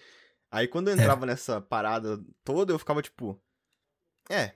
Aí 0.51 0.67
quando 0.67 0.89
eu 0.89 0.93
entrava 0.93 1.25
nessa 1.25 1.59
parada 1.59 2.23
toda, 2.43 2.71
eu 2.71 2.79
ficava 2.79 3.01
tipo. 3.01 3.41
É. 4.29 4.53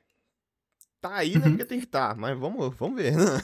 Tá 1.02 1.16
aí, 1.16 1.38
né? 1.38 1.46
Uhum. 1.46 1.52
Porque 1.52 1.66
tem 1.66 1.80
que 1.80 1.88
tá. 1.88 2.14
Mas 2.16 2.38
vamos, 2.38 2.76
vamos 2.78 3.02
ver, 3.02 3.18
né? 3.18 3.42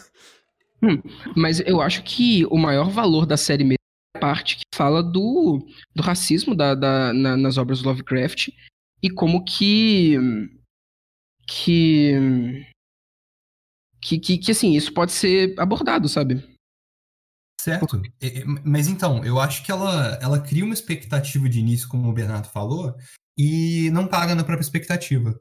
Mas 1.36 1.60
eu 1.62 1.82
acho 1.82 2.04
que 2.04 2.46
o 2.46 2.58
maior 2.58 2.92
valor 2.92 3.26
da 3.26 3.36
série 3.36 3.64
mesmo 3.64 3.74
é 3.74 3.77
parte 4.20 4.58
que 4.58 4.64
fala 4.76 5.02
do, 5.04 5.66
do 5.96 6.02
racismo 6.02 6.56
da, 6.56 6.74
da- 6.76 7.14
na- 7.14 7.38
nas 7.38 7.58
obras 7.58 7.82
do 7.82 7.90
Lovecraft 7.90 8.50
e 9.02 9.10
como 9.10 9.44
que. 9.44 10.16
que. 11.48 12.12
que, 14.02 14.20
que, 14.20 14.38
que, 14.38 14.52
assim, 14.52 14.76
isso 14.76 14.94
pode 14.94 15.12
ser 15.12 15.60
abordado, 15.60 16.08
sabe? 16.10 16.44
Certo. 17.60 18.02
Mas 18.64 18.88
então, 18.88 19.24
eu 19.26 19.40
acho 19.40 19.64
que 19.64 19.72
ela, 19.72 20.18
ela 20.22 20.40
cria 20.40 20.64
uma 20.64 20.74
expectativa 20.74 21.50
de 21.50 21.60
início, 21.60 21.88
como 21.90 22.10
o 22.10 22.14
Bernardo 22.14 22.48
falou, 22.48 22.96
e 23.38 23.90
não 23.92 24.08
paga 24.08 24.34
na 24.36 24.44
própria 24.44 24.64
expectativa. 24.64 25.38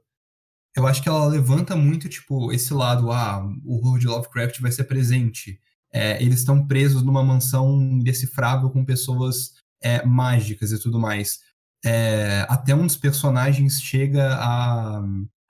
Eu 0.75 0.87
acho 0.87 1.03
que 1.03 1.09
ela 1.09 1.27
levanta 1.27 1.77
muito, 1.77 2.09
tipo, 2.09 2.53
esse 2.53 2.75
lado, 2.75 3.11
ah, 3.13 3.47
o 3.65 3.77
horror 3.77 3.99
de 3.99 4.07
Lovecraft 4.07 4.61
vai 4.61 4.73
ser 4.73 4.85
presente. 4.85 5.61
É, 5.97 6.23
eles 6.23 6.41
estão 6.41 6.67
presos 6.67 7.03
numa 7.03 7.25
mansão 7.25 7.81
indecifrável 7.81 8.69
com 8.69 8.85
pessoas 8.85 9.55
é, 9.83 10.05
mágicas 10.05 10.71
e 10.71 10.79
tudo 10.79 11.01
mais. 11.01 11.41
É, 11.83 12.45
até 12.51 12.75
um 12.75 12.87
dos 12.87 12.99
personagens 12.99 13.81
chega 13.81 14.35
a, 14.35 15.03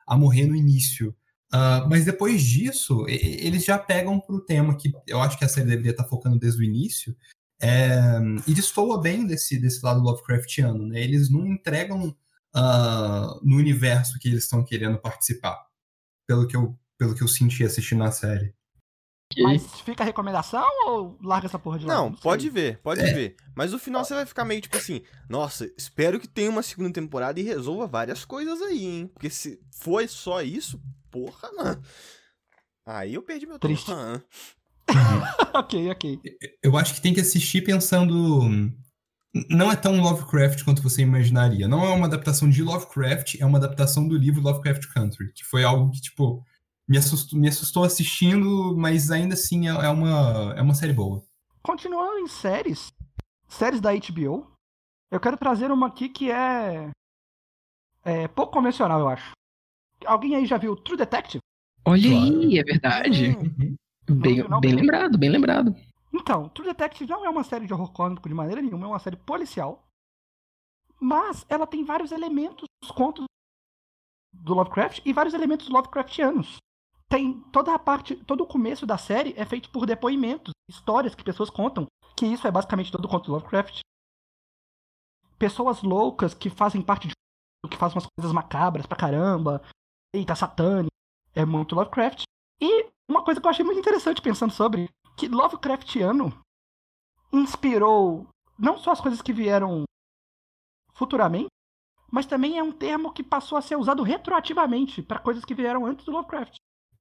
a 0.07 0.17
morrer 0.17 0.47
no 0.47 0.55
início. 0.55 1.15
Uh, 1.53 1.89
mas 1.89 2.05
depois 2.05 2.43
disso, 2.43 3.07
eles 3.09 3.65
já 3.65 3.77
pegam 3.77 4.21
para 4.21 4.37
o 4.37 4.41
tema 4.41 4.77
que 4.77 4.93
eu 5.07 5.21
acho 5.21 5.37
que 5.37 5.45
a 5.45 5.49
série 5.49 5.69
deveria 5.69 5.93
estar 5.93 6.05
tá 6.05 6.09
focando 6.09 6.39
desde 6.39 6.61
o 6.61 6.65
início, 6.65 7.17
é, 7.61 8.19
e 8.47 8.55
destoa 8.55 9.01
bem 9.01 9.27
desse, 9.27 9.59
desse 9.59 9.85
lado 9.85 10.01
Lovecraftiano. 10.01 10.87
Né? 10.87 11.01
Eles 11.01 11.31
não 11.31 11.47
entregam 11.47 12.09
uh, 12.55 13.41
no 13.43 13.57
universo 13.57 14.19
que 14.21 14.29
eles 14.29 14.45
estão 14.45 14.65
querendo 14.65 14.99
participar, 14.99 15.59
pelo 16.27 16.47
que, 16.47 16.57
eu, 16.57 16.79
pelo 16.99 17.15
que 17.15 17.23
eu 17.23 17.29
senti 17.29 17.65
assistindo 17.65 18.05
a 18.05 18.13
série. 18.13 18.55
Mas 19.39 19.81
fica 19.81 20.03
a 20.03 20.07
recomendação 20.07 20.67
ou 20.87 21.19
larga 21.23 21.47
essa 21.47 21.59
porra 21.59 21.79
de 21.79 21.87
lado? 21.87 21.97
Não, 21.97 22.11
não 22.11 22.17
pode 22.17 22.49
ver, 22.49 22.79
pode 22.79 23.01
é. 23.01 23.13
ver. 23.13 23.37
Mas 23.55 23.73
no 23.73 23.79
final 23.79 24.05
você 24.05 24.15
vai 24.15 24.25
ficar 24.25 24.45
meio 24.45 24.61
tipo 24.61 24.77
assim, 24.77 25.03
nossa, 25.29 25.71
espero 25.77 26.21
que 26.21 26.29
tenha 26.29 26.51
uma 26.51 26.63
segunda 26.63 26.93
temporada 26.93 27.39
e 27.39 27.43
resolva 27.43 27.87
várias 27.87 28.25
coisas 28.25 28.61
aí, 28.63 28.85
hein? 28.85 29.11
Porque 29.13 29.29
se 29.29 29.61
foi 29.71 30.07
só 30.07 30.43
isso, 30.43 30.81
porra, 31.11 31.51
não. 31.53 31.83
Aí 32.87 33.15
eu 33.15 33.23
perdi 33.23 33.47
meu 33.47 33.59
tempo. 33.59 33.83
ok, 35.53 35.91
ok. 35.91 36.21
Eu 36.63 36.77
acho 36.77 36.95
que 36.95 37.01
tem 37.01 37.13
que 37.13 37.21
assistir 37.21 37.63
pensando. 37.63 38.41
Não 39.51 39.71
é 39.71 39.77
tão 39.77 40.01
Lovecraft 40.01 40.63
quanto 40.63 40.83
você 40.83 41.03
imaginaria. 41.03 41.69
Não 41.69 41.85
é 41.85 41.93
uma 41.93 42.07
adaptação 42.07 42.49
de 42.49 42.63
Lovecraft, 42.63 43.41
é 43.41 43.45
uma 43.45 43.59
adaptação 43.59 44.07
do 44.07 44.17
livro 44.17 44.41
Lovecraft 44.41 44.87
Country, 44.95 45.33
que 45.35 45.45
foi 45.45 45.65
algo 45.65 45.91
que, 45.91 46.01
tipo, 46.01 46.43
me 46.89 46.99
assustou, 46.99 47.39
me 47.39 47.49
assustou 47.49 47.85
assistindo, 47.85 48.77
mas 48.77 49.11
ainda 49.11 49.35
assim 49.35 49.69
é, 49.69 49.71
é 49.71 49.89
uma, 49.89 50.55
é 50.57 50.63
uma 50.63 50.75
série 50.75 50.93
boa. 50.93 51.23
Continuando 51.63 52.19
em 52.19 52.29
séries, 52.29 52.93
séries 53.49 53.81
da 53.81 53.91
HBO, 53.93 54.53
eu 55.11 55.19
quero 55.19 55.37
trazer 55.37 55.71
uma 55.71 55.89
aqui 55.89 56.09
que 56.09 56.31
é, 56.31 56.91
é 58.05 58.29
pouco 58.29 58.53
convencional, 58.53 59.01
eu 59.01 59.09
acho. 59.09 59.33
Alguém 60.05 60.37
aí 60.37 60.47
já 60.47 60.57
viu 60.57 60.77
True 60.77 60.97
Detective? 60.97 61.41
Olha 61.85 62.09
claro. 62.09 62.41
aí, 62.41 62.59
é 62.59 62.63
verdade. 62.65 63.29
Uhum. 63.29 63.77
Bem, 64.09 64.39
não, 64.39 64.49
não, 64.49 64.61
bem 64.61 64.75
lembrado, 64.75 65.19
bem 65.19 65.31
lembrado. 65.31 65.75
Então, 66.13 66.49
True 66.51 66.69
Detective 66.69 67.11
não 67.11 67.25
é 67.25 67.29
uma 67.29 67.43
série 67.43 67.67
de 67.67 67.75
horror 67.75 67.93
cósmico 67.93 68.29
de 68.29 68.35
maneira 68.35 68.63
nenhuma, 68.63 68.87
é 68.87 68.89
uma 68.91 68.99
série 68.99 69.17
policial. 69.17 69.85
Mas 71.01 71.45
ela 71.49 71.67
tem 71.67 71.85
vários 71.85 72.13
elementos 72.13 72.65
dos 72.81 72.91
contos 72.91 73.25
do 74.33 74.55
Lovecraft 74.55 75.01
e 75.05 75.13
vários 75.13 75.35
elementos 75.35 75.69
Lovecraftianos 75.69 76.59
tem 77.09 77.41
toda 77.53 77.75
a 77.75 77.79
parte, 77.79 78.17
todo 78.25 78.43
o 78.43 78.47
começo 78.47 78.85
da 78.85 78.99
série 78.99 79.35
é 79.37 79.45
feito 79.45 79.71
por 79.71 79.87
depoimentos, 79.87 80.53
histórias 80.69 81.15
que 81.15 81.25
pessoas 81.25 81.51
contam, 81.51 81.87
que 82.17 82.27
isso 82.27 82.47
é 82.47 82.51
basicamente 82.51 82.91
todo 82.91 83.05
o 83.05 83.09
conto 83.09 83.27
do 83.27 83.33
Lovecraft. 83.33 83.81
Pessoas 85.39 85.83
loucas 85.83 86.35
que 86.35 86.51
fazem 86.51 86.83
parte 86.83 87.09
de 87.09 87.15
que 87.69 87.77
fazem 87.77 87.97
umas 87.97 88.07
coisas 88.17 88.33
macabras 88.33 88.87
pra 88.87 88.97
caramba, 88.97 89.63
eita, 90.15 90.35
satânico, 90.35 90.93
é 91.35 91.45
muito 91.45 91.75
Lovecraft. 91.75 92.23
E 92.61 92.91
uma 93.09 93.25
coisa 93.25 93.41
que 93.41 93.47
eu 93.47 93.51
achei 93.51 93.65
muito 93.65 93.81
interessante 93.81 94.23
pensando 94.23 94.53
sobre, 94.53 94.89
que 95.17 95.29
Lovecraftiano 95.29 96.33
inspirou 97.33 98.29
não 98.59 98.79
só 98.79 98.93
as 98.93 99.01
coisas 99.01 99.21
que 99.21 99.33
vieram 99.33 99.85
futuramente, 100.95 101.49
mas 102.11 102.25
também 102.25 102.57
é 102.57 102.63
um 102.63 102.73
termo 102.73 103.13
que 103.13 103.23
passou 103.23 103.59
a 103.59 103.63
ser 103.63 103.77
usado 103.77 104.03
retroativamente 104.03 105.03
para 105.03 105.19
coisas 105.19 105.45
que 105.45 105.55
vieram 105.55 105.85
antes 105.85 106.05
do 106.05 106.13
Lovecraft. 106.13 106.57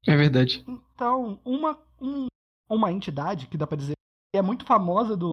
É 0.07 0.15
verdade. 0.15 0.64
Então, 0.68 1.40
uma, 1.44 1.77
um, 1.99 2.27
uma 2.69 2.91
entidade 2.91 3.48
que 3.48 3.57
dá 3.57 3.65
pra 3.65 3.77
dizer 3.77 3.94
que 4.34 4.38
é 4.38 4.41
muito 4.41 4.65
famosa 4.65 5.18
do 5.18 5.32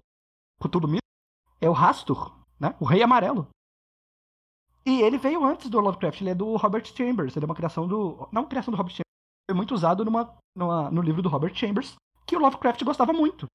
Cthulhu 0.61 0.87
Mito 0.87 1.03
é 1.61 1.69
o 1.69 1.73
Rastur, 1.73 2.33
né? 2.59 2.75
O 2.79 2.85
Rei 2.85 3.03
Amarelo. 3.03 3.47
E 4.85 5.01
ele 5.01 5.17
veio 5.17 5.45
antes 5.45 5.69
do 5.69 5.79
Lovecraft, 5.79 6.19
ele 6.21 6.31
é 6.31 6.35
do 6.35 6.57
Robert 6.57 6.85
Chambers, 6.85 7.35
ele 7.35 7.45
é 7.45 7.47
uma 7.47 7.55
criação 7.55 7.87
do... 7.87 8.27
Não 8.31 8.45
criação 8.45 8.71
do 8.71 8.77
Robert 8.77 8.91
Chambers, 8.91 9.49
foi 9.49 9.55
muito 9.55 9.73
usado 9.73 10.03
numa, 10.03 10.37
numa, 10.55 10.91
no 10.91 11.01
livro 11.01 11.21
do 11.21 11.29
Robert 11.29 11.55
Chambers, 11.55 11.95
que 12.25 12.35
o 12.35 12.39
Lovecraft 12.39 12.83
gostava 12.83 13.13
muito. 13.13 13.45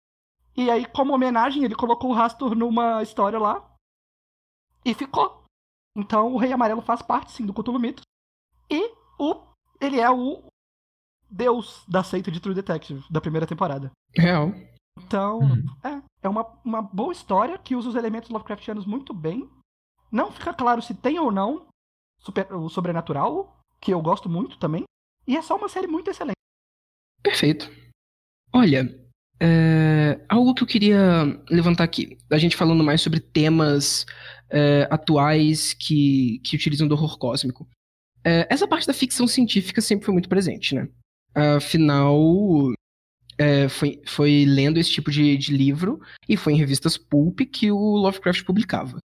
E 0.57 0.71
aí, 0.71 0.87
como 0.87 1.15
homenagem, 1.15 1.65
ele 1.65 1.75
colocou 1.75 2.11
o 2.11 2.15
Rastur 2.15 2.55
numa 2.55 3.03
história 3.03 3.39
lá 3.39 3.63
e 4.85 4.95
ficou. 4.95 5.45
Então, 5.97 6.33
o 6.33 6.39
Rei 6.39 6.53
Amarelo 6.53 6.81
faz 6.81 7.03
parte, 7.03 7.33
sim, 7.33 7.45
do 7.45 7.53
Cthulhu 7.53 7.79
Mito. 7.79 8.03
E 8.71 8.91
o, 9.19 9.43
ele 9.81 10.01
é 10.01 10.11
o 10.11 10.48
deus 11.31 11.83
da 11.89 12.03
seita 12.03 12.31
de 12.31 12.41
True 12.41 12.55
Detective, 12.55 13.05
da 13.11 13.21
primeira 13.21 13.47
temporada. 13.47 13.91
Real. 14.17 14.53
Então, 14.99 15.41
uhum. 15.41 15.65
é, 15.85 16.03
é 16.23 16.29
uma, 16.29 16.47
uma 16.65 16.83
boa 16.83 17.13
história 17.13 17.59
que 17.59 17.77
usa 17.77 17.89
os 17.89 17.95
elementos 17.95 18.31
Lovecraftianos 18.31 18.87
muito 18.87 19.15
bem. 19.15 19.49
Não 20.11 20.33
fica 20.33 20.53
claro 20.53 20.83
se 20.83 20.95
tem 20.95 21.19
ou 21.19 21.31
não 21.31 21.67
super, 22.19 22.53
o 22.53 22.69
sobrenatural, 22.69 23.61
que 23.81 23.93
eu 23.93 24.01
gosto 24.01 24.29
muito 24.29 24.59
também. 24.59 24.85
E 25.27 25.37
é 25.37 25.43
só 25.43 25.57
uma 25.57 25.69
série 25.69 25.87
muito 25.87 26.11
excelente. 26.11 26.37
Perfeito. 27.23 27.71
Olha, 28.53 28.89
é, 29.41 30.21
algo 30.29 30.55
que 30.55 30.63
eu 30.63 30.67
queria 30.67 31.25
levantar 31.51 31.85
aqui, 31.85 32.17
a 32.31 32.39
gente 32.39 32.57
falando 32.57 32.83
mais 32.83 33.01
sobre 33.01 33.21
temas 33.21 34.05
é, 34.51 34.89
atuais 34.91 35.75
que, 35.75 36.41
que 36.45 36.57
utilizam 36.57 36.89
do 36.89 36.95
horror 36.95 37.19
cósmico. 37.19 37.69
É, 38.25 38.47
essa 38.51 38.67
parte 38.67 38.87
da 38.87 38.93
ficção 38.93 39.27
científica 39.27 39.81
sempre 39.81 40.07
foi 40.07 40.13
muito 40.13 40.29
presente, 40.29 40.75
né? 40.75 40.89
Afinal, 41.39 42.73
é, 43.39 43.69
foi, 43.69 44.03
foi 44.05 44.45
lendo 44.45 44.79
esse 44.79 44.91
tipo 44.91 45.09
de, 45.09 45.37
de, 45.37 45.57
livro 45.57 46.01
e 46.29 46.37
foi 46.37 46.53
em 46.53 46.57
revistas 46.57 46.99
pulp 46.99 47.41
que 47.43 47.71
o 47.71 47.97
Lovecraft 47.97 48.45
publicava. 48.45 48.99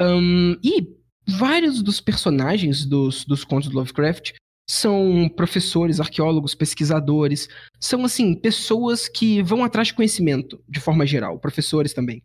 Um, 0.00 0.58
e 0.64 0.88
vários 1.24 1.80
dos 1.80 2.00
personagens 2.00 2.84
dos, 2.84 3.24
dos 3.24 3.44
contos 3.44 3.68
do 3.68 3.76
Lovecraft 3.76 4.32
são 4.68 5.28
professores, 5.36 6.00
arqueólogos, 6.00 6.54
pesquisadores, 6.54 7.48
são 7.78 8.04
assim 8.04 8.34
pessoas 8.34 9.08
que 9.08 9.40
vão 9.42 9.62
atrás 9.62 9.88
de 9.88 9.94
conhecimento 9.94 10.60
de 10.68 10.80
forma 10.80 11.06
geral, 11.06 11.38
professores 11.38 11.94
também. 11.94 12.24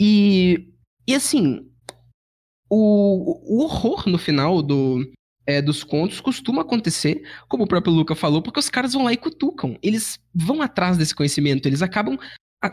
E, 0.00 0.72
e 1.06 1.14
assim, 1.14 1.70
o, 2.70 3.58
o 3.58 3.62
horror 3.62 4.08
no 4.08 4.16
final 4.16 4.62
do, 4.62 5.06
é, 5.46 5.60
dos 5.60 5.82
contos 5.82 6.20
costuma 6.20 6.62
acontecer, 6.62 7.22
como 7.48 7.64
o 7.64 7.66
próprio 7.66 7.92
Luca 7.92 8.14
falou, 8.14 8.42
porque 8.42 8.60
os 8.60 8.68
caras 8.68 8.92
vão 8.92 9.04
lá 9.04 9.12
e 9.12 9.16
cutucam. 9.16 9.78
Eles 9.82 10.18
vão 10.34 10.62
atrás 10.62 10.96
desse 10.96 11.14
conhecimento, 11.14 11.66
eles 11.66 11.82
acabam 11.82 12.18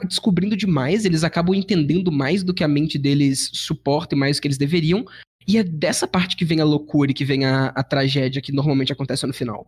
descobrindo 0.07 0.55
demais, 0.55 1.03
eles 1.03 1.23
acabam 1.23 1.55
entendendo 1.55 2.11
mais 2.11 2.43
do 2.43 2.53
que 2.53 2.63
a 2.63 2.67
mente 2.67 2.97
deles 2.97 3.49
suporta 3.53 4.15
e 4.15 4.17
mais 4.17 4.37
do 4.37 4.41
que 4.41 4.47
eles 4.47 4.57
deveriam. 4.57 5.03
E 5.47 5.57
é 5.57 5.63
dessa 5.63 6.07
parte 6.07 6.35
que 6.35 6.45
vem 6.45 6.61
a 6.61 6.65
loucura 6.65 7.09
e 7.09 7.13
que 7.13 7.25
vem 7.25 7.45
a, 7.45 7.67
a 7.67 7.83
tragédia 7.83 8.41
que 8.41 8.51
normalmente 8.51 8.93
acontece 8.93 9.25
no 9.25 9.33
final. 9.33 9.67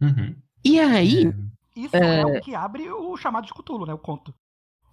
Uhum. 0.00 0.36
E 0.64 0.78
aí. 0.78 1.32
Isso 1.74 1.96
é... 1.96 2.20
é... 2.20 2.26
o 2.26 2.40
que 2.40 2.54
abre 2.54 2.88
o 2.88 3.16
chamado 3.16 3.46
de 3.46 3.52
Cthulhu, 3.52 3.84
né? 3.84 3.92
O 3.92 3.98
conto. 3.98 4.32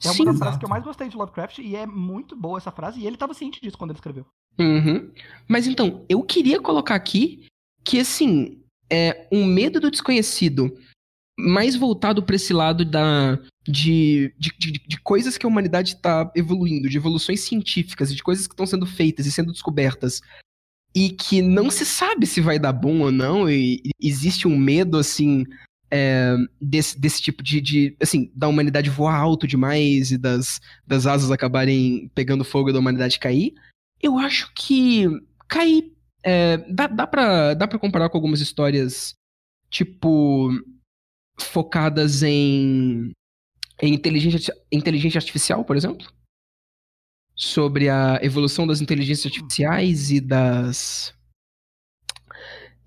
É 0.04 0.08
uma 0.08 0.14
Sim, 0.14 0.26
das 0.26 0.38
frases 0.38 0.60
que 0.60 0.66
eu 0.66 0.70
mais 0.70 0.84
gostei 0.84 1.08
de 1.08 1.16
Lovecraft 1.16 1.60
e 1.60 1.76
é 1.76 1.86
muito 1.86 2.36
boa 2.36 2.58
essa 2.58 2.72
frase, 2.72 3.00
e 3.00 3.06
ele 3.06 3.16
estava 3.16 3.34
ciente 3.34 3.62
disso 3.62 3.78
quando 3.78 3.92
ele 3.92 3.98
escreveu. 3.98 4.26
Uhum. 4.60 5.12
Mas 5.48 5.68
então, 5.68 6.06
eu 6.08 6.22
queria 6.24 6.62
colocar 6.62 6.96
aqui 6.96 7.46
que, 7.84 8.00
assim, 8.00 8.62
é 8.90 9.28
um 9.32 9.46
medo 9.46 9.80
do 9.80 9.92
desconhecido 9.92 10.76
mais 11.38 11.76
voltado 11.76 12.24
para 12.24 12.36
esse 12.36 12.54
lado 12.54 12.86
da, 12.86 13.38
de, 13.68 14.34
de, 14.38 14.52
de, 14.58 14.72
de, 14.88 15.00
coisas 15.02 15.38
que 15.38 15.46
a 15.46 15.50
humanidade 15.50 15.96
está 15.96 16.32
evoluindo, 16.34 16.90
de 16.90 16.98
evoluções 16.98 17.42
científicas 17.42 18.14
de 18.16 18.24
coisas 18.24 18.48
que 18.48 18.54
estão 18.54 18.66
sendo 18.66 18.86
feitas 18.86 19.26
e 19.26 19.32
sendo 19.32 19.52
descobertas 19.52 20.22
e 20.96 21.10
que 21.10 21.42
não 21.42 21.70
se 21.70 21.86
sabe 21.86 22.26
se 22.26 22.40
vai 22.40 22.58
dar 22.58 22.72
bom 22.72 23.02
ou 23.02 23.12
não, 23.12 23.50
e, 23.50 23.82
e 23.84 23.92
existe 24.08 24.48
um 24.48 24.58
medo, 24.58 24.98
assim, 24.98 25.46
é, 25.96 26.36
desse, 26.60 27.00
desse 27.00 27.22
tipo 27.22 27.42
de, 27.42 27.62
de, 27.62 27.98
assim, 28.02 28.30
da 28.36 28.50
humanidade 28.50 28.90
voar 28.90 29.16
alto 29.16 29.48
demais 29.48 30.12
e 30.12 30.18
das, 30.18 30.60
das 30.86 31.08
asas 31.08 31.32
acabarem 31.32 32.12
pegando 32.14 32.44
fogo 32.44 32.70
e 32.70 32.74
da 32.74 32.80
humanidade 32.80 33.18
cair, 33.18 33.54
eu 34.02 34.18
acho 34.18 34.54
que 34.54 35.08
cair. 35.48 35.94
É, 36.22 36.58
dá, 36.70 36.88
dá, 36.88 37.08
pra, 37.08 37.54
dá 37.54 37.68
pra 37.68 37.80
comparar 37.80 38.10
com 38.10 38.18
algumas 38.18 38.42
histórias, 38.42 39.14
tipo, 39.70 40.50
focadas 41.40 42.24
em, 42.24 43.12
em 43.82 43.94
inteligência, 43.94 44.54
inteligência 44.72 45.20
artificial, 45.20 45.64
por 45.64 45.78
exemplo? 45.78 46.06
Sobre 47.36 47.88
a 47.90 48.20
evolução 48.22 48.68
das 48.68 48.82
inteligências 48.82 49.28
artificiais 49.28 50.12
e 50.12 50.20
das. 50.20 51.14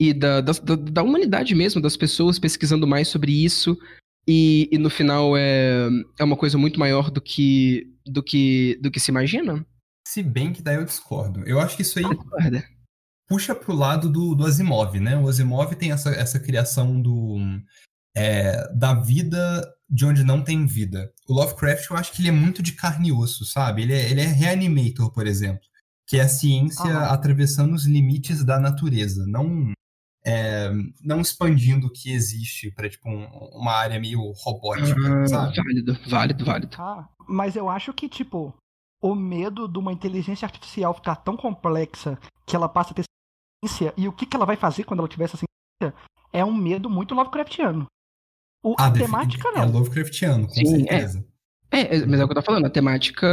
E 0.00 0.12
da, 0.14 0.40
da, 0.40 0.52
da 0.52 1.02
humanidade 1.02 1.54
mesmo, 1.54 1.80
das 1.80 1.96
pessoas 1.96 2.38
pesquisando 2.38 2.86
mais 2.86 3.08
sobre 3.08 3.32
isso 3.32 3.76
E, 4.26 4.68
e 4.70 4.78
no 4.78 4.90
final 4.90 5.36
é, 5.36 5.88
é 6.18 6.24
uma 6.24 6.36
coisa 6.36 6.58
muito 6.58 6.78
maior 6.78 7.10
do 7.10 7.20
que, 7.20 7.86
do 8.06 8.22
que, 8.22 8.78
do 8.82 8.90
que 8.90 9.00
se 9.00 9.10
imagina? 9.10 9.64
Se 10.06 10.22
bem 10.22 10.52
que 10.52 10.62
daí 10.62 10.76
eu 10.76 10.84
discordo. 10.84 11.42
Eu 11.46 11.58
acho 11.58 11.76
que 11.76 11.82
isso 11.82 11.98
aí 11.98 12.04
Discorda. 12.04 12.62
puxa 13.26 13.54
pro 13.54 13.74
lado 13.74 14.10
do, 14.10 14.34
do 14.34 14.46
Asimov, 14.46 15.00
né? 15.00 15.16
O 15.16 15.28
Asimov 15.28 15.74
tem 15.74 15.92
essa, 15.92 16.10
essa 16.10 16.38
criação 16.38 17.00
do 17.00 17.38
é, 18.14 18.70
da 18.74 18.94
vida 18.94 19.66
de 19.88 20.04
onde 20.04 20.22
não 20.22 20.42
tem 20.42 20.66
vida. 20.66 21.10
O 21.26 21.32
Lovecraft, 21.32 21.88
eu 21.88 21.96
acho 21.96 22.12
que 22.12 22.20
ele 22.20 22.28
é 22.28 22.32
muito 22.32 22.62
de 22.62 22.72
carne 22.72 23.08
e 23.08 23.12
osso, 23.12 23.44
sabe? 23.44 23.82
Ele 23.82 23.94
é, 23.94 24.10
ele 24.10 24.20
é 24.20 24.26
reanimator, 24.26 25.10
por 25.10 25.26
exemplo, 25.26 25.62
que 26.06 26.18
é 26.18 26.22
a 26.22 26.28
ciência 26.28 26.98
atravessando 27.06 27.74
os 27.74 27.86
limites 27.86 28.44
da 28.44 28.58
natureza, 28.60 29.26
não 29.26 29.72
é, 30.28 30.70
não 31.02 31.20
expandindo 31.20 31.86
o 31.86 31.90
que 31.92 32.10
existe 32.12 32.70
para 32.70 32.88
tipo 32.88 33.08
um- 33.08 33.26
uma 33.58 33.72
área 33.72 33.98
meio 33.98 34.20
robótica, 34.44 34.94
Ah, 35.24 35.26
sabe? 35.28 35.56
válido, 35.56 35.98
válido, 36.06 36.44
válido. 36.44 36.76
Ah, 36.78 37.08
mas 37.26 37.56
eu 37.56 37.68
acho 37.68 37.92
que, 37.94 38.08
tipo, 38.08 38.54
o 39.00 39.14
medo 39.14 39.66
de 39.68 39.78
uma 39.78 39.92
inteligência 39.92 40.44
artificial 40.46 40.92
ficar 40.94 41.16
tão 41.16 41.36
complexa 41.36 42.18
que 42.46 42.54
ela 42.54 42.68
passa 42.68 42.90
a 42.92 42.94
ter 42.94 43.04
ciência 43.64 43.94
e 43.96 44.06
o 44.08 44.12
que, 44.12 44.26
que 44.26 44.36
ela 44.36 44.44
vai 44.46 44.56
fazer 44.56 44.84
quando 44.84 45.00
ela 45.00 45.08
tiver 45.08 45.24
essa 45.24 45.36
ciência 45.38 45.94
é 46.32 46.44
um 46.44 46.54
medo 46.54 46.90
muito 46.90 47.14
Lovecraftiano. 47.14 47.86
O, 48.62 48.74
a 48.78 48.88
defi- 48.90 49.04
temática 49.06 49.48
é 49.48 49.52
não. 49.52 49.70
Lovecraftiano, 49.72 50.46
com 50.46 50.54
Sim, 50.54 50.82
é. 50.88 50.98
certeza. 51.00 51.24
É, 51.70 51.96
é, 51.96 52.06
mas 52.06 52.18
é 52.20 52.24
o 52.24 52.26
que 52.26 52.32
eu 52.32 52.36
tô 52.36 52.42
falando, 52.42 52.66
a 52.66 52.70
temática 52.70 53.26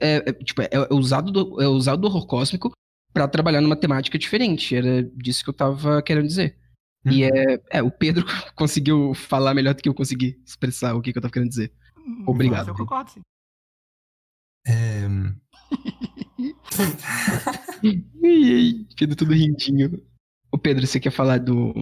é, 0.00 0.16
é, 0.28 0.32
tipo, 0.32 0.62
é, 0.62 0.68
é 0.72 0.94
usado 0.94 1.30
do, 1.30 1.60
é 1.60 1.68
usado 1.68 2.00
do 2.00 2.06
horror 2.08 2.26
cósmico 2.26 2.70
pra 3.16 3.26
trabalhar 3.26 3.62
numa 3.62 3.76
temática 3.76 4.18
diferente. 4.18 4.76
Era 4.76 5.02
disso 5.02 5.42
que 5.42 5.48
eu 5.48 5.54
tava 5.54 6.02
querendo 6.02 6.26
dizer. 6.26 6.58
E 7.06 7.24
Uhum. 7.24 7.30
é, 7.32 7.60
é, 7.78 7.82
o 7.82 7.90
Pedro 7.90 8.26
conseguiu 8.54 9.14
falar 9.14 9.54
melhor 9.54 9.74
do 9.74 9.82
que 9.82 9.88
eu 9.88 9.94
consegui 9.94 10.38
expressar 10.44 10.94
o 10.94 11.00
que, 11.00 11.12
que 11.12 11.18
eu 11.18 11.22
tava 11.22 11.32
querendo 11.32 11.48
dizer. 11.48 11.72
Obrigado, 12.26 12.58
Mas 12.58 12.68
eu 12.68 12.74
concordo, 12.74 13.10
sim. 13.10 13.20
É, 14.66 15.06
Pedro 18.98 19.16
tudo 19.16 19.32
rindinho. 19.32 20.02
O 20.52 20.58
Pedro, 20.58 20.86
você 20.86 21.00
quer 21.00 21.10
falar 21.10 21.38
do 21.38 21.72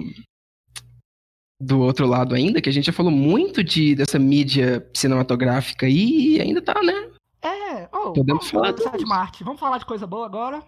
do 1.61 1.81
outro 1.81 2.07
lado 2.07 2.33
ainda? 2.35 2.61
Que 2.61 2.69
a 2.69 2.73
gente 2.73 2.87
já 2.87 2.93
falou 2.93 3.11
muito 3.11 3.65
de 3.65 3.97
dessa 3.97 4.21
mídia 4.21 4.89
cinematográfica 4.95 5.89
e 5.89 6.41
ainda 6.41 6.63
tá, 6.63 6.81
né? 6.81 7.11
É, 7.43 7.89
oh, 7.93 8.13
Podemos 8.13 8.49
vamos 8.49 8.51
falar 8.51 8.77
falar 8.77 8.97
de. 8.99 9.05
Marte. 9.05 9.43
Vamos 9.43 9.59
falar 9.59 9.79
de 9.79 9.87
coisa 9.87 10.07
boa 10.07 10.27
agora. 10.27 10.63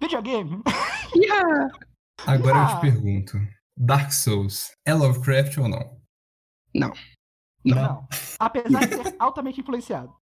Videogame. 0.00 0.62
Iha! 1.14 1.42
Agora 2.26 2.56
eu 2.58 2.62
Ah. 2.62 2.76
te 2.76 2.80
pergunto: 2.80 3.36
Dark 3.76 4.10
Souls 4.12 4.72
é 4.86 4.94
Lovecraft 4.94 5.58
ou 5.58 5.68
não? 5.68 6.00
Não. 6.74 6.92
Não. 7.64 8.06
Apesar 8.38 8.86
de 8.86 8.94
ser 8.96 9.16
altamente 9.18 9.60
influenciado. 9.60 10.14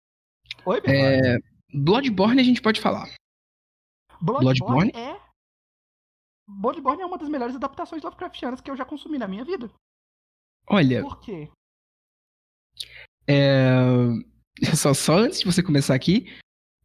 Oi, 0.65 0.81
Pedro? 0.81 0.95
É, 0.97 1.37
Bloodborne 1.73 2.39
a 2.39 2.43
gente 2.43 2.61
pode 2.61 2.79
falar. 2.79 3.13
Bloodborne, 4.21 4.59
Bloodborne? 4.59 4.91
é. 4.95 5.19
Bloodborne 6.47 7.01
é 7.01 7.05
uma 7.05 7.17
das 7.17 7.29
melhores 7.29 7.55
adaptações 7.55 8.01
Lovecraftianas 8.03 8.61
que 8.61 8.69
eu 8.69 8.77
já 8.77 8.85
consumi 8.85 9.17
na 9.17 9.27
minha 9.27 9.43
vida. 9.43 9.71
Olha, 10.69 11.01
Por 11.01 11.19
quê? 11.19 11.49
é, 13.27 13.75
só, 14.75 14.93
só 14.93 15.17
antes 15.17 15.39
de 15.39 15.45
você 15.45 15.61
começar 15.63 15.95
aqui, 15.95 16.27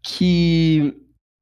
que, 0.02 0.92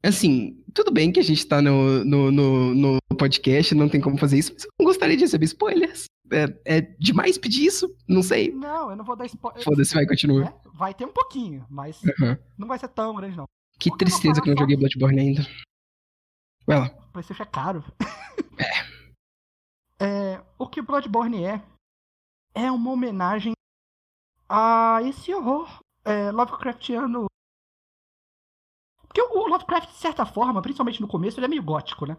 assim, 0.08 0.62
tudo 0.74 0.90
bem 0.90 1.10
que 1.10 1.20
a 1.20 1.22
gente 1.22 1.46
tá 1.46 1.60
no, 1.62 2.04
no, 2.04 2.30
no, 2.30 2.74
no 2.74 2.98
podcast, 3.16 3.74
não 3.74 3.88
tem 3.88 4.00
como 4.00 4.18
fazer 4.18 4.38
isso, 4.38 4.52
mas 4.52 4.64
eu 4.64 4.70
não 4.78 4.86
gostaria 4.86 5.16
de 5.16 5.24
receber 5.24 5.46
spoilers. 5.46 6.04
É, 6.30 6.76
é 6.78 6.80
demais 6.98 7.38
pedir 7.38 7.66
isso? 7.66 7.94
Não 8.08 8.22
sei. 8.22 8.52
Não, 8.52 8.90
eu 8.90 8.96
não 8.96 9.04
vou 9.04 9.16
dar 9.16 9.26
spoiler. 9.26 9.62
Foda-se, 9.62 9.94
vai, 9.94 10.06
continua. 10.06 10.44
É, 10.44 10.54
vai 10.74 10.92
ter 10.92 11.04
um 11.04 11.12
pouquinho, 11.12 11.64
mas 11.70 12.00
Aham. 12.04 12.38
não 12.58 12.66
vai 12.66 12.78
ser 12.78 12.88
tão 12.88 13.14
grande, 13.14 13.36
não. 13.36 13.44
Que 13.78 13.90
Por 13.90 13.98
que 13.98 14.04
eu 14.04 14.08
vou 14.08 14.16
tristeza 14.18 14.42
que 14.42 14.48
eu 14.48 14.54
não 14.54 14.60
joguei 14.60 14.76
Bloodborne 14.76 15.20
ainda. 15.20 15.46
Vai 16.66 16.80
lá. 16.80 16.86
O 16.86 17.12
PlayStation 17.12 17.42
é 17.42 17.46
caro. 17.46 17.84
É, 19.98 20.42
o 20.58 20.68
que 20.68 20.82
Bloodborne 20.82 21.42
é, 21.42 21.62
é 22.54 22.70
uma 22.70 22.90
homenagem 22.90 23.54
a 24.46 25.00
esse 25.02 25.32
horror 25.32 25.80
é, 26.04 26.30
Lovecraftiano. 26.30 27.26
Porque 29.16 29.34
o 29.34 29.46
Lovecraft, 29.46 29.88
de 29.88 29.96
certa 29.96 30.26
forma, 30.26 30.60
principalmente 30.60 31.00
no 31.00 31.08
começo, 31.08 31.38
ele 31.38 31.46
é 31.46 31.48
meio 31.48 31.62
gótico, 31.62 32.04
né? 32.04 32.18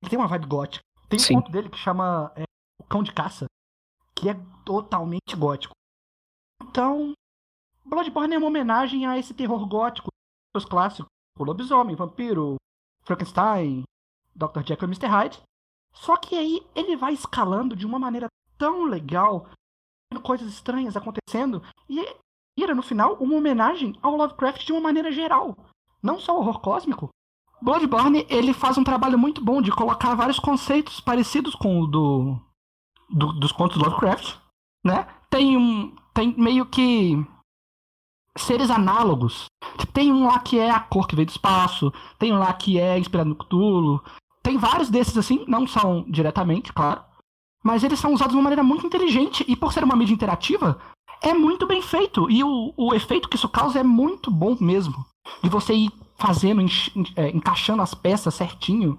Ele 0.00 0.10
tem 0.10 0.16
uma 0.16 0.28
vibe 0.28 0.46
gótica. 0.46 0.84
Tem 1.08 1.18
um 1.18 1.22
Sim. 1.22 1.34
conto 1.34 1.50
dele 1.50 1.68
que 1.68 1.76
chama 1.76 2.32
é, 2.36 2.44
O 2.80 2.84
Cão 2.84 3.02
de 3.02 3.12
Caça, 3.12 3.46
que 4.14 4.28
é 4.28 4.34
totalmente 4.64 5.34
gótico. 5.36 5.74
Então, 6.62 7.14
Bloodborne 7.84 8.32
é 8.32 8.38
uma 8.38 8.46
homenagem 8.46 9.06
a 9.06 9.18
esse 9.18 9.34
terror 9.34 9.66
gótico, 9.66 10.06
os 10.54 10.64
clássicos, 10.64 11.10
o 11.36 11.42
lobisomem, 11.42 11.96
vampiro, 11.96 12.54
Frankenstein, 13.04 13.82
Dr. 14.36 14.62
Jekyll 14.64 14.88
e 14.88 14.92
Mr. 14.92 15.06
Hyde. 15.08 15.42
Só 15.92 16.16
que 16.16 16.36
aí 16.36 16.64
ele 16.76 16.96
vai 16.96 17.12
escalando 17.12 17.74
de 17.74 17.84
uma 17.84 17.98
maneira 17.98 18.28
tão 18.56 18.84
legal, 18.84 19.50
coisas 20.22 20.46
estranhas 20.46 20.96
acontecendo, 20.96 21.60
e 21.88 21.98
vira 22.56 22.72
no 22.72 22.82
final 22.82 23.14
uma 23.14 23.34
homenagem 23.34 23.98
ao 24.00 24.16
Lovecraft 24.16 24.64
de 24.64 24.70
uma 24.70 24.80
maneira 24.80 25.10
geral, 25.10 25.56
não 26.02 26.18
só 26.18 26.34
o 26.36 26.40
horror 26.40 26.60
cósmico. 26.60 27.08
Bloodborne 27.60 28.26
ele 28.28 28.52
faz 28.52 28.76
um 28.76 28.84
trabalho 28.84 29.18
muito 29.18 29.42
bom 29.44 29.62
de 29.62 29.70
colocar 29.70 30.14
vários 30.14 30.38
conceitos 30.40 31.00
parecidos 31.00 31.54
com 31.54 31.80
o 31.80 31.86
do, 31.86 32.36
do- 33.08 33.32
dos 33.34 33.52
contos 33.52 33.78
do 33.78 33.84
Lovecraft, 33.84 34.36
né? 34.84 35.06
Tem 35.30 35.56
um 35.56 35.94
tem 36.12 36.34
meio 36.36 36.66
que 36.66 37.16
seres 38.36 38.70
análogos. 38.70 39.46
Tem 39.92 40.12
um 40.12 40.26
lá 40.26 40.38
que 40.38 40.58
é 40.58 40.70
a 40.70 40.80
cor 40.80 41.06
que 41.06 41.14
veio 41.14 41.26
do 41.26 41.30
espaço, 41.30 41.92
tem 42.18 42.32
um 42.32 42.38
lá 42.38 42.52
que 42.52 42.78
é 42.78 42.98
inspirado 42.98 43.28
no 43.30 43.36
Cthulhu. 43.36 44.02
Tem 44.42 44.56
vários 44.58 44.90
desses 44.90 45.16
assim, 45.16 45.44
não 45.46 45.66
são 45.66 46.04
diretamente, 46.08 46.72
claro. 46.72 47.02
Mas 47.62 47.84
eles 47.84 48.00
são 48.00 48.12
usados 48.12 48.32
de 48.32 48.36
uma 48.36 48.42
maneira 48.42 48.62
muito 48.64 48.84
inteligente 48.86 49.44
e 49.46 49.54
por 49.54 49.72
ser 49.72 49.84
uma 49.84 49.94
mídia 49.94 50.14
interativa, 50.14 50.80
é 51.22 51.32
muito 51.32 51.64
bem 51.66 51.80
feito. 51.80 52.28
E 52.28 52.42
o, 52.42 52.74
o 52.76 52.92
efeito 52.92 53.28
que 53.28 53.36
isso 53.36 53.48
causa 53.48 53.78
é 53.78 53.84
muito 53.84 54.30
bom 54.30 54.56
mesmo. 54.60 55.06
De 55.42 55.48
você 55.48 55.74
ir 55.74 55.90
fazendo, 56.18 56.62
é, 57.16 57.28
encaixando 57.30 57.82
as 57.82 57.94
peças 57.94 58.34
certinho. 58.34 58.98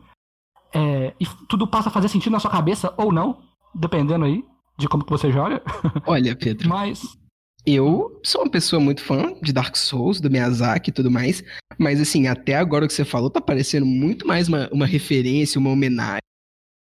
é, 0.73 1.13
e 1.19 1.25
tudo 1.47 1.67
passa 1.67 1.89
a 1.89 1.91
fazer 1.91 2.07
sentido 2.09 2.33
na 2.33 2.39
sua 2.39 2.51
cabeça 2.51 2.93
ou 2.97 3.11
não, 3.11 3.41
dependendo 3.73 4.25
aí 4.25 4.43
de 4.77 4.87
como 4.87 5.03
que 5.05 5.11
você 5.11 5.31
joga. 5.31 5.61
Olha, 6.05 6.35
Pedro, 6.35 6.67
Mas 6.67 7.17
eu 7.65 8.19
sou 8.23 8.41
uma 8.41 8.51
pessoa 8.51 8.79
muito 8.79 9.01
fã 9.01 9.33
de 9.41 9.53
Dark 9.53 9.75
Souls, 9.77 10.19
do 10.19 10.29
Miyazaki 10.29 10.89
e 10.89 10.93
tudo 10.93 11.09
mais, 11.09 11.43
mas 11.77 12.01
assim, 12.01 12.27
até 12.27 12.55
agora 12.55 12.85
o 12.85 12.87
que 12.87 12.93
você 12.93 13.05
falou 13.05 13.29
tá 13.29 13.39
parecendo 13.39 13.85
muito 13.85 14.27
mais 14.27 14.47
uma, 14.47 14.67
uma 14.71 14.85
referência, 14.85 15.59
uma 15.59 15.69
homenagem. 15.69 16.19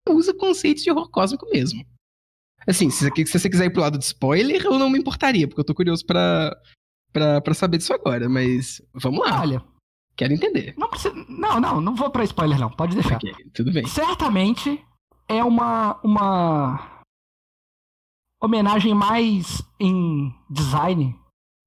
Usa 0.10 0.34
conceitos 0.34 0.84
de 0.84 0.92
horror 0.92 1.10
cósmico 1.10 1.48
mesmo. 1.52 1.86
Assim, 2.66 2.90
se 2.90 3.10
se 3.14 3.40
você 3.40 3.50
quiser 3.50 3.66
ir 3.66 3.70
pro 3.72 3.82
lado 3.82 3.98
de 3.98 4.06
spoiler, 4.06 4.66
eu 4.66 4.80
não 4.80 4.90
me 4.90 4.98
importaria, 4.98 5.48
porque 5.48 5.60
eu 5.60 5.66
tô 5.66 5.76
curioso 5.76 6.06
pra, 6.06 6.56
pra, 7.14 7.40
pra 7.40 7.54
saber 7.54 7.78
disso 7.78 7.94
agora, 7.94 8.28
mas 8.28 8.82
vamos 8.94 9.20
lá, 9.20 9.40
olha, 9.40 9.64
quero 10.18 10.34
entender. 10.34 10.74
não 10.78 10.90
precisa. 10.90 11.14
Não, 11.30 11.60
não, 11.60 11.80
não 11.80 11.96
vou 11.96 12.10
pra 12.10 12.24
spoiler, 12.24 12.60
não. 12.60 12.70
Pode 12.70 12.96
deixar. 12.96 13.16
Ok, 13.16 13.34
tudo 13.54 13.72
bem. 13.72 13.86
Certamente 13.88 14.84
é 15.28 15.44
uma, 15.44 16.00
uma 16.04 17.04
homenagem 18.42 18.94
mais 18.94 19.62
em 19.80 20.34
design, 20.50 21.16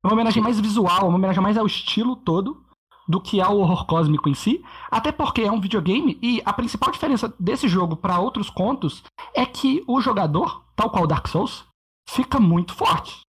uma 0.04 0.12
homenagem 0.12 0.42
mais 0.42 0.60
visual, 0.60 1.08
uma 1.08 1.16
homenagem 1.16 1.42
mais 1.42 1.56
ao 1.56 1.66
estilo 1.66 2.16
todo 2.16 2.64
do 3.08 3.20
que 3.20 3.40
ao 3.40 3.58
horror 3.58 3.86
cósmico 3.86 4.28
em 4.28 4.34
si. 4.34 4.64
Até 4.90 5.12
porque 5.12 5.42
é 5.42 5.50
um 5.50 5.60
videogame 5.60 6.18
e 6.20 6.42
a 6.44 6.52
principal 6.52 6.90
diferença 6.90 7.32
desse 7.38 7.68
jogo 7.68 7.96
para 7.96 8.18
outros 8.18 8.50
contos 8.50 9.04
é 9.32 9.46
que 9.46 9.84
o 9.86 10.00
jogador, 10.00 10.64
tal 10.74 10.90
qual 10.90 11.06
Dark 11.06 11.28
Souls, 11.28 11.64
fica 12.08 12.40
muito 12.40 12.74
forte. 12.74 13.25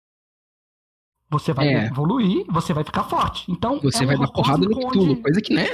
Você 1.39 1.53
vai 1.53 1.67
É. 1.69 1.87
evoluir, 1.87 2.45
você 2.49 2.73
vai 2.73 2.85
ficar 2.85 3.05
forte. 3.05 3.51
Então, 3.51 3.81
Você 3.81 4.03
é 4.03 4.05
um 4.05 4.07
vai 4.09 4.17
dar 4.17 4.23
horror 4.23 4.33
porrada 4.35 4.65
no 4.69 4.77
Cthulhu, 4.77 5.13
onde- 5.13 5.23
coisa 5.23 5.41
que, 5.41 5.53
né, 5.55 5.67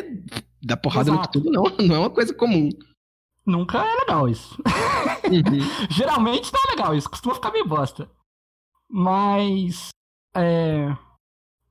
dar 0.63 0.77
porrada 0.79 1.11
Exato. 1.11 1.39
no 1.39 1.45
Cthulhu 1.45 1.53
não, 1.53 1.63
não 1.87 1.95
é 1.97 1.99
uma 1.99 2.11
coisa 2.11 2.33
comum. 2.35 2.69
Nunca 3.47 3.79
é 3.85 3.95
legal 4.01 4.29
isso. 4.29 4.57
Uhum. 5.27 5.31
Geralmente 5.91 6.53
não 6.53 6.61
é 6.67 6.71
legal 6.77 6.95
isso, 6.95 7.09
costuma 7.11 7.35
ficar 7.35 7.51
meio 7.53 7.67
bosta. 7.67 8.11
Mas. 8.89 9.89
É. 10.35 10.97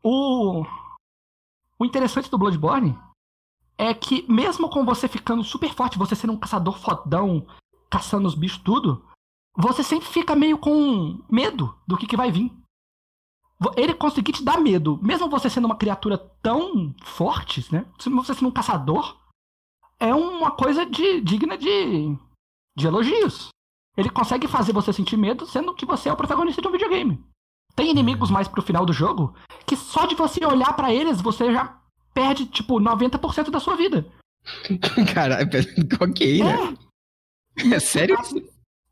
O. 0.04 0.64
O 1.78 1.86
interessante 1.86 2.30
do 2.30 2.38
Bloodborne 2.38 2.98
é 3.78 3.94
que, 3.94 4.26
mesmo 4.30 4.70
com 4.70 4.84
você 4.86 5.08
ficando 5.08 5.44
super 5.44 5.74
forte, 5.74 5.98
você 5.98 6.16
sendo 6.16 6.34
um 6.34 6.38
caçador 6.40 6.78
fodão, 6.78 7.46
caçando 7.90 8.28
os 8.28 8.36
bichos 8.36 8.58
tudo, 8.62 9.06
você 9.58 9.82
sempre 9.84 10.08
fica 10.08 10.36
meio 10.36 10.58
com 10.58 11.22
medo 11.30 11.74
do 11.88 11.98
que, 11.98 12.06
que 12.08 12.18
vai 12.18 12.32
vir. 12.32 12.52
Ele 13.76 13.94
conseguir 13.94 14.32
te 14.32 14.44
dar 14.44 14.60
medo, 14.60 14.98
mesmo 15.02 15.30
você 15.30 15.50
sendo 15.50 15.66
uma 15.66 15.76
criatura 15.76 16.18
tão 16.42 16.96
forte, 17.04 17.66
né? 17.72 17.86
Mesmo 18.06 18.24
você 18.24 18.34
sendo 18.34 18.48
um 18.48 18.54
caçador, 18.54 19.18
é 20.00 20.14
uma 20.14 20.52
coisa 20.52 20.86
de, 20.86 21.20
digna 21.22 21.58
de, 21.58 22.16
de 22.78 22.88
elogios. 22.88 23.50
Ele 23.98 24.10
consegue 24.10 24.48
fazer 24.48 24.72
você 24.72 24.94
sentir 24.94 25.18
medo, 25.18 25.46
sendo 25.46 25.74
que 25.76 25.86
você 25.86 26.08
é 26.08 26.14
o 26.14 26.16
protagonista 26.16 26.62
de 26.62 26.68
um 26.70 26.72
videogame. 26.72 27.22
Tem 27.76 27.92
inimigos 27.92 28.32
mais 28.32 28.48
pro 28.48 28.62
final 28.62 28.86
do 28.86 28.94
jogo 28.94 29.36
que 29.66 29.76
só 29.76 30.06
de 30.06 30.16
você 30.16 30.46
olhar 30.46 30.74
pra 30.74 30.94
eles, 30.94 31.22
você 31.22 31.52
já 31.52 31.78
perde, 32.14 32.46
tipo, 32.46 32.80
90% 32.80 33.50
da 33.50 33.60
sua 33.60 33.76
vida. 33.76 34.06
Cara, 35.14 35.40
ok, 36.02 36.44
né? 36.44 36.78
É, 37.58 37.76
É 37.76 37.80
sério? 37.80 38.18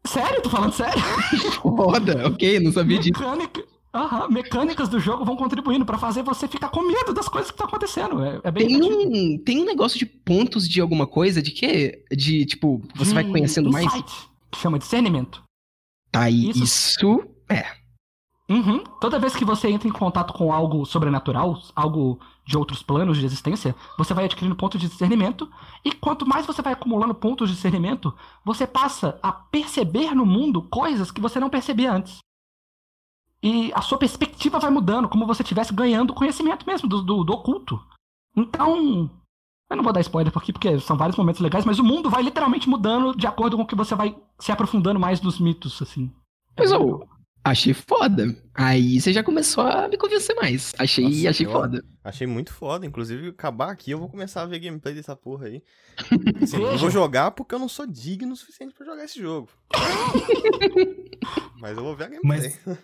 sério, 0.05 0.41
tô 0.41 0.49
falando 0.49 0.73
sério. 0.73 1.01
Foda, 1.61 2.27
ok, 2.27 2.59
não 2.59 2.71
sabia 2.71 2.99
disso. 2.99 3.19
Mecânica, 3.19 3.65
Aham, 3.93 4.27
mecânicas 4.29 4.89
do 4.89 4.99
jogo 4.99 5.23
vão 5.25 5.35
contribuindo 5.35 5.85
pra 5.85 5.97
fazer 5.97 6.21
você 6.21 6.47
ficar 6.47 6.69
com 6.69 6.81
medo 6.81 7.13
das 7.13 7.27
coisas 7.27 7.49
que 7.49 7.55
estão 7.55 7.67
acontecendo. 7.67 8.23
É, 8.23 8.41
é 8.43 8.51
bem 8.51 8.67
Tem 8.67 8.79
divertido. 8.79 9.11
um, 9.17 9.37
tem 9.43 9.61
um 9.61 9.65
negócio 9.65 9.97
de 9.97 10.05
pontos 10.05 10.67
de 10.67 10.79
alguma 10.81 11.07
coisa, 11.07 11.41
de 11.41 11.51
quê? 11.51 12.03
De, 12.11 12.45
tipo, 12.45 12.81
você 12.95 13.13
vai 13.13 13.23
conhecendo 13.23 13.71
mais. 13.71 13.85
insight, 13.87 14.13
Que 14.51 14.59
chama 14.59 14.77
discernimento. 14.77 15.41
Tá 16.11 16.21
aí, 16.23 16.49
Isso- 16.49 16.63
isso. 16.63 17.23
Uhum. 18.49 18.81
Toda 19.01 19.19
vez 19.19 19.35
que 19.35 19.43
você 19.43 19.69
entra 19.69 19.89
em 19.89 19.91
contato 19.91 20.33
com 20.33 20.53
algo 20.53 20.85
sobrenatural, 20.85 21.61
algo 21.75 22.17
de 22.45 22.57
outros 22.57 22.81
planos 22.81 23.17
de 23.17 23.25
existência, 23.25 23.75
você 23.97 24.13
vai 24.13 24.23
adquirindo 24.23 24.55
pontos 24.55 24.79
de 24.79 24.87
discernimento. 24.87 25.49
E 25.83 25.91
quanto 25.91 26.25
mais 26.25 26.45
você 26.45 26.61
vai 26.61 26.71
acumulando 26.71 27.13
pontos 27.13 27.49
de 27.49 27.55
discernimento, 27.55 28.13
você 28.45 28.65
passa 28.65 29.19
a 29.21 29.33
perceber 29.33 30.15
no 30.15 30.25
mundo 30.25 30.61
coisas 30.61 31.11
que 31.11 31.19
você 31.19 31.41
não 31.41 31.49
percebia 31.49 31.91
antes. 31.91 32.19
E 33.47 33.71
a 33.73 33.81
sua 33.81 33.97
perspectiva 33.97 34.59
vai 34.59 34.69
mudando, 34.69 35.07
como 35.07 35.25
você 35.25 35.41
estivesse 35.41 35.73
ganhando 35.73 36.13
conhecimento 36.13 36.67
mesmo 36.67 36.89
do, 36.89 37.01
do, 37.01 37.23
do 37.23 37.31
oculto. 37.33 37.81
Então. 38.35 39.09
Eu 39.69 39.75
não 39.77 39.83
vou 39.83 39.93
dar 39.93 40.01
spoiler 40.01 40.33
aqui, 40.35 40.51
porque 40.51 40.79
são 40.79 40.97
vários 40.97 41.17
momentos 41.17 41.41
legais, 41.41 41.65
mas 41.65 41.79
o 41.79 41.83
mundo 41.83 42.09
vai 42.09 42.21
literalmente 42.21 42.69
mudando 42.69 43.15
de 43.15 43.25
acordo 43.25 43.55
com 43.55 43.65
que 43.65 43.75
você 43.75 43.95
vai 43.95 44.17
se 44.37 44.51
aprofundando 44.51 44.99
mais 44.99 45.21
nos 45.21 45.39
mitos, 45.39 45.81
assim. 45.81 46.11
Mas, 46.57 46.73
ô, 46.73 47.07
achei 47.49 47.73
foda. 47.73 48.35
Aí 48.53 48.99
você 48.99 49.13
já 49.13 49.23
começou 49.23 49.63
a 49.63 49.87
me 49.87 49.97
convencer 49.97 50.35
mais. 50.35 50.73
Achei, 50.77 51.03
Nossa, 51.03 51.29
achei 51.29 51.45
foda. 51.45 51.85
Achei 52.03 52.27
muito 52.27 52.51
foda. 52.51 52.85
Inclusive, 52.85 53.29
acabar 53.29 53.71
aqui, 53.71 53.91
eu 53.91 53.99
vou 53.99 54.09
começar 54.09 54.41
a 54.41 54.45
ver 54.45 54.59
gameplay 54.59 54.93
dessa 54.93 55.15
porra 55.15 55.47
aí. 55.47 55.63
Assim, 56.41 56.61
eu 56.61 56.77
vou 56.77 56.89
jogar 56.89 57.31
porque 57.31 57.53
eu 57.53 57.59
não 57.59 57.69
sou 57.69 57.85
digno 57.85 58.33
o 58.33 58.35
suficiente 58.35 58.73
pra 58.73 58.85
jogar 58.85 59.05
esse 59.05 59.19
jogo. 59.19 59.49
Mas 61.59 61.77
eu 61.77 61.83
vou 61.83 61.95
ver 61.95 62.05
a 62.05 62.07
gameplay. 62.09 62.53
Mas 62.67 62.77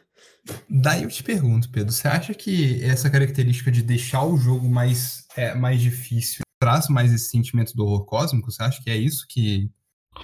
daí 0.69 1.03
eu 1.03 1.09
te 1.09 1.23
pergunto, 1.23 1.69
Pedro, 1.69 1.91
você 1.91 2.07
acha 2.07 2.33
que 2.33 2.83
essa 2.83 3.09
característica 3.09 3.71
de 3.71 3.81
deixar 3.81 4.23
o 4.25 4.37
jogo 4.37 4.69
mais, 4.69 5.25
é, 5.35 5.55
mais 5.55 5.81
difícil 5.81 6.43
traz 6.59 6.87
mais 6.87 7.11
esse 7.11 7.29
sentimento 7.29 7.75
do 7.75 7.83
horror 7.85 8.05
cósmico? 8.05 8.51
Você 8.51 8.63
acha 8.63 8.81
que 8.81 8.89
é 8.89 8.95
isso 8.95 9.25
que, 9.27 9.69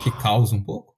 que 0.01 0.11
causa 0.11 0.55
um 0.55 0.63
pouco? 0.63 0.95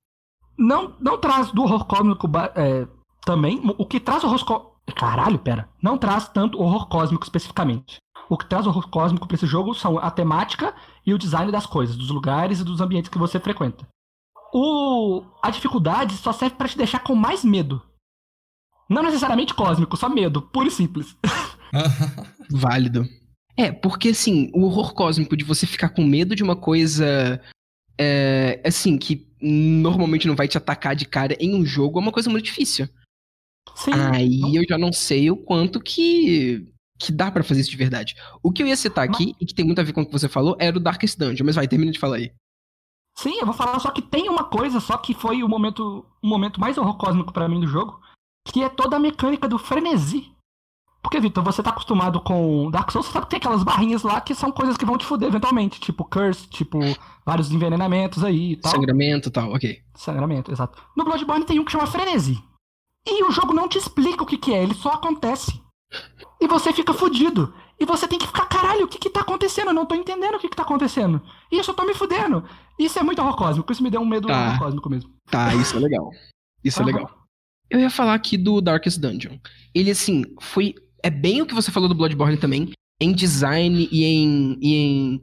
Não, 0.57 0.95
não 0.99 1.19
traz 1.19 1.51
do 1.51 1.63
horror 1.63 1.85
cósmico 1.85 2.29
é, 2.55 2.87
também. 3.25 3.61
O 3.77 3.85
que 3.85 3.99
traz 3.99 4.23
horror 4.23 4.43
cósmico. 4.45 4.71
Caralho, 4.95 5.39
pera. 5.39 5.69
Não 5.81 5.97
traz 5.97 6.27
tanto 6.29 6.59
horror 6.59 6.87
cósmico 6.87 7.23
especificamente. 7.23 7.97
O 8.29 8.37
que 8.37 8.47
traz 8.47 8.65
horror 8.65 8.89
cósmico 8.89 9.27
pra 9.27 9.35
esse 9.35 9.45
jogo 9.45 9.73
são 9.73 9.97
a 9.97 10.09
temática 10.09 10.73
e 11.05 11.13
o 11.13 11.17
design 11.17 11.51
das 11.51 11.65
coisas, 11.65 11.95
dos 11.95 12.09
lugares 12.09 12.59
e 12.59 12.63
dos 12.63 12.81
ambientes 12.81 13.09
que 13.09 13.17
você 13.17 13.39
frequenta. 13.39 13.87
O... 14.53 15.23
A 15.41 15.49
dificuldade 15.49 16.15
só 16.15 16.31
serve 16.31 16.55
pra 16.55 16.67
te 16.67 16.77
deixar 16.77 16.99
com 16.99 17.15
mais 17.15 17.43
medo. 17.43 17.81
Não 18.89 19.03
necessariamente 19.03 19.53
cósmico, 19.53 19.95
só 19.95 20.09
medo, 20.09 20.41
puro 20.41 20.67
e 20.67 20.71
simples. 20.71 21.15
Válido. 22.51 23.05
É, 23.55 23.71
porque 23.71 24.09
assim, 24.09 24.51
o 24.53 24.65
horror 24.65 24.93
cósmico 24.93 25.37
de 25.37 25.43
você 25.43 25.65
ficar 25.65 25.89
com 25.89 26.03
medo 26.03 26.35
de 26.35 26.43
uma 26.43 26.55
coisa. 26.55 27.41
É, 27.97 28.61
assim, 28.65 28.97
que 28.97 29.29
normalmente 29.41 30.27
não 30.27 30.35
vai 30.35 30.47
te 30.47 30.57
atacar 30.57 30.95
de 30.95 31.05
cara 31.05 31.35
em 31.39 31.55
um 31.55 31.65
jogo 31.65 31.99
é 31.99 32.01
uma 32.01 32.11
coisa 32.11 32.29
muito 32.29 32.45
difícil. 32.45 32.87
Sim. 33.75 33.91
Aí 33.93 34.55
eu 34.55 34.63
já 34.67 34.77
não 34.77 34.91
sei 34.93 35.31
o 35.31 35.37
quanto 35.37 35.79
que. 35.79 36.67
que 36.99 37.11
dá 37.11 37.31
pra 37.31 37.43
fazer 37.43 37.61
isso 37.61 37.71
de 37.71 37.77
verdade. 37.77 38.15
O 38.43 38.51
que 38.51 38.61
eu 38.61 38.67
ia 38.67 38.75
citar 38.75 39.03
aqui, 39.03 39.35
e 39.39 39.45
que 39.45 39.53
tem 39.53 39.65
muito 39.65 39.79
a 39.79 39.83
ver 39.83 39.93
com 39.93 40.01
o 40.01 40.05
que 40.05 40.11
você 40.11 40.29
falou, 40.29 40.55
era 40.59 40.77
o 40.77 40.79
Darkest 40.79 41.17
Dungeon, 41.17 41.45
mas 41.45 41.55
vai, 41.55 41.67
termina 41.67 41.91
de 41.91 41.99
falar 41.99 42.17
aí. 42.17 42.31
Sim, 43.15 43.37
eu 43.39 43.45
vou 43.45 43.53
falar 43.53 43.77
só 43.79 43.91
que 43.91 44.01
tem 44.01 44.29
uma 44.29 44.45
coisa 44.45 44.79
só 44.79 44.97
que 44.97 45.13
foi 45.13 45.43
o 45.43 45.49
momento, 45.49 46.05
o 46.21 46.27
momento 46.27 46.61
mais 46.61 46.77
horror 46.77 46.97
cósmico 46.97 47.33
pra 47.33 47.47
mim 47.47 47.59
do 47.59 47.67
jogo, 47.67 47.99
que 48.47 48.63
é 48.63 48.69
toda 48.69 48.95
a 48.95 48.99
mecânica 48.99 49.47
do 49.47 49.59
frenesi. 49.59 50.31
Porque, 51.03 51.19
Vitor, 51.19 51.43
você 51.43 51.63
tá 51.63 51.71
acostumado 51.71 52.21
com 52.21 52.69
Dark 52.69 52.91
Souls, 52.91 53.07
você 53.07 53.13
sabe 53.13 53.25
que 53.25 53.31
tem 53.31 53.37
aquelas 53.37 53.63
barrinhas 53.63 54.03
lá 54.03 54.21
que 54.21 54.35
são 54.35 54.51
coisas 54.51 54.77
que 54.77 54.85
vão 54.85 54.97
te 54.97 55.05
fuder 55.05 55.27
eventualmente, 55.29 55.79
tipo 55.79 56.05
curse, 56.05 56.47
tipo 56.47 56.79
vários 57.25 57.51
envenenamentos 57.51 58.23
aí 58.23 58.53
e 58.53 58.55
tal. 58.55 58.71
Sangramento 58.71 59.29
e 59.29 59.31
tal, 59.31 59.51
ok. 59.51 59.81
Sangramento, 59.95 60.51
exato. 60.51 60.81
No 60.95 61.03
Bloodborne 61.03 61.43
tem 61.43 61.59
um 61.59 61.65
que 61.65 61.71
chama 61.71 61.87
frenesi. 61.87 62.41
E 63.07 63.23
o 63.23 63.31
jogo 63.31 63.53
não 63.53 63.67
te 63.67 63.77
explica 63.77 64.23
o 64.23 64.25
que 64.25 64.37
que 64.37 64.53
é, 64.53 64.63
ele 64.63 64.73
só 64.73 64.89
acontece. 64.89 65.59
E 66.39 66.47
você 66.47 66.71
fica 66.71 66.93
fudido. 66.93 67.53
E 67.79 67.85
você 67.85 68.07
tem 68.07 68.19
que 68.19 68.27
ficar, 68.27 68.45
caralho, 68.45 68.85
o 68.85 68.87
que 68.87 68.99
que 68.99 69.09
tá 69.09 69.21
acontecendo? 69.21 69.69
Eu 69.69 69.73
não 69.73 69.85
tô 69.85 69.95
entendendo 69.95 70.35
o 70.35 70.39
que 70.39 70.47
que 70.47 70.55
tá 70.55 70.61
acontecendo. 70.63 71.19
E 71.51 71.57
eu 71.57 71.63
só 71.63 71.73
tô 71.73 71.83
me 71.83 71.93
fudendo. 71.95 72.43
Isso 72.77 72.99
é 72.99 73.03
muito 73.03 73.19
horror 73.21 73.35
cósmico, 73.35 73.71
isso 73.71 73.81
me 73.83 73.89
deu 73.89 74.01
um 74.01 74.05
medo 74.05 74.27
Tá. 74.27 74.49
horror 74.49 74.59
cósmico 74.59 74.89
mesmo. 74.89 75.09
Tá, 75.29 75.53
isso 75.55 75.75
é 75.75 75.79
legal. 75.79 76.11
Isso 76.63 76.79
é 76.79 76.83
Aham. 76.83 76.91
legal. 76.93 77.11
Eu 77.69 77.79
ia 77.79 77.89
falar 77.89 78.13
aqui 78.13 78.37
do 78.37 78.61
Darkest 78.61 78.99
Dungeon. 78.99 79.37
Ele, 79.73 79.89
assim, 79.91 80.23
foi. 80.39 80.75
É 81.03 81.09
bem 81.09 81.41
o 81.41 81.45
que 81.45 81.55
você 81.55 81.71
falou 81.71 81.89
do 81.89 81.95
Bloodborne 81.95 82.37
também. 82.37 82.71
Em 83.01 83.11
design 83.13 83.87
e 83.91 84.03
em, 84.03 84.57
e 84.61 84.75
em 84.75 85.21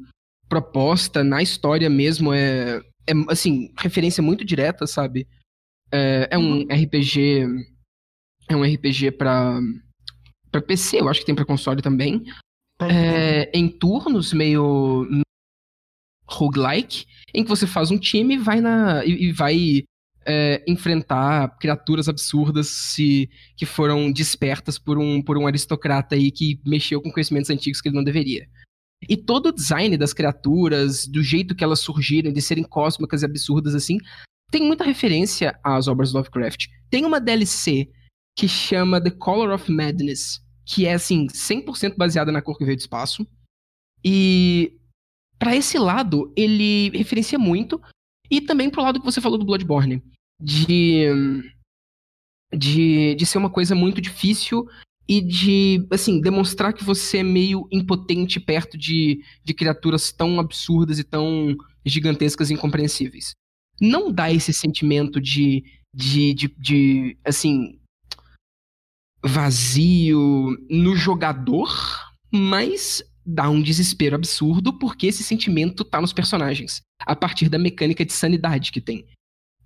proposta, 0.49 1.23
na 1.23 1.43
história 1.43 1.89
mesmo. 1.89 2.33
É, 2.33 2.79
é, 3.07 3.13
assim, 3.29 3.71
referência 3.79 4.23
muito 4.23 4.45
direta, 4.45 4.87
sabe? 4.87 5.29
É, 5.93 6.29
é 6.33 6.39
um 6.39 6.63
RPG. 6.63 7.47
É 8.49 8.57
um 8.57 8.63
RPG 8.63 9.13
pra. 9.13 9.61
Pra 10.51 10.63
PC, 10.63 11.01
eu 11.01 11.09
acho 11.09 11.21
que 11.21 11.27
tem 11.27 11.35
pra 11.35 11.45
console 11.45 11.83
também. 11.83 12.25
É, 12.81 13.51
em 13.57 13.69
turnos, 13.69 14.33
meio 14.33 15.07
roguelike, 16.27 17.07
em 17.35 17.43
que 17.43 17.49
você 17.49 17.67
faz 17.67 17.91
um 17.91 17.99
time 17.99 18.35
e 18.35 18.39
vai 18.39 18.61
na. 18.61 19.05
e, 19.05 19.29
e 19.29 19.33
vai 19.33 19.85
é, 20.27 20.63
enfrentar 20.69 21.57
criaturas 21.59 22.09
absurdas 22.09 22.69
se, 22.69 23.31
que 23.57 23.65
foram 23.65 24.13
despertas 24.13 24.79
por 24.79 24.99
um, 24.99 25.23
por 25.23 25.39
um 25.39 25.47
aristocrata 25.47 26.15
aí 26.15 26.31
que 26.31 26.61
mexeu 26.67 27.01
com 27.01 27.11
conhecimentos 27.11 27.49
antigos 27.49 27.81
que 27.81 27.89
ele 27.89 27.97
não 27.97 28.05
deveria. 28.05 28.47
E 29.09 29.17
todo 29.17 29.47
o 29.47 29.53
design 29.53 29.97
das 29.97 30.13
criaturas, 30.13 31.07
do 31.07 31.23
jeito 31.23 31.55
que 31.55 31.65
elas 31.65 31.81
surgiram, 31.81 32.33
de 32.33 32.43
serem 32.43 32.65
cósmicas 32.65 33.23
e 33.23 33.25
absurdas 33.25 33.75
assim, 33.75 33.99
tem 34.51 34.63
muita 34.63 34.85
referência 34.85 35.59
às 35.63 35.89
obras 35.89 36.13
do 36.13 36.19
Lovecraft. 36.19 36.67
Tem 36.91 37.05
uma 37.05 37.21
DLC 37.21 37.91
que 38.37 38.49
chama 38.49 39.03
The 39.03 39.11
Color 39.11 39.53
of 39.53 39.71
Madness, 39.71 40.41
que 40.65 40.87
é 40.87 40.95
assim, 40.95 41.27
100% 41.27 41.97
baseada 41.97 42.33
na 42.33 42.41
cor 42.41 42.57
que 42.57 42.65
veio 42.65 42.77
do 42.77 42.81
espaço. 42.81 43.27
E 44.05 44.75
para 45.39 45.57
esse 45.57 45.79
lado, 45.79 46.33
ele 46.37 46.91
referencia 46.91 47.39
muito 47.39 47.81
e 48.31 48.41
também 48.41 48.71
pro 48.71 48.83
lado 48.83 49.01
que 49.01 49.07
você 49.07 49.21
falou 49.21 49.39
do 49.39 49.45
Bloodborne, 49.45 50.03
de 50.41 51.07
de, 52.55 53.15
de 53.15 53.27
ser 53.27 53.39
uma 53.39 53.51
coisa 53.51 53.75
muito 53.75 54.01
difícil 54.01 54.67
e 55.09 55.21
de, 55.21 55.87
assim, 55.91 56.21
demonstrar 56.21 56.73
que 56.73 56.85
você 56.85 57.19
é 57.19 57.23
meio 57.23 57.67
impotente 57.73 58.39
perto 58.39 58.77
de, 58.77 59.23
de 59.43 59.55
criaturas 59.55 60.13
tão 60.13 60.39
absurdas 60.39 60.99
e 60.99 61.05
tão 61.05 61.57
gigantescas 61.85 62.51
e 62.51 62.55
incompreensíveis. 62.55 63.33
Não 63.81 64.11
dá 64.11 64.33
esse 64.33 64.53
sentimento 64.53 65.21
de, 65.21 65.65
de, 65.95 66.35
de, 66.35 66.49
de 66.59 67.19
assim, 67.25 67.79
vazio 69.25 70.57
no 70.71 70.97
jogador, 70.97 71.69
mas 72.33 73.03
dá 73.25 73.49
um 73.51 73.63
desespero 73.63 74.17
absurdo 74.17 74.79
porque 74.79 75.07
esse 75.07 75.23
sentimento 75.23 75.85
tá 75.85 76.01
nos 76.01 76.13
personagens, 76.13 76.81
a 77.03 77.15
partir 77.15 77.49
da 77.49 77.59
mecânica 77.59 78.05
de 78.05 78.13
sanidade 78.13 78.73
que 78.73 78.81
tem. 78.81 79.07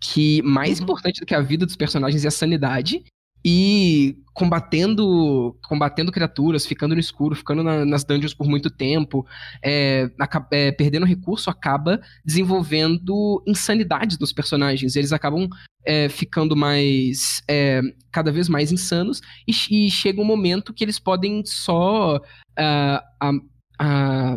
Que 0.01 0.43
mais 0.43 0.79
Uhum. 0.79 0.85
importante 0.85 1.21
do 1.21 1.27
que 1.27 1.35
a 1.35 1.41
vida 1.41 1.65
dos 1.65 1.77
personagens 1.77 2.25
é 2.25 2.29
a 2.29 2.33
sanidade 2.33 3.05
e 3.45 4.17
combatendo 4.35 5.57
combatendo 5.65 6.11
criaturas, 6.13 6.65
ficando 6.67 6.95
no 6.95 7.01
escuro, 7.01 7.35
ficando 7.37 7.63
na- 7.63 7.85
nas 7.85 8.05
dungeons 8.05 8.35
por 8.35 8.49
muito 8.49 8.71
tempo, 8.71 9.27
é, 9.63 10.11
é, 10.51 10.73
perdendo 10.73 11.05
recurso, 11.07 11.51
acaba 11.51 12.01
desenvolvendo 12.25 13.43
insanidades 13.47 14.19
nos 14.19 14.33
personagens. 14.33 14.97
Eles 14.97 15.13
acabam 15.13 15.49
é, 15.85 16.09
ficando 16.09 16.55
mais. 16.57 17.43
é, 17.49 17.81
cada 18.11 18.31
vez 18.31 18.49
mais 18.49 18.71
insanos, 18.73 19.21
e, 19.49 19.87
e 19.87 19.91
chega 19.91 20.21
um 20.21 20.25
momento 20.25 20.73
que 20.73 20.85
eles 20.85 20.99
podem 20.99 21.45
só. 21.45 22.21
ah, 22.57 23.03
a, 23.21 23.33
a, 23.79 24.37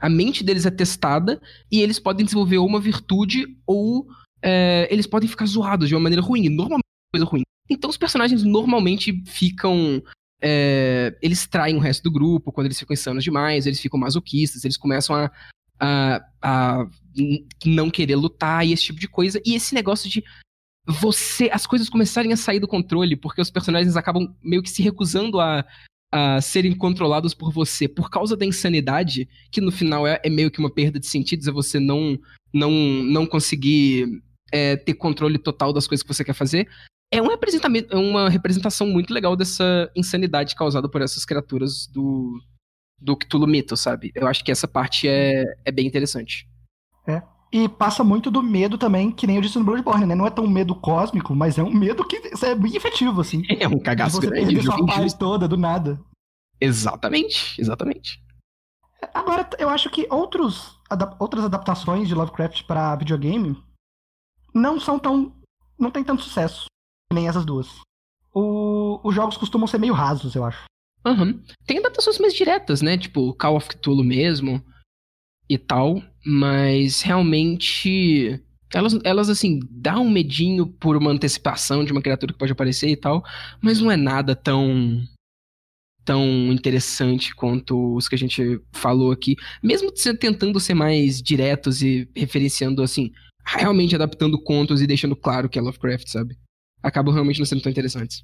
a 0.00 0.08
mente 0.10 0.44
deles 0.44 0.66
é 0.66 0.70
testada 0.70 1.40
e 1.72 1.80
eles 1.80 1.98
podem 1.98 2.24
desenvolver 2.26 2.58
uma 2.58 2.78
virtude 2.80 3.46
ou 3.66 4.06
é, 4.42 4.86
eles 4.90 5.06
podem 5.06 5.28
ficar 5.28 5.46
zoados 5.46 5.88
de 5.88 5.94
uma 5.94 6.00
maneira 6.02 6.22
ruim. 6.22 6.48
Normalmente 6.50 6.82
é 6.82 7.16
coisa 7.16 7.24
ruim. 7.24 7.43
Então 7.68 7.88
os 7.90 7.96
personagens 7.96 8.42
normalmente 8.42 9.22
ficam. 9.26 10.02
é, 10.40 11.16
eles 11.22 11.46
traem 11.46 11.76
o 11.76 11.80
resto 11.80 12.02
do 12.02 12.10
grupo 12.10 12.52
quando 12.52 12.66
eles 12.66 12.78
ficam 12.78 12.94
insanos 12.94 13.24
demais, 13.24 13.66
eles 13.66 13.80
ficam 13.80 13.98
masoquistas, 13.98 14.64
eles 14.64 14.76
começam 14.76 15.16
a, 15.16 15.30
a, 15.80 16.24
a 16.42 16.86
não 17.64 17.90
querer 17.90 18.16
lutar 18.16 18.66
e 18.66 18.72
esse 18.72 18.84
tipo 18.84 19.00
de 19.00 19.08
coisa. 19.08 19.40
E 19.44 19.54
esse 19.54 19.74
negócio 19.74 20.08
de 20.08 20.22
você 20.86 21.48
as 21.50 21.66
coisas 21.66 21.88
começarem 21.88 22.32
a 22.32 22.36
sair 22.36 22.60
do 22.60 22.68
controle, 22.68 23.16
porque 23.16 23.40
os 23.40 23.50
personagens 23.50 23.96
acabam 23.96 24.34
meio 24.42 24.62
que 24.62 24.70
se 24.70 24.82
recusando 24.82 25.40
a, 25.40 25.64
a 26.12 26.40
serem 26.40 26.76
controlados 26.76 27.32
por 27.32 27.50
você 27.50 27.88
por 27.88 28.10
causa 28.10 28.36
da 28.36 28.44
insanidade, 28.44 29.28
que 29.50 29.60
no 29.60 29.72
final 29.72 30.06
é, 30.06 30.20
é 30.22 30.28
meio 30.30 30.50
que 30.50 30.58
uma 30.58 30.72
perda 30.72 31.00
de 31.00 31.06
sentidos, 31.06 31.48
é 31.48 31.52
você 31.52 31.80
não 31.80 32.18
não 32.52 32.70
não 32.70 33.26
conseguir 33.26 34.22
é, 34.52 34.76
ter 34.76 34.94
controle 34.94 35.38
total 35.38 35.72
das 35.72 35.86
coisas 35.86 36.02
que 36.02 36.12
você 36.12 36.24
quer 36.24 36.34
fazer. 36.34 36.68
É 37.14 37.22
um 37.22 37.28
representamento, 37.28 37.92
é 37.94 37.96
uma 37.98 38.28
representação 38.28 38.86
muito 38.88 39.12
legal 39.14 39.36
dessa 39.36 39.90
insanidade 39.94 40.54
causada 40.54 40.88
por 40.88 41.00
essas 41.00 41.24
criaturas 41.24 41.86
do, 41.86 42.40
do 43.00 43.16
Cthulhu 43.16 43.46
Mythos, 43.46 43.80
sabe? 43.80 44.10
Eu 44.14 44.26
acho 44.26 44.44
que 44.44 44.50
essa 44.50 44.66
parte 44.66 45.06
é, 45.08 45.44
é 45.64 45.70
bem 45.70 45.86
interessante. 45.86 46.48
É. 47.06 47.22
E 47.52 47.68
passa 47.68 48.02
muito 48.02 48.32
do 48.32 48.42
medo 48.42 48.76
também, 48.76 49.12
que 49.12 49.28
nem 49.28 49.36
eu 49.36 49.42
disse 49.42 49.56
no 49.58 49.64
Bloodborne, 49.64 50.06
né? 50.06 50.14
Não 50.16 50.26
é 50.26 50.30
tão 50.30 50.44
medo 50.48 50.74
cósmico, 50.74 51.36
mas 51.36 51.56
é 51.56 51.62
um 51.62 51.72
medo 51.72 52.04
que 52.04 52.20
é 52.42 52.54
bem 52.54 52.74
efetivo, 52.74 53.20
assim. 53.20 53.42
É 53.60 53.68
um 53.68 53.78
cagaço 53.78 54.16
você 54.20 54.26
grande. 54.26 54.46
perder 54.46 54.62
sua 54.64 54.84
paz 54.86 55.14
toda, 55.14 55.46
do 55.46 55.56
nada. 55.56 56.00
Exatamente, 56.60 57.60
exatamente. 57.60 58.20
Agora, 59.12 59.48
eu 59.58 59.68
acho 59.68 59.88
que 59.90 60.06
outros, 60.10 60.80
adap- 60.90 61.16
outras 61.20 61.44
adaptações 61.44 62.08
de 62.08 62.14
Lovecraft 62.14 62.64
para 62.64 62.96
videogame 62.96 63.56
não 64.52 64.80
são 64.80 64.98
tão. 64.98 65.32
não 65.78 65.90
tem 65.90 66.02
tanto 66.02 66.22
sucesso 66.22 66.66
nem 67.14 67.28
essas 67.28 67.44
duas. 67.46 67.68
O- 68.34 69.00
os 69.04 69.14
jogos 69.14 69.36
costumam 69.36 69.66
ser 69.66 69.78
meio 69.78 69.94
rasos, 69.94 70.34
eu 70.34 70.44
acho. 70.44 70.64
Aham. 71.06 71.40
Tem 71.66 71.78
adaptações 71.78 72.18
mais 72.18 72.34
diretas, 72.34 72.82
né? 72.82 72.96
Tipo 72.98 73.32
Call 73.34 73.56
of 73.56 73.68
Cthulhu 73.68 74.02
mesmo 74.02 74.62
e 75.48 75.58
tal, 75.58 76.02
mas 76.24 77.02
realmente 77.02 78.40
elas, 78.72 78.98
elas 79.04 79.28
assim, 79.28 79.60
dá 79.70 79.98
um 80.00 80.10
medinho 80.10 80.66
por 80.66 80.96
uma 80.96 81.10
antecipação 81.10 81.84
de 81.84 81.92
uma 81.92 82.02
criatura 82.02 82.32
que 82.32 82.38
pode 82.38 82.52
aparecer 82.52 82.88
e 82.88 82.96
tal, 82.96 83.22
mas 83.62 83.80
não 83.80 83.90
é 83.90 83.96
nada 83.96 84.34
tão 84.34 85.02
tão 86.04 86.22
interessante 86.52 87.34
quanto 87.34 87.94
os 87.96 88.08
que 88.08 88.14
a 88.14 88.18
gente 88.18 88.60
falou 88.72 89.10
aqui, 89.10 89.36
mesmo 89.62 89.90
tentando 90.20 90.60
ser 90.60 90.74
mais 90.74 91.22
diretos 91.22 91.82
e 91.82 92.06
referenciando 92.14 92.82
assim, 92.82 93.10
realmente 93.46 93.94
adaptando 93.94 94.38
contos 94.42 94.82
e 94.82 94.86
deixando 94.86 95.16
claro 95.16 95.48
que 95.48 95.58
é 95.58 95.62
Lovecraft, 95.62 96.06
sabe? 96.08 96.36
Acabam 96.84 97.12
realmente 97.14 97.38
não 97.38 97.46
sendo 97.46 97.62
tão 97.62 97.72
interessantes. 97.72 98.22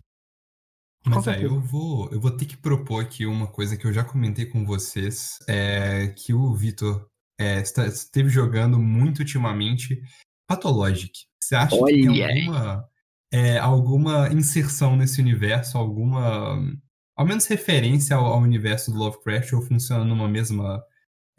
Mas 1.04 1.26
aí 1.26 1.34
certeza. 1.40 1.54
eu 1.54 1.60
vou, 1.60 2.12
eu 2.12 2.20
vou 2.20 2.30
ter 2.30 2.44
que 2.44 2.56
propor 2.56 3.02
aqui 3.02 3.24
uma 3.24 3.46
coisa 3.46 3.76
que 3.76 3.86
eu 3.86 3.92
já 3.92 4.04
comentei 4.04 4.44
com 4.44 4.66
vocês, 4.66 5.38
é 5.48 6.08
que 6.08 6.34
o 6.34 6.54
Vitor 6.54 7.08
é, 7.38 7.60
está- 7.60 7.86
esteve 7.86 8.28
jogando 8.28 8.78
muito 8.78 9.20
ultimamente 9.20 9.98
Pathologic. 10.46 11.12
Você 11.42 11.54
acha 11.54 11.74
que 11.74 11.84
tem 11.84 12.08
Olha 12.10 12.28
alguma, 12.28 12.88
é, 13.32 13.58
alguma 13.58 14.28
inserção 14.28 14.94
nesse 14.94 15.22
universo, 15.22 15.78
alguma, 15.78 16.58
ao 17.16 17.26
menos 17.26 17.46
referência 17.46 18.14
ao, 18.14 18.26
ao 18.26 18.40
universo 18.40 18.92
do 18.92 18.98
Lovecraft, 18.98 19.54
ou 19.54 19.62
funciona 19.62 20.04
numa 20.04 20.28
mesma 20.28 20.84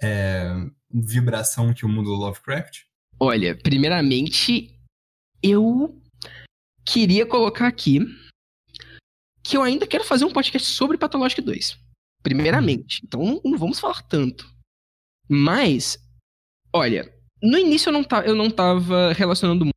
é, 0.02 0.54
vibração 0.92 1.72
que 1.72 1.86
o 1.86 1.90
mundo 1.90 2.10
do 2.10 2.16
Lovecraft? 2.16 2.86
Olha, 3.20 3.56
primeiramente, 3.56 4.76
eu 5.44 6.01
queria 6.86 7.26
colocar 7.26 7.68
aqui 7.68 8.00
que 9.44 9.58
eu 9.58 9.64
ainda 9.64 9.88
quero 9.88 10.04
fazer 10.04 10.26
um 10.26 10.32
podcast 10.32 10.68
sobre 10.68 10.98
Pathologic 10.98 11.42
2. 11.42 11.78
Primeiramente. 12.22 13.02
Então 13.04 13.24
não, 13.24 13.42
não 13.44 13.58
vamos 13.58 13.80
falar 13.80 14.02
tanto. 14.04 14.48
Mas, 15.28 15.98
olha, 16.74 17.12
no 17.42 17.58
início 17.58 17.90
eu 17.90 17.94
não, 17.94 18.04
ta, 18.04 18.22
eu 18.22 18.36
não 18.36 18.50
tava 18.50 19.14
relacionando 19.14 19.66
muito, 19.66 19.76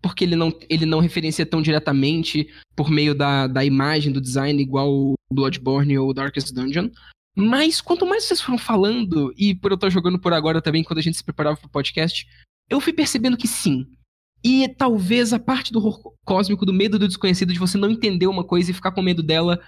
porque 0.00 0.24
ele 0.24 0.36
não, 0.36 0.56
ele 0.68 0.86
não 0.86 1.00
referencia 1.00 1.44
tão 1.44 1.60
diretamente 1.60 2.48
por 2.76 2.90
meio 2.90 3.14
da, 3.14 3.46
da 3.46 3.64
imagem, 3.64 4.12
do 4.12 4.20
design, 4.20 4.60
igual 4.62 4.92
o 4.92 5.14
Bloodborne 5.32 5.98
ou 5.98 6.14
Darkest 6.14 6.52
Dungeon. 6.52 6.90
Mas 7.36 7.80
quanto 7.80 8.06
mais 8.06 8.24
vocês 8.24 8.40
foram 8.40 8.58
falando, 8.58 9.34
e 9.36 9.54
por 9.54 9.72
eu 9.72 9.74
estar 9.74 9.90
jogando 9.90 10.20
por 10.20 10.32
agora 10.32 10.62
também, 10.62 10.84
quando 10.84 10.98
a 10.98 11.02
gente 11.02 11.16
se 11.16 11.24
preparava 11.24 11.56
pro 11.56 11.68
podcast, 11.68 12.28
eu 12.70 12.80
fui 12.80 12.92
percebendo 12.92 13.36
que 13.36 13.48
sim. 13.48 13.90
E 14.44 14.68
talvez 14.68 15.32
a 15.32 15.38
parte 15.38 15.72
do 15.72 15.78
horror 15.78 16.14
cósmico, 16.24 16.66
do 16.66 16.72
medo 16.72 16.98
do 16.98 17.08
desconhecido, 17.08 17.52
de 17.52 17.58
você 17.58 17.78
não 17.78 17.90
entender 17.90 18.26
uma 18.26 18.44
coisa 18.44 18.70
e 18.70 18.74
ficar 18.74 18.92
com 18.92 19.00
medo 19.00 19.22
dela. 19.22 19.58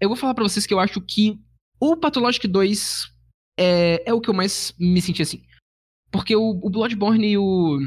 Eu 0.00 0.08
vou 0.08 0.16
falar 0.16 0.34
pra 0.34 0.44
vocês 0.44 0.66
que 0.66 0.72
eu 0.72 0.78
acho 0.78 1.00
que 1.00 1.40
o 1.80 1.96
Pathologic 1.96 2.46
2 2.46 3.08
é, 3.58 4.02
é 4.06 4.14
o 4.14 4.20
que 4.20 4.30
eu 4.30 4.34
mais 4.34 4.72
me 4.78 5.02
senti 5.02 5.22
assim. 5.22 5.42
Porque 6.12 6.34
o, 6.36 6.60
o 6.62 6.70
Bloodborne 6.70 7.32
e 7.32 7.38
o, 7.38 7.80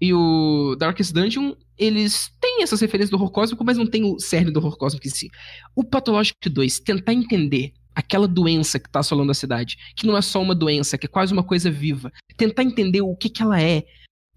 e 0.00 0.14
o 0.14 0.74
Darkest 0.76 1.12
Dungeon, 1.12 1.54
eles 1.76 2.30
têm 2.40 2.62
essas 2.62 2.80
referências 2.80 3.10
do 3.10 3.16
horror 3.16 3.30
cósmico, 3.30 3.64
mas 3.64 3.76
não 3.76 3.86
tem 3.86 4.04
o 4.04 4.18
cerne 4.18 4.50
do 4.50 4.58
horror 4.58 4.76
cósmico 4.76 5.06
em 5.06 5.10
si. 5.10 5.30
O 5.76 5.84
Pathologic 5.84 6.48
2, 6.48 6.80
tentar 6.80 7.12
entender 7.12 7.72
aquela 7.94 8.26
doença 8.26 8.78
que 8.78 8.90
tá 8.90 9.00
assolando 9.00 9.30
a 9.30 9.34
cidade, 9.34 9.76
que 9.94 10.06
não 10.06 10.16
é 10.16 10.22
só 10.22 10.40
uma 10.40 10.54
doença, 10.54 10.96
que 10.96 11.06
é 11.06 11.08
quase 11.08 11.32
uma 11.32 11.44
coisa 11.44 11.70
viva, 11.70 12.10
tentar 12.36 12.62
entender 12.62 13.02
o 13.02 13.14
que 13.14 13.28
que 13.28 13.42
ela 13.42 13.60
é, 13.60 13.84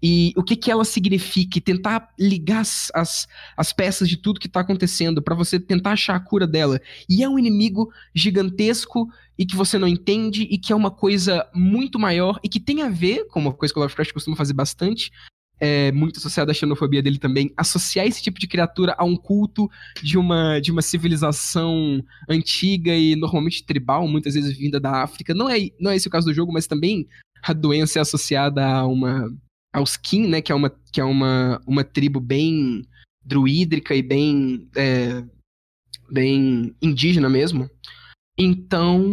e 0.02 0.32
o 0.36 0.42
que 0.42 0.56
que 0.56 0.70
ela 0.70 0.84
significa 0.84 1.58
e 1.58 1.60
tentar 1.60 2.12
ligar 2.18 2.60
as, 2.60 2.90
as, 2.94 3.26
as 3.56 3.72
peças 3.72 4.08
de 4.08 4.16
tudo 4.16 4.40
que 4.40 4.48
tá 4.48 4.60
acontecendo 4.60 5.22
pra 5.22 5.34
você 5.34 5.58
tentar 5.58 5.92
achar 5.92 6.16
a 6.16 6.20
cura 6.20 6.46
dela. 6.46 6.80
E 7.08 7.22
é 7.22 7.28
um 7.28 7.38
inimigo 7.38 7.90
gigantesco 8.14 9.08
e 9.38 9.46
que 9.46 9.56
você 9.56 9.78
não 9.78 9.88
entende 9.88 10.42
e 10.42 10.58
que 10.58 10.72
é 10.72 10.76
uma 10.76 10.90
coisa 10.90 11.48
muito 11.54 11.98
maior 11.98 12.38
e 12.44 12.48
que 12.48 12.60
tem 12.60 12.82
a 12.82 12.88
ver 12.88 13.26
com 13.28 13.40
uma 13.40 13.52
coisa 13.52 13.72
que 13.72 13.80
o 13.80 13.82
Lovecraft 13.82 14.12
costuma 14.12 14.36
fazer 14.36 14.52
bastante, 14.52 15.10
é, 15.58 15.90
muito 15.92 16.18
associada 16.18 16.50
à 16.50 16.54
xenofobia 16.54 17.02
dele 17.02 17.18
também, 17.18 17.50
associar 17.56 18.06
esse 18.06 18.22
tipo 18.22 18.38
de 18.38 18.46
criatura 18.46 18.94
a 18.98 19.04
um 19.04 19.16
culto 19.16 19.70
de 20.02 20.18
uma, 20.18 20.60
de 20.60 20.70
uma 20.70 20.82
civilização 20.82 22.02
antiga 22.28 22.94
e 22.94 23.16
normalmente 23.16 23.64
tribal, 23.64 24.06
muitas 24.06 24.34
vezes 24.34 24.56
vinda 24.56 24.78
da 24.78 25.02
África. 25.02 25.34
Não 25.34 25.48
é, 25.48 25.70
não 25.80 25.90
é 25.90 25.96
esse 25.96 26.08
o 26.08 26.10
caso 26.10 26.26
do 26.26 26.34
jogo, 26.34 26.52
mas 26.52 26.66
também 26.66 27.08
a 27.42 27.54
doença 27.54 27.98
é 27.98 28.02
associada 28.02 28.66
a 28.66 28.86
uma 28.86 29.30
aos 29.76 29.94
Kin, 29.94 30.26
né, 30.26 30.40
que 30.40 30.50
é 30.50 30.54
uma 30.54 30.70
que 30.90 31.00
é 31.02 31.04
uma, 31.04 31.60
uma 31.66 31.84
tribo 31.84 32.18
bem 32.18 32.82
druídrica 33.22 33.94
e 33.94 34.02
bem 34.02 34.66
é, 34.74 35.22
bem 36.10 36.74
indígena 36.80 37.28
mesmo. 37.28 37.68
Então, 38.38 39.04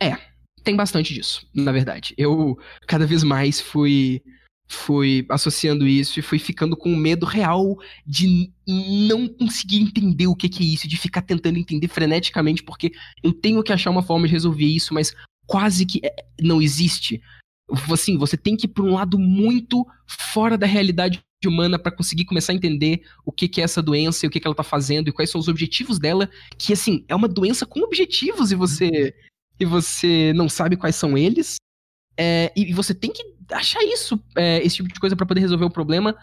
é, 0.00 0.16
tem 0.62 0.74
bastante 0.74 1.12
disso, 1.12 1.46
na 1.54 1.70
verdade. 1.70 2.14
Eu 2.16 2.58
cada 2.86 3.06
vez 3.06 3.22
mais 3.22 3.60
fui 3.60 4.22
fui 4.66 5.26
associando 5.28 5.86
isso 5.86 6.18
e 6.18 6.22
fui 6.22 6.38
ficando 6.38 6.74
com 6.74 6.96
medo 6.96 7.26
real 7.26 7.76
de 8.06 8.50
não 8.66 9.28
conseguir 9.28 9.82
entender 9.82 10.26
o 10.26 10.34
que, 10.34 10.48
que 10.48 10.62
é 10.62 10.66
isso, 10.66 10.88
de 10.88 10.96
ficar 10.96 11.20
tentando 11.20 11.58
entender 11.58 11.88
freneticamente, 11.88 12.62
porque 12.62 12.90
eu 13.22 13.34
tenho 13.34 13.62
que 13.62 13.72
achar 13.74 13.90
uma 13.90 14.02
forma 14.02 14.26
de 14.26 14.32
resolver 14.32 14.64
isso, 14.64 14.94
mas 14.94 15.14
quase 15.46 15.84
que 15.84 16.00
é, 16.02 16.14
não 16.40 16.62
existe. 16.62 17.20
Assim, 17.90 18.18
você 18.18 18.36
tem 18.36 18.56
que 18.56 18.66
ir 18.66 18.68
para 18.68 18.84
um 18.84 18.94
lado 18.94 19.18
muito 19.18 19.86
fora 20.06 20.58
da 20.58 20.66
realidade 20.66 21.22
humana 21.46 21.78
para 21.78 21.92
conseguir 21.92 22.24
começar 22.24 22.52
a 22.52 22.56
entender 22.56 23.02
o 23.24 23.32
que, 23.32 23.48
que 23.48 23.60
é 23.60 23.64
essa 23.64 23.82
doença 23.82 24.24
e 24.24 24.28
o 24.28 24.30
que, 24.30 24.40
que 24.40 24.46
ela 24.46 24.54
tá 24.54 24.62
fazendo 24.62 25.08
e 25.08 25.12
quais 25.12 25.30
são 25.30 25.40
os 25.40 25.48
objetivos 25.48 25.98
dela, 25.98 26.28
que 26.58 26.72
assim, 26.72 27.04
é 27.08 27.14
uma 27.14 27.28
doença 27.28 27.66
com 27.66 27.80
objetivos 27.80 28.50
e 28.50 28.54
você 28.54 29.14
e 29.58 29.64
você 29.64 30.32
não 30.34 30.48
sabe 30.48 30.76
quais 30.76 30.96
são 30.96 31.16
eles. 31.16 31.56
É, 32.16 32.52
e 32.56 32.72
você 32.72 32.94
tem 32.94 33.12
que 33.12 33.22
achar 33.52 33.82
isso, 33.84 34.20
é, 34.36 34.64
esse 34.64 34.76
tipo 34.76 34.88
de 34.88 35.00
coisa 35.00 35.16
para 35.16 35.26
poder 35.26 35.40
resolver 35.40 35.64
o 35.64 35.70
problema. 35.70 36.16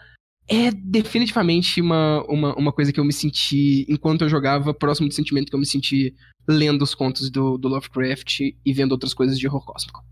É 0.48 0.70
definitivamente 0.70 1.80
uma, 1.80 2.24
uma, 2.28 2.54
uma 2.56 2.72
coisa 2.72 2.92
que 2.92 2.98
eu 2.98 3.04
me 3.04 3.12
senti, 3.12 3.86
enquanto 3.88 4.22
eu 4.22 4.28
jogava, 4.28 4.74
próximo 4.74 5.08
do 5.08 5.14
sentimento 5.14 5.48
que 5.48 5.54
eu 5.54 5.60
me 5.60 5.66
senti 5.66 6.14
lendo 6.46 6.82
os 6.82 6.94
contos 6.94 7.30
do, 7.30 7.56
do 7.56 7.68
Lovecraft 7.68 8.40
e 8.40 8.72
vendo 8.72 8.92
outras 8.92 9.14
coisas 9.14 9.38
de 9.38 9.46
horror 9.46 9.64
cósmico. 9.64 10.04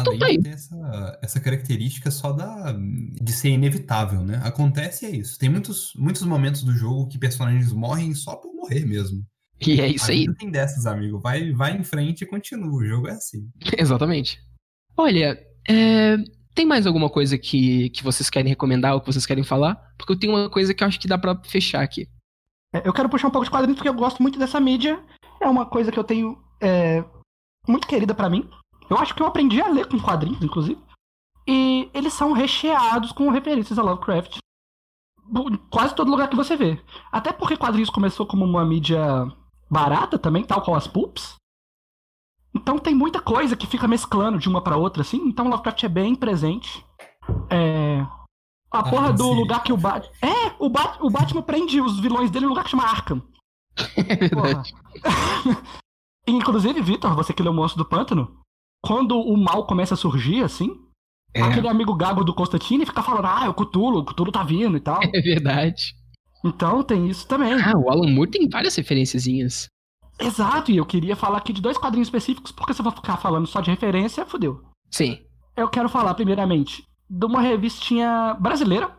Então 0.00 0.12
Além 0.12 0.18
tá 0.18 0.26
aí. 0.26 0.36
de 0.36 0.42
ter 0.42 0.50
essa, 0.50 1.18
essa 1.22 1.40
característica 1.40 2.10
só 2.10 2.32
da, 2.32 2.72
de 2.72 3.32
ser 3.32 3.50
inevitável, 3.50 4.22
né? 4.22 4.40
Acontece 4.44 5.06
e 5.06 5.08
é 5.08 5.16
isso. 5.16 5.38
Tem 5.38 5.48
muitos, 5.48 5.92
muitos 5.96 6.22
momentos 6.22 6.62
do 6.62 6.72
jogo 6.72 7.08
que 7.08 7.18
personagens 7.18 7.72
morrem 7.72 8.14
só 8.14 8.36
por 8.36 8.52
morrer 8.54 8.84
mesmo. 8.84 9.24
E 9.60 9.80
é 9.80 9.88
isso 9.88 10.10
aí. 10.10 10.20
vida 10.20 10.34
tem 10.38 10.50
dessas, 10.50 10.86
amigo. 10.86 11.18
Vai, 11.18 11.52
vai 11.52 11.76
em 11.76 11.82
frente 11.82 12.22
e 12.22 12.26
continua. 12.26 12.70
O 12.70 12.84
jogo 12.84 13.08
é 13.08 13.12
assim. 13.12 13.48
Exatamente. 13.78 14.38
Olha, 14.96 15.38
é, 15.68 16.16
tem 16.54 16.66
mais 16.66 16.86
alguma 16.86 17.08
coisa 17.10 17.38
que, 17.38 17.90
que 17.90 18.02
vocês 18.02 18.28
querem 18.30 18.50
recomendar 18.50 18.94
ou 18.94 19.00
que 19.00 19.06
vocês 19.06 19.26
querem 19.26 19.44
falar? 19.44 19.76
Porque 19.96 20.12
eu 20.12 20.18
tenho 20.18 20.34
uma 20.34 20.50
coisa 20.50 20.74
que 20.74 20.82
eu 20.82 20.88
acho 20.88 21.00
que 21.00 21.08
dá 21.08 21.18
pra 21.18 21.40
fechar 21.44 21.82
aqui. 21.82 22.08
É, 22.72 22.86
Eu 22.86 22.92
quero 22.92 23.08
puxar 23.08 23.28
um 23.28 23.30
pouco 23.30 23.44
de 23.44 23.50
quadrinhos 23.50 23.76
porque 23.76 23.88
eu 23.88 23.94
gosto 23.94 24.22
muito 24.22 24.38
dessa 24.38 24.60
mídia. 24.60 25.02
É 25.40 25.46
uma 25.46 25.66
coisa 25.66 25.92
que 25.92 25.98
eu 25.98 26.04
tenho 26.04 26.38
é, 26.60 27.04
muito 27.68 27.86
querida 27.86 28.14
pra 28.14 28.30
mim. 28.30 28.48
Eu 28.88 28.96
acho 28.98 29.14
que 29.14 29.22
eu 29.22 29.26
aprendi 29.26 29.60
a 29.60 29.68
ler 29.68 29.86
com 29.86 29.98
quadrinhos, 29.98 30.42
inclusive. 30.42 30.80
E 31.46 31.90
eles 31.94 32.12
são 32.12 32.32
recheados 32.32 33.12
com 33.12 33.30
referências 33.30 33.78
a 33.78 33.82
Lovecraft. 33.82 34.38
Quase 35.70 35.94
todo 35.94 36.10
lugar 36.10 36.28
que 36.28 36.36
você 36.36 36.56
vê. 36.56 36.80
Até 37.10 37.32
porque 37.32 37.56
quadrinhos 37.56 37.90
começou 37.90 38.26
como 38.26 38.44
uma 38.44 38.64
mídia 38.64 39.00
barata 39.70 40.18
também, 40.18 40.44
tal 40.44 40.62
qual 40.62 40.76
as 40.76 40.86
pulps. 40.86 41.34
Então 42.54 42.78
tem 42.78 42.94
muita 42.94 43.20
coisa 43.20 43.56
que 43.56 43.66
fica 43.66 43.86
mesclando 43.86 44.38
de 44.38 44.48
uma 44.48 44.62
pra 44.62 44.76
outra, 44.76 45.02
assim. 45.02 45.18
Então 45.26 45.48
Lovecraft 45.48 45.82
é 45.84 45.88
bem 45.88 46.14
presente. 46.14 46.84
É, 47.50 48.06
A 48.70 48.82
porra 48.82 49.12
do 49.12 49.24
sim. 49.24 49.34
lugar 49.34 49.62
que 49.62 49.72
o 49.72 49.76
Batman. 49.76 50.12
É, 50.22 50.56
o, 50.58 50.68
Bat... 50.68 50.98
o 51.00 51.10
Batman 51.10 51.42
prende 51.42 51.80
os 51.80 51.98
vilões 52.00 52.30
dele 52.30 52.44
num 52.46 52.50
lugar 52.50 52.64
que 52.64 52.70
chama 52.70 52.84
Arkham. 52.84 53.22
É. 54.96 55.76
Inclusive, 56.30 56.80
Vitor, 56.80 57.14
você 57.14 57.32
que 57.32 57.42
lê 57.42 57.48
o 57.48 57.52
Monstro 57.52 57.84
do 57.84 57.88
Pântano, 57.88 58.40
quando 58.86 59.18
o 59.18 59.36
mal 59.36 59.66
começa 59.66 59.94
a 59.94 59.96
surgir, 59.96 60.42
assim, 60.42 60.70
É, 61.34 61.42
aquele 61.42 61.68
amigo 61.68 61.94
gago 61.94 62.24
do 62.24 62.32
Constantine 62.32 62.86
fica 62.86 63.02
falando, 63.02 63.26
ah, 63.26 63.44
é 63.44 63.48
o 63.48 63.54
Cthulhu, 63.54 63.98
o 63.98 64.04
Cthulhu 64.04 64.32
tá 64.32 64.42
vindo 64.42 64.76
e 64.76 64.80
tal. 64.80 65.00
é 65.14 65.20
verdade. 65.20 65.94
Então 66.44 66.82
tem 66.82 67.08
isso 67.08 67.26
também. 67.26 67.52
Ah, 67.52 67.76
o 67.76 67.90
Alan 67.90 68.10
Moore 68.10 68.30
tem 68.30 68.48
várias 68.48 68.76
referenciazinhas. 68.76 69.68
Exato, 70.18 70.70
e 70.70 70.78
eu 70.78 70.86
queria 70.86 71.14
falar 71.14 71.38
aqui 71.38 71.52
de 71.52 71.60
dois 71.60 71.76
quadrinhos 71.76 72.08
específicos, 72.08 72.52
porque 72.52 72.72
se 72.72 72.80
eu 72.80 72.84
vou 72.84 72.92
ficar 72.92 73.18
falando 73.18 73.46
só 73.46 73.60
de 73.60 73.70
referência, 73.70 74.24
fodeu. 74.24 74.62
Sim. 74.90 75.18
Eu 75.54 75.68
quero 75.68 75.90
falar, 75.90 76.14
primeiramente, 76.14 76.84
de 77.10 77.26
uma 77.26 77.40
revistinha 77.40 78.34
brasileira, 78.40 78.96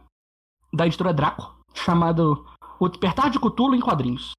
da 0.71 0.85
editora 0.85 1.13
Draco, 1.13 1.55
chamado 1.73 2.45
O 2.79 2.87
Despertar 2.87 3.31
de 3.31 3.39
Cthulhu 3.39 3.73
em 3.73 3.79
Quadrinhos. 3.79 4.33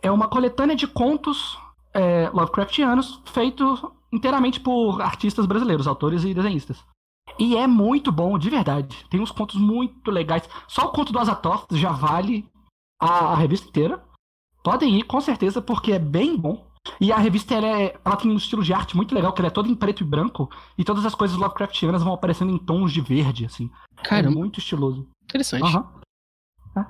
É 0.00 0.10
uma 0.10 0.28
coletânea 0.28 0.76
de 0.76 0.86
contos 0.86 1.58
é, 1.92 2.28
Lovecraftianos, 2.30 3.20
feito 3.26 3.92
inteiramente 4.14 4.60
por 4.60 5.00
artistas 5.02 5.46
brasileiros, 5.46 5.86
autores 5.86 6.24
e 6.24 6.32
desenhistas. 6.34 6.82
E 7.38 7.56
é 7.56 7.66
muito 7.66 8.12
bom, 8.12 8.38
de 8.38 8.48
verdade. 8.50 9.04
Tem 9.10 9.20
uns 9.20 9.30
contos 9.30 9.56
muito 9.56 10.10
legais. 10.10 10.48
Só 10.68 10.86
o 10.86 10.92
conto 10.92 11.12
do 11.12 11.18
Azatoth 11.18 11.66
já 11.72 11.90
vale 11.90 12.46
a, 13.00 13.32
a 13.32 13.34
revista 13.34 13.68
inteira. 13.68 14.04
Podem 14.62 14.98
ir, 14.98 15.02
com 15.04 15.20
certeza, 15.20 15.60
porque 15.60 15.92
é 15.92 15.98
bem 15.98 16.36
bom. 16.36 16.66
E 17.00 17.10
a 17.10 17.16
revista 17.16 17.54
ela, 17.54 17.66
é- 17.66 17.98
ela 18.04 18.16
tem 18.16 18.30
um 18.30 18.36
estilo 18.36 18.62
de 18.62 18.72
arte 18.74 18.94
muito 18.96 19.14
legal, 19.14 19.32
que 19.32 19.40
ela 19.40 19.48
é 19.48 19.50
toda 19.50 19.68
em 19.68 19.74
preto 19.74 20.02
e 20.02 20.06
branco. 20.06 20.50
E 20.76 20.84
todas 20.84 21.04
as 21.06 21.14
coisas 21.14 21.36
Lovecraftianas 21.36 22.02
vão 22.02 22.12
aparecendo 22.12 22.52
em 22.52 22.58
tons 22.58 22.92
de 22.92 23.00
verde, 23.00 23.46
assim. 23.46 23.70
É 23.98 24.02
Caramba, 24.02 24.38
muito 24.38 24.58
estiloso. 24.60 25.08
interessante. 25.24 25.76
É. 26.76 26.84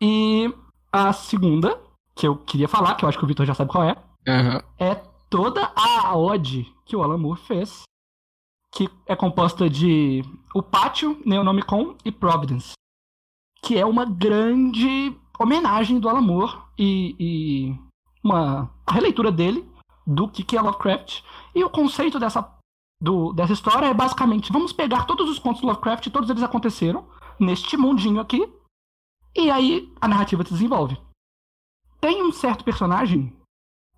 E 0.00 0.54
a 0.92 1.12
segunda, 1.12 1.80
que 2.14 2.26
eu 2.28 2.36
queria 2.36 2.68
falar, 2.68 2.94
que 2.94 3.04
eu 3.04 3.08
acho 3.08 3.18
que 3.18 3.24
o 3.24 3.26
Vitor 3.28 3.46
já 3.46 3.54
sabe 3.54 3.70
qual 3.70 3.84
é, 3.84 3.96
Aham. 4.28 4.62
é 4.78 4.94
toda 5.28 5.72
a 5.74 6.16
ode 6.16 6.72
que 6.84 6.96
o 6.96 7.02
Alan 7.02 7.18
Moore 7.18 7.40
fez, 7.40 7.82
que 8.72 8.88
é 9.06 9.16
composta 9.16 9.68
de 9.68 10.22
O 10.54 10.62
Pátio, 10.62 11.20
Neonomicon 11.24 11.96
e 12.04 12.12
Providence, 12.12 12.72
que 13.62 13.76
é 13.78 13.84
uma 13.84 14.04
grande 14.04 15.16
homenagem 15.38 15.98
do 15.98 16.08
Alan 16.08 16.20
Moore 16.20 16.58
e, 16.78 17.16
e 17.18 17.78
uma 18.22 18.70
releitura 18.88 19.32
dele 19.32 19.68
do 20.06 20.28
que 20.28 20.56
é 20.56 20.60
Lovecraft. 20.60 21.22
E 21.54 21.64
o 21.64 21.70
conceito 21.70 22.18
dessa, 22.18 22.48
do- 23.02 23.32
dessa 23.32 23.52
história 23.52 23.86
é 23.86 23.94
basicamente, 23.94 24.52
vamos 24.52 24.72
pegar 24.72 25.04
todos 25.04 25.28
os 25.28 25.38
contos 25.38 25.60
do 25.60 25.66
Lovecraft, 25.66 26.08
todos 26.10 26.30
eles 26.30 26.42
aconteceram 26.42 27.08
neste 27.40 27.76
mundinho 27.76 28.20
aqui, 28.20 28.48
e 29.34 29.50
aí 29.50 29.92
a 30.00 30.08
narrativa 30.08 30.44
se 30.44 30.52
desenvolve. 30.52 30.96
Tem 32.00 32.22
um 32.22 32.32
certo 32.32 32.64
personagem 32.64 33.35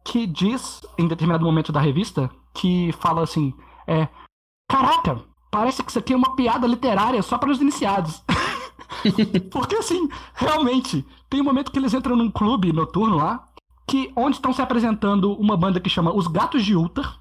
que 0.08 0.26
diz, 0.26 0.80
em 0.96 1.06
determinado 1.06 1.44
momento 1.44 1.70
da 1.70 1.80
revista, 1.80 2.30
que 2.54 2.90
fala 2.92 3.22
assim: 3.22 3.54
é. 3.86 4.08
Caraca, 4.70 5.22
parece 5.50 5.82
que 5.82 5.90
isso 5.90 5.98
aqui 5.98 6.14
é 6.14 6.16
uma 6.16 6.34
piada 6.34 6.66
literária 6.66 7.22
só 7.22 7.36
para 7.36 7.50
os 7.50 7.60
iniciados. 7.60 8.22
Porque 9.52 9.76
assim, 9.76 10.08
realmente, 10.34 11.06
tem 11.28 11.40
um 11.40 11.44
momento 11.44 11.70
que 11.70 11.78
eles 11.78 11.92
entram 11.92 12.16
num 12.16 12.30
clube 12.30 12.72
noturno 12.72 13.16
lá, 13.16 13.46
que 13.86 14.10
onde 14.16 14.36
estão 14.36 14.52
se 14.52 14.62
apresentando 14.62 15.32
uma 15.34 15.56
banda 15.56 15.80
que 15.80 15.90
chama 15.90 16.14
Os 16.14 16.26
Gatos 16.26 16.64
de 16.64 16.74
Ultar. 16.74 17.20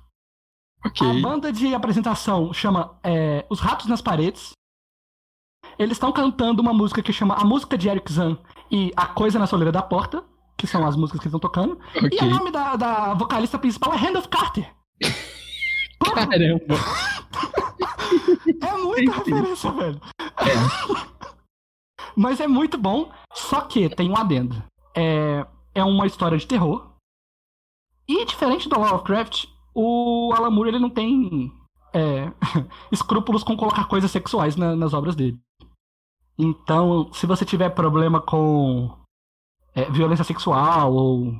Ok. 0.85 1.05
A 1.05 1.21
banda 1.21 1.51
de 1.51 1.73
apresentação 1.73 2.53
chama 2.53 2.97
é, 3.03 3.45
Os 3.49 3.59
Ratos 3.59 3.87
nas 3.87 4.01
Paredes. 4.01 4.51
Eles 5.77 5.93
estão 5.93 6.11
cantando 6.11 6.61
uma 6.61 6.73
música 6.73 7.03
que 7.03 7.11
chama 7.11 7.35
A 7.35 7.43
Música 7.43 7.77
de 7.77 7.89
Eric 7.89 8.11
Zan 8.11 8.37
e 8.71 8.93
A 8.95 9.05
Coisa 9.07 9.37
na 9.37 9.47
Soleira 9.47 9.71
da 9.71 9.81
Porta, 9.81 10.23
que 10.57 10.65
são 10.67 10.85
as 10.85 10.95
músicas 10.95 11.19
que 11.21 11.27
eles 11.27 11.35
estão 11.35 11.39
tocando. 11.39 11.79
E 11.95 12.05
Ok. 12.05 12.19
o 12.21 12.25
nome 12.31 12.51
da, 12.51 12.75
da 12.75 13.13
vocalista 13.13 13.59
principal 13.59 13.93
é 13.93 13.97
Randolph 13.97 14.27
Carter. 14.27 14.73
Caramba. 16.03 16.75
é 18.61 18.77
muita 18.77 19.11
referência, 19.17 19.71
velho. 19.71 20.01
Mas 22.15 22.39
é 22.39 22.47
muito 22.47 22.77
bom, 22.77 23.11
só 23.33 23.61
que 23.61 23.87
tem 23.89 24.09
um 24.09 24.17
adendo. 24.17 24.63
É, 24.95 25.45
é 25.75 25.83
uma 25.83 26.07
história 26.07 26.37
de 26.37 26.47
terror. 26.47 26.91
E 28.07 28.25
diferente 28.25 28.67
do 28.69 28.79
Lovecraft, 28.79 29.45
o 29.75 30.31
Alan 30.35 30.49
Moore 30.49 30.69
ele 30.69 30.79
não 30.79 30.89
tem 30.89 31.51
é, 31.93 32.31
escrúpulos 32.91 33.43
com 33.43 33.55
colocar 33.55 33.85
coisas 33.85 34.09
sexuais 34.09 34.55
na- 34.55 34.75
nas 34.75 34.93
obras 34.93 35.15
dele. 35.15 35.37
Então, 36.39 37.11
se 37.13 37.25
você 37.27 37.43
tiver 37.45 37.69
problema 37.71 38.21
com 38.21 38.95
é, 39.77 39.89
violência 39.91 40.25
sexual 40.25 40.91
ou 40.91 41.39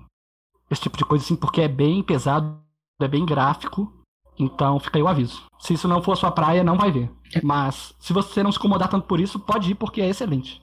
esse 0.69 0.81
tipo 0.81 0.97
de 0.97 1.03
coisa 1.03 1.25
assim, 1.25 1.35
porque 1.35 1.61
é 1.61 1.67
bem 1.67 2.03
pesado, 2.03 2.61
é 3.01 3.07
bem 3.07 3.25
gráfico, 3.25 3.91
então 4.37 4.79
fica 4.79 4.99
aí 4.99 5.01
o 5.01 5.07
aviso. 5.07 5.43
Se 5.59 5.73
isso 5.73 5.87
não 5.87 6.03
for 6.03 6.11
a 6.11 6.15
sua 6.15 6.31
praia, 6.31 6.63
não 6.63 6.77
vai 6.77 6.91
ver. 6.91 7.09
Mas 7.41 7.95
se 7.99 8.13
você 8.13 8.43
não 8.43 8.51
se 8.51 8.59
incomodar 8.59 8.89
tanto 8.89 9.07
por 9.07 9.19
isso, 9.19 9.39
pode 9.39 9.71
ir 9.71 9.75
porque 9.75 10.01
é 10.01 10.09
excelente. 10.09 10.59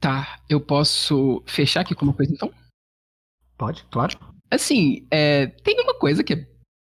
Tá, 0.00 0.40
eu 0.48 0.60
posso 0.60 1.42
fechar 1.46 1.82
aqui 1.82 1.94
com 1.94 2.06
uma 2.06 2.14
coisa 2.14 2.32
então? 2.32 2.52
Pode, 3.58 3.84
claro. 3.84 4.18
Assim, 4.50 5.06
é, 5.10 5.46
tem 5.46 5.80
uma 5.80 5.94
coisa 5.94 6.24
que 6.24 6.32
é 6.32 6.48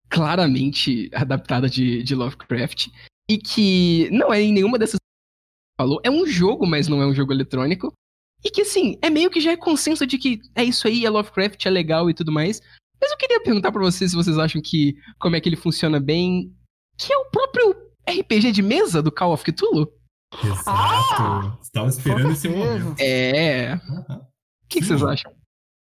claramente 0.08 1.10
adaptada 1.14 1.68
de, 1.68 2.02
de 2.02 2.14
Lovecraft 2.14 2.88
e 3.28 3.38
que 3.38 4.08
não 4.10 4.32
é 4.32 4.40
em 4.42 4.52
nenhuma 4.52 4.78
dessas 4.78 4.98
falou. 5.80 6.00
É 6.04 6.10
um 6.10 6.26
jogo, 6.26 6.66
mas 6.66 6.88
não 6.88 7.00
é 7.00 7.06
um 7.06 7.14
jogo 7.14 7.32
eletrônico. 7.32 7.92
E 8.44 8.50
que, 8.50 8.62
assim, 8.62 8.96
é 9.02 9.10
meio 9.10 9.30
que 9.30 9.40
já 9.40 9.52
é 9.52 9.56
consenso 9.56 10.06
de 10.06 10.16
que 10.18 10.40
é 10.54 10.64
isso 10.64 10.86
aí, 10.88 11.04
é 11.04 11.10
Lovecraft, 11.10 11.64
é 11.66 11.70
legal 11.70 12.08
e 12.08 12.14
tudo 12.14 12.32
mais. 12.32 12.60
Mas 13.00 13.10
eu 13.12 13.16
queria 13.18 13.42
perguntar 13.42 13.72
pra 13.72 13.80
vocês 13.82 14.10
se 14.10 14.16
vocês 14.16 14.38
acham 14.38 14.60
que 14.62 14.94
como 15.18 15.36
é 15.36 15.40
que 15.40 15.48
ele 15.48 15.56
funciona 15.56 15.98
bem, 16.00 16.54
que 16.98 17.12
é 17.12 17.16
o 17.16 17.30
próprio 17.30 17.74
RPG 18.08 18.52
de 18.52 18.62
mesa 18.62 19.02
do 19.02 19.10
Call 19.12 19.32
of 19.32 19.44
Cthulhu. 19.44 19.90
Exato. 20.42 21.58
Estava 21.62 21.88
esperando 21.88 22.32
esse 22.32 22.48
momento. 22.48 22.94
É. 23.00 23.72
Aham. 23.72 24.18
O 24.18 24.68
que, 24.68 24.80
que 24.80 24.86
vocês 24.86 25.02
acham? 25.02 25.32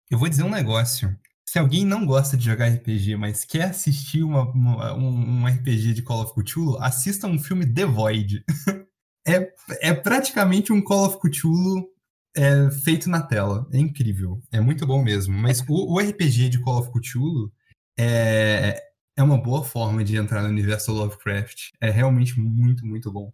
Eu 0.09 0.19
vou 0.19 0.29
dizer 0.29 0.43
um 0.43 0.49
negócio. 0.49 1.15
Se 1.47 1.57
alguém 1.59 1.85
não 1.85 2.05
gosta 2.05 2.35
de 2.37 2.45
jogar 2.45 2.67
RPG, 2.67 3.15
mas 3.15 3.43
quer 3.45 3.63
assistir 3.69 4.23
uma- 4.23 4.49
uma- 4.51 4.93
um, 4.93 5.41
um 5.41 5.47
RPG 5.47 5.93
de 5.93 6.01
Call 6.01 6.21
of 6.23 6.33
Cthulhu, 6.33 6.77
assista 6.79 7.27
um 7.27 7.39
filme 7.39 7.65
The 7.65 7.85
Void. 7.85 8.43
é, 9.27 9.51
é 9.81 9.93
praticamente 9.93 10.71
um 10.73 10.81
Call 10.81 11.05
of 11.07 11.17
Cthulhu 11.19 11.87
é, 12.35 12.69
feito 12.83 13.09
na 13.09 13.21
tela. 13.21 13.67
É 13.71 13.77
incrível. 13.77 14.41
É 14.51 14.59
muito 14.59 14.85
bom 14.85 15.03
mesmo. 15.03 15.37
Mas 15.37 15.61
o, 15.67 15.93
o 15.93 15.99
RPG 15.99 16.49
de 16.49 16.61
Call 16.61 16.79
of 16.79 16.91
Cthulhu 16.91 17.51
é, 17.97 18.81
é 19.17 19.23
uma 19.23 19.41
boa 19.41 19.63
forma 19.63 20.03
de 20.03 20.17
entrar 20.17 20.41
no 20.41 20.49
universo 20.49 20.91
Lovecraft. 20.91 21.69
É 21.81 21.89
realmente 21.89 22.39
muito, 22.39 22.85
muito 22.85 23.11
bom. 23.11 23.31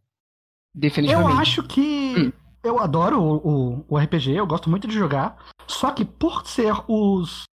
Eu 0.75 0.81
Definitivamente. 0.81 1.41
acho 1.41 1.63
que. 1.63 2.15
Hum. 2.17 2.31
Eu 2.63 2.79
adoro 2.79 3.19
o, 3.19 3.37
o, 3.37 3.85
o 3.87 3.97
RPG, 3.97 4.33
eu 4.33 4.45
gosto 4.45 4.69
muito 4.69 4.87
de 4.87 4.93
jogar. 4.93 5.35
Só 5.67 5.89
que 5.91 6.05
por 6.05 6.45
ser 6.45 6.75
os 6.87 7.45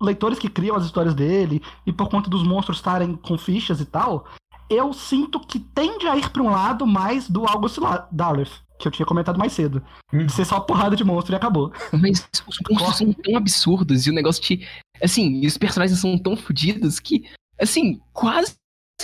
leitores 0.00 0.38
que 0.38 0.48
criam 0.48 0.74
as 0.74 0.86
histórias 0.86 1.14
dele 1.14 1.60
e 1.84 1.92
por 1.92 2.08
conta 2.08 2.30
dos 2.30 2.42
monstros 2.42 2.78
estarem 2.78 3.14
com 3.14 3.36
fichas 3.36 3.78
e 3.78 3.84
tal, 3.84 4.26
eu 4.70 4.92
sinto 4.94 5.40
que 5.40 5.58
tende 5.58 6.06
a 6.06 6.16
ir 6.16 6.30
pra 6.30 6.42
um 6.42 6.50
lado 6.50 6.86
mais 6.86 7.28
do 7.28 7.46
August 7.46 7.78
Darleth, 8.10 8.62
que 8.78 8.86
eu 8.86 8.92
tinha 8.92 9.06
comentado 9.06 9.38
mais 9.38 9.52
cedo. 9.52 9.82
Hum. 10.12 10.26
De 10.26 10.32
ser 10.32 10.44
só 10.44 10.60
porrada 10.60 10.96
de 10.96 11.04
monstro 11.04 11.34
e 11.34 11.36
acabou. 11.36 11.72
Mas 11.92 12.28
os 12.46 12.58
monstros 12.70 12.96
são 12.96 13.12
tão 13.12 13.36
absurdos 13.36 14.06
e 14.06 14.10
o 14.10 14.14
negócio 14.14 14.42
te. 14.42 14.66
Assim, 15.02 15.40
e 15.42 15.46
os 15.46 15.58
personagens 15.58 15.98
são 15.98 16.18
tão 16.18 16.36
fodidos 16.36 16.98
que, 16.98 17.28
assim, 17.58 18.00
quase 18.12 18.54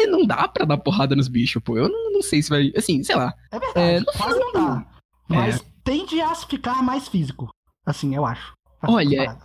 não 0.08 0.26
dá 0.26 0.48
pra 0.48 0.64
dar 0.64 0.78
porrada 0.78 1.14
nos 1.14 1.28
bichos, 1.28 1.62
pô. 1.62 1.78
Eu 1.78 1.88
não, 1.88 2.12
não 2.12 2.22
sei 2.22 2.42
se 2.42 2.50
vai. 2.50 2.72
Assim, 2.76 3.02
sei 3.02 3.14
lá. 3.14 3.32
É 3.50 3.58
verdade, 3.58 3.78
É, 3.78 4.00
no 4.00 4.06
quase 4.06 4.38
não 4.38 4.52
dá. 4.52 4.86
É. 5.30 5.34
Mas 5.34 5.64
tende 5.84 6.20
a 6.20 6.34
ficar 6.34 6.82
mais 6.82 7.08
físico. 7.08 7.48
Assim, 7.86 8.14
eu 8.14 8.24
acho. 8.24 8.52
Olha, 8.82 9.38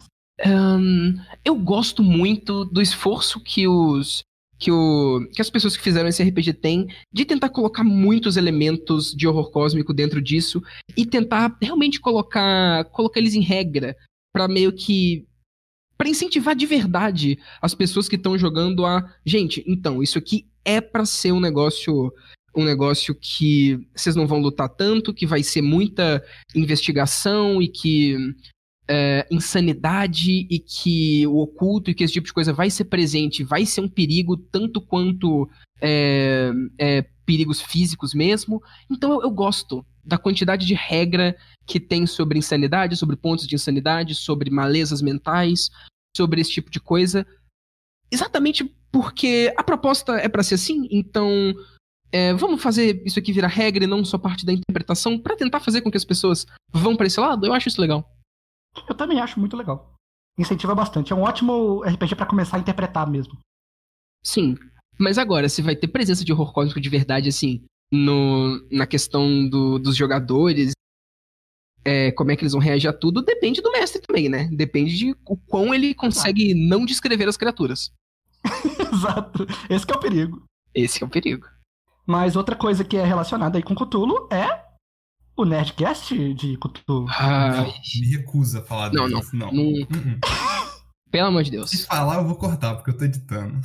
eu 1.46 1.56
gosto 1.56 2.04
muito 2.04 2.66
do 2.66 2.82
esforço 2.82 3.40
que 3.40 3.68
os. 3.68 4.22
Que, 4.60 4.72
o, 4.72 5.26
que 5.34 5.42
as 5.42 5.50
pessoas 5.50 5.78
que 5.78 5.84
fizeram 5.84 6.10
esse 6.10 6.22
RPG 6.22 6.54
têm 6.54 6.88
de 7.14 7.24
tentar 7.24 7.50
colocar 7.50 7.84
muitos 7.84 8.36
elementos 8.36 9.14
de 9.16 9.26
horror 9.26 9.52
cósmico 9.52 9.94
dentro 9.94 10.22
disso 10.22 10.62
e 10.98 11.06
tentar 11.06 11.58
realmente 11.62 12.00
colocar, 12.00 12.84
colocar 12.92 13.20
eles 13.20 13.36
em 13.36 13.42
regra 13.42 13.96
pra 14.34 14.48
meio 14.48 14.74
que 14.74 15.26
Pra 16.00 16.08
incentivar 16.08 16.56
de 16.56 16.66
verdade 16.66 17.38
as 17.62 17.76
pessoas 17.76 18.08
que 18.08 18.16
estão 18.16 18.38
jogando 18.38 18.86
a 18.86 19.14
gente, 19.26 19.62
então, 19.68 20.02
isso 20.02 20.18
aqui 20.18 20.48
é 20.64 20.80
pra 20.80 21.06
ser 21.06 21.34
um 21.34 21.42
negócio 21.42 22.10
um 22.56 22.64
negócio 22.64 23.14
que 23.14 23.78
vocês 23.94 24.16
não 24.16 24.26
vão 24.26 24.40
lutar 24.40 24.70
tanto, 24.70 25.14
que 25.14 25.26
vai 25.26 25.44
ser 25.44 25.62
muita 25.62 26.24
investigação 26.56 27.62
e 27.62 27.68
que 27.68 28.16
é, 28.90 29.28
insanidade 29.30 30.48
e 30.50 30.58
que 30.58 31.28
o 31.28 31.38
oculto 31.38 31.92
e 31.92 31.94
que 31.94 32.04
esse 32.04 32.14
tipo 32.14 32.26
de 32.26 32.34
coisa 32.34 32.52
vai 32.52 32.72
ser 32.72 32.86
presente, 32.86 33.44
vai 33.44 33.64
ser 33.64 33.82
um 33.82 33.88
perigo 33.88 34.36
tanto 34.36 34.82
quanto 34.82 35.48
é, 35.80 36.52
é, 36.80 37.06
perigos 37.24 37.62
físicos 37.62 38.16
mesmo. 38.16 38.60
Então 38.90 39.14
eu, 39.14 39.22
eu 39.22 39.30
gosto 39.30 39.86
da 40.04 40.18
quantidade 40.18 40.66
de 40.66 40.74
regra 40.74 41.38
que 41.68 41.80
tem 41.80 42.08
sobre 42.08 42.40
insanidade, 42.40 42.98
sobre 42.98 43.16
pontos 43.16 43.46
de 43.46 43.54
insanidade, 43.54 44.16
sobre 44.16 44.50
malezas 44.50 45.04
mentais, 45.04 45.70
sobre 46.18 46.42
esse 46.42 46.50
tipo 46.50 46.72
de 46.72 46.80
coisa. 46.80 47.28
Exatamente 48.12 48.64
porque 48.92 49.54
a 49.56 49.64
proposta 49.64 50.14
é 50.14 50.28
para 50.28 50.42
ser 50.42 50.56
assim, 50.56 50.88
então 50.90 51.54
vamos 52.40 52.60
fazer 52.60 53.04
isso 53.06 53.20
aqui 53.20 53.32
virar 53.32 53.50
regra 53.50 53.84
e 53.84 53.88
não 53.88 54.04
só 54.04 54.18
parte 54.18 54.44
da 54.44 54.52
interpretação 54.52 55.20
para 55.20 55.36
tentar 55.36 55.60
fazer 55.60 55.82
com 55.82 55.92
que 55.92 55.98
as 55.98 56.04
pessoas 56.04 56.48
vão 56.74 56.96
para 56.96 57.06
esse 57.06 57.20
lado. 57.20 57.46
Eu 57.46 57.54
acho 57.54 57.68
isso 57.68 57.80
legal. 57.80 58.19
Eu 58.88 58.96
também 58.96 59.20
acho 59.20 59.40
muito 59.40 59.58
legal. 59.58 59.94
Incentiva 60.38 60.74
bastante. 60.74 61.12
É 61.12 61.16
um 61.16 61.24
ótimo 61.24 61.84
RPG 61.84 62.16
para 62.16 62.26
começar 62.26 62.58
a 62.58 62.60
interpretar 62.60 63.10
mesmo. 63.10 63.38
Sim. 64.24 64.58
Mas 64.98 65.18
agora, 65.18 65.50
se 65.50 65.62
vai 65.62 65.76
ter 65.76 65.88
presença 65.88 66.24
de 66.24 66.32
horror 66.32 66.54
cósmico 66.54 66.80
de 66.80 66.90
verdade, 66.90 67.30
assim, 67.30 67.64
no, 67.92 68.66
na 68.72 68.86
questão 68.86 69.48
do, 69.48 69.80
dos 69.80 69.96
jogadores, 69.96 70.74
é, 71.84 72.12
como 72.12 72.32
é 72.32 72.36
que 72.36 72.44
eles 72.44 72.54
vão 72.54 72.62
reagir 72.62 72.90
a 72.90 72.94
tudo, 72.94 73.22
depende 73.22 73.62
do 73.62 73.72
mestre 73.72 74.02
também, 74.02 74.30
né? 74.30 74.50
Depende 74.52 74.98
de 74.98 75.16
o 75.26 75.38
quão 75.38 75.74
ele 75.74 75.94
consegue 75.94 76.54
não 76.54 76.86
descrever 76.86 77.28
as 77.28 77.38
criaturas. 77.38 77.92
Exato. 78.94 79.46
Esse 79.70 79.90
é 79.90 79.96
o 79.96 80.00
perigo. 80.00 80.44
Esse 80.74 81.04
é 81.04 81.06
o 81.06 81.10
perigo. 81.10 81.48
Mas 82.06 82.36
outra 82.36 82.56
coisa 82.56 82.84
que 82.84 82.98
é 82.98 83.04
relacionada 83.04 83.58
aí 83.58 83.64
com 83.64 83.76
Cthulhu 83.76 84.28
é 84.32 84.59
o 85.42 85.46
Nerdcast 85.46 86.34
de 86.34 86.58
Cthulhu. 86.58 87.08
Ah, 87.10 87.66
Me 88.00 88.18
recusa 88.18 88.60
a 88.60 88.62
falar 88.62 88.92
Não, 88.92 89.08
disso. 89.08 89.36
Não, 89.36 89.52
não. 89.52 89.64
Uh-uh. 89.64 89.90
pelo 91.12 91.28
amor 91.28 91.44
de 91.44 91.52
Deus. 91.52 91.70
Se 91.72 91.86
falar, 91.86 92.18
eu 92.18 92.26
vou 92.26 92.36
cortar, 92.36 92.76
porque 92.76 92.92
eu 92.92 92.98
tô 92.98 93.06
editando. 93.06 93.60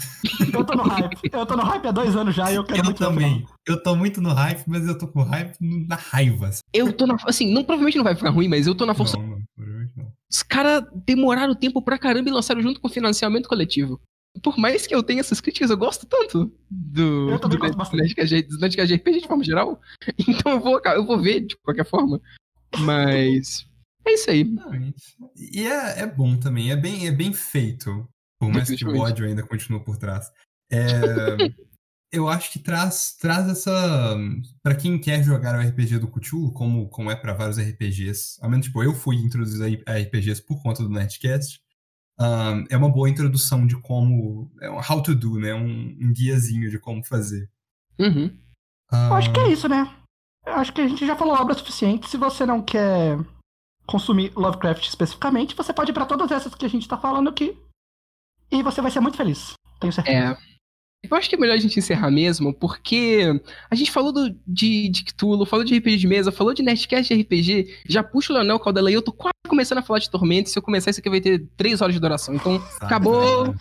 Eu 0.53 0.65
tô 0.65 0.75
no 0.75 0.83
hype. 0.85 1.19
Eu 1.33 1.47
tô 1.47 1.57
no 1.57 1.63
hype 1.63 1.87
há 1.87 1.93
dois 1.93 2.17
anos 2.17 2.35
já 2.35 2.51
e 2.51 2.55
eu 2.55 2.65
quero 2.65 2.79
Eu 2.79 2.85
muito 2.85 2.99
também. 2.99 3.47
Eu 3.67 3.83
tô 3.83 3.95
muito 3.97 4.21
no 4.21 4.33
hype, 4.33 4.65
mas 4.67 4.87
eu 4.87 4.97
tô 4.97 5.09
com 5.09 5.23
hype 5.23 5.57
na 5.61 5.97
raiva. 5.97 6.51
Eu 6.73 6.93
tô 6.93 7.07
na. 7.07 7.17
Assim, 7.27 7.53
não, 7.53 7.65
provavelmente 7.65 7.97
não 7.97 8.05
vai 8.05 8.15
ficar 8.15 8.31
ruim, 8.31 8.49
mas 8.49 8.67
eu 8.67 8.75
tô 8.75 8.87
na 8.87 8.95
força. 8.95 9.17
Não, 9.19 9.27
não, 9.27 9.43
provavelmente 9.55 9.93
não. 9.97 10.13
Os 10.31 10.43
caras 10.43 10.85
demoraram 11.05 11.55
tempo 11.55 11.83
pra 11.83 11.99
caramba 11.99 12.29
e 12.29 12.33
lançaram 12.33 12.63
junto 12.63 12.81
com 12.81 12.89
o 12.89 12.91
financiamento 12.91 13.49
coletivo. 13.49 14.01
Por 14.43 14.59
mais 14.59 14.87
que 14.87 14.95
eu 14.95 15.03
tenha 15.03 15.21
essas 15.21 15.41
críticas, 15.41 15.71
eu 15.71 15.77
gosto 15.77 16.07
tanto 16.07 16.53
do, 16.71 17.31
Eu 17.31 17.39
do, 17.39 17.59
gosto 17.59 17.93
do. 17.93 17.97
Nerdcast 18.59 18.95
RPG 18.95 19.21
de 19.21 19.29
forma 19.29 19.45
geral. 19.45 19.81
Então 20.29 20.53
eu 20.53 20.61
vou, 20.61 20.81
eu 20.85 21.07
vou 21.07 21.21
ver 21.21 21.41
de 21.47 21.57
qualquer 21.63 21.87
forma. 21.87 22.21
Mas. 22.81 23.67
É 24.07 24.13
isso 24.13 24.31
aí. 24.31 24.45
Não, 24.45 24.75
isso- 24.75 25.17
E 25.37 25.67
é, 25.67 26.01
é 26.01 26.07
bom 26.07 26.37
também, 26.37 26.71
é 26.71 26.77
bem, 26.77 27.07
é 27.07 27.13
bem 27.13 27.33
feito. 27.33 28.07
Por 28.39 28.51
mais 28.53 28.69
que 28.69 28.85
o 28.85 28.99
ódio 28.99 29.25
ainda 29.27 29.43
continua 29.47 29.81
por 29.83 29.97
trás. 29.97 30.31
É, 30.71 30.77
eu 32.13 32.29
acho 32.29 32.53
que 32.53 32.59
traz, 32.59 33.17
traz 33.19 33.49
essa. 33.49 34.17
Pra 34.63 34.75
quem 34.75 34.99
quer 35.01 35.23
jogar 35.23 35.59
o 35.59 35.67
RPG 35.67 35.99
do 35.99 36.09
Cthulhu, 36.09 36.53
como, 36.53 36.89
como 36.89 37.11
é 37.11 37.17
pra 37.17 37.33
vários 37.33 37.59
RPGs, 37.59 38.39
ao 38.43 38.51
menos 38.51 38.67
tipo, 38.67 38.83
eu 38.83 38.93
fui 38.93 39.17
introduzido 39.17 39.65
a 39.87 39.95
RPGs 39.97 40.43
por 40.43 40.61
conta 40.63 40.83
do 40.83 40.91
Nerdcast. 40.91 41.61
Ahn, 42.19 42.65
é 42.71 42.77
uma 42.77 42.89
boa 42.89 43.09
introdução 43.09 43.67
de 43.67 43.77
como. 43.81 44.51
É 44.61 44.71
um 44.71 44.79
how 44.79 45.03
to 45.03 45.15
do, 45.15 45.39
né? 45.39 45.55
Um, 45.55 45.97
um 46.01 46.13
guiazinho 46.13 46.71
de 46.71 46.79
como 46.79 47.05
fazer. 47.05 47.51
Uhum. 47.99 48.37
Eu 48.93 49.15
acho 49.15 49.33
que 49.33 49.41
é 49.41 49.49
isso, 49.49 49.69
né? 49.69 49.93
Eu 50.47 50.55
acho 50.55 50.73
que 50.73 50.81
a 50.81 50.89
gente 50.89 51.07
já 51.07 51.17
falou 51.17 51.35
obra 51.35 51.55
suficiente. 51.55 52.09
Se 52.09 52.17
você 52.17 52.45
não 52.45 52.63
quer 52.63 53.19
consumir 53.87 54.33
Lovecraft 54.37 54.87
especificamente, 54.87 55.55
você 55.55 55.73
pode 55.73 55.91
ir 55.91 55.95
pra 55.95 56.07
todas 56.07 56.31
essas 56.31 56.55
que 56.55 56.65
a 56.65 56.69
gente 56.69 56.89
tá 56.89 56.97
falando 56.97 57.29
aqui. 57.29 57.59
E 58.51 58.63
você 58.63 58.81
vai 58.81 58.91
ser 58.91 59.01
muito 59.01 59.17
feliz. 59.17 59.55
Tenho 59.81 59.93
certeza. 59.93 60.33
É. 60.33 60.54
Eu 61.11 61.17
acho 61.17 61.29
que 61.29 61.35
é 61.35 61.39
melhor 61.39 61.55
a 61.55 61.59
gente 61.59 61.79
encerrar 61.79 62.11
mesmo, 62.11 62.53
porque 62.53 63.41
a 63.71 63.75
gente 63.75 63.91
falou 63.91 64.13
do, 64.13 64.35
de, 64.47 64.89
de 64.89 65.05
Cthulhu, 65.05 65.47
falou 65.47 65.65
de 65.65 65.77
RPG 65.77 65.97
de 65.97 66.07
mesa, 66.07 66.33
falou 66.33 66.55
de 66.55 66.63
Nerdcast 66.63 67.15
de 67.15 67.23
RPG, 67.23 67.83
já 67.87 68.03
puxa 68.03 68.33
o 68.33 68.37
Leonel 68.37 68.59
Caldela 68.59 68.91
e 68.91 68.95
eu 68.95 69.03
tô 69.03 69.13
quase 69.13 69.35
começando 69.49 69.79
a 69.79 69.83
falar 69.83 69.99
de 69.99 70.11
Tormento, 70.11 70.51
se 70.51 70.59
eu 70.59 70.63
começar 70.63 70.91
isso 70.91 71.01
aqui 71.01 71.11
vai 71.11 71.21
ter 71.21 71.47
três 71.57 71.81
horas 71.81 71.95
de 71.95 72.01
duração, 72.01 72.35
então 72.35 72.61
Sabe, 72.61 72.87
Acabou. 72.87 73.47
né, 73.49 73.55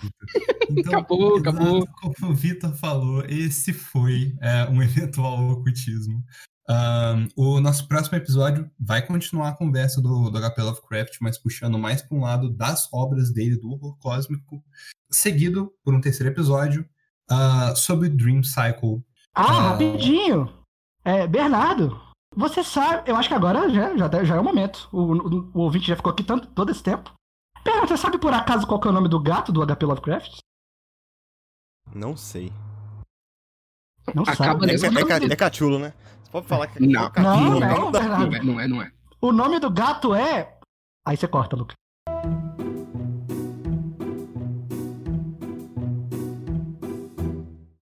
Vitor? 0.70 0.94
Acabou, 0.94 1.38
acabou. 1.38 1.88
Como 1.88 2.32
o 2.32 2.36
Vitor 2.36 2.74
falou, 2.76 3.24
esse 3.28 3.74
foi 3.74 4.34
é, 4.42 4.66
um 4.70 4.82
eventual 4.84 5.52
ocultismo. 5.52 6.24
Ahn, 6.68 7.28
o 7.36 7.60
nosso 7.60 7.88
próximo 7.90 8.18
episódio 8.18 8.70
vai 8.80 9.06
continuar 9.06 9.50
a 9.50 9.56
conversa 9.56 10.02
do, 10.02 10.30
do 10.30 10.40
HP 10.40 10.62
Lovecraft, 10.62 11.18
mas 11.20 11.38
puxando 11.38 11.78
mais 11.78 12.02
para 12.02 12.18
um 12.18 12.22
lado 12.22 12.50
das 12.50 12.88
obras 12.94 13.34
dele, 13.34 13.58
do 13.58 13.70
horror 13.70 13.98
cósmico, 14.00 14.64
seguido 15.12 15.74
por 15.84 15.94
um 15.94 16.00
terceiro 16.00 16.32
episódio 16.32 16.88
ah, 17.34 17.76
sobre 17.76 18.10
Dream 18.10 18.44
Cycle. 18.44 19.04
Ah, 19.36 19.44
Ah. 19.48 19.70
rapidinho. 19.72 20.52
É, 21.06 21.28
Bernardo, 21.28 22.00
você 22.36 22.64
sabe. 22.64 23.10
Eu 23.10 23.16
acho 23.16 23.28
que 23.28 23.36
agora 23.36 23.70
já, 23.70 23.96
já, 23.98 24.24
já 24.24 24.36
é 24.36 24.40
o 24.40 24.44
momento. 24.44 24.88
O, 24.92 25.02
o, 25.02 25.52
o 25.54 25.60
ouvinte 25.62 25.88
já 25.88 25.96
ficou 25.96 26.12
aqui 26.12 26.24
tanto, 26.24 26.48
todo 26.48 26.70
esse 26.72 26.82
tempo. 26.84 27.12
Bernardo, 27.64 27.88
você 27.88 27.98
sabe 27.98 28.18
por 28.18 28.34
acaso 28.34 28.68
qual 28.68 28.80
que 28.80 28.88
é 28.88 28.92
o 28.92 28.94
nome 28.94 29.08
do 29.10 29.20
gato 29.20 29.52
do 29.52 29.66
HP 29.66 29.86
Lovecraft? 29.86 30.38
Não 31.94 32.16
sei. 32.16 32.52
Não 34.14 34.24
Acaba 34.24 34.36
sabe. 34.36 34.64
É, 34.66 34.68
nessa- 34.74 34.88
é, 34.88 35.30
é, 35.30 35.34
é 35.34 35.36
cachulo, 35.36 35.80
né? 35.80 35.94
Você 36.24 36.32
pode 36.32 36.48
falar 36.48 36.68
que 36.68 36.80
Não. 36.86 37.06
é 37.06 37.10
cachulo. 37.10 37.50
Não, 37.52 37.60
né? 37.60 37.68
não, 37.70 37.80
Não 37.80 37.92
Bernardo. 37.92 38.36
é, 38.36 38.44
não 38.44 38.60
é, 38.60 38.68
não 38.68 38.82
é. 38.82 38.92
O 39.22 39.32
nome 39.32 39.60
do 39.60 39.70
gato 39.70 40.14
é. 40.14 40.58
Aí 41.06 41.16
você 41.18 41.28
corta, 41.28 41.56
Lucas. 41.56 41.76